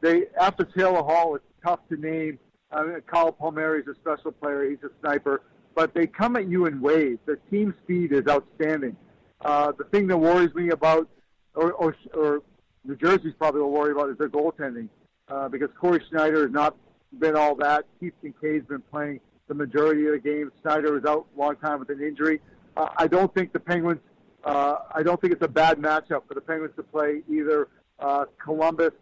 they, 0.00 0.24
after 0.40 0.64
Taylor 0.64 1.02
Hall, 1.02 1.34
it's 1.34 1.44
tough 1.64 1.80
to 1.90 1.96
name. 1.96 2.38
I 2.70 2.84
mean, 2.84 3.00
Kyle 3.06 3.32
Palmieri 3.32 3.80
is 3.80 3.88
a 3.88 3.94
special 3.94 4.32
player; 4.32 4.68
he's 4.68 4.82
a 4.82 4.90
sniper, 5.00 5.42
but 5.74 5.94
they 5.94 6.06
come 6.06 6.36
at 6.36 6.48
you 6.48 6.66
in 6.66 6.80
waves. 6.80 7.18
The 7.26 7.38
team 7.50 7.74
speed 7.84 8.12
is 8.12 8.22
outstanding. 8.28 8.96
Uh, 9.40 9.72
the 9.76 9.84
thing 9.84 10.06
that 10.08 10.16
worries 10.18 10.54
me 10.54 10.70
about, 10.70 11.08
or, 11.54 11.72
or, 11.72 11.94
or 12.14 12.42
New 12.84 12.96
Jersey's 12.96 13.34
probably 13.38 13.60
will 13.60 13.70
worry 13.70 13.92
about, 13.92 14.10
is 14.10 14.18
their 14.18 14.28
goaltending, 14.28 14.88
uh, 15.28 15.48
because 15.48 15.68
Cory 15.78 16.02
Schneider 16.10 16.42
has 16.42 16.50
not 16.50 16.76
been 17.18 17.36
all 17.36 17.54
that. 17.56 17.84
Keith 18.00 18.14
Kinkaid's 18.22 18.66
been 18.66 18.82
playing 18.90 19.20
the 19.48 19.54
majority 19.54 20.06
of 20.06 20.12
the 20.12 20.18
games. 20.18 20.52
Snyder 20.62 20.92
was 20.92 21.04
out 21.04 21.26
a 21.34 21.38
long 21.38 21.56
time 21.56 21.80
with 21.80 21.90
an 21.90 22.02
injury. 22.02 22.40
Uh, 22.76 22.88
I 22.96 23.06
don't 23.06 23.32
think 23.34 23.52
the 23.52 23.60
Penguins. 23.60 24.00
Uh, 24.44 24.76
I 24.94 25.02
don't 25.02 25.20
think 25.20 25.32
it's 25.32 25.44
a 25.44 25.48
bad 25.48 25.78
matchup 25.78 26.28
for 26.28 26.34
the 26.34 26.40
Penguins 26.40 26.74
to 26.76 26.82
play 26.82 27.22
either 27.28 27.68
uh, 27.98 28.26
Columbus 28.42 28.92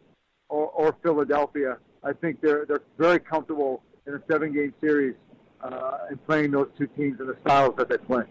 or, 0.48 0.68
or 0.68 0.96
Philadelphia. 1.02 1.78
I 2.02 2.12
think 2.12 2.40
they're 2.40 2.64
they're 2.66 2.82
very 2.98 3.18
comfortable 3.18 3.82
in 4.06 4.14
a 4.14 4.22
seven-game 4.30 4.72
series 4.80 5.14
uh, 5.60 5.98
and 6.08 6.24
playing 6.26 6.52
those 6.52 6.68
two 6.78 6.86
teams 6.86 7.20
in 7.20 7.26
the 7.26 7.36
styles 7.44 7.74
that 7.76 7.88
they 7.88 7.98
play. 7.98 8.22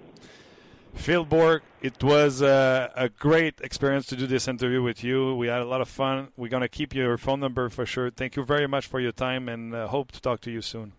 Phil 0.95 1.25
Bourque, 1.25 1.63
it 1.81 2.03
was 2.03 2.41
uh, 2.41 2.89
a 2.95 3.09
great 3.09 3.61
experience 3.61 4.07
to 4.07 4.15
do 4.15 4.25
this 4.25 4.47
interview 4.47 4.81
with 4.81 5.03
you. 5.03 5.35
We 5.35 5.47
had 5.47 5.61
a 5.61 5.65
lot 5.65 5.81
of 5.81 5.87
fun. 5.87 6.29
We're 6.35 6.49
going 6.49 6.61
to 6.61 6.69
keep 6.69 6.95
your 6.95 7.17
phone 7.17 7.39
number 7.39 7.69
for 7.69 7.85
sure. 7.85 8.09
Thank 8.09 8.35
you 8.35 8.43
very 8.43 8.67
much 8.67 8.87
for 8.87 8.99
your 8.99 9.11
time 9.11 9.47
and 9.47 9.75
uh, 9.75 9.87
hope 9.87 10.11
to 10.13 10.21
talk 10.21 10.41
to 10.41 10.51
you 10.51 10.61
soon. 10.61 10.93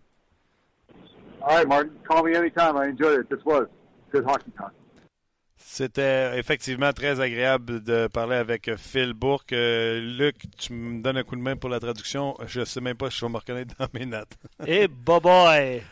All 1.43 1.57
right, 1.57 1.67
Martin. 1.67 1.93
Call 2.05 2.23
me 2.23 2.35
anytime. 2.35 2.77
I 2.77 2.87
enjoyed 2.87 3.21
it. 3.21 3.31
This 3.31 3.45
was 3.45 3.67
good 4.13 4.25
hockey 4.25 4.53
talk. 4.57 4.73
C'était 5.59 6.39
effectivement 6.39 6.93
très 6.93 7.19
agréable 7.19 7.83
de 7.83 8.09
parler 8.09 8.37
avec 8.37 8.71
Phil 8.77 9.15
Bourque. 9.15 9.53
Euh, 9.53 10.01
Luc, 10.01 10.37
tu 10.59 10.73
me 10.73 11.03
donnes 11.03 11.17
un 11.17 11.25
coup 11.25 11.35
de 11.35 11.41
main 11.41 11.57
pour 11.57 11.71
la 11.71 11.81
traduction. 11.81 12.37
Je 12.47 12.61
ne 12.61 12.65
sais 12.65 12.81
même 12.81 12.97
pas 12.97 13.11
si 13.11 13.19
je 13.19 13.27
vais 13.27 13.33
me 13.33 13.39
reconnaître 13.39 13.75
dans 13.79 13.89
mes 13.93 14.07
notes. 14.07 14.37
Et 14.67 14.83
hey, 14.83 14.89
boy! 14.89 15.83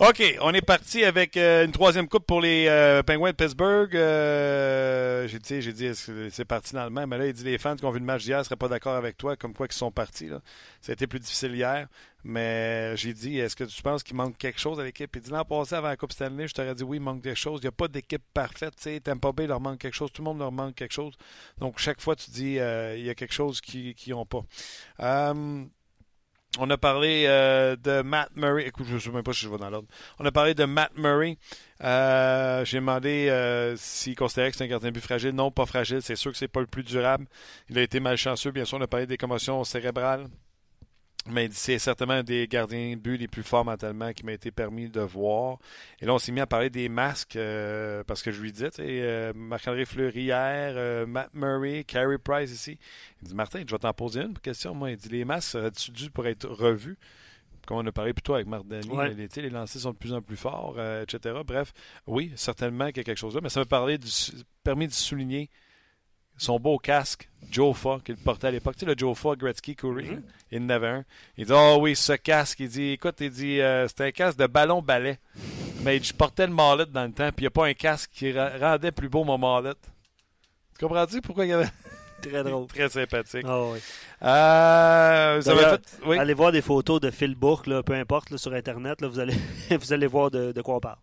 OK, 0.00 0.20
on 0.40 0.52
est 0.52 0.60
parti 0.60 1.04
avec 1.04 1.36
euh, 1.36 1.64
une 1.64 1.70
troisième 1.70 2.08
coupe 2.08 2.26
pour 2.26 2.40
les 2.40 2.66
euh, 2.66 3.04
Penguins 3.04 3.30
de 3.30 3.36
Pittsburgh. 3.36 3.94
Euh, 3.94 5.28
j'ai 5.28 5.38
dit, 5.38 5.62
j'ai 5.62 5.72
dit 5.72 5.90
c'est 6.32 6.44
parti 6.44 6.74
dans 6.74 6.82
le. 6.82 6.90
Mais 6.90 7.16
là, 7.16 7.28
il 7.28 7.32
dit 7.32 7.44
les 7.44 7.58
fans 7.58 7.76
qui 7.76 7.84
ont 7.84 7.92
vu 7.92 8.00
le 8.00 8.04
match 8.04 8.24
d'hier 8.24 8.40
ne 8.40 8.42
seraient 8.42 8.56
pas 8.56 8.66
d'accord 8.66 8.96
avec 8.96 9.16
toi, 9.16 9.36
comme 9.36 9.54
quoi 9.54 9.68
qu'ils 9.68 9.76
sont 9.76 9.92
partis. 9.92 10.30
Ça 10.80 10.90
a 10.90 10.94
été 10.94 11.06
plus 11.06 11.20
difficile 11.20 11.54
hier. 11.54 11.86
Mais 12.24 12.96
j'ai 12.96 13.12
dit, 13.12 13.38
est-ce 13.38 13.54
que 13.54 13.62
tu 13.62 13.82
penses 13.82 14.02
qu'il 14.02 14.16
manque 14.16 14.36
quelque 14.36 14.58
chose 14.58 14.80
à 14.80 14.82
l'équipe? 14.82 15.14
Il 15.14 15.22
dit 15.22 15.30
l'an 15.30 15.44
passé 15.44 15.76
avant 15.76 15.88
la 15.88 15.96
Coupe 15.96 16.12
Stanley, 16.12 16.48
je 16.48 16.54
t'aurais 16.54 16.74
dit 16.74 16.82
oui, 16.82 16.96
il 16.96 17.00
manque 17.00 17.20
des 17.20 17.36
choses. 17.36 17.60
Il 17.62 17.66
n'y 17.66 17.68
a 17.68 17.72
pas 17.72 17.86
d'équipe 17.86 18.22
parfaite. 18.34 18.74
Tu 18.76 18.82
sais, 18.82 18.98
Tampa 18.98 19.30
Bay 19.30 19.46
leur 19.46 19.60
manque 19.60 19.78
quelque 19.78 19.94
chose, 19.94 20.10
tout 20.12 20.22
le 20.22 20.24
monde 20.24 20.40
leur 20.40 20.50
manque 20.50 20.74
quelque 20.74 20.94
chose. 20.94 21.14
Donc 21.58 21.78
chaque 21.78 22.00
fois, 22.00 22.16
tu 22.16 22.32
dis 22.32 22.54
il 22.54 23.04
y 23.04 23.10
a 23.10 23.14
quelque 23.14 23.34
chose 23.34 23.60
qu'ils 23.60 23.94
n'ont 24.08 24.26
pas. 24.26 24.42
On 26.58 26.70
a 26.70 26.76
parlé 26.76 27.24
euh, 27.26 27.76
de 27.76 28.02
Matt 28.02 28.30
Murray. 28.36 28.66
Écoute, 28.66 28.86
je 28.88 28.94
ne 28.94 28.98
sais 28.98 29.10
même 29.10 29.22
pas 29.22 29.32
si 29.32 29.40
je 29.40 29.48
vais 29.48 29.58
dans 29.58 29.70
l'ordre. 29.70 29.88
On 30.18 30.24
a 30.24 30.32
parlé 30.32 30.54
de 30.54 30.64
Matt 30.64 30.96
Murray. 30.96 31.36
Euh, 31.82 32.64
J'ai 32.64 32.78
demandé 32.78 33.28
euh, 33.28 33.76
s'il 33.76 34.14
considérait 34.16 34.50
que 34.50 34.56
c'est 34.56 34.64
un 34.64 34.68
gardien 34.68 34.90
but 34.90 35.02
fragile. 35.02 35.32
Non, 35.32 35.50
pas 35.50 35.66
fragile. 35.66 36.00
C'est 36.02 36.16
sûr 36.16 36.32
que 36.32 36.38
c'est 36.38 36.48
pas 36.48 36.60
le 36.60 36.66
plus 36.66 36.82
durable. 36.82 37.26
Il 37.68 37.78
a 37.78 37.82
été 37.82 38.00
malchanceux. 38.00 38.50
Bien 38.50 38.64
sûr, 38.64 38.78
on 38.78 38.82
a 38.82 38.86
parlé 38.86 39.06
des 39.06 39.16
commotions 39.16 39.62
cérébrales. 39.64 40.28
Mais 41.26 41.48
c'est 41.52 41.78
certainement 41.78 42.14
un 42.14 42.22
des 42.22 42.46
gardiens 42.46 42.90
de 42.90 43.00
but 43.00 43.16
les 43.16 43.28
plus 43.28 43.42
forts 43.42 43.64
mentalement 43.64 44.12
qui 44.12 44.26
m'a 44.26 44.32
été 44.32 44.50
permis 44.50 44.90
de 44.90 45.00
voir. 45.00 45.58
Et 46.00 46.04
là, 46.06 46.12
on 46.12 46.18
s'est 46.18 46.32
mis 46.32 46.40
à 46.40 46.46
parler 46.46 46.68
des 46.68 46.90
masques 46.90 47.36
euh, 47.36 48.04
parce 48.04 48.22
que 48.22 48.30
je 48.30 48.42
lui 48.42 48.52
disais, 48.52 48.68
euh, 48.80 49.32
Marc-André 49.34 49.86
Fleury 49.86 50.24
hier, 50.24 50.74
euh, 50.76 51.06
Matt 51.06 51.30
Murray, 51.32 51.84
Carey 51.84 52.18
Price 52.18 52.50
ici. 52.52 52.78
Il 53.22 53.28
dit 53.28 53.34
Martin, 53.34 53.62
je 53.66 53.72
vais 53.74 53.78
t'en 53.78 53.92
poser 53.94 54.20
une 54.20 54.38
question. 54.38 54.74
Moi, 54.74 54.90
il 54.90 54.96
dit 54.98 55.08
les 55.08 55.24
masques 55.24 55.52
seraient-tu 55.52 55.92
dû 55.92 56.10
pour 56.10 56.26
être 56.26 56.46
revus? 56.46 56.98
Comme 57.66 57.78
on 57.78 57.86
a 57.86 57.92
parlé 57.92 58.12
plutôt 58.12 58.34
avec 58.34 58.46
Marc 58.46 58.66
Denis, 58.66 58.90
Ouais. 58.90 59.14
les, 59.14 59.26
les 59.34 59.48
lancers 59.48 59.80
sont 59.80 59.92
de 59.92 59.96
plus 59.96 60.12
en 60.12 60.20
plus 60.20 60.36
forts, 60.36 60.74
euh, 60.76 61.04
etc. 61.04 61.34
Bref, 61.46 61.72
oui, 62.06 62.30
certainement 62.36 62.88
qu'il 62.88 62.98
y 62.98 63.00
a 63.00 63.04
quelque 63.04 63.16
chose 63.16 63.34
là, 63.34 63.40
mais 63.42 63.48
ça 63.48 63.60
m'a 63.60 63.64
parlé 63.64 63.96
du, 63.96 64.10
permis 64.62 64.86
de 64.86 64.92
souligner 64.92 65.48
son 66.36 66.58
beau 66.58 66.78
casque, 66.78 67.28
Jofa, 67.50 67.98
qu'il 68.04 68.16
portait 68.16 68.48
à 68.48 68.50
l'époque. 68.50 68.74
Tu 68.76 68.80
sais, 68.80 68.86
le 68.86 68.98
Jofa, 68.98 69.36
Gretzky, 69.36 69.76
Curry, 69.76 70.06
là, 70.06 70.16
il 70.50 70.62
en 70.62 70.68
avait 70.70 70.88
un. 70.88 71.04
Il 71.36 71.46
dit 71.46 71.52
Oh 71.54 71.78
oui, 71.80 71.94
ce 71.94 72.14
casque, 72.14 72.60
il 72.60 72.68
dit 72.68 72.90
Écoute, 72.92 73.16
il 73.20 73.30
dit 73.30 73.60
euh, 73.60 73.86
C'était 73.88 74.04
un 74.04 74.10
casque 74.12 74.38
de 74.38 74.46
ballon-ballet. 74.46 75.18
Mais 75.82 76.02
je 76.02 76.14
portais 76.14 76.46
le 76.46 76.52
mallet 76.52 76.86
dans 76.86 77.04
le 77.04 77.12
temps, 77.12 77.28
puis 77.30 77.40
il 77.40 77.42
n'y 77.42 77.48
a 77.48 77.50
pas 77.50 77.66
un 77.66 77.74
casque 77.74 78.10
qui 78.12 78.32
rendait 78.32 78.90
plus 78.90 79.08
beau 79.08 79.22
mon 79.24 79.38
mallet. 79.38 79.74
Tu 80.78 80.86
comprends-tu 80.86 81.20
pourquoi 81.20 81.44
il 81.44 81.50
y 81.50 81.52
avait. 81.52 81.68
Très 82.22 82.42
drôle. 82.42 82.66
Très 82.68 82.88
sympathique. 82.88 83.44
Ah 83.46 83.60
oui. 83.64 83.78
Euh, 84.22 85.42
D'ailleurs, 85.42 85.72
fait. 85.72 85.98
Oui. 86.06 86.18
Allez 86.18 86.32
voir 86.32 86.52
des 86.52 86.62
photos 86.62 87.00
de 87.00 87.10
Phil 87.10 87.34
Bourque, 87.34 87.66
là, 87.66 87.82
peu 87.82 87.92
importe, 87.92 88.30
là, 88.30 88.38
sur 88.38 88.54
Internet, 88.54 89.02
là, 89.02 89.08
vous, 89.08 89.20
allez, 89.20 89.34
vous 89.70 89.92
allez 89.92 90.06
voir 90.06 90.30
de, 90.30 90.52
de 90.52 90.62
quoi 90.62 90.76
on 90.76 90.80
parle. 90.80 90.98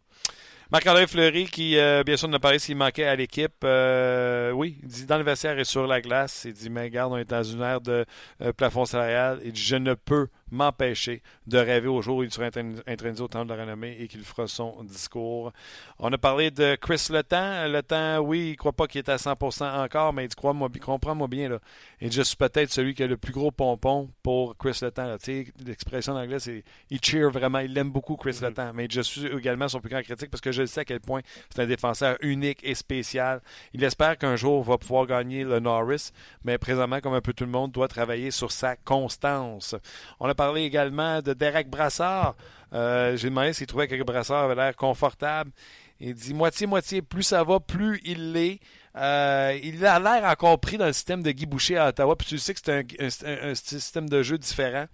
Marc-André 0.72 1.06
Fleury, 1.06 1.48
qui, 1.48 1.78
euh, 1.78 2.02
bien 2.02 2.16
sûr, 2.16 2.30
nous 2.30 2.36
a 2.36 2.40
parlé 2.40 2.58
s'il 2.58 2.78
manquait 2.78 3.04
à 3.04 3.14
l'équipe. 3.14 3.52
Euh, 3.66 4.52
oui, 4.52 4.78
il 4.82 4.88
dit 4.88 5.06
dans 5.06 5.18
le 5.18 5.24
vestiaire 5.26 5.60
et 5.60 5.66
sur 5.66 5.86
la 5.86 6.00
glace. 6.00 6.44
Il 6.46 6.54
dit, 6.54 6.70
mais 6.70 6.84
regarde, 6.84 7.12
on 7.12 7.18
est 7.18 7.30
dans 7.30 7.44
une 7.44 7.62
ère 7.62 7.82
de 7.82 8.06
euh, 8.42 8.54
plafond 8.54 8.86
salarial. 8.86 9.42
Il 9.44 9.52
dit, 9.52 9.62
je 9.62 9.76
ne 9.76 9.96
peux 9.96 10.30
m'empêcher 10.52 11.22
de 11.48 11.58
rêver 11.58 11.88
au 11.88 12.02
jour 12.02 12.18
où 12.18 12.24
il 12.24 12.32
sera 12.32 12.48
intron- 12.48 12.82
intronisé 12.86 13.24
au 13.24 13.28
temps 13.28 13.46
de 13.46 13.54
la 13.54 13.62
renommée 13.62 13.98
et 14.00 14.08
qu'il 14.08 14.24
fera 14.24 14.48
son 14.48 14.84
discours. 14.84 15.52
On 16.00 16.12
a 16.12 16.18
parlé 16.18 16.52
de 16.52 16.76
Chris 16.76 17.08
Letang. 17.10 17.68
Letang, 17.68 18.20
oui, 18.20 18.48
il 18.48 18.52
ne 18.52 18.56
croit 18.56 18.74
pas 18.74 18.88
qu'il 18.88 19.00
est 19.00 19.10
à 19.10 19.18
100% 19.18 19.84
encore, 19.84 20.14
mais 20.14 20.26
il 20.26 20.28
dit, 20.28 20.36
crois-moi, 20.36 20.70
comprends-moi 20.82 21.28
bien, 21.28 21.50
là. 21.50 21.60
Dit, 22.02 22.12
je 22.12 22.22
suis 22.22 22.36
peut-être 22.36 22.72
celui 22.72 22.94
qui 22.94 23.04
a 23.04 23.08
le 23.08 23.18
plus 23.18 23.34
gros 23.34 23.52
pompon 23.52 24.10
pour 24.24 24.58
Chris. 24.58 24.80
Tu 24.80 24.88
sais, 25.20 25.48
l'expression 25.66 26.14
en 26.14 26.18
anglais, 26.18 26.40
c'est, 26.40 26.64
il 26.90 27.00
cheer 27.04 27.30
vraiment, 27.30 27.60
il 27.60 27.74
l'aime 27.74 27.92
beaucoup, 27.92 28.16
Chris 28.16 28.38
Letang. 28.42 28.72
Mais 28.74 28.88
je 28.90 29.02
suis 29.02 29.28
également 29.28 29.68
son 29.68 29.80
plus 29.80 29.90
grand 29.90 30.02
critique 30.02 30.30
parce 30.30 30.42
que 30.42 30.52
je 30.52 30.66
sais 30.66 30.82
à 30.82 30.86
quel 30.86 31.00
point 31.00 31.22
c'est 31.50 31.62
un 31.62 31.68
défenseur 31.68 32.18
unique 32.22 32.60
et 32.64 32.76
spécial. 32.76 33.42
Il 33.74 33.84
espère 33.84 34.18
qu'un 34.18 34.36
jour, 34.36 34.64
il 34.66 34.70
va 34.70 34.78
pouvoir 34.78 35.06
gagner 35.06 35.44
le 35.44 35.60
Norris, 35.60 36.12
mais 36.44 36.58
présentement, 36.58 37.00
comme 37.00 37.14
un 37.14 37.22
peu 37.22 37.34
tout 37.34 37.46
le 37.46 37.52
monde, 37.52 37.72
doit 37.72 37.88
travailler 37.88 38.32
sur 38.32 38.52
sa 38.52 38.76
constance. 38.76 39.76
On 40.20 40.28
a 40.28 40.36
parlé 40.42 40.64
également 40.64 41.22
de 41.22 41.34
Derek 41.34 41.70
Brassard. 41.70 42.36
Euh, 42.74 43.16
J'ai 43.16 43.30
demandé 43.30 43.54
s'il 43.54 43.68
trouvait 43.68 43.88
que 43.88 44.02
Brassard 44.02 44.46
avait 44.46 44.56
l'air 44.56 44.76
confortable. 44.76 45.52
Il 46.00 46.16
dit 46.16 46.34
moitié-moitié, 46.34 47.04
plus 47.04 47.22
ça 47.22 47.44
va, 47.44 47.60
plus 47.60 48.02
il 48.04 48.32
l'est. 48.32 48.60
Euh, 48.96 49.56
il 49.62 49.86
a 49.86 50.00
l'air 50.00 50.24
encore 50.24 50.60
pris 50.60 50.80
dans 50.80 50.88
le 50.88 50.94
système 50.94 51.22
de 51.22 51.30
Guy 51.30 51.46
Boucher 51.46 51.78
à 51.78 51.90
Ottawa. 51.90 52.16
Puis 52.16 52.28
tu 52.28 52.40
sais 52.40 52.56
que 52.56 52.60
c'est 52.64 53.24
un, 53.24 53.54
système 53.54 54.10
de 54.10 54.24
jeu 54.24 54.40
différent. 54.40 54.88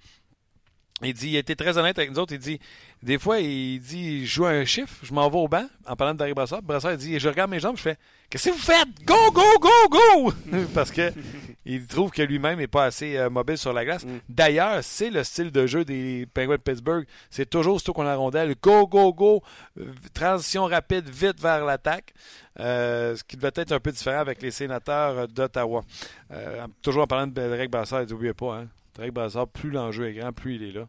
Il 1.02 1.14
dit, 1.14 1.30
il 1.30 1.38
était 1.38 1.56
très 1.56 1.78
honnête 1.78 1.98
avec 1.98 2.12
nous 2.12 2.20
autres. 2.20 2.34
Il 2.34 2.40
dit, 2.40 2.60
des 3.04 3.18
fois, 3.18 3.40
il 3.40 3.80
dit, 3.80 4.26
je 4.26 4.34
joue 4.34 4.46
un 4.48 4.66
chiffre, 4.66 4.96
je 5.02 5.14
m'en 5.14 5.30
vais 5.30 5.38
au 5.38 5.48
banc 5.48 5.66
en 5.86 5.96
parlant 5.96 6.14
de 6.14 6.20
Derek 6.20 6.36
Brassard. 6.36 6.62
Brassard, 6.62 6.98
dit, 6.98 7.18
je 7.18 7.30
regarde 7.30 7.50
mes 7.50 7.62
jambes, 7.62 7.78
je 7.78 7.84
fais, 7.84 7.98
qu'est-ce 8.30 8.50
que 8.50 8.54
vous 8.54 8.60
faites? 8.60 8.88
Go, 9.06 9.32
go, 9.32 9.42
go, 9.60 9.70
go! 9.90 10.34
Parce 10.74 10.92
que 10.92 11.12
il 11.66 11.86
trouve 11.86 12.12
que 12.12 12.22
lui-même 12.22 12.60
n'est 12.60 12.68
pas 12.68 12.86
assez 12.86 13.18
euh, 13.18 13.30
mobile 13.30 13.58
sur 13.58 13.74
la 13.74 13.84
glace. 13.84 14.06
Mm. 14.06 14.20
D'ailleurs, 14.30 14.84
c'est 14.84 15.10
le 15.10 15.24
style 15.24 15.52
de 15.52 15.68
jeu 15.68 15.84
des 15.84 16.26
Penguins 16.34 16.56
de 16.56 16.62
Pittsburgh. 16.62 17.06
C'est 17.30 17.50
toujours 17.50 17.80
surtout 17.80 17.94
qu'on 17.94 18.04
a 18.04 18.12
la 18.12 18.16
rondelle. 18.16 18.56
Go, 18.62 18.88
go, 18.88 19.14
go! 19.14 19.44
Euh, 19.80 19.92
Transition 20.14 20.66
rapide, 20.66 21.10
vite 21.10 21.42
vers 21.42 21.66
l'attaque. 21.66 22.14
Euh, 22.60 23.16
ce 23.16 23.24
qui 23.24 23.36
devait 23.38 23.52
être 23.56 23.72
un 23.74 23.80
peu 23.80 23.92
différent 23.92 24.20
avec 24.22 24.42
les 24.42 24.52
sénateurs 24.52 25.28
d'Ottawa. 25.28 25.84
Euh, 26.32 26.66
toujours 26.82 27.04
en 27.04 27.08
parlant 27.08 27.28
de 27.28 27.34
Derek 27.34 27.70
Brassard, 27.70 28.02
il 28.02 28.08
dit, 28.08 28.14
oubliez 28.14 28.34
pas, 28.34 28.56
hein, 28.60 28.68
Derek 28.96 29.12
Brassard, 29.14 29.48
plus 29.48 29.70
l'enjeu 29.70 30.08
est 30.08 30.14
grand, 30.14 30.32
plus 30.32 30.56
il 30.56 30.64
est 30.64 30.72
là. 30.72 30.88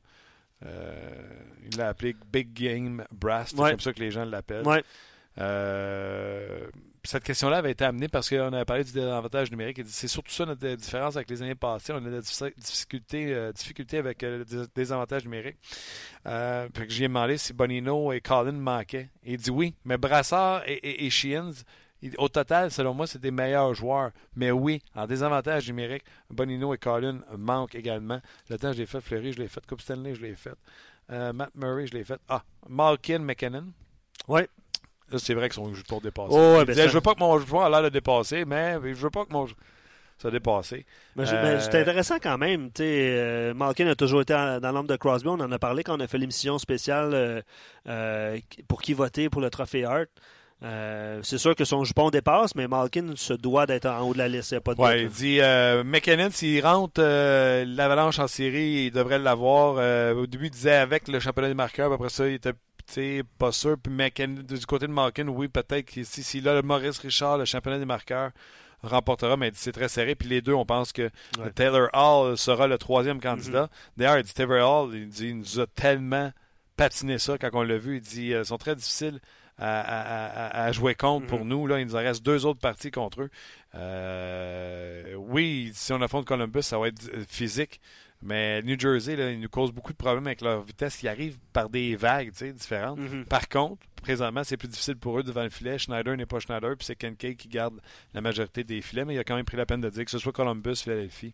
Il 1.71 1.77
l'a 1.77 1.89
appelé 1.89 2.17
Big 2.33 2.53
Game 2.53 3.05
Brass, 3.13 3.51
c'est 3.51 3.61
Ouais. 3.61 3.71
comme 3.73 3.81
ça 3.81 3.93
que 3.93 4.01
les 4.01 4.11
gens 4.11 4.25
l'appellent. 4.25 4.67
Ouais. 4.67 4.83
Euh, 5.39 6.67
cette 7.09 7.25
question-là 7.25 7.57
avait 7.57 7.71
été 7.71 7.85
amenée 7.87 8.07
parce 8.09 8.29
qu'on 8.29 8.53
avait 8.53 8.67
parlé 8.67 8.85
du 8.85 8.93
désavantage 8.93 9.51
numérique. 9.51 9.81
C'est 9.87 10.09
surtout 10.09 10.31
ça 10.31 10.45
notre 10.45 10.75
différence 10.75 11.17
avec 11.17 11.31
les 11.31 11.41
années 11.41 11.55
passées. 11.55 11.95
On 11.95 11.97
a 11.97 12.01
de 12.01 12.11
la 12.11 12.21
diffi- 12.21 12.55
difficulté, 12.59 13.33
euh, 13.33 13.51
difficulté 13.51 13.97
avec 13.97 14.23
euh, 14.23 14.39
le 14.41 14.45
dés- 14.45 14.67
désavantage 14.75 15.25
numérique. 15.25 15.57
Euh, 16.27 16.69
puis 16.69 16.85
j'ai 16.89 17.09
demandé 17.09 17.39
si 17.39 17.55
Bonino 17.55 18.13
et 18.13 18.21
Colin 18.21 18.53
manquaient. 18.53 19.09
Il 19.25 19.39
dit 19.39 19.51
oui, 19.51 19.75
mais 19.87 19.97
Brassard 19.97 20.65
et, 20.67 21.07
et, 21.07 21.11
au 22.19 22.29
total, 22.29 22.71
selon 22.71 22.93
moi, 22.93 23.07
c'est 23.07 23.21
des 23.21 23.31
meilleurs 23.31 23.73
joueurs. 23.73 24.11
Mais 24.37 24.51
oui, 24.51 24.83
en 24.95 25.07
désavantage 25.07 25.67
numérique, 25.67 26.05
Bonino 26.29 26.75
et 26.75 26.79
Colin 26.79 27.21
manquent 27.39 27.75
également. 27.75 28.21
Le 28.51 28.59
temps, 28.59 28.75
je 28.75 28.79
l'ai 28.79 28.87
fait. 28.87 29.01
Fleury, 29.01 29.33
je 29.33 29.39
l'ai 29.39 29.49
fait. 29.49 29.65
Coupe 29.67 29.81
Stanley, 29.81 30.15
je 30.15 30.21
l'ai 30.21 30.35
fait. 30.35 30.53
Euh, 31.11 31.33
Matt 31.33 31.55
Murray, 31.55 31.87
je 31.87 31.95
l'ai 31.95 32.05
fait. 32.05 32.21
Ah, 32.29 32.43
Malkin, 32.69 33.21
McKinnon. 33.21 33.73
Ouais. 34.29 34.47
C'est 35.17 35.35
vrai 35.35 35.49
que 35.49 35.55
son 35.55 35.73
tour 35.87 36.01
dépassé. 36.01 36.29
Oh, 36.33 36.37
ouais, 36.59 36.65
ben 36.65 36.73
disait, 36.73 36.83
ça- 36.83 36.89
je 36.89 36.95
veux 36.95 37.01
pas 37.01 37.15
que 37.15 37.21
mon 37.21 37.39
joueur 37.39 37.63
a 37.65 37.71
l'air 37.71 37.83
de 37.83 37.89
dépasser, 37.89 38.45
mais 38.45 38.75
je 38.83 38.95
veux 38.95 39.11
pas 39.11 39.25
que 39.25 39.33
mon 39.33 39.47
ça 40.21 40.31
dépassé. 40.33 40.85
Mais 41.15 41.25
je- 41.27 41.35
Euh, 41.35 41.43
mais 41.57 41.61
c'est 41.61 41.81
intéressant 41.81 42.17
quand 42.21 42.37
même. 42.39 42.71
euh, 42.81 43.55
Malkin 43.55 43.87
a 43.87 43.95
toujours 43.95 44.21
été 44.23 44.35
en- 44.35 44.59
dans 44.59 44.73
l'ombre 44.73 44.89
de 44.89 44.97
Crosby. 44.97 45.29
On 45.29 45.35
en 45.35 45.53
a 45.53 45.59
parlé 45.61 45.85
quand 45.85 45.97
on 45.97 46.01
a 46.01 46.09
fait 46.09 46.19
l'émission 46.19 46.59
spéciale 46.59 47.11
euh, 47.15 47.41
euh, 47.89 48.37
pour 48.67 48.83
qui 48.83 48.95
voter 48.95 49.29
pour 49.31 49.41
le 49.41 49.49
trophée 49.49 49.85
Hart. 49.85 50.09
Euh, 50.65 51.21
c'est 51.23 51.39
sûr 51.39 51.55
que 51.55 51.65
son 51.65 51.85
jupon 51.85 52.11
dépasse, 52.11 52.57
mais 52.57 52.67
Malkin 52.67 53.13
se 53.15 53.33
doit 53.33 53.65
d'être 53.67 53.87
en 53.87 54.01
haut 54.01 54.13
de 54.13 54.19
la 54.19 54.27
liste. 54.27 54.51
Il 54.51 54.55
n'y 54.55 54.59
a 54.59 54.61
pas 54.61 54.75
de 54.75 54.81
Ouais, 54.81 55.03
il 55.05 55.09
dit 55.09 55.39
euh, 55.41 55.85
McKinnon, 55.85 56.31
s'il 56.33 56.67
rentre 56.67 57.01
euh, 57.01 57.65
l'avalanche 57.65 58.19
en 58.19 58.27
série, 58.27 58.87
il 58.87 58.91
devrait 58.91 59.21
l'avoir. 59.21 59.75
Au 60.17 60.27
début, 60.27 60.47
il 60.47 60.51
disait 60.51 60.75
avec 60.75 61.07
le 61.07 61.21
championnat 61.21 61.47
des 61.47 61.55
marqueurs, 61.55 61.93
après 61.93 62.09
ça, 62.09 62.27
il 62.27 62.35
était 62.35 62.55
sais, 62.93 63.23
pas 63.39 63.53
sûr. 63.53 63.77
Puis 63.79 63.93
du 64.45 64.67
côté 64.67 64.87
de 64.87 64.93
Malkin, 64.93 65.29
oui, 65.29 65.49
peut-être 65.49 65.87
que 65.93 66.05
si, 66.05 66.23
s'il 66.23 66.49
a 66.49 66.55
le 66.55 66.63
Maurice 66.63 66.99
Richard, 66.99 67.39
le 67.39 67.45
championnat 67.45 67.79
des 67.79 67.85
marqueurs, 67.85 68.31
remportera, 68.83 69.37
mais 69.37 69.51
c'est 69.55 69.73
très 69.73 69.89
serré. 69.89 70.15
Puis 70.15 70.29
les 70.29 70.41
deux, 70.41 70.53
on 70.55 70.65
pense 70.65 70.93
que 70.93 71.11
Ouais. 71.39 71.51
Taylor 71.55 71.89
Hall 71.93 72.37
sera 72.39 72.67
le 72.69 72.79
troisième 72.79 73.21
candidat. 73.21 73.69
D'ailleurs, 73.97 74.19
il 74.19 74.23
dit 74.25 74.33
Taylor 74.35 74.85
Hall, 74.85 74.95
il 74.95 75.09
dit 75.09 75.29
il 75.29 75.39
nous 75.39 75.61
a 75.61 75.67
tellement 75.67 76.33
patiné 76.77 77.19
ça 77.19 77.39
quand 77.39 77.51
on 77.55 77.63
l'a 77.63 77.77
vu. 77.79 77.97
Il 77.97 78.01
dit 78.03 78.33
euh, 78.33 78.43
ils 78.43 78.47
sont 78.47 78.59
très 78.59 78.77
difficiles 78.77 79.19
à, 79.59 79.81
à- 79.81 80.27
à- 80.47 80.65
à 80.67 80.73
jouer 80.73 80.95
contre 80.95 81.27
pour 81.27 81.45
nous. 81.45 81.67
Là, 81.67 81.81
il 81.81 81.87
nous 81.87 81.97
en 81.97 81.99
reste 81.99 82.23
deux 82.25 82.47
autres 82.47 82.61
parties 82.61 82.93
contre 82.93 83.23
eux. 83.23 83.31
Euh, 84.09 85.15
oui, 85.17 85.73
si 85.75 85.93
on 85.93 86.01
affronte 86.01 86.25
Columbus, 86.27 86.63
ça 86.63 86.79
va 86.79 86.89
être 86.89 87.09
euh, 87.15 87.25
physique. 87.29 87.81
Mais 88.21 88.63
New 88.63 88.79
Jersey, 88.79 89.15
là, 89.17 89.31
ils 89.31 89.39
nous 89.41 89.49
causent 89.49 89.71
beaucoup 89.73 89.93
de 89.93 89.97
problèmes 89.97 90.27
avec 90.27 90.41
leur 90.41 90.63
vitesse 90.63 90.97
qui 90.97 91.07
arrive 91.07 91.39
par 91.53 91.69
des 91.71 91.95
vagues 91.95 92.33
différentes. 92.33 92.99
Mhm. 92.99 93.25
Par 93.27 93.49
contre, 93.49 93.81
présentement, 94.03 94.43
c'est 94.43 94.57
plus 94.57 94.67
difficile 94.69 94.97
pour 94.97 95.19
eux 95.19 95.23
devant 95.23 95.45
le 95.45 95.51
filet. 95.51 95.79
Schneider 95.79 96.17
n'est 96.17 96.27
pas 96.27 96.41
Schneider, 96.41 96.77
puis 96.77 96.85
c'est 96.85 96.97
Kincaid 96.97 97.37
qui 97.37 97.49
garde 97.49 97.81
la 98.15 98.21
majorité 98.21 98.65
des 98.65 98.81
filets, 98.83 99.05
mais 99.05 99.15
il 99.15 99.19
a 99.19 99.25
quand 99.25 99.37
même 99.37 99.45
pris 99.45 99.57
la 99.57 99.67
peine 99.67 99.81
de 99.81 99.89
dire 99.91 100.05
que 100.05 100.11
ce 100.11 100.19
soit 100.19 100.33
Columbus, 100.33 100.77
Philadelphie, 100.77 101.33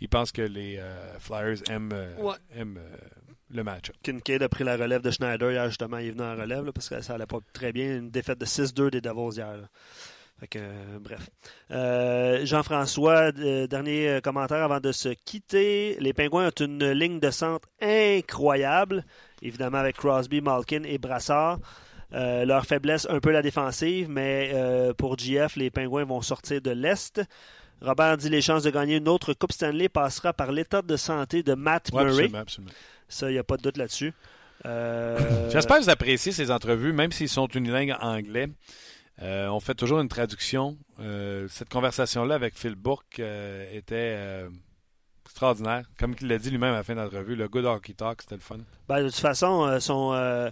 il 0.00 0.08
pense 0.10 0.30
que 0.30 0.42
les 0.42 0.76
euh, 0.78 1.18
Flyers 1.18 1.58
aiment, 1.70 1.92
euh, 1.94 2.14
Ouais. 2.18 2.36
aiment, 2.54 2.78
euh, 2.78 2.96
le 3.50 3.62
match-up. 3.64 3.94
Kincaid 4.02 4.42
a 4.42 4.48
pris 4.48 4.64
la 4.64 4.76
relève 4.76 5.02
de 5.02 5.10
Schneider 5.10 5.52
hier, 5.52 5.66
justement. 5.68 5.98
Il 5.98 6.08
est 6.08 6.10
venu 6.10 6.22
en 6.22 6.34
relève 6.36 6.64
là, 6.66 6.72
parce 6.72 6.88
que 6.88 7.00
ça 7.00 7.14
allait 7.14 7.26
pas 7.26 7.38
très 7.54 7.72
bien. 7.72 7.96
Une 7.98 8.10
défaite 8.10 8.38
de 8.40 8.44
6-2 8.44 8.90
des 8.90 9.00
Devils 9.00 9.36
hier. 9.36 9.56
là. 9.56 9.68
Fait 10.38 10.48
que, 10.48 10.58
euh, 10.58 10.98
bref. 11.00 11.30
Euh, 11.70 12.44
Jean-François, 12.44 13.32
euh, 13.38 13.66
dernier 13.66 14.20
commentaire 14.22 14.62
avant 14.62 14.80
de 14.80 14.92
se 14.92 15.08
quitter. 15.08 15.96
Les 15.98 16.12
Pingouins 16.12 16.48
ont 16.48 16.64
une 16.64 16.90
ligne 16.92 17.20
de 17.20 17.30
centre 17.30 17.66
incroyable, 17.80 19.04
évidemment 19.40 19.78
avec 19.78 19.96
Crosby, 19.96 20.42
Malkin 20.42 20.82
et 20.84 20.98
Brassard. 20.98 21.58
Leur 22.12 22.64
faiblesse, 22.66 23.06
un 23.10 23.18
peu 23.20 23.30
la 23.30 23.42
défensive, 23.42 24.08
mais 24.08 24.52
pour 24.96 25.18
GF, 25.18 25.56
les 25.56 25.70
Pingouins 25.70 26.04
vont 26.04 26.20
sortir 26.22 26.60
de 26.60 26.70
l'Est. 26.70 27.20
Robert 27.82 28.16
dit 28.16 28.30
les 28.30 28.40
chances 28.40 28.62
de 28.62 28.70
gagner 28.70 28.96
une 28.96 29.08
autre 29.08 29.34
Coupe 29.34 29.52
Stanley 29.52 29.88
passera 29.90 30.32
par 30.32 30.50
l'état 30.50 30.80
de 30.80 30.96
santé 30.96 31.42
de 31.42 31.52
Matt 31.54 31.90
Ouais, 31.92 32.04
Murray. 32.04 32.24
absolument, 32.24 32.38
absolument. 32.38 32.72
Ça, 33.08 33.28
il 33.30 33.34
n'y 33.34 33.38
a 33.38 33.44
pas 33.44 33.56
de 33.58 33.62
doute 33.62 33.76
là-dessus. 33.76 34.12
J'espère 34.64 35.78
que 35.78 35.82
vous 35.84 35.90
appréciez 35.90 36.32
ces 36.32 36.50
entrevues, 36.50 36.92
même 36.92 37.12
s'ils 37.12 37.28
sont 37.28 37.46
unilingues 37.48 37.94
en 38.00 38.16
anglais. 38.16 38.48
Euh, 39.22 39.48
on 39.48 39.60
fait 39.60 39.74
toujours 39.74 40.00
une 40.00 40.08
traduction. 40.08 40.76
Euh, 41.00 41.46
cette 41.48 41.68
conversation-là 41.70 42.34
avec 42.34 42.56
Phil 42.56 42.74
Bourque 42.74 43.18
euh, 43.20 43.64
était 43.72 44.14
euh, 44.18 44.48
extraordinaire. 45.24 45.84
Comme 45.98 46.14
il 46.20 46.28
l'a 46.28 46.38
dit 46.38 46.50
lui-même 46.50 46.74
à 46.74 46.78
la 46.78 46.82
fin 46.84 46.94
de 46.94 47.00
l'entrevue, 47.00 47.34
le 47.36 47.48
good 47.48 47.64
hockey 47.64 47.94
talk, 47.94 48.22
c'était 48.22 48.34
le 48.34 48.40
fun. 48.42 48.58
Ben, 48.88 49.02
de 49.02 49.08
toute 49.08 49.16
façon, 49.18 49.78
son, 49.80 50.50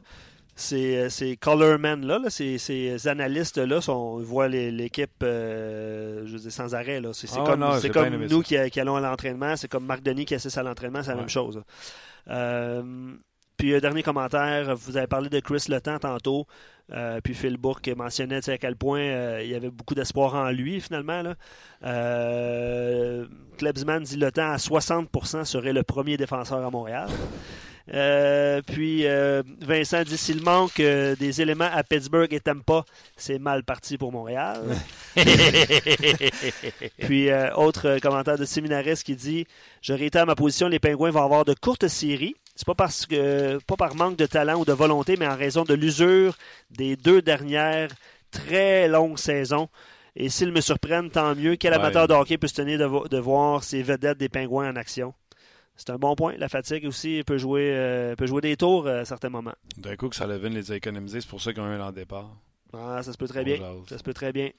ces, 0.57 1.11
ces 1.11 1.36
colormen-là, 1.36 2.19
là, 2.20 2.31
ces, 2.31 2.59
ces 2.59 3.09
analystes-là, 3.09 3.81
sont- 3.81 4.19
voient 4.19 4.49
l'équipe 4.49 5.11
euh, 5.23 6.23
je 6.27 6.36
dire, 6.39 6.53
sans 6.53 6.74
arrêt. 6.74 7.01
là. 7.01 7.11
C'est 7.12 7.28
Ah 7.36 7.43
comme, 7.45 8.27
nous 8.27 8.41
qui, 8.43 8.57
qui 8.70 8.81
allons 8.81 8.97
à 8.97 9.01
l'entraînement. 9.01 9.57
C'est 9.57 9.69
comme 9.69 9.85
Marc 9.85 10.03
Denis 10.03 10.24
qui 10.27 10.35
assiste 10.35 10.57
à 10.57 10.62
l'entraînement. 10.62 11.03
C'est 11.03 11.09
la 11.09 11.15
Ouais. 11.16 11.20
même 11.23 11.28
chose. 11.28 11.57
là. 11.57 11.62
Euh, 12.31 13.15
puis, 13.56 13.74
un 13.74 13.78
dernier 13.78 14.02
commentaire. 14.02 14.74
Vous 14.76 14.97
avez 14.97 15.06
parlé 15.06 15.28
de 15.28 15.40
Chris 15.40 15.64
Letang 15.68 15.98
tantôt. 15.98 16.47
Euh, 16.93 17.20
puis 17.22 17.35
Phil 17.35 17.56
Bourque 17.56 17.89
mentionnait 17.97 18.47
à 18.48 18.59
quel 18.59 18.76
point 18.76 19.01
euh, 19.01 19.40
il 19.43 19.48
y 19.48 19.55
avait 19.55 19.70
beaucoup 19.70 19.94
d'espoir 19.94 20.35
en 20.35 20.51
lui, 20.51 20.81
finalement. 20.81 21.22
Là. 21.22 21.35
Euh, 21.85 23.26
Klebsman 23.59 24.02
dit 24.02 24.16
le 24.16 24.31
temps 24.31 24.51
à 24.51 24.56
60% 24.56 25.44
serait 25.44 25.72
le 25.72 25.82
premier 25.82 26.16
défenseur 26.16 26.64
à 26.64 26.70
Montréal. 26.70 27.09
Euh, 27.93 28.62
puis 28.66 29.06
euh, 29.06 29.43
Vincent 29.60 30.05
dit 30.05 30.16
s'il 30.16 30.43
manque 30.43 30.81
euh, 30.81 31.14
des 31.16 31.43
éléments 31.43 31.68
à 31.70 31.82
Pittsburgh 31.82 32.32
et 32.32 32.40
Tampa, 32.40 32.85
c'est 33.16 33.39
mal 33.39 33.62
parti 33.62 33.98
pour 33.98 34.10
Montréal. 34.10 34.62
puis 36.98 37.28
euh, 37.28 37.55
autre 37.56 37.89
euh, 37.89 37.98
commentaire 37.98 38.39
de 38.39 38.47
Séminaris 38.47 39.02
qui 39.05 39.16
dit 39.16 39.47
Je 39.82 39.93
réitère 39.93 40.24
ma 40.24 40.35
position, 40.35 40.68
les 40.68 40.78
Pingouins 40.78 41.10
vont 41.10 41.24
avoir 41.24 41.44
de 41.44 41.52
courtes 41.52 41.89
séries. 41.89 42.36
C'est 42.56 42.66
pas 42.66 42.74
parce 42.74 43.06
que 43.06 43.59
pas 43.66 43.76
par 43.76 43.94
manque 43.97 44.16
de 44.16 44.26
talent 44.26 44.60
ou 44.60 44.64
de 44.64 44.72
volonté, 44.72 45.16
mais 45.16 45.26
en 45.26 45.36
raison 45.36 45.64
de 45.64 45.74
l'usure 45.74 46.36
des 46.70 46.97
deux 46.97 47.20
dernières 47.20 47.90
très 48.31 48.86
longues 48.89 49.18
saisons. 49.18 49.68
Et 50.16 50.28
s'ils 50.28 50.52
me 50.52 50.60
surprennent, 50.60 51.10
tant 51.10 51.35
mieux. 51.35 51.56
Quel 51.56 51.72
Ouais. 51.72 51.78
amateur 51.81 52.06
de 52.06 52.14
hockey 52.14 52.39
peut 52.39 52.47
se 52.47 52.55
tenir 52.55 52.78
de, 52.78 52.85
vo- 52.85 53.09
de 53.09 53.18
voir 53.18 53.64
ces 53.64 53.82
vedettes 53.82 54.18
des 54.18 54.28
Pingouins 54.28 54.70
en 54.70 54.76
action? 54.76 55.12
C'est 55.76 55.90
un 55.90 55.97
bon 55.98 56.14
point. 56.14 56.35
La 56.39 56.48
fatigue 56.48 56.86
aussi 56.86 57.24
peut 57.26 57.36
jouer, 57.39 57.72
euh, 57.74 58.14
peut 58.14 58.26
jouer 58.28 58.40
des 58.40 58.56
tours 58.56 58.86
euh, 58.86 59.01
à 59.01 59.05
certains 59.05 59.28
moments. 59.31 59.55
D'un 59.76 59.97
coup, 59.97 60.09
que 60.09 60.14
Sullivan 60.14 60.52
les 60.55 60.70
a 60.70 60.76
économisés, 60.76 61.20
c'est 61.20 61.28
pour 61.28 61.43
ça 61.43 61.52
qu'ils 61.52 61.62
ont 61.62 61.66
eu 61.76 61.81
un 61.81 61.90
départ. 61.90 62.31
Ah, 62.72 63.02
ça 63.02 63.12
se 63.12 63.18
peut 63.18 63.26
très 63.26 63.40
On 63.40 63.44
bien. 63.44 63.56
jase. 63.56 63.89
Ça 63.89 63.98
se 63.98 64.05
peut 64.05 64.14
très 64.14 64.32
bien. 64.32 64.51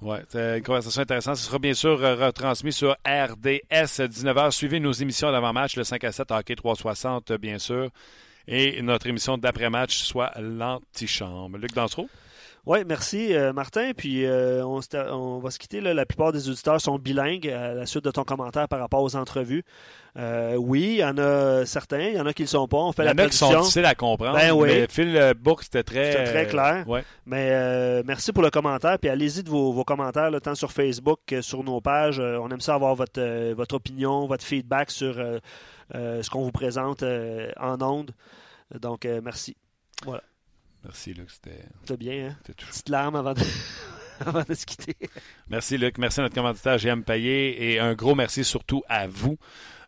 Ouais, 0.00 0.22
c'est 0.28 0.58
une 0.58 0.62
conversation 0.62 1.02
intéressante. 1.02 1.36
Ce 1.36 1.46
sera 1.46 1.58
bien 1.58 1.74
sûr 1.74 2.02
euh, 2.04 2.14
retransmis 2.14 2.72
sur 2.72 2.92
RDS 3.04 4.06
19h. 4.06 4.52
Suivez 4.52 4.78
nos 4.78 4.92
émissions 4.92 5.32
d'avant-match, 5.32 5.76
le 5.76 5.82
5 5.82 6.04
à 6.04 6.12
7 6.12 6.30
Hockey 6.30 6.54
360, 6.54 7.32
euh, 7.32 7.38
bien 7.38 7.58
sûr. 7.58 7.90
Et 8.46 8.80
notre 8.80 9.08
émission 9.08 9.36
d'après-match, 9.36 9.98
soit 9.98 10.30
l'antichambre. 10.38 11.58
Luc 11.58 11.72
Dansereau? 11.72 12.08
Oui, 12.66 12.78
merci 12.86 13.34
euh, 13.34 13.52
Martin. 13.52 13.92
Puis 13.96 14.24
euh, 14.24 14.64
on, 14.64 15.38
va 15.38 15.50
se 15.50 15.58
quitter. 15.58 15.80
là. 15.80 15.94
La 15.94 16.06
plupart 16.06 16.32
des 16.32 16.48
auditeurs 16.48 16.80
sont 16.80 16.98
bilingues 16.98 17.48
à 17.48 17.74
la 17.74 17.86
suite 17.86 18.04
de 18.04 18.10
ton 18.10 18.24
commentaire 18.24 18.68
par 18.68 18.78
rapport 18.78 19.02
aux 19.02 19.16
entrevues. 19.16 19.64
Euh, 20.16 20.56
oui, 20.56 20.82
il 20.82 20.96
y 20.96 21.04
en 21.04 21.16
a 21.18 21.64
certains, 21.64 22.08
il 22.08 22.16
y 22.16 22.20
en 22.20 22.26
a 22.26 22.32
qui 22.32 22.42
ne 22.42 22.46
le 22.46 22.50
sont 22.50 22.66
pas. 22.66 22.78
On 22.78 22.92
fait 22.92 23.04
Il 23.04 23.08
y 23.08 23.10
en 23.10 23.18
a 23.18 23.28
qui 23.28 23.36
sont 23.36 23.60
difficiles 23.60 23.84
à 23.84 23.94
comprendre. 23.94 24.36
Ben 24.36 24.52
oui. 24.52 24.68
Mais 24.68 24.86
Phil 24.88 25.16
euh, 25.16 25.34
Book, 25.34 25.62
c'était 25.62 25.84
très... 25.84 26.24
Très 26.24 26.46
clair. 26.46 26.84
ouais. 26.88 27.04
Mais 27.26 27.50
euh, 27.52 28.02
merci 28.04 28.32
pour 28.32 28.42
le 28.42 28.50
commentaire. 28.50 28.98
Puis 28.98 29.08
allez-y 29.08 29.42
de 29.42 29.50
vos, 29.50 29.72
vos 29.72 29.84
commentaires, 29.84 30.30
là, 30.30 30.40
tant 30.40 30.54
sur 30.54 30.72
Facebook 30.72 31.20
que 31.26 31.40
sur 31.40 31.62
nos 31.62 31.80
pages. 31.80 32.18
Euh, 32.18 32.38
on 32.38 32.50
aime 32.50 32.60
ça 32.60 32.74
avoir 32.74 32.94
votre, 32.94 33.20
euh, 33.20 33.54
votre 33.56 33.76
opinion, 33.76 34.26
votre 34.26 34.44
feedback 34.44 34.90
sur 34.90 35.18
euh, 35.18 35.38
euh, 35.94 36.22
ce 36.22 36.30
qu'on 36.30 36.42
vous 36.42 36.52
présente 36.52 37.02
euh, 37.02 37.50
en 37.58 37.80
ondes. 37.80 38.10
Donc, 38.80 39.06
euh, 39.06 39.20
merci. 39.22 39.56
Merci, 40.84 41.14
Luc. 41.14 41.30
C'était 41.30 41.64
C'était 41.80 41.96
bien, 41.96 42.28
hein? 42.28 42.36
Petite 42.44 42.88
larme 42.88 43.16
avant 43.16 43.34
de, 43.34 43.40
avant 44.20 44.42
de 44.42 44.54
se 44.54 44.64
quitter. 44.64 44.96
Merci, 45.48 45.78
Luc. 45.78 45.98
Merci 45.98 46.20
à 46.20 46.24
notre 46.24 46.34
commanditaire, 46.34 46.78
JM 46.78 47.02
Payet. 47.02 47.62
Et 47.62 47.78
un 47.78 47.94
gros 47.94 48.14
merci 48.14 48.44
surtout 48.44 48.82
à 48.88 49.06
vous 49.06 49.38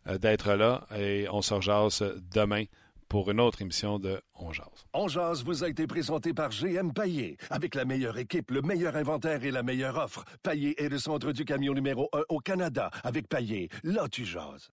euh, 0.06 0.18
d'être 0.18 0.54
là. 0.54 0.86
Et 0.96 1.26
on 1.30 1.42
se 1.42 1.54
rejase 1.54 2.04
demain 2.32 2.64
pour 3.10 3.28
une 3.30 3.40
autre 3.40 3.60
émission 3.60 3.98
de 3.98 4.22
On 4.36 4.52
Jase. 4.52 4.86
On 4.94 5.08
jase 5.08 5.42
vous 5.42 5.64
a 5.64 5.68
été 5.68 5.86
présenté 5.88 6.32
par 6.32 6.50
GM 6.50 6.92
Paillé. 6.92 7.36
Avec 7.50 7.74
la 7.74 7.84
meilleure 7.84 8.16
équipe, 8.18 8.52
le 8.52 8.62
meilleur 8.62 8.94
inventaire 8.94 9.44
et 9.44 9.50
la 9.50 9.64
meilleure 9.64 9.96
offre. 9.96 10.24
Paillé 10.44 10.80
est 10.80 10.88
le 10.88 10.98
centre 10.98 11.32
du 11.32 11.44
camion 11.44 11.74
numéro 11.74 12.08
1 12.12 12.22
au 12.28 12.38
Canada. 12.38 12.90
Avec 13.02 13.28
Paillé, 13.28 13.68
là 13.82 14.06
tu 14.08 14.24
jases. 14.24 14.70